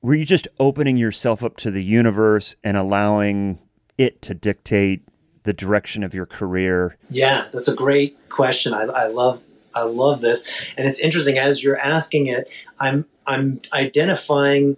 were 0.00 0.14
you 0.14 0.24
just 0.24 0.48
opening 0.58 0.96
yourself 0.96 1.42
up 1.42 1.56
to 1.56 1.70
the 1.70 1.84
universe 1.84 2.56
and 2.64 2.76
allowing 2.76 3.58
it 3.98 4.22
to 4.22 4.32
dictate 4.34 5.02
the 5.42 5.52
direction 5.52 6.02
of 6.02 6.12
your 6.12 6.26
career 6.26 6.96
Yeah, 7.10 7.44
that's 7.52 7.68
a 7.68 7.74
great 7.74 8.28
question. 8.28 8.74
I, 8.74 8.82
I 8.82 9.06
love 9.06 9.42
I 9.74 9.82
love 9.82 10.22
this, 10.22 10.74
and 10.76 10.88
it's 10.88 11.00
interesting 11.00 11.38
as 11.38 11.62
you're 11.62 11.78
asking 11.78 12.26
it. 12.26 12.48
I'm 12.80 13.06
I'm 13.26 13.60
identifying 13.72 14.76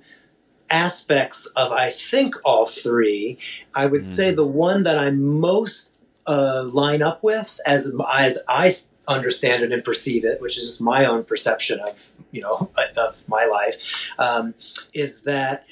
aspects 0.70 1.46
of 1.56 1.72
I 1.72 1.90
think 1.90 2.34
all 2.44 2.66
three. 2.66 3.38
I 3.74 3.86
would 3.86 4.04
say 4.04 4.32
the 4.32 4.46
one 4.46 4.82
that 4.82 4.98
I 4.98 5.10
most 5.10 6.02
uh, 6.26 6.64
line 6.64 7.02
up 7.02 7.22
with, 7.22 7.58
as 7.66 7.94
as 8.12 8.44
I 8.48 8.70
understand 9.06 9.62
it 9.62 9.72
and 9.72 9.84
perceive 9.84 10.24
it, 10.24 10.40
which 10.40 10.58
is 10.58 10.64
just 10.64 10.82
my 10.82 11.04
own 11.04 11.24
perception 11.24 11.80
of 11.80 12.12
you 12.30 12.42
know 12.42 12.70
of 12.96 13.22
my 13.28 13.46
life, 13.46 14.12
um, 14.18 14.54
is 14.94 15.22
that 15.24 15.64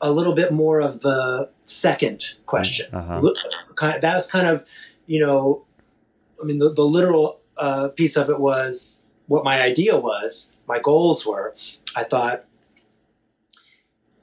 a 0.00 0.10
little 0.10 0.34
bit 0.34 0.52
more 0.52 0.80
of 0.80 1.00
the 1.00 1.50
second 1.64 2.34
question. 2.46 2.92
Uh-huh. 2.92 3.20
That 4.00 4.14
was 4.14 4.30
kind 4.30 4.48
of 4.48 4.66
you 5.06 5.20
know, 5.20 5.64
I 6.40 6.44
mean 6.44 6.58
the, 6.58 6.72
the 6.72 6.84
literal 6.84 7.40
uh, 7.58 7.90
piece 7.94 8.16
of 8.16 8.30
it 8.30 8.40
was 8.40 9.02
what 9.26 9.44
my 9.44 9.62
idea 9.62 9.96
was, 9.96 10.52
my 10.66 10.78
goals 10.78 11.26
were. 11.26 11.54
I 11.96 12.04
thought 12.04 12.44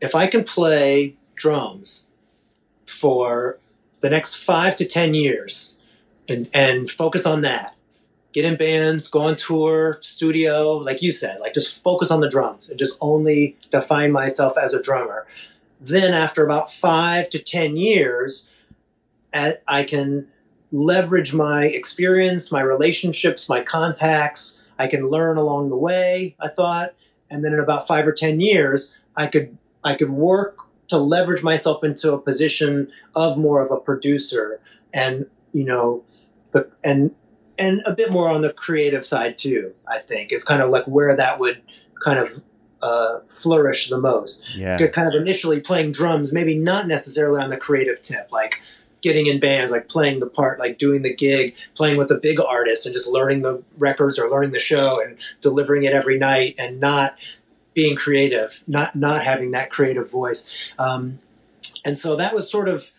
if 0.01 0.15
I 0.15 0.27
can 0.27 0.43
play 0.43 1.15
drums 1.35 2.07
for 2.85 3.59
the 4.01 4.09
next 4.09 4.37
five 4.37 4.75
to 4.77 4.85
ten 4.85 5.13
years 5.13 5.79
and 6.27 6.49
and 6.53 6.89
focus 6.89 7.25
on 7.25 7.41
that 7.41 7.75
get 8.33 8.45
in 8.45 8.55
bands 8.55 9.07
go 9.07 9.21
on 9.21 9.35
tour 9.35 9.97
studio 10.01 10.77
like 10.77 11.01
you 11.01 11.11
said 11.11 11.39
like 11.39 11.53
just 11.53 11.83
focus 11.83 12.11
on 12.11 12.19
the 12.21 12.29
drums 12.29 12.69
and 12.69 12.77
just 12.79 12.97
only 13.01 13.57
define 13.71 14.11
myself 14.11 14.57
as 14.57 14.73
a 14.73 14.81
drummer 14.81 15.25
then 15.81 16.13
after 16.13 16.43
about 16.43 16.71
five 16.71 17.29
to 17.29 17.39
ten 17.39 17.75
years 17.75 18.49
i 19.33 19.83
can 19.83 20.27
leverage 20.71 21.33
my 21.33 21.65
experience 21.65 22.51
my 22.51 22.61
relationships 22.61 23.49
my 23.49 23.61
contacts. 23.61 24.63
I 24.77 24.87
can 24.87 25.09
learn 25.09 25.37
along 25.37 25.69
the 25.69 25.77
way 25.77 26.35
i 26.39 26.47
thought. 26.47 26.93
And 27.31 27.43
then 27.43 27.53
in 27.53 27.59
about 27.59 27.87
five 27.87 28.07
or 28.07 28.13
ten 28.13 28.39
years 28.39 28.97
i 29.15 29.27
could 29.27 29.57
i 29.83 29.95
could 29.95 30.09
work 30.09 30.59
to 30.87 30.97
leverage 30.97 31.43
myself 31.43 31.83
into 31.83 32.13
a 32.13 32.19
position 32.19 32.91
of 33.15 33.37
more 33.37 33.61
of 33.61 33.71
a 33.71 33.77
producer 33.77 34.59
and 34.93 35.25
you 35.51 35.63
know 35.63 36.03
but 36.51 36.71
and 36.83 37.11
and 37.57 37.81
a 37.85 37.91
bit 37.91 38.11
more 38.11 38.29
on 38.29 38.41
the 38.41 38.51
creative 38.51 39.05
side 39.05 39.37
too 39.37 39.73
i 39.87 39.99
think 39.99 40.31
it's 40.31 40.43
kind 40.43 40.61
of 40.61 40.69
like 40.69 40.85
where 40.85 41.15
that 41.15 41.39
would 41.39 41.61
kind 42.01 42.19
of 42.19 42.41
uh, 42.81 43.19
flourish 43.27 43.89
the 43.89 43.97
most. 43.97 44.43
Yeah. 44.55 44.85
Kind 44.87 45.07
of 45.07 45.13
initially 45.13 45.59
playing 45.59 45.91
drums, 45.91 46.33
maybe 46.33 46.57
not 46.57 46.87
necessarily 46.87 47.41
on 47.41 47.49
the 47.49 47.57
creative 47.57 48.01
tip, 48.01 48.31
like 48.31 48.55
getting 49.01 49.27
in 49.27 49.39
bands, 49.39 49.71
like 49.71 49.87
playing 49.87 50.19
the 50.19 50.29
part, 50.29 50.59
like 50.59 50.77
doing 50.77 51.01
the 51.01 51.13
gig, 51.13 51.55
playing 51.75 51.97
with 51.97 52.11
a 52.11 52.19
big 52.21 52.39
artist, 52.39 52.85
and 52.85 52.93
just 52.93 53.09
learning 53.09 53.41
the 53.41 53.63
records 53.77 54.19
or 54.19 54.29
learning 54.29 54.51
the 54.51 54.59
show 54.59 54.99
and 55.01 55.17
delivering 55.41 55.83
it 55.83 55.93
every 55.93 56.17
night, 56.17 56.55
and 56.57 56.79
not 56.79 57.17
being 57.79 57.95
creative, 57.95 58.61
not 58.67 58.93
not 58.93 59.23
having 59.23 59.51
that 59.51 59.69
creative 59.69 60.11
voice. 60.11 60.73
Um, 60.77 61.19
and 61.85 61.97
so 61.97 62.17
that 62.17 62.33
was 62.33 62.51
sort 62.51 62.67
of 62.67 62.91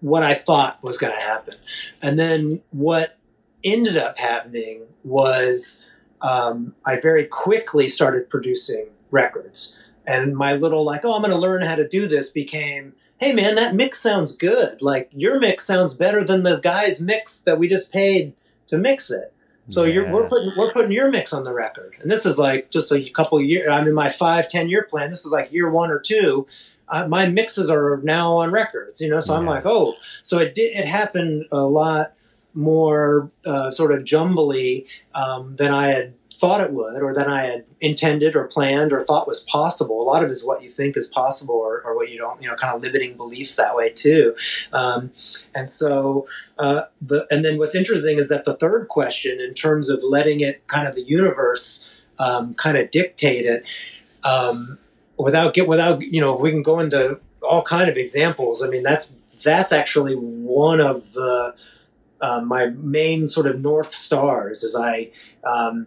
what 0.00 0.22
I 0.22 0.32
thought 0.32 0.82
was 0.82 0.96
going 0.96 1.12
to 1.12 1.20
happen. 1.20 1.56
And 2.00 2.18
then 2.18 2.62
what 2.70 3.18
ended 3.62 3.98
up 3.98 4.16
happening 4.16 4.84
was 5.04 5.86
um, 6.22 6.74
I 6.86 6.98
very 6.98 7.26
quickly 7.26 7.90
started 7.90 8.30
producing 8.30 8.86
records. 9.10 9.76
And 10.06 10.34
my 10.34 10.54
little, 10.54 10.82
like, 10.82 11.04
oh, 11.04 11.14
I'm 11.14 11.20
going 11.20 11.30
to 11.30 11.38
learn 11.38 11.60
how 11.62 11.74
to 11.74 11.86
do 11.86 12.06
this 12.06 12.30
became, 12.30 12.94
hey, 13.18 13.32
man, 13.32 13.56
that 13.56 13.74
mix 13.74 13.98
sounds 13.98 14.34
good. 14.34 14.80
Like, 14.80 15.10
your 15.12 15.38
mix 15.38 15.66
sounds 15.66 15.94
better 15.94 16.24
than 16.24 16.42
the 16.42 16.56
guy's 16.56 17.02
mix 17.02 17.38
that 17.40 17.58
we 17.58 17.68
just 17.68 17.92
paid 17.92 18.32
to 18.68 18.78
mix 18.78 19.10
it. 19.10 19.34
So 19.68 19.84
you're, 19.84 20.10
we're 20.10 20.28
putting 20.28 20.50
we're 20.56 20.72
putting 20.72 20.92
your 20.92 21.10
mix 21.10 21.32
on 21.32 21.44
the 21.44 21.54
record, 21.54 21.94
and 22.00 22.10
this 22.10 22.26
is 22.26 22.36
like 22.38 22.70
just 22.70 22.90
a 22.92 23.08
couple 23.10 23.40
years. 23.40 23.68
I'm 23.68 23.86
in 23.86 23.94
my 23.94 24.08
five 24.08 24.48
ten 24.48 24.68
year 24.68 24.82
plan. 24.82 25.10
This 25.10 25.24
is 25.24 25.32
like 25.32 25.52
year 25.52 25.70
one 25.70 25.90
or 25.90 26.00
two. 26.00 26.46
Uh, 26.88 27.06
my 27.08 27.26
mixes 27.28 27.70
are 27.70 28.00
now 28.02 28.36
on 28.38 28.50
records, 28.50 29.00
you 29.00 29.08
know. 29.08 29.20
So 29.20 29.34
I'm 29.34 29.46
like, 29.46 29.62
oh, 29.64 29.94
so 30.22 30.40
it 30.40 30.54
did. 30.54 30.76
It 30.76 30.86
happened 30.86 31.46
a 31.52 31.64
lot 31.64 32.12
more 32.54 33.30
uh, 33.46 33.70
sort 33.70 33.92
of 33.92 34.04
jumbly 34.04 34.86
um, 35.14 35.56
than 35.56 35.72
I 35.72 35.86
had 35.88 36.14
thought 36.42 36.60
it 36.60 36.72
would, 36.72 37.00
or 37.00 37.14
than 37.14 37.30
I 37.30 37.44
had 37.44 37.66
intended 37.80 38.34
or 38.34 38.48
planned 38.48 38.92
or 38.92 39.00
thought 39.00 39.28
was 39.28 39.44
possible. 39.44 40.02
A 40.02 40.02
lot 40.02 40.24
of 40.24 40.28
it 40.28 40.32
is 40.32 40.44
what 40.44 40.60
you 40.60 40.70
think 40.70 40.96
is 40.96 41.06
possible, 41.06 41.54
or, 41.54 41.80
or 41.82 41.94
what 41.94 42.10
you 42.10 42.18
don't, 42.18 42.42
you 42.42 42.48
know, 42.48 42.56
kind 42.56 42.74
of 42.74 42.82
limiting 42.82 43.16
beliefs 43.16 43.54
that 43.54 43.76
way 43.76 43.90
too. 43.90 44.34
Um, 44.72 45.12
and 45.54 45.70
so 45.70 46.26
uh, 46.58 46.86
the 47.00 47.28
and 47.30 47.44
then 47.44 47.58
what's 47.58 47.76
interesting 47.76 48.18
is 48.18 48.28
that 48.28 48.44
the 48.44 48.56
third 48.56 48.88
question, 48.88 49.38
in 49.38 49.54
terms 49.54 49.88
of 49.88 50.00
letting 50.02 50.40
it 50.40 50.66
kind 50.66 50.88
of 50.88 50.96
the 50.96 51.04
universe 51.04 51.88
um, 52.18 52.54
kind 52.54 52.76
of 52.76 52.90
dictate 52.90 53.46
it, 53.46 53.64
um, 54.24 54.78
without 55.16 55.54
get 55.54 55.68
without 55.68 56.02
you 56.02 56.20
know 56.20 56.34
we 56.34 56.50
can 56.50 56.64
go 56.64 56.80
into 56.80 57.20
all 57.40 57.62
kind 57.62 57.88
of 57.88 57.96
examples. 57.96 58.64
I 58.64 58.68
mean 58.68 58.82
that's 58.82 59.14
that's 59.44 59.70
actually 59.70 60.14
one 60.14 60.80
of 60.80 61.12
the 61.12 61.54
uh, 62.20 62.40
my 62.40 62.66
main 62.66 63.28
sort 63.28 63.46
of 63.46 63.60
north 63.60 63.94
stars. 63.94 64.64
as 64.64 64.74
I 64.74 65.12
um, 65.44 65.86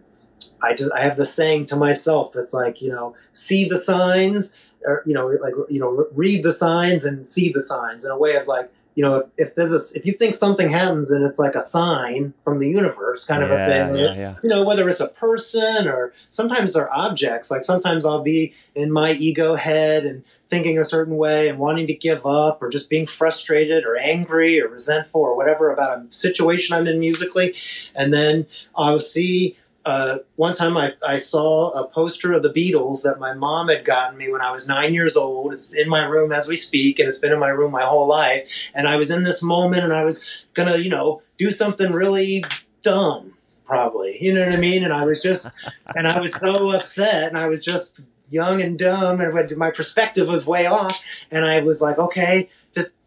I 0.62 0.74
just 0.74 0.92
I 0.92 1.00
have 1.00 1.16
the 1.16 1.24
saying 1.24 1.66
to 1.66 1.76
myself 1.76 2.32
that's 2.32 2.54
like 2.54 2.80
you 2.80 2.90
know 2.90 3.14
see 3.32 3.68
the 3.68 3.76
signs 3.78 4.52
or 4.84 5.02
you 5.06 5.14
know 5.14 5.26
like 5.42 5.54
you 5.68 5.80
know 5.80 6.06
read 6.12 6.42
the 6.42 6.52
signs 6.52 7.04
and 7.04 7.26
see 7.26 7.52
the 7.52 7.60
signs 7.60 8.04
in 8.04 8.10
a 8.10 8.18
way 8.18 8.36
of 8.36 8.46
like 8.46 8.70
you 8.96 9.02
know 9.02 9.18
if, 9.18 9.26
if 9.36 9.54
there's 9.54 9.72
a 9.72 9.98
if 9.98 10.04
you 10.04 10.12
think 10.12 10.34
something 10.34 10.68
happens 10.68 11.10
and 11.10 11.24
it's 11.24 11.38
like 11.38 11.54
a 11.54 11.60
sign 11.60 12.32
from 12.42 12.58
the 12.58 12.68
universe 12.68 13.24
kind 13.24 13.42
of 13.42 13.50
a 13.50 13.66
thing 13.66 13.96
yeah, 13.96 14.14
yeah. 14.14 14.34
you 14.42 14.48
know 14.48 14.66
whether 14.66 14.88
it's 14.88 15.00
a 15.00 15.08
person 15.08 15.86
or 15.86 16.12
sometimes 16.30 16.72
they're 16.72 16.92
objects 16.92 17.50
like 17.50 17.62
sometimes 17.62 18.04
i'll 18.04 18.22
be 18.22 18.52
in 18.74 18.90
my 18.90 19.12
ego 19.12 19.54
head 19.54 20.04
and 20.04 20.24
thinking 20.48 20.78
a 20.78 20.84
certain 20.84 21.16
way 21.16 21.48
and 21.48 21.58
wanting 21.58 21.86
to 21.86 21.94
give 21.94 22.24
up 22.24 22.62
or 22.62 22.70
just 22.70 22.88
being 22.88 23.06
frustrated 23.06 23.84
or 23.84 23.96
angry 23.96 24.60
or 24.60 24.68
resentful 24.68 25.20
or 25.20 25.36
whatever 25.36 25.70
about 25.70 25.98
a 25.98 26.12
situation 26.12 26.74
i'm 26.74 26.86
in 26.86 26.98
musically 26.98 27.54
and 27.94 28.12
then 28.12 28.46
i'll 28.74 28.98
see 28.98 29.56
uh, 29.86 30.18
one 30.34 30.56
time 30.56 30.76
I, 30.76 30.94
I 31.06 31.16
saw 31.16 31.70
a 31.70 31.86
poster 31.86 32.32
of 32.32 32.42
the 32.42 32.50
Beatles 32.50 33.04
that 33.04 33.20
my 33.20 33.34
mom 33.34 33.68
had 33.68 33.84
gotten 33.84 34.18
me 34.18 34.28
when 34.28 34.40
I 34.40 34.50
was 34.50 34.66
nine 34.66 34.92
years 34.92 35.16
old. 35.16 35.52
It's 35.52 35.72
in 35.72 35.88
my 35.88 36.04
room 36.04 36.32
as 36.32 36.48
we 36.48 36.56
speak, 36.56 36.98
and 36.98 37.08
it's 37.08 37.18
been 37.18 37.32
in 37.32 37.38
my 37.38 37.50
room 37.50 37.70
my 37.70 37.84
whole 37.84 38.08
life. 38.08 38.50
And 38.74 38.88
I 38.88 38.96
was 38.96 39.12
in 39.12 39.22
this 39.22 39.44
moment, 39.44 39.84
and 39.84 39.92
I 39.92 40.02
was 40.02 40.46
gonna, 40.54 40.78
you 40.78 40.90
know, 40.90 41.22
do 41.38 41.50
something 41.50 41.92
really 41.92 42.44
dumb, 42.82 43.34
probably. 43.64 44.18
You 44.20 44.34
know 44.34 44.44
what 44.44 44.54
I 44.54 44.58
mean? 44.58 44.82
And 44.82 44.92
I 44.92 45.04
was 45.04 45.22
just, 45.22 45.48
and 45.94 46.08
I 46.08 46.18
was 46.18 46.34
so 46.34 46.72
upset, 46.72 47.28
and 47.28 47.38
I 47.38 47.46
was 47.46 47.64
just 47.64 48.00
young 48.28 48.60
and 48.60 48.76
dumb, 48.76 49.20
and 49.20 49.56
my 49.56 49.70
perspective 49.70 50.26
was 50.26 50.48
way 50.48 50.66
off. 50.66 51.00
And 51.30 51.44
I 51.44 51.62
was 51.62 51.80
like, 51.80 51.96
okay, 51.96 52.50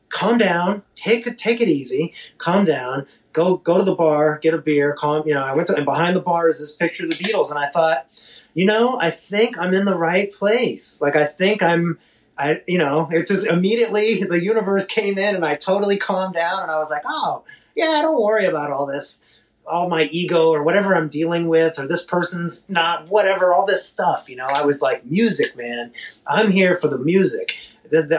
calm 0.09 0.37
down, 0.37 0.83
take 0.95 1.37
take 1.37 1.61
it 1.61 1.67
easy, 1.67 2.13
calm 2.37 2.63
down. 2.63 3.07
Go, 3.31 3.57
go 3.57 3.77
to 3.77 3.83
the 3.83 3.93
bar, 3.93 4.39
get 4.39 4.55
a 4.55 4.57
beer, 4.57 4.93
calm. 4.93 5.27
You 5.27 5.35
know, 5.35 5.43
I 5.43 5.53
went 5.53 5.67
to, 5.67 5.75
and 5.75 5.85
behind 5.85 6.15
the 6.15 6.21
bar 6.21 6.47
is 6.47 6.59
this 6.59 6.75
picture 6.75 7.05
of 7.05 7.11
the 7.11 7.15
Beatles, 7.15 7.51
and 7.51 7.59
I 7.59 7.67
thought, 7.67 8.07
you 8.55 8.65
know, 8.65 8.97
I 8.99 9.11
think 9.11 9.57
I'm 9.57 9.73
in 9.73 9.85
the 9.85 9.95
right 9.95 10.33
place. 10.33 10.99
Like, 10.99 11.15
I 11.15 11.25
think 11.25 11.61
I'm, 11.61 11.99
I, 12.37 12.61
you 12.67 12.79
know, 12.79 13.07
it 13.11 13.27
just 13.27 13.45
immediately 13.45 14.23
the 14.23 14.43
universe 14.43 14.87
came 14.87 15.19
in, 15.19 15.35
and 15.35 15.45
I 15.45 15.55
totally 15.55 15.97
calmed 15.97 16.33
down, 16.33 16.63
and 16.63 16.71
I 16.71 16.79
was 16.79 16.89
like, 16.89 17.03
oh, 17.05 17.43
yeah, 17.75 17.99
don't 18.01 18.21
worry 18.21 18.45
about 18.45 18.71
all 18.71 18.87
this 18.87 19.21
all 19.69 19.87
my 19.87 20.03
ego 20.11 20.49
or 20.49 20.63
whatever 20.63 20.95
I'm 20.95 21.07
dealing 21.07 21.47
with, 21.47 21.79
or 21.79 21.87
this 21.87 22.03
person's 22.03 22.67
not, 22.69 23.07
whatever, 23.07 23.53
all 23.53 23.65
this 23.65 23.85
stuff. 23.85 24.27
You 24.27 24.35
know, 24.35 24.47
I 24.47 24.65
was 24.65 24.81
like, 24.81 25.05
music, 25.05 25.55
man. 25.55 25.93
I'm 26.25 26.51
here 26.51 26.75
for 26.75 26.87
the 26.87 26.97
music. 26.97 27.55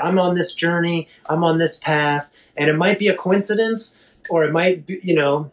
I'm 0.02 0.18
on 0.18 0.34
this 0.34 0.54
journey. 0.54 1.08
I'm 1.28 1.44
on 1.44 1.58
this 1.58 1.78
path. 1.78 2.50
And 2.56 2.68
it 2.68 2.76
might 2.76 2.98
be 2.98 3.08
a 3.08 3.14
coincidence, 3.14 4.04
or 4.28 4.44
it 4.44 4.52
might 4.52 4.86
be, 4.86 5.00
you 5.02 5.14
know, 5.14 5.50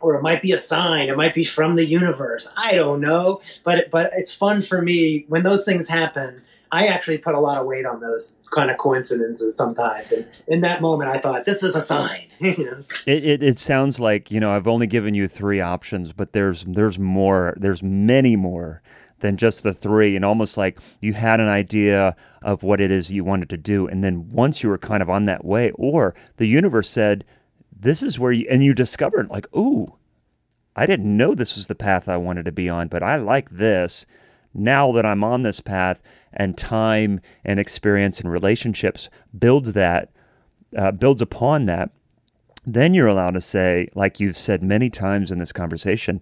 or 0.00 0.14
it 0.14 0.22
might 0.22 0.42
be 0.42 0.52
a 0.52 0.58
sign. 0.58 1.08
It 1.08 1.16
might 1.16 1.34
be 1.34 1.44
from 1.44 1.76
the 1.76 1.84
universe. 1.84 2.52
I 2.56 2.74
don't 2.74 3.00
know. 3.00 3.40
But, 3.64 3.90
but 3.90 4.10
it's 4.14 4.34
fun 4.34 4.62
for 4.62 4.80
me 4.80 5.24
when 5.28 5.42
those 5.42 5.64
things 5.64 5.88
happen. 5.88 6.42
I 6.72 6.88
actually 6.88 7.18
put 7.18 7.34
a 7.34 7.40
lot 7.40 7.58
of 7.58 7.66
weight 7.66 7.86
on 7.86 8.00
those 8.00 8.42
kind 8.54 8.70
of 8.70 8.76
coincidences 8.76 9.56
sometimes. 9.56 10.12
And 10.12 10.26
in 10.48 10.60
that 10.62 10.82
moment, 10.82 11.10
I 11.10 11.18
thought, 11.18 11.44
this 11.44 11.62
is 11.62 11.76
a 11.76 11.80
sign. 11.80 12.22
It, 12.40 13.24
it 13.24 13.42
it 13.42 13.58
sounds 13.58 13.98
like 13.98 14.30
you 14.30 14.40
know 14.40 14.50
I've 14.50 14.68
only 14.68 14.86
given 14.86 15.14
you 15.14 15.26
three 15.26 15.58
options, 15.58 16.12
but 16.12 16.32
there's 16.32 16.64
there's 16.64 16.98
more. 16.98 17.54
There's 17.56 17.82
many 17.82 18.36
more 18.36 18.82
than 19.20 19.36
just 19.36 19.62
the 19.62 19.72
three, 19.72 20.14
and 20.16 20.24
almost 20.24 20.56
like 20.56 20.78
you 21.00 21.12
had 21.12 21.40
an 21.40 21.48
idea 21.48 22.14
of 22.42 22.62
what 22.62 22.80
it 22.80 22.90
is 22.90 23.12
you 23.12 23.24
wanted 23.24 23.48
to 23.50 23.56
do, 23.56 23.86
and 23.86 24.04
then 24.04 24.30
once 24.30 24.62
you 24.62 24.68
were 24.68 24.78
kind 24.78 25.02
of 25.02 25.10
on 25.10 25.24
that 25.26 25.44
way, 25.44 25.70
or 25.72 26.14
the 26.36 26.46
universe 26.46 26.88
said, 26.88 27.24
"This 27.74 28.02
is 28.02 28.18
where 28.18 28.32
you," 28.32 28.46
and 28.50 28.62
you 28.62 28.74
discovered 28.74 29.30
like, 29.30 29.46
"Ooh, 29.56 29.94
I 30.74 30.86
didn't 30.86 31.16
know 31.16 31.34
this 31.34 31.56
was 31.56 31.66
the 31.66 31.74
path 31.74 32.08
I 32.08 32.16
wanted 32.16 32.44
to 32.44 32.52
be 32.52 32.68
on, 32.68 32.88
but 32.88 33.02
I 33.02 33.16
like 33.16 33.50
this." 33.50 34.06
Now 34.54 34.90
that 34.92 35.04
I'm 35.04 35.22
on 35.22 35.42
this 35.42 35.60
path, 35.60 36.02
and 36.32 36.56
time 36.56 37.20
and 37.44 37.60
experience 37.60 38.20
and 38.20 38.30
relationships 38.30 39.10
builds 39.38 39.72
that, 39.72 40.10
uh, 40.76 40.92
builds 40.92 41.20
upon 41.20 41.66
that, 41.66 41.90
then 42.64 42.94
you're 42.94 43.06
allowed 43.06 43.34
to 43.34 43.40
say, 43.40 43.88
like 43.94 44.18
you've 44.18 44.36
said 44.36 44.62
many 44.62 44.90
times 44.90 45.30
in 45.30 45.38
this 45.38 45.52
conversation, 45.52 46.20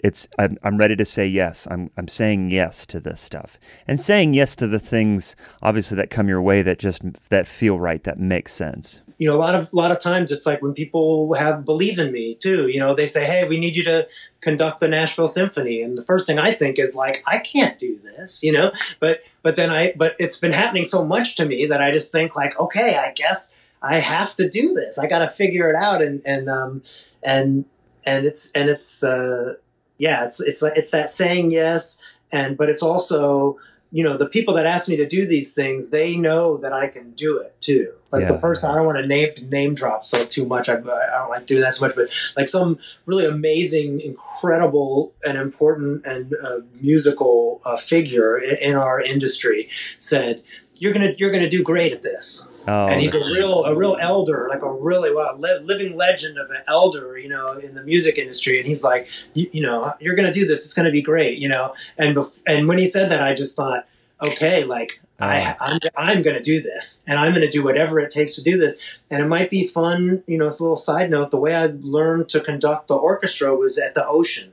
it's 0.00 0.28
I'm, 0.38 0.58
I'm 0.62 0.76
ready 0.78 0.96
to 0.96 1.04
say 1.04 1.26
yes. 1.26 1.66
I'm 1.70 1.90
I'm 1.96 2.08
saying 2.08 2.50
yes 2.50 2.86
to 2.86 3.00
this 3.00 3.20
stuff, 3.20 3.58
and 3.86 3.98
saying 3.98 4.34
yes 4.34 4.54
to 4.56 4.66
the 4.66 4.78
things 4.78 5.36
obviously 5.62 5.96
that 5.96 6.10
come 6.10 6.28
your 6.28 6.42
way 6.42 6.62
that 6.62 6.78
just 6.78 7.02
that 7.30 7.46
feel 7.46 7.78
right, 7.78 8.02
that 8.04 8.18
makes 8.18 8.52
sense. 8.52 9.00
you 9.18 9.28
know, 9.28 9.34
a 9.34 9.38
lot 9.38 9.54
of 9.54 9.72
a 9.72 9.76
lot 9.76 9.90
of 9.90 9.98
times 9.98 10.30
it's 10.30 10.46
like 10.46 10.60
when 10.62 10.74
people 10.74 11.34
have 11.34 11.64
believe 11.64 11.98
in 11.98 12.12
me 12.12 12.34
too. 12.34 12.68
You 12.68 12.78
know, 12.80 12.94
they 12.94 13.06
say, 13.06 13.24
"Hey, 13.24 13.48
we 13.48 13.58
need 13.58 13.74
you 13.74 13.84
to 13.84 14.06
conduct 14.42 14.80
the 14.80 14.88
Nashville 14.88 15.28
Symphony," 15.28 15.82
and 15.82 15.96
the 15.96 16.04
first 16.04 16.26
thing 16.26 16.38
I 16.38 16.50
think 16.52 16.78
is 16.78 16.94
like, 16.94 17.22
"I 17.26 17.38
can't 17.38 17.78
do 17.78 17.98
this," 17.98 18.42
you 18.44 18.52
know. 18.52 18.72
But 19.00 19.20
but 19.42 19.56
then 19.56 19.70
I 19.70 19.94
but 19.96 20.14
it's 20.18 20.36
been 20.36 20.52
happening 20.52 20.84
so 20.84 21.04
much 21.04 21.36
to 21.36 21.46
me 21.46 21.66
that 21.66 21.80
I 21.80 21.90
just 21.90 22.12
think 22.12 22.36
like, 22.36 22.58
okay, 22.60 22.96
I 22.96 23.12
guess 23.12 23.56
I 23.82 23.96
have 24.00 24.34
to 24.36 24.48
do 24.48 24.74
this. 24.74 24.98
I 24.98 25.06
got 25.06 25.20
to 25.20 25.28
figure 25.28 25.70
it 25.70 25.76
out, 25.76 26.02
and 26.02 26.20
and 26.26 26.50
um 26.50 26.82
and 27.22 27.64
and 28.04 28.26
it's 28.26 28.52
and 28.52 28.68
it's 28.68 29.02
uh 29.02 29.54
yeah, 29.98 30.24
it's 30.24 30.40
it's 30.40 30.62
like 30.62 30.74
it's 30.76 30.90
that 30.90 31.10
saying 31.10 31.50
yes, 31.50 32.02
and 32.32 32.56
but 32.56 32.68
it's 32.68 32.82
also 32.82 33.58
you 33.92 34.02
know 34.02 34.16
the 34.16 34.26
people 34.26 34.54
that 34.54 34.66
ask 34.66 34.88
me 34.88 34.96
to 34.96 35.06
do 35.06 35.26
these 35.26 35.54
things 35.54 35.90
they 35.90 36.16
know 36.16 36.56
that 36.56 36.72
i 36.72 36.88
can 36.88 37.12
do 37.12 37.38
it 37.38 37.54
too 37.60 37.92
like 38.10 38.26
the 38.26 38.34
Yeah. 38.34 38.40
person 38.40 38.68
i 38.68 38.74
don't 38.74 38.84
want 38.84 38.98
to 38.98 39.06
name 39.06 39.30
name 39.48 39.76
drop 39.76 40.04
so 40.04 40.24
too 40.24 40.44
much 40.44 40.68
I, 40.68 40.72
I 40.72 41.18
don't 41.18 41.30
like 41.30 41.46
doing 41.46 41.60
that 41.60 41.72
so 41.72 41.86
much 41.86 41.94
but 41.94 42.08
like 42.36 42.48
some 42.48 42.80
really 43.06 43.24
amazing 43.26 44.00
incredible 44.00 45.12
and 45.24 45.38
important 45.38 46.04
and 46.04 46.34
uh, 46.34 46.58
musical 46.80 47.60
uh, 47.64 47.76
figure 47.76 48.36
in, 48.36 48.56
in 48.70 48.74
our 48.74 49.00
industry 49.00 49.68
said 49.98 50.42
you're 50.74 50.92
gonna 50.92 51.12
you're 51.16 51.30
gonna 51.30 51.48
do 51.48 51.62
great 51.62 51.92
at 51.92 52.02
this 52.02 52.48
Oh, 52.66 52.88
and 52.88 53.00
he's 53.00 53.14
a 53.14 53.24
real 53.32 53.64
a 53.64 53.74
real 53.74 53.96
elder, 54.00 54.46
like 54.48 54.62
a 54.62 54.72
really 54.72 55.14
well 55.14 55.36
li- 55.38 55.60
living 55.62 55.96
legend 55.96 56.38
of 56.38 56.50
an 56.50 56.62
elder, 56.66 57.16
you 57.16 57.28
know, 57.28 57.52
in 57.58 57.74
the 57.74 57.84
music 57.84 58.18
industry. 58.18 58.58
And 58.58 58.66
he's 58.66 58.82
like, 58.82 59.08
you, 59.34 59.62
know, 59.62 59.92
you're 60.00 60.16
going 60.16 60.26
to 60.26 60.32
do 60.32 60.46
this. 60.46 60.64
It's 60.64 60.74
going 60.74 60.86
to 60.86 60.92
be 60.92 61.02
great, 61.02 61.38
you 61.38 61.48
know. 61.48 61.74
And 61.96 62.16
bef- 62.16 62.42
and 62.46 62.68
when 62.68 62.78
he 62.78 62.86
said 62.86 63.10
that, 63.10 63.22
I 63.22 63.34
just 63.34 63.56
thought, 63.56 63.86
okay, 64.22 64.64
like 64.64 65.00
I 65.20 65.42
uh. 65.42 65.54
I'm, 65.60 65.80
I'm 65.96 66.22
going 66.22 66.36
to 66.36 66.42
do 66.42 66.60
this, 66.60 67.04
and 67.06 67.18
I'm 67.18 67.32
going 67.32 67.46
to 67.46 67.50
do 67.50 67.62
whatever 67.62 68.00
it 68.00 68.10
takes 68.10 68.34
to 68.36 68.42
do 68.42 68.58
this. 68.58 69.00
And 69.10 69.22
it 69.22 69.26
might 69.26 69.50
be 69.50 69.66
fun, 69.66 70.24
you 70.26 70.38
know. 70.38 70.46
It's 70.46 70.60
a 70.60 70.62
little 70.62 70.76
side 70.76 71.10
note. 71.10 71.30
The 71.30 71.40
way 71.40 71.54
I 71.54 71.66
learned 71.80 72.28
to 72.30 72.40
conduct 72.40 72.88
the 72.88 72.96
orchestra 72.96 73.54
was 73.54 73.78
at 73.78 73.94
the 73.94 74.06
ocean. 74.06 74.52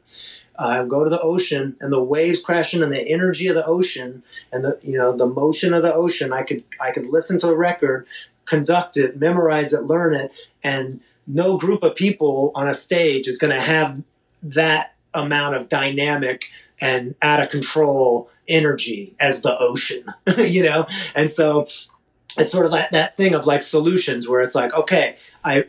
Uh, 0.57 0.83
go 0.83 1.03
to 1.03 1.09
the 1.09 1.21
ocean 1.21 1.75
and 1.79 1.91
the 1.91 2.03
waves 2.03 2.41
crashing 2.41 2.83
and 2.83 2.91
the 2.91 3.07
energy 3.11 3.47
of 3.47 3.55
the 3.55 3.65
ocean 3.65 4.23
and 4.51 4.63
the 4.63 4.79
you 4.83 4.97
know 4.97 5.15
the 5.15 5.27
motion 5.27 5.73
of 5.73 5.83
the 5.83 5.93
ocean. 5.93 6.31
I 6.31 6.43
could 6.43 6.63
I 6.79 6.91
could 6.91 7.07
listen 7.07 7.39
to 7.39 7.49
a 7.49 7.55
record, 7.55 8.07
conduct 8.45 8.97
it, 8.97 9.17
memorize 9.17 9.73
it, 9.73 9.83
learn 9.83 10.13
it, 10.13 10.31
and 10.63 11.01
no 11.27 11.57
group 11.57 11.83
of 11.83 11.95
people 11.95 12.51
on 12.55 12.67
a 12.67 12.73
stage 12.73 13.27
is 13.27 13.37
going 13.37 13.53
to 13.53 13.61
have 13.61 14.01
that 14.41 14.95
amount 15.13 15.55
of 15.55 15.69
dynamic 15.69 16.49
and 16.81 17.15
out 17.21 17.41
of 17.41 17.49
control 17.49 18.29
energy 18.47 19.15
as 19.19 19.41
the 19.41 19.55
ocean, 19.59 20.05
you 20.37 20.63
know? 20.63 20.85
And 21.15 21.31
so 21.31 21.67
it's 22.37 22.51
sort 22.51 22.65
of 22.65 22.71
that, 22.71 22.91
that 22.91 23.15
thing 23.15 23.33
of 23.33 23.45
like 23.45 23.61
solutions 23.61 24.27
where 24.27 24.41
it's 24.41 24.55
like, 24.55 24.73
okay, 24.73 25.17
I, 25.43 25.65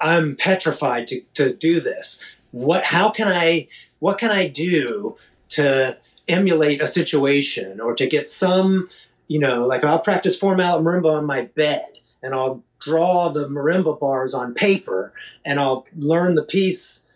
I'm 0.00 0.36
petrified 0.36 1.06
to, 1.08 1.20
to 1.34 1.54
do 1.54 1.80
this. 1.80 2.22
What, 2.50 2.84
how 2.84 3.10
can 3.10 3.28
I, 3.28 3.68
what 4.00 4.18
can 4.18 4.30
I 4.30 4.48
do 4.48 5.16
to 5.50 5.96
emulate 6.28 6.80
a 6.80 6.86
situation 6.86 7.80
or 7.80 7.94
to 7.94 8.06
get 8.06 8.28
some, 8.28 8.88
you 9.28 9.38
know, 9.38 9.66
like 9.66 9.84
I'll 9.84 10.00
practice 10.00 10.36
four 10.36 10.56
mallet 10.56 10.84
marimba 10.84 11.16
on 11.16 11.26
my 11.26 11.42
bed 11.42 11.86
and 12.22 12.34
I'll 12.34 12.62
draw 12.80 13.28
the 13.28 13.48
marimba 13.48 13.98
bars 13.98 14.34
on 14.34 14.54
paper 14.54 15.12
and 15.44 15.60
I'll 15.60 15.86
learn 15.96 16.34
the 16.34 16.42
piece 16.42 17.09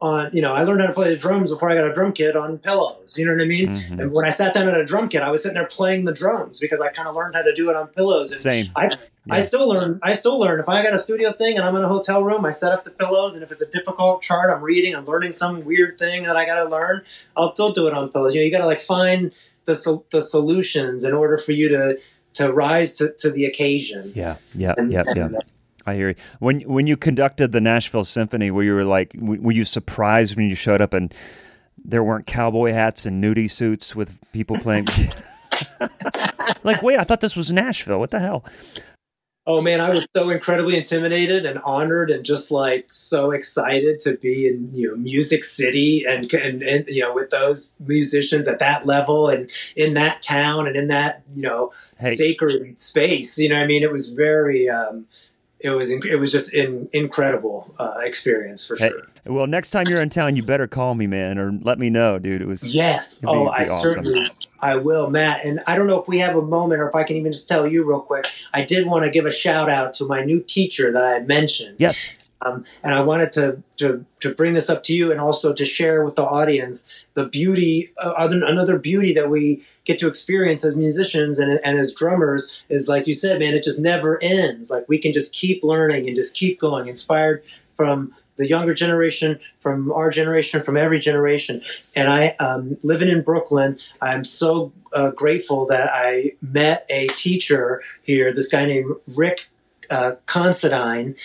on 0.00 0.30
you 0.32 0.42
know 0.42 0.54
I 0.54 0.64
learned 0.64 0.80
how 0.80 0.86
to 0.88 0.92
play 0.92 1.10
the 1.10 1.16
drums 1.16 1.50
before 1.50 1.70
I 1.70 1.74
got 1.74 1.84
a 1.86 1.92
drum 1.92 2.12
kit 2.12 2.36
on 2.36 2.58
pillows. 2.58 3.16
You 3.18 3.26
know 3.26 3.32
what 3.32 3.42
I 3.42 3.46
mean? 3.46 3.68
Mhm. 3.68 4.00
And 4.00 4.12
when 4.12 4.26
I 4.26 4.30
sat 4.30 4.54
down 4.54 4.68
at 4.68 4.78
a 4.78 4.84
drum 4.84 5.08
kit, 5.08 5.22
I 5.22 5.30
was 5.30 5.42
sitting 5.42 5.54
there 5.54 5.66
playing 5.66 6.04
the 6.04 6.12
drums 6.12 6.58
because 6.60 6.80
I 6.80 6.88
kind 6.88 7.08
of 7.08 7.14
learned 7.14 7.34
how 7.34 7.42
to 7.42 7.54
do 7.54 7.70
it 7.70 7.76
on 7.76 7.88
pillows. 7.88 8.30
And 8.32 8.40
Same. 8.40 8.70
I 8.76 8.90
I 9.30 9.40
still 9.40 9.68
learn. 9.68 10.00
I 10.02 10.14
still 10.14 10.38
learn. 10.40 10.58
If 10.60 10.68
I 10.68 10.82
got 10.82 10.94
a 10.94 10.98
studio 10.98 11.30
thing 11.32 11.56
and 11.56 11.64
I'm 11.64 11.76
in 11.76 11.82
a 11.84 11.88
hotel 11.88 12.24
room, 12.24 12.44
I 12.44 12.50
set 12.50 12.72
up 12.72 12.84
the 12.84 12.90
pillows, 12.90 13.36
and 13.36 13.44
if 13.44 13.52
it's 13.52 13.60
a 13.60 13.66
difficult 13.66 14.22
chart 14.22 14.50
I'm 14.50 14.62
reading, 14.62 14.94
I'm 14.96 15.04
learning 15.06 15.32
some 15.32 15.64
weird 15.64 15.98
thing 15.98 16.22
that 16.24 16.36
I 16.36 16.44
got 16.46 16.62
to 16.62 16.68
learn, 16.68 17.02
I'll 17.36 17.54
still 17.54 17.70
do 17.70 17.86
it 17.86 17.92
on 17.94 18.08
pillows. 18.10 18.34
You 18.34 18.40
know, 18.40 18.44
you 18.46 18.50
got 18.50 18.60
to 18.60 18.66
like 18.66 18.80
find 18.80 19.30
the 19.66 19.74
sol- 19.76 20.06
the 20.10 20.22
solutions 20.22 21.04
in 21.04 21.12
order 21.12 21.36
for 21.36 21.52
you 21.52 21.68
to 21.68 21.98
to 22.34 22.52
rise 22.52 22.94
to, 22.98 23.12
to 23.18 23.30
the 23.30 23.44
occasion. 23.44 24.12
Yeah, 24.14 24.36
yeah, 24.54 24.74
And- 24.76 24.90
yeah, 24.90 25.02
yeah. 25.14 25.28
I 25.86 25.94
hear 25.94 26.10
you. 26.10 26.14
When 26.38 26.60
when 26.62 26.86
you 26.86 26.96
conducted 26.96 27.52
the 27.52 27.60
Nashville 27.60 28.04
Symphony, 28.04 28.50
where 28.50 28.64
you 28.64 28.74
were 28.74 28.84
like, 28.84 29.12
were 29.18 29.52
you 29.52 29.64
surprised 29.64 30.36
when 30.36 30.48
you 30.48 30.54
showed 30.54 30.80
up 30.80 30.92
and 30.92 31.12
there 31.82 32.04
weren't 32.04 32.26
cowboy 32.26 32.72
hats 32.72 33.06
and 33.06 33.22
nudie 33.22 33.50
suits 33.50 33.96
with 33.96 34.18
people 34.32 34.58
playing? 34.58 34.86
like, 36.62 36.82
wait, 36.82 36.98
I 36.98 37.04
thought 37.04 37.20
this 37.20 37.36
was 37.36 37.50
Nashville. 37.50 37.98
What 37.98 38.10
the 38.10 38.20
hell? 38.20 38.44
Oh 39.46 39.62
man, 39.62 39.80
I 39.80 39.88
was 39.88 40.06
so 40.14 40.28
incredibly 40.28 40.76
intimidated 40.76 41.46
and 41.46 41.58
honored 41.64 42.10
and 42.10 42.24
just 42.24 42.50
like 42.50 42.92
so 42.92 43.30
excited 43.30 43.98
to 44.00 44.16
be 44.18 44.46
in 44.46 44.70
you 44.74 44.90
know 44.90 44.96
Music 44.96 45.44
City 45.44 46.04
and 46.06 46.32
and, 46.34 46.62
and 46.62 46.86
you 46.88 47.00
know 47.00 47.14
with 47.14 47.30
those 47.30 47.74
musicians 47.80 48.46
at 48.46 48.58
that 48.58 48.86
level 48.86 49.28
and 49.28 49.50
in 49.74 49.94
that 49.94 50.20
town 50.20 50.66
and 50.66 50.76
in 50.76 50.88
that 50.88 51.22
you 51.34 51.42
know 51.42 51.72
Hey. 51.98 52.14
sacred 52.14 52.78
space. 52.78 53.38
You 53.38 53.48
know, 53.48 53.56
what 53.56 53.64
I 53.64 53.66
mean, 53.66 53.82
it 53.82 53.90
was 53.90 54.10
very. 54.10 54.68
Um, 54.68 55.06
it 55.62 55.70
was 55.70 55.90
inc- 55.90 56.04
it 56.06 56.16
was 56.16 56.32
just 56.32 56.54
an 56.54 56.88
incredible 56.92 57.74
uh, 57.78 57.94
experience 58.02 58.66
for 58.66 58.76
Hey, 58.76 58.88
sure. 58.90 59.06
well, 59.26 59.46
next 59.46 59.70
time 59.70 59.84
you're 59.88 60.00
in 60.00 60.10
town, 60.10 60.36
you 60.36 60.42
better 60.42 60.66
call 60.66 60.94
me, 60.94 61.06
man, 61.06 61.38
or 61.38 61.52
let 61.62 61.78
me 61.78 61.90
know, 61.90 62.18
dude. 62.18 62.40
It 62.42 62.46
was 62.48 62.74
Yes. 62.74 63.20
Be- 63.20 63.26
Oh, 63.28 63.46
I 63.46 63.62
awesome. 63.62 63.78
certainly 63.82 64.30
I 64.62 64.76
will, 64.76 65.08
Matt. 65.10 65.44
And 65.44 65.60
I 65.66 65.74
don't 65.76 65.86
know 65.86 66.00
if 66.00 66.06
we 66.08 66.18
have 66.18 66.36
a 66.36 66.42
moment 66.42 66.80
or 66.82 66.88
if 66.88 66.94
I 66.94 67.02
can 67.04 67.16
even 67.16 67.32
just 67.32 67.48
tell 67.48 67.66
you 67.66 67.82
real 67.84 68.00
quick. 68.00 68.26
I 68.52 68.62
did 68.62 68.86
want 68.86 69.04
to 69.04 69.10
give 69.10 69.24
a 69.26 69.30
shout 69.30 69.68
out 69.70 69.94
to 69.94 70.04
my 70.06 70.22
new 70.22 70.40
teacher 70.42 70.92
that 70.92 71.02
I 71.02 71.20
mentioned. 71.24 71.76
yes. 71.78 72.08
Um, 72.42 72.64
and 72.82 72.94
I 72.94 73.02
wanted 73.02 73.32
to, 73.34 73.62
to 73.76 74.06
to 74.20 74.34
bring 74.34 74.54
this 74.54 74.70
up 74.70 74.82
to 74.84 74.94
you 74.94 75.10
and 75.10 75.20
also 75.20 75.52
to 75.52 75.64
share 75.66 76.02
with 76.02 76.16
the 76.16 76.22
audience 76.24 76.90
the 77.14 77.26
beauty, 77.26 77.90
uh, 78.02 78.12
other, 78.16 78.44
another 78.44 78.78
beauty 78.78 79.12
that 79.14 79.28
we 79.28 79.64
get 79.84 79.98
to 79.98 80.08
experience 80.08 80.64
as 80.64 80.76
musicians 80.76 81.38
and, 81.38 81.58
and 81.64 81.78
as 81.78 81.94
drummers 81.94 82.62
is 82.68 82.88
like 82.88 83.06
you 83.06 83.12
said, 83.12 83.38
man, 83.40 83.54
it 83.54 83.62
just 83.62 83.80
never 83.80 84.22
ends. 84.22 84.70
Like 84.70 84.88
we 84.88 84.98
can 84.98 85.12
just 85.12 85.32
keep 85.32 85.62
learning 85.64 86.06
and 86.06 86.16
just 86.16 86.34
keep 86.34 86.60
going, 86.60 86.88
inspired 86.88 87.42
from 87.74 88.14
the 88.36 88.48
younger 88.48 88.72
generation, 88.72 89.38
from 89.58 89.92
our 89.92 90.10
generation, 90.10 90.62
from 90.62 90.76
every 90.76 90.98
generation. 90.98 91.60
And 91.94 92.08
I, 92.08 92.28
um, 92.40 92.78
living 92.82 93.08
in 93.08 93.22
Brooklyn, 93.22 93.78
I'm 94.00 94.24
so 94.24 94.72
uh, 94.94 95.10
grateful 95.10 95.66
that 95.66 95.90
I 95.92 96.32
met 96.40 96.86
a 96.88 97.08
teacher 97.08 97.82
here, 98.02 98.32
this 98.32 98.48
guy 98.48 98.64
named 98.64 98.94
Rick 99.14 99.50
uh, 99.90 100.12
Considine, 100.24 101.16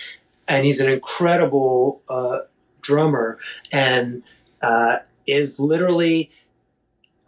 and 0.48 0.66
he's 0.66 0.80
an 0.80 0.90
incredible 0.90 2.02
uh, 2.10 2.40
drummer 2.82 3.38
and 3.72 4.22
uh, 4.60 4.98
is 5.26 5.58
literally 5.58 6.30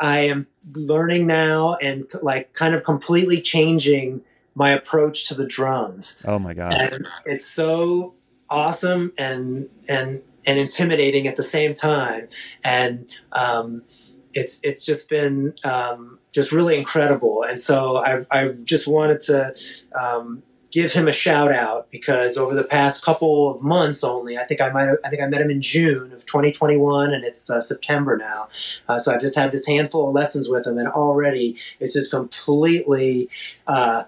i 0.00 0.18
am 0.20 0.46
learning 0.74 1.26
now 1.26 1.74
and 1.76 2.06
like 2.22 2.52
kind 2.52 2.74
of 2.74 2.84
completely 2.84 3.40
changing 3.40 4.20
my 4.54 4.70
approach 4.70 5.28
to 5.28 5.34
the 5.34 5.46
drums 5.46 6.20
Oh 6.24 6.38
my 6.38 6.54
god. 6.54 6.72
and 6.72 7.06
it's 7.26 7.46
so 7.46 8.14
awesome 8.50 9.12
and 9.18 9.68
and 9.88 10.22
and 10.46 10.58
intimidating 10.58 11.26
at 11.26 11.36
the 11.36 11.42
same 11.42 11.74
time. 11.74 12.28
And 12.64 13.08
um, 13.32 13.82
it's 14.32 14.60
it's 14.64 14.84
just 14.84 15.10
been 15.10 15.54
um, 15.64 16.18
just 16.32 16.52
really 16.52 16.78
incredible. 16.78 17.44
And 17.44 17.58
so 17.58 17.96
I, 17.98 18.24
I 18.30 18.52
just 18.64 18.88
wanted 18.88 19.20
to 19.22 19.54
um, 20.00 20.42
give 20.70 20.92
him 20.92 21.08
a 21.08 21.12
shout 21.12 21.52
out 21.52 21.90
because 21.90 22.36
over 22.36 22.54
the 22.54 22.64
past 22.64 23.04
couple 23.04 23.50
of 23.50 23.62
months 23.62 24.04
only 24.04 24.36
I 24.36 24.44
think 24.44 24.60
I 24.60 24.70
might 24.70 24.88
I 25.04 25.08
think 25.08 25.22
I 25.22 25.26
met 25.26 25.40
him 25.40 25.50
in 25.50 25.62
June 25.62 26.12
of 26.12 26.26
2021 26.26 27.12
and 27.12 27.24
it's 27.24 27.48
uh, 27.50 27.60
September 27.60 28.16
now 28.16 28.48
uh, 28.88 28.98
so 28.98 29.12
I've 29.12 29.20
just 29.20 29.38
had 29.38 29.52
this 29.52 29.66
handful 29.66 30.08
of 30.08 30.14
lessons 30.14 30.48
with 30.48 30.66
him 30.66 30.78
and 30.78 30.88
already 30.88 31.56
it's 31.80 31.94
just 31.94 32.10
completely 32.10 33.28
uh, 33.66 34.04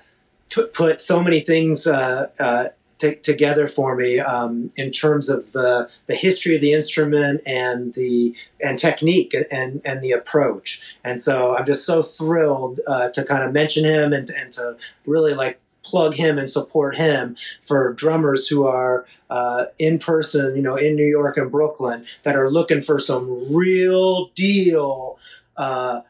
put, 0.52 0.72
put 0.72 1.00
so 1.00 1.22
many 1.22 1.40
things 1.40 1.86
uh, 1.86 2.26
uh, 2.38 2.68
t- 3.00 3.16
together 3.16 3.66
for 3.66 3.96
me 3.96 4.20
um, 4.20 4.70
in 4.76 4.90
terms 4.90 5.28
of 5.28 5.52
the 5.52 5.90
the 6.06 6.14
history 6.14 6.54
of 6.54 6.60
the 6.60 6.72
instrument 6.72 7.40
and 7.46 7.94
the 7.94 8.34
and 8.62 8.78
technique 8.78 9.34
and 9.34 9.46
and, 9.50 9.82
and 9.84 10.02
the 10.02 10.12
approach. 10.12 10.96
And 11.02 11.18
so 11.18 11.56
I'm 11.56 11.66
just 11.66 11.84
so 11.84 12.02
thrilled 12.02 12.80
uh, 12.86 13.08
to 13.10 13.24
kind 13.24 13.42
of 13.42 13.52
mention 13.52 13.84
him 13.84 14.12
and 14.12 14.28
and 14.30 14.52
to 14.52 14.76
really 15.06 15.34
like 15.34 15.58
plug 15.82 16.14
him 16.14 16.38
and 16.38 16.50
support 16.50 16.96
him 16.96 17.36
for 17.60 17.92
drummers 17.94 18.48
who 18.48 18.66
are 18.66 19.06
uh, 19.30 19.66
in 19.78 19.98
person, 19.98 20.56
you 20.56 20.62
know, 20.62 20.76
in 20.76 20.96
New 20.96 21.06
York 21.06 21.36
and 21.36 21.50
Brooklyn 21.50 22.04
that 22.24 22.36
are 22.36 22.50
looking 22.50 22.80
for 22.80 22.98
some 22.98 23.52
real 23.54 24.28
deal. 24.34 25.18
Uh, 25.56 26.00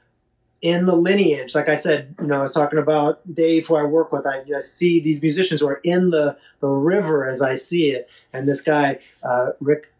in 0.62 0.84
the 0.84 0.94
lineage, 0.94 1.54
like 1.54 1.70
I 1.70 1.74
said, 1.74 2.14
you 2.20 2.26
know, 2.26 2.36
I 2.36 2.40
was 2.42 2.52
talking 2.52 2.78
about 2.78 3.20
Dave, 3.34 3.66
who 3.66 3.76
I 3.76 3.82
work 3.84 4.12
with. 4.12 4.26
I 4.26 4.44
just 4.44 4.76
see 4.76 5.00
these 5.00 5.22
musicians 5.22 5.60
who 5.60 5.68
are 5.68 5.80
in 5.84 6.10
the, 6.10 6.36
the 6.60 6.66
river 6.68 7.26
as 7.26 7.40
I 7.40 7.54
see 7.54 7.90
it, 7.92 8.10
and 8.34 8.46
this 8.46 8.60
guy, 8.60 8.98
uh, 9.22 9.52
Rick 9.60 9.90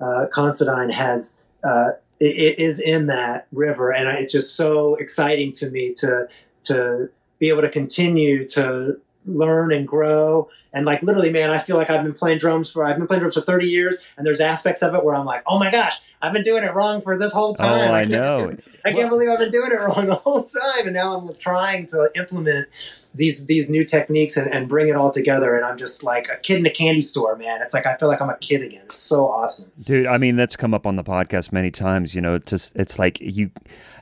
uh, 0.00 0.26
Considine, 0.32 0.90
has 0.90 1.44
uh, 1.62 1.90
i- 2.20 2.24
i- 2.24 2.56
is 2.58 2.80
in 2.80 3.06
that 3.06 3.46
river, 3.52 3.92
and 3.92 4.08
I, 4.08 4.14
it's 4.14 4.32
just 4.32 4.56
so 4.56 4.96
exciting 4.96 5.52
to 5.52 5.70
me 5.70 5.94
to 5.98 6.28
to 6.64 7.10
be 7.38 7.48
able 7.48 7.62
to 7.62 7.70
continue 7.70 8.44
to 8.48 9.00
learn 9.28 9.72
and 9.72 9.86
grow. 9.86 10.48
And 10.72 10.84
like 10.84 11.02
literally, 11.02 11.30
man, 11.30 11.50
I 11.50 11.58
feel 11.58 11.76
like 11.76 11.90
I've 11.90 12.02
been 12.02 12.14
playing 12.14 12.38
drums 12.38 12.70
for 12.70 12.84
I've 12.84 12.98
been 12.98 13.06
playing 13.06 13.20
drums 13.20 13.34
for 13.34 13.40
thirty 13.40 13.66
years, 13.66 14.04
and 14.16 14.26
there's 14.26 14.40
aspects 14.40 14.82
of 14.82 14.94
it 14.94 15.04
where 15.04 15.14
I'm 15.14 15.24
like, 15.24 15.42
oh 15.46 15.58
my 15.58 15.70
gosh, 15.70 15.98
I've 16.20 16.32
been 16.32 16.42
doing 16.42 16.64
it 16.64 16.74
wrong 16.74 17.00
for 17.00 17.18
this 17.18 17.32
whole 17.32 17.54
time. 17.54 17.78
Oh, 17.78 17.84
time. 17.86 17.94
I 17.94 18.04
know. 18.04 18.50
I 18.84 18.92
can't 18.92 19.08
believe 19.10 19.28
I've 19.30 19.38
been 19.38 19.50
doing 19.50 19.70
it 19.72 19.76
wrong 19.76 20.06
the 20.06 20.16
whole 20.16 20.42
time, 20.42 20.86
and 20.86 20.92
now 20.92 21.16
I'm 21.16 21.34
trying 21.36 21.86
to 21.86 22.10
implement 22.16 22.68
these 23.14 23.46
these 23.46 23.70
new 23.70 23.84
techniques 23.84 24.36
and, 24.36 24.52
and 24.52 24.68
bring 24.68 24.88
it 24.88 24.96
all 24.96 25.10
together. 25.10 25.56
And 25.56 25.64
I'm 25.64 25.78
just 25.78 26.02
like 26.02 26.28
a 26.28 26.36
kid 26.36 26.60
in 26.60 26.66
a 26.66 26.70
candy 26.70 27.02
store, 27.02 27.36
man. 27.36 27.60
It's 27.62 27.74
like 27.74 27.86
I 27.86 27.96
feel 27.96 28.08
like 28.08 28.20
I'm 28.20 28.30
a 28.30 28.38
kid 28.38 28.62
again. 28.62 28.84
It's 28.86 29.02
so 29.02 29.26
awesome. 29.26 29.70
Dude, 29.80 30.06
I 30.06 30.18
mean 30.18 30.36
that's 30.36 30.56
come 30.56 30.74
up 30.74 30.86
on 30.86 30.96
the 30.96 31.04
podcast 31.04 31.52
many 31.52 31.70
times. 31.70 32.14
You 32.14 32.20
know, 32.20 32.38
just 32.38 32.74
it's 32.76 32.98
like 32.98 33.20
you, 33.20 33.50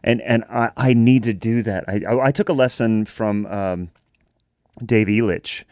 and 0.03 0.20
and 0.23 0.44
I, 0.51 0.70
I 0.77 0.94
need 0.94 1.23
to 1.24 1.32
do 1.32 1.62
that. 1.62 1.85
I 1.89 2.03
I, 2.09 2.27
I 2.27 2.31
took 2.31 2.48
a 2.48 2.55
lesson 2.55 3.05
from 3.05 3.47
um, 3.47 3.90
Dave 4.85 5.07
Elitch. 5.09 5.65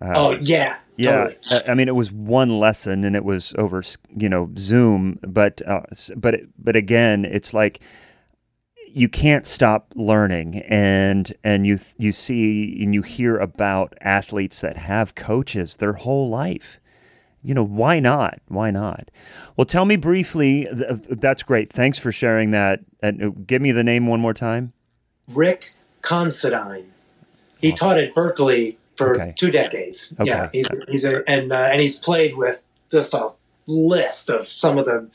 oh 0.00 0.36
yeah, 0.40 0.78
Yeah, 0.96 1.28
totally. 1.28 1.36
I- 1.68 1.70
I 1.72 1.74
mean 1.74 1.88
it 1.88 1.94
was 1.94 2.12
one 2.12 2.58
lesson 2.58 3.04
and 3.04 3.14
it 3.16 3.24
was 3.24 3.54
over 3.58 3.82
you 4.16 4.28
know 4.28 4.50
Zoom, 4.58 5.18
but 5.22 5.62
uh, 5.66 5.82
but 6.16 6.40
but 6.58 6.76
again, 6.76 7.24
it's 7.24 7.54
like 7.54 7.80
you 8.86 9.08
can't 9.08 9.44
stop 9.46 9.92
learning 9.96 10.58
and 10.68 11.32
and 11.42 11.66
you 11.66 11.78
you 11.98 12.12
see 12.12 12.80
and 12.82 12.94
you 12.94 13.02
hear 13.02 13.36
about 13.38 13.92
athletes 14.00 14.60
that 14.60 14.76
have 14.76 15.14
coaches 15.16 15.76
their 15.76 15.94
whole 15.94 16.28
life 16.28 16.78
you 17.42 17.52
know 17.54 17.64
why 17.64 17.98
not 17.98 18.38
why 18.46 18.70
not 18.70 19.10
well 19.56 19.64
tell 19.64 19.84
me 19.84 19.96
briefly 19.96 20.66
th- 20.66 21.00
that's 21.20 21.42
great 21.42 21.72
thanks 21.72 21.98
for 21.98 22.12
sharing 22.12 22.52
that 22.52 22.80
and 23.02 23.20
uh, 23.20 23.30
give 23.44 23.60
me 23.60 23.72
the 23.72 23.82
name 23.82 24.06
one 24.06 24.20
more 24.20 24.32
time 24.34 24.72
Rick 25.26 25.72
Considine. 26.00 26.92
He 27.68 27.72
taught 27.72 27.98
at 27.98 28.14
Berklee 28.14 28.76
for 28.96 29.16
Okay. 29.16 29.34
two 29.36 29.50
decades. 29.50 30.14
Okay. 30.20 30.30
Yeah, 30.30 30.48
he's, 30.52 30.68
he's 30.88 31.04
a, 31.04 31.22
and 31.28 31.52
uh, 31.52 31.68
and 31.72 31.80
he's 31.80 31.98
played 31.98 32.36
with 32.36 32.62
just 32.90 33.14
a 33.14 33.30
list 33.66 34.30
of 34.30 34.46
some 34.46 34.78
of 34.78 34.84
the 34.84 35.08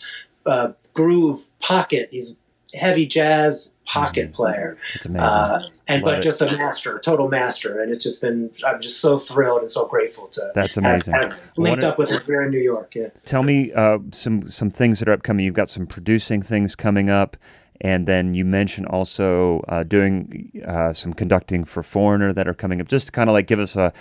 uh, 0.46 0.74
groove 0.94 1.48
pocket. 1.60 2.10
He's 2.12 2.36
a 2.74 2.78
heavy 2.78 3.06
jazz 3.06 3.72
pocket 3.86 4.32
player. 4.34 4.78
It's 4.96 5.06
amazing. 5.06 5.24
Uh, 5.28 5.62
and 5.88 6.04
Love 6.04 6.12
but 6.16 6.20
it. 6.20 6.24
just 6.24 6.42
a 6.42 6.46
master, 6.58 7.00
total 7.00 7.28
master, 7.28 7.80
and 7.80 7.92
it's 7.92 8.04
just 8.04 8.22
been. 8.22 8.52
I'm 8.68 8.82
just 8.82 9.00
so 9.02 9.18
thrilled 9.18 9.60
and 9.62 9.70
so 9.70 9.88
grateful 9.88 10.28
to. 10.28 10.42
That's 10.56 10.78
amazing. 10.78 11.14
Have, 11.14 11.40
linked 11.58 11.82
What 11.82 11.84
a- 11.84 11.90
up 11.94 11.98
with 11.98 12.10
him 12.12 12.22
here 12.26 12.42
in 12.44 12.52
New 12.52 12.60
York. 12.60 12.94
Yeah. 12.96 13.10
Tell 13.26 13.44
me 13.44 13.72
uh, 13.74 14.00
some 14.12 14.50
some 14.50 14.70
things 14.70 15.00
that 15.00 15.08
are 15.08 15.14
upcoming. 15.14 15.46
You've 15.46 15.56
got 15.56 15.70
some 15.70 15.88
producing 15.88 16.42
things 16.42 16.76
coming 16.76 17.10
up, 17.10 17.38
and 17.82 18.08
then 18.08 18.34
you 18.34 18.46
mentioned 18.46 18.88
also 18.88 19.60
uh, 19.68 19.84
doing 19.84 20.52
uh, 20.66 20.94
some 20.94 21.14
conducting 21.14 21.64
for 21.64 21.84
Foreigner 21.84 22.34
that 22.34 22.48
are 22.48 22.54
coming 22.54 22.82
up. 22.82 22.88
Just 22.88 23.08
to 23.08 23.12
kind 23.12 23.30
of 23.30 23.34
like 23.34 23.48
give 23.48 23.60
us 23.60 23.76
a 23.76 23.94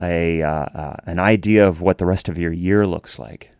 a 0.00 0.42
uh, 0.42 0.48
uh, 0.48 0.96
an 1.06 1.18
idea 1.18 1.66
of 1.66 1.80
what 1.80 1.98
the 1.98 2.06
rest 2.06 2.28
of 2.28 2.38
your 2.38 2.52
year 2.52 2.86
looks 2.86 3.18
like. 3.18 3.50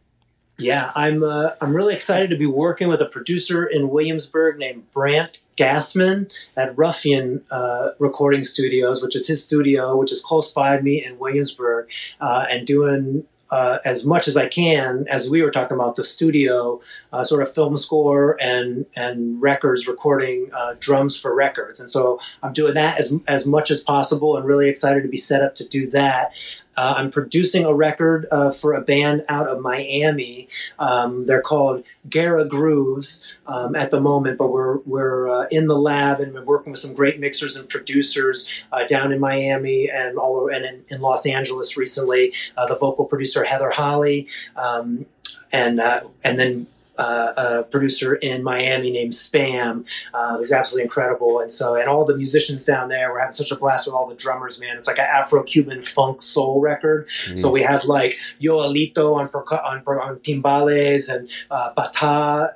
Yeah, 0.57 0.93
I'm. 0.95 1.25
Uh, 1.25 1.51
I'm 1.61 1.75
really 1.75 1.95
excited 1.95 2.31
to 2.31 2.37
be 2.37 2.47
working 2.47 2.87
with 2.87 3.01
a 3.01 3.07
producer 3.07 3.67
in 3.67 3.89
Williamsburg 3.91 4.57
named 4.57 4.89
Brant 4.93 5.41
Gassman 5.57 6.33
at 6.57 6.79
Ruffian 6.79 7.43
uh, 7.51 7.89
Recording 7.99 8.45
Studios, 8.45 9.03
which 9.03 9.17
is 9.17 9.27
his 9.27 9.43
studio, 9.45 9.97
which 9.97 10.13
is 10.13 10.21
close 10.21 10.53
by 10.53 10.81
me 10.81 11.05
in 11.05 11.19
Williamsburg, 11.19 11.91
and 12.21 12.65
doing. 12.67 13.25
Uh, 13.53 13.79
as 13.85 14.07
much 14.07 14.27
as 14.27 14.37
I 14.37 14.49
can, 14.49 15.05
as 15.11 15.29
we 15.29 15.43
were 15.43 15.51
talking 15.51 15.77
about 15.77 15.97
the 15.97 16.05
studio, 16.05 16.81
uh, 17.13 17.25
sort 17.25 17.43
of 17.43 17.53
film 17.53 17.77
score 17.77 18.39
and 18.41 18.87
and 18.97 19.41
records, 19.41 19.87
recording 19.87 20.49
uh, 20.57 20.75
drums 20.81 21.19
for 21.19 21.35
records, 21.35 21.79
and 21.79 21.89
so 21.89 22.21
I'm 22.43 22.53
doing 22.53 22.75
that 22.75 22.99
as 22.99 23.13
as 23.29 23.47
much 23.47 23.71
as 23.71 23.83
possible, 23.83 24.37
and 24.37 24.47
really 24.47 24.69
excited 24.69 25.03
to 25.03 25.09
be 25.09 25.17
set 25.17 25.43
up 25.43 25.55
to 25.57 25.69
do 25.69 25.91
that. 25.91 26.33
Uh, 26.77 26.95
I'm 26.97 27.11
producing 27.11 27.65
a 27.65 27.75
record 27.75 28.27
uh, 28.31 28.51
for 28.51 28.75
a 28.75 28.81
band 28.81 29.23
out 29.29 29.47
of 29.47 29.61
Miami. 29.61 30.49
Um, 30.79 31.27
they're 31.27 31.43
called 31.43 31.85
Guerra 32.09 32.45
Grooves 32.45 33.27
um, 33.47 33.75
at 33.77 33.91
the 33.91 34.01
moment, 34.01 34.39
but 34.39 34.53
we're 34.53 34.79
we're 34.79 35.29
uh, 35.29 35.47
in 35.51 35.67
the 35.67 35.79
lab 35.79 36.21
and 36.21 36.35
we're 36.35 36.45
working 36.45 36.73
with 36.73 36.81
some 36.81 36.95
great 36.95 37.21
mixers 37.21 37.57
and 37.57 37.69
producers 37.69 38.51
uh, 38.73 38.87
down 38.87 39.13
in 39.13 39.21
Miami 39.21 39.89
and 39.91 40.19
all 40.19 40.37
over, 40.37 40.51
and 40.51 40.65
in, 40.65 40.85
in 40.89 41.01
Los 41.01 41.27
Angeles 41.27 41.77
recently. 41.77 42.33
Uh, 42.57 42.67
the 42.67 42.77
vocal 42.77 43.05
producer 43.05 43.45
Heather 43.45 43.71
Holley, 43.71 44.29
um, 44.57 45.07
and 45.53 45.81
uh, 45.81 46.01
and 46.25 46.39
then. 46.39 46.67
Uh, 46.97 47.33
a 47.37 47.63
producer 47.65 48.15
in 48.15 48.45
Miami 48.45 48.91
named 48.91 49.13
Spam, 49.13 49.85
uh, 50.15 50.37
who's 50.37 50.53
absolutely 50.53 50.85
incredible, 50.85 51.41
and 51.41 51.51
so 51.51 51.75
and 51.75 51.89
all 51.89 52.05
the 52.05 52.17
musicians 52.17 52.65
down 52.65 52.89
there, 52.89 53.11
we're 53.11 53.19
having 53.19 53.35
such 53.35 53.51
a 53.51 53.57
blast 53.57 53.87
with 53.87 53.95
all 53.95 54.07
the 54.09 54.15
drummers, 54.15 54.61
man. 54.61 54.77
It's 54.77 54.87
like 54.87 54.99
an 54.99 55.07
Afro-Cuban 55.09 55.83
funk 55.83 56.23
soul 56.23 56.61
record. 56.61 57.09
So 57.37 57.51
we 57.51 57.63
have 57.63 57.85
like 57.85 58.13
Yoelito 58.41 59.17
on 59.17 59.29
percu- 59.29 59.65
on, 59.65 59.79
on 59.87 60.17
timbales 60.21 61.13
and 61.13 61.29
uh, 61.51 61.73
Bata 61.75 62.53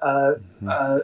uh, 0.68 0.98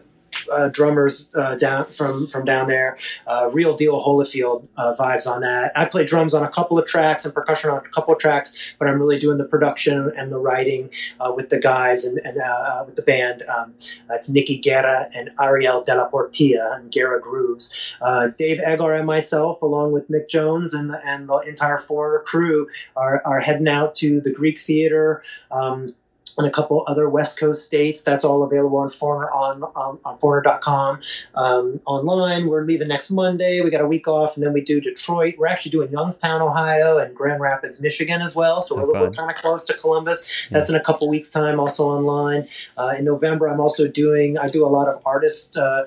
uh, 0.53 0.69
drummers 0.69 1.31
uh, 1.35 1.57
down 1.57 1.87
from 1.87 2.27
from 2.27 2.45
down 2.45 2.69
there. 2.69 2.99
Uh, 3.27 3.51
real 3.53 3.77
deal 3.77 4.01
Holyfield 4.05 4.67
uh, 4.77 4.95
vibes 4.99 5.27
on 5.27 5.43
that. 5.43 5.73
I 5.77 5.85
play 5.85 6.05
drums 6.05 6.35
on 6.35 6.43
a 6.43 6.49
couple 6.49 6.79
of 6.79 6.87
tracks 6.87 7.25
and 7.25 7.35
percussion 7.35 7.71
on 7.71 7.79
a 7.79 7.89
couple 7.89 8.15
of 8.15 8.21
tracks, 8.21 8.75
but 8.79 8.89
I'm 8.89 9.01
really 9.01 9.19
doing 9.19 9.39
the 9.39 9.45
production 9.45 10.13
and 10.17 10.31
the 10.31 10.39
writing 10.39 10.91
uh, 11.21 11.33
with 11.35 11.51
the 11.51 11.59
guys 11.59 12.05
and, 12.05 12.19
and 12.19 12.37
with 12.87 12.97
the 12.97 13.03
band. 13.03 13.43
Um, 13.43 13.75
it's 14.11 14.29
Nicky 14.29 14.59
Guerra 14.59 15.09
and 15.15 15.31
Ariel 15.41 15.83
De 15.85 15.95
La 15.95 16.09
Portilla 16.09 16.77
and 16.77 16.93
Guerra 16.93 17.21
Grooves. 17.21 17.75
Dave 18.39 18.59
Eggar 18.59 18.97
and 18.99 19.07
myself, 19.07 19.63
along 19.63 19.93
with 19.93 20.11
Mick 20.11 20.29
Jones 20.29 20.75
and 20.75 20.91
the, 20.91 21.01
and 21.07 21.29
the 21.29 21.39
entire 21.39 21.79
four 21.79 22.23
crew, 22.25 22.69
are, 22.97 23.23
are 23.25 23.41
heading 23.41 23.69
out 23.69 23.95
to 23.97 24.21
the 24.21 24.31
Greek 24.31 24.59
Theater. 24.59 25.23
Um, 25.51 25.95
and 26.37 26.47
a 26.47 26.51
couple 26.51 26.85
other 26.87 27.09
West 27.09 27.39
Coast 27.39 27.65
states. 27.65 28.03
That's 28.03 28.25
all 28.25 28.43
available 28.43 28.79
on 28.79 28.91
Foreigner 28.91 29.31
on 29.31 29.63
on, 29.63 29.99
on 30.05 30.19
Foreigner.com 30.19 31.01
um, 31.35 31.81
online. 31.87 32.47
We're 32.47 32.65
leaving 32.65 32.89
next 32.89 33.11
Monday. 33.11 33.61
We 33.61 33.71
got 33.71 33.81
a 33.81 33.87
week 33.87 34.09
off, 34.09 34.37
and 34.37 34.45
then 34.45 34.53
we 34.53 34.61
do 34.61 34.81
Detroit. 34.81 35.35
We're 35.39 35.47
actually 35.47 35.73
doing 35.73 35.91
Youngstown, 35.91 36.43
Ohio, 36.43 36.99
and 36.99 37.15
Grand 37.15 37.41
Rapids, 37.41 37.81
Michigan 37.81 38.23
as 38.23 38.35
well. 38.35 38.63
So 38.63 38.77
we're, 38.77 38.93
we're 38.93 39.11
kind 39.11 39.31
of 39.31 39.37
close 39.37 39.65
to 39.67 39.75
Columbus. 39.75 40.49
That's 40.51 40.69
in 40.69 40.77
a 40.77 40.81
couple 40.81 41.09
weeks' 41.09 41.31
time. 41.31 41.61
Also 41.61 41.89
online 41.89 42.49
uh, 42.77 42.95
in 42.99 43.05
November. 43.05 43.49
I'm 43.49 43.61
also 43.61 43.89
doing. 43.89 44.39
I 44.39 44.49
do 44.49 44.65
a 44.65 44.69
lot 44.69 44.89
of 44.89 45.03
artist. 45.05 45.57
Uh, 45.57 45.85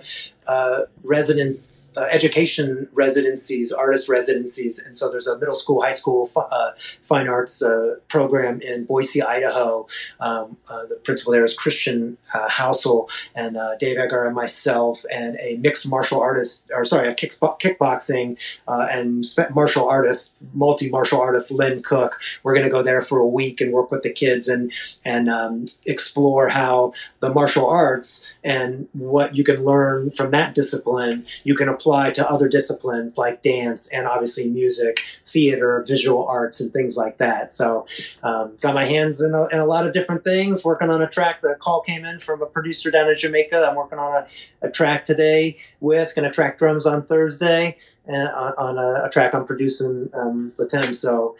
uh, 0.47 0.83
residence 1.03 1.93
uh, 1.97 2.07
education 2.11 2.87
residencies, 2.93 3.71
artist 3.71 4.09
residencies, 4.09 4.79
and 4.83 4.95
so 4.95 5.11
there's 5.11 5.27
a 5.27 5.37
middle 5.37 5.55
school, 5.55 5.81
high 5.81 5.91
school 5.91 6.29
uh, 6.35 6.71
fine 7.03 7.27
arts 7.27 7.61
uh, 7.61 7.95
program 8.07 8.61
in 8.61 8.85
Boise, 8.85 9.21
Idaho. 9.21 9.87
Um, 10.19 10.57
uh, 10.69 10.85
the 10.85 10.95
principal 10.95 11.33
there 11.33 11.45
is 11.45 11.53
Christian 11.53 12.17
uh, 12.33 12.47
Housel 12.49 13.09
and 13.35 13.57
uh, 13.57 13.75
Dave 13.77 13.97
Eggar 13.97 14.25
and 14.25 14.35
myself, 14.35 15.03
and 15.11 15.37
a 15.41 15.57
mixed 15.57 15.89
martial 15.89 16.21
artist, 16.21 16.71
or 16.73 16.83
sorry, 16.83 17.09
a 17.09 17.15
kickbo- 17.15 17.59
kickboxing 17.59 18.37
and 18.67 19.23
martial 19.53 19.87
artist, 19.87 20.37
multi 20.53 20.89
martial 20.89 21.19
artist 21.19 21.51
Lynn 21.51 21.81
Cook. 21.83 22.19
We're 22.43 22.53
going 22.53 22.65
to 22.65 22.71
go 22.71 22.83
there 22.83 23.01
for 23.01 23.19
a 23.19 23.27
week 23.27 23.61
and 23.61 23.71
work 23.73 23.91
with 23.91 24.03
the 24.03 24.11
kids 24.11 24.47
and 24.47 24.71
and 25.03 25.29
um, 25.29 25.67
explore 25.85 26.49
how 26.49 26.93
the 27.19 27.29
martial 27.29 27.67
arts 27.67 28.31
and 28.43 28.87
what 28.93 29.35
you 29.35 29.43
can 29.43 29.63
learn 29.63 30.09
from 30.11 30.31
that 30.31 30.36
discipline 30.53 31.25
you 31.43 31.55
can 31.55 31.69
apply 31.69 32.11
to 32.11 32.29
other 32.29 32.47
disciplines 32.47 33.17
like 33.17 33.43
dance 33.43 33.91
and 33.91 34.07
obviously 34.07 34.49
music, 34.49 34.99
theater, 35.25 35.83
visual 35.87 36.27
arts, 36.27 36.59
and 36.59 36.71
things 36.71 36.97
like 36.97 37.17
that. 37.17 37.51
So, 37.51 37.85
um, 38.23 38.57
got 38.61 38.73
my 38.73 38.85
hands 38.85 39.21
in 39.21 39.33
a, 39.33 39.47
in 39.47 39.59
a 39.59 39.65
lot 39.65 39.85
of 39.85 39.93
different 39.93 40.23
things. 40.23 40.63
Working 40.63 40.89
on 40.89 41.01
a 41.01 41.07
track. 41.07 41.41
The 41.41 41.55
call 41.59 41.81
came 41.81 42.05
in 42.05 42.19
from 42.19 42.41
a 42.41 42.45
producer 42.45 42.91
down 42.91 43.09
in 43.09 43.17
Jamaica. 43.17 43.67
I'm 43.69 43.75
working 43.75 43.99
on 43.99 44.23
a, 44.61 44.67
a 44.67 44.71
track 44.71 45.03
today 45.03 45.57
with. 45.79 46.15
Going 46.15 46.27
to 46.27 46.33
track 46.33 46.57
drums 46.57 46.85
on 46.85 47.03
Thursday 47.03 47.77
and 48.05 48.27
on, 48.29 48.53
on 48.57 48.77
a, 48.77 49.05
a 49.05 49.09
track 49.09 49.33
I'm 49.33 49.45
producing 49.45 50.09
um, 50.13 50.53
with 50.57 50.73
him. 50.73 50.93
So. 50.93 51.35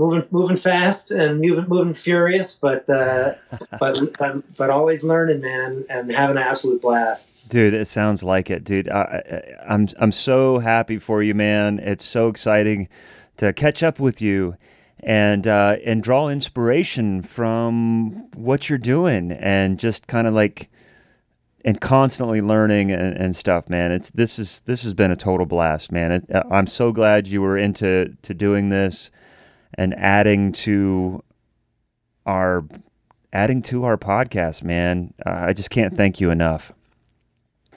Moving, 0.00 0.26
moving 0.30 0.56
fast 0.56 1.10
and 1.10 1.40
moving, 1.40 1.68
moving 1.68 1.94
furious, 1.94 2.56
but, 2.56 2.88
uh, 2.88 3.34
but, 3.78 3.98
but, 4.18 4.56
but 4.56 4.70
always 4.70 5.04
learning, 5.04 5.42
man, 5.42 5.84
and 5.90 6.10
having 6.10 6.38
an 6.38 6.42
absolute 6.42 6.80
blast. 6.80 7.32
Dude, 7.50 7.74
it 7.74 7.86
sounds 7.86 8.22
like 8.22 8.48
it, 8.48 8.64
dude. 8.64 8.88
I, 8.88 9.00
I, 9.00 9.74
I'm 9.74 9.88
I'm 9.98 10.12
so 10.12 10.60
happy 10.60 10.98
for 10.98 11.20
you, 11.20 11.34
man. 11.34 11.80
It's 11.80 12.04
so 12.04 12.28
exciting 12.28 12.88
to 13.38 13.52
catch 13.52 13.82
up 13.82 13.98
with 13.98 14.22
you 14.22 14.56
and 15.00 15.46
uh, 15.46 15.76
and 15.84 16.02
draw 16.02 16.28
inspiration 16.28 17.22
from 17.22 18.28
what 18.34 18.68
you're 18.68 18.78
doing 18.78 19.32
and 19.32 19.78
just 19.78 20.06
kind 20.06 20.26
of 20.26 20.34
like 20.34 20.70
and 21.64 21.80
constantly 21.80 22.40
learning 22.40 22.90
and, 22.90 23.16
and 23.16 23.36
stuff, 23.36 23.68
man. 23.68 23.92
It's 23.92 24.10
this 24.10 24.38
is 24.38 24.60
this 24.60 24.82
has 24.82 24.94
been 24.94 25.10
a 25.10 25.16
total 25.16 25.46
blast, 25.46 25.90
man. 25.90 26.12
It, 26.12 26.34
uh, 26.34 26.44
I'm 26.50 26.66
so 26.66 26.92
glad 26.92 27.26
you 27.26 27.42
were 27.42 27.58
into 27.58 28.16
to 28.22 28.34
doing 28.34 28.68
this 28.68 29.10
and 29.74 29.94
adding 29.94 30.52
to 30.52 31.22
our 32.26 32.64
adding 33.32 33.62
to 33.62 33.84
our 33.84 33.96
podcast, 33.96 34.62
man. 34.62 35.14
Uh, 35.24 35.46
I 35.48 35.52
just 35.52 35.70
can't 35.70 35.96
thank 35.96 36.20
you 36.20 36.30
enough. 36.30 36.72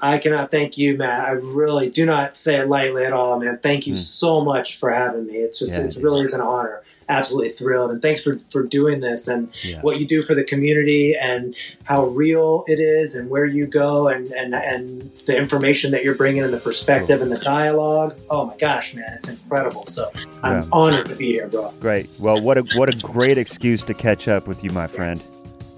I 0.01 0.17
cannot 0.17 0.51
thank 0.51 0.77
you, 0.77 0.97
Matt. 0.97 1.27
I 1.27 1.31
really 1.31 1.89
do 1.89 2.05
not 2.05 2.35
say 2.35 2.57
it 2.57 2.67
lightly 2.67 3.05
at 3.05 3.13
all, 3.13 3.39
man. 3.39 3.59
Thank 3.59 3.87
you 3.87 3.95
so 3.95 4.41
much 4.41 4.75
for 4.75 4.89
having 4.89 5.27
me. 5.27 5.35
It's 5.35 5.59
just. 5.59 5.73
Yeah, 5.73 5.81
it's 5.81 5.97
really 5.97 6.21
is 6.21 6.33
an 6.33 6.41
honor. 6.41 6.83
Absolutely 7.13 7.49
thrilled, 7.51 7.91
and 7.91 8.01
thanks 8.01 8.23
for 8.23 8.39
for 8.51 8.63
doing 8.63 8.99
this 8.99 9.27
and 9.27 9.49
Yeah. 9.61 9.79
what 9.81 9.99
you 9.99 10.07
do 10.07 10.23
for 10.23 10.33
the 10.33 10.43
community 10.43 11.15
and 11.15 11.53
how 11.83 12.05
real 12.07 12.63
it 12.67 12.79
is 12.79 13.15
and 13.15 13.29
where 13.29 13.45
you 13.45 13.67
go 13.67 14.07
and 14.07 14.27
and 14.31 14.55
and 14.55 15.11
the 15.27 15.37
information 15.37 15.91
that 15.91 16.03
you're 16.03 16.15
bringing 16.15 16.43
and 16.43 16.51
the 16.51 16.57
perspective 16.57 17.21
and 17.21 17.29
the 17.29 17.39
oh. 17.39 17.43
dialogue. 17.43 18.15
Oh 18.31 18.45
my 18.45 18.57
gosh, 18.57 18.95
man, 18.95 19.11
it's 19.15 19.29
incredible. 19.29 19.85
So 19.85 20.09
I'm 20.41 20.61
Yeah. 20.63 20.67
honored 20.71 21.05
to 21.05 21.15
be 21.15 21.27
here, 21.27 21.47
bro. 21.47 21.71
Great. 21.79 22.07
Well, 22.19 22.41
what 22.41 22.57
a 22.57 22.63
what 22.75 22.93
a 22.93 22.97
great 22.97 23.37
excuse 23.37 23.83
to 23.83 23.93
catch 23.93 24.27
up 24.27 24.47
with 24.47 24.63
you, 24.63 24.71
my 24.71 24.87
friend. 24.87 25.21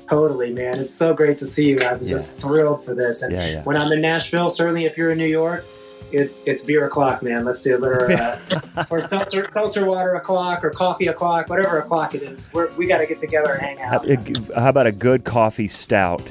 Totally, 0.09 0.53
man. 0.53 0.79
It's 0.79 0.93
so 0.93 1.13
great 1.13 1.37
to 1.39 1.45
see 1.45 1.69
you. 1.69 1.79
I 1.83 1.93
was 1.93 2.09
Yeah. 2.09 2.15
just 2.15 2.37
thrilled 2.37 2.85
for 2.85 2.93
this. 2.93 3.23
And 3.23 3.33
Yeah, 3.33 3.47
yeah. 3.47 3.63
when 3.63 3.75
I'm 3.75 3.91
in 3.91 4.01
Nashville, 4.01 4.49
certainly 4.49 4.85
if 4.85 4.97
you're 4.97 5.11
in 5.11 5.17
New 5.17 5.25
York, 5.25 5.65
it's 6.11 6.45
it's 6.47 6.63
beer 6.65 6.85
o'clock, 6.85 7.21
man. 7.23 7.45
Let's 7.45 7.61
do 7.61 7.83
or, 7.83 8.11
uh, 8.11 8.39
or 8.89 9.01
seltzer, 9.01 9.43
seltzer 9.49 9.85
water 9.85 10.13
o'clock 10.15 10.63
or 10.63 10.69
coffee 10.69 11.07
o'clock, 11.07 11.49
whatever 11.49 11.79
o'clock 11.79 12.15
it 12.15 12.21
is. 12.21 12.51
We're, 12.53 12.71
we 12.75 12.87
got 12.87 12.99
to 12.99 13.07
get 13.07 13.19
together 13.19 13.53
and 13.53 13.61
hang 13.61 13.81
out. 13.81 14.07
how 14.55 14.69
about 14.69 14.87
a 14.87 14.91
good 14.91 15.23
coffee 15.23 15.67
stout? 15.67 16.21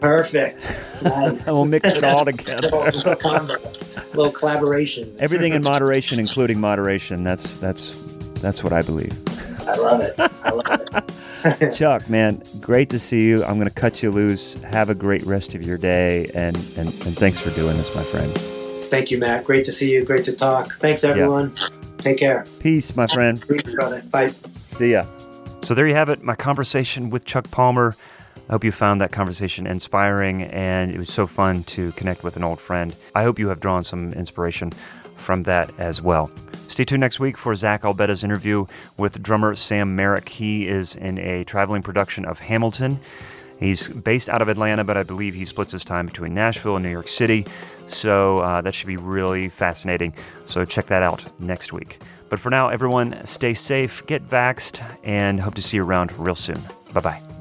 Perfect. 0.00 0.80
Nice. 1.04 1.48
And 1.48 1.56
we'll 1.56 1.66
mix 1.66 1.90
it 1.90 2.02
all 2.02 2.24
little, 2.24 2.38
together. 2.38 2.68
little, 2.70 3.14
combo, 3.16 3.54
little 4.14 4.32
collaboration. 4.32 5.14
Everything 5.18 5.52
in 5.52 5.62
moderation, 5.62 6.18
including 6.18 6.58
moderation. 6.58 7.24
That's 7.24 7.58
that's 7.58 7.90
that's 8.40 8.64
what 8.64 8.72
I 8.72 8.80
believe. 8.80 9.12
I 9.68 9.76
love 9.76 10.00
it. 10.00 10.14
I 10.18 10.50
love 10.50 11.04
it. 11.60 11.72
Chuck, 11.72 12.08
man, 12.08 12.42
great 12.58 12.88
to 12.90 12.98
see 12.98 13.28
you. 13.28 13.44
I'm 13.44 13.56
going 13.56 13.68
to 13.68 13.74
cut 13.74 14.02
you 14.02 14.10
loose. 14.10 14.54
Have 14.62 14.88
a 14.88 14.94
great 14.94 15.24
rest 15.24 15.54
of 15.54 15.62
your 15.62 15.76
day, 15.76 16.24
and 16.34 16.56
and, 16.56 16.88
and 16.88 17.18
thanks 17.18 17.38
for 17.38 17.50
doing 17.50 17.76
this, 17.76 17.94
my 17.94 18.02
friend. 18.02 18.53
Thank 18.94 19.10
you, 19.10 19.18
Matt. 19.18 19.44
Great 19.44 19.64
to 19.64 19.72
see 19.72 19.92
you. 19.92 20.04
Great 20.04 20.22
to 20.22 20.36
talk. 20.36 20.74
Thanks, 20.74 21.02
everyone. 21.02 21.52
Take 21.98 22.16
care. 22.16 22.44
Peace, 22.60 22.94
my 22.94 23.08
friend. 23.08 23.44
Peace, 23.48 23.74
brother. 23.74 24.00
Bye. 24.12 24.28
See 24.28 24.92
ya. 24.92 25.02
So 25.62 25.74
there 25.74 25.88
you 25.88 25.94
have 25.94 26.08
it, 26.10 26.22
my 26.22 26.36
conversation 26.36 27.10
with 27.10 27.24
Chuck 27.24 27.50
Palmer. 27.50 27.96
I 28.48 28.52
hope 28.52 28.62
you 28.62 28.70
found 28.70 29.00
that 29.00 29.10
conversation 29.10 29.66
inspiring 29.66 30.44
and 30.44 30.92
it 30.92 30.98
was 31.00 31.12
so 31.12 31.26
fun 31.26 31.64
to 31.64 31.90
connect 31.92 32.22
with 32.22 32.36
an 32.36 32.44
old 32.44 32.60
friend. 32.60 32.94
I 33.16 33.24
hope 33.24 33.40
you 33.40 33.48
have 33.48 33.58
drawn 33.58 33.82
some 33.82 34.12
inspiration 34.12 34.70
from 35.16 35.42
that 35.42 35.72
as 35.80 36.00
well. 36.00 36.30
Stay 36.68 36.84
tuned 36.84 37.00
next 37.00 37.18
week 37.18 37.36
for 37.36 37.52
Zach 37.56 37.82
Albetta's 37.82 38.22
interview 38.22 38.64
with 38.96 39.20
drummer 39.20 39.56
Sam 39.56 39.96
Merrick. 39.96 40.28
He 40.28 40.68
is 40.68 40.94
in 40.94 41.18
a 41.18 41.42
traveling 41.42 41.82
production 41.82 42.26
of 42.26 42.38
Hamilton. 42.38 43.00
He's 43.58 43.88
based 43.88 44.28
out 44.28 44.42
of 44.42 44.48
Atlanta, 44.48 44.84
but 44.84 44.96
I 44.96 45.02
believe 45.02 45.34
he 45.34 45.44
splits 45.44 45.72
his 45.72 45.84
time 45.84 46.06
between 46.06 46.34
Nashville 46.34 46.76
and 46.76 46.84
New 46.84 46.90
York 46.90 47.08
City. 47.08 47.46
So 47.86 48.38
uh, 48.38 48.60
that 48.62 48.74
should 48.74 48.86
be 48.86 48.96
really 48.96 49.48
fascinating. 49.48 50.14
So 50.44 50.64
check 50.64 50.86
that 50.86 51.02
out 51.02 51.24
next 51.40 51.72
week. 51.72 52.00
But 52.28 52.40
for 52.40 52.50
now, 52.50 52.68
everyone, 52.68 53.24
stay 53.26 53.54
safe, 53.54 54.04
get 54.06 54.28
vaxxed, 54.28 54.82
and 55.04 55.38
hope 55.38 55.54
to 55.54 55.62
see 55.62 55.76
you 55.76 55.84
around 55.84 56.12
real 56.18 56.34
soon. 56.34 56.60
Bye 56.92 57.00
bye. 57.00 57.33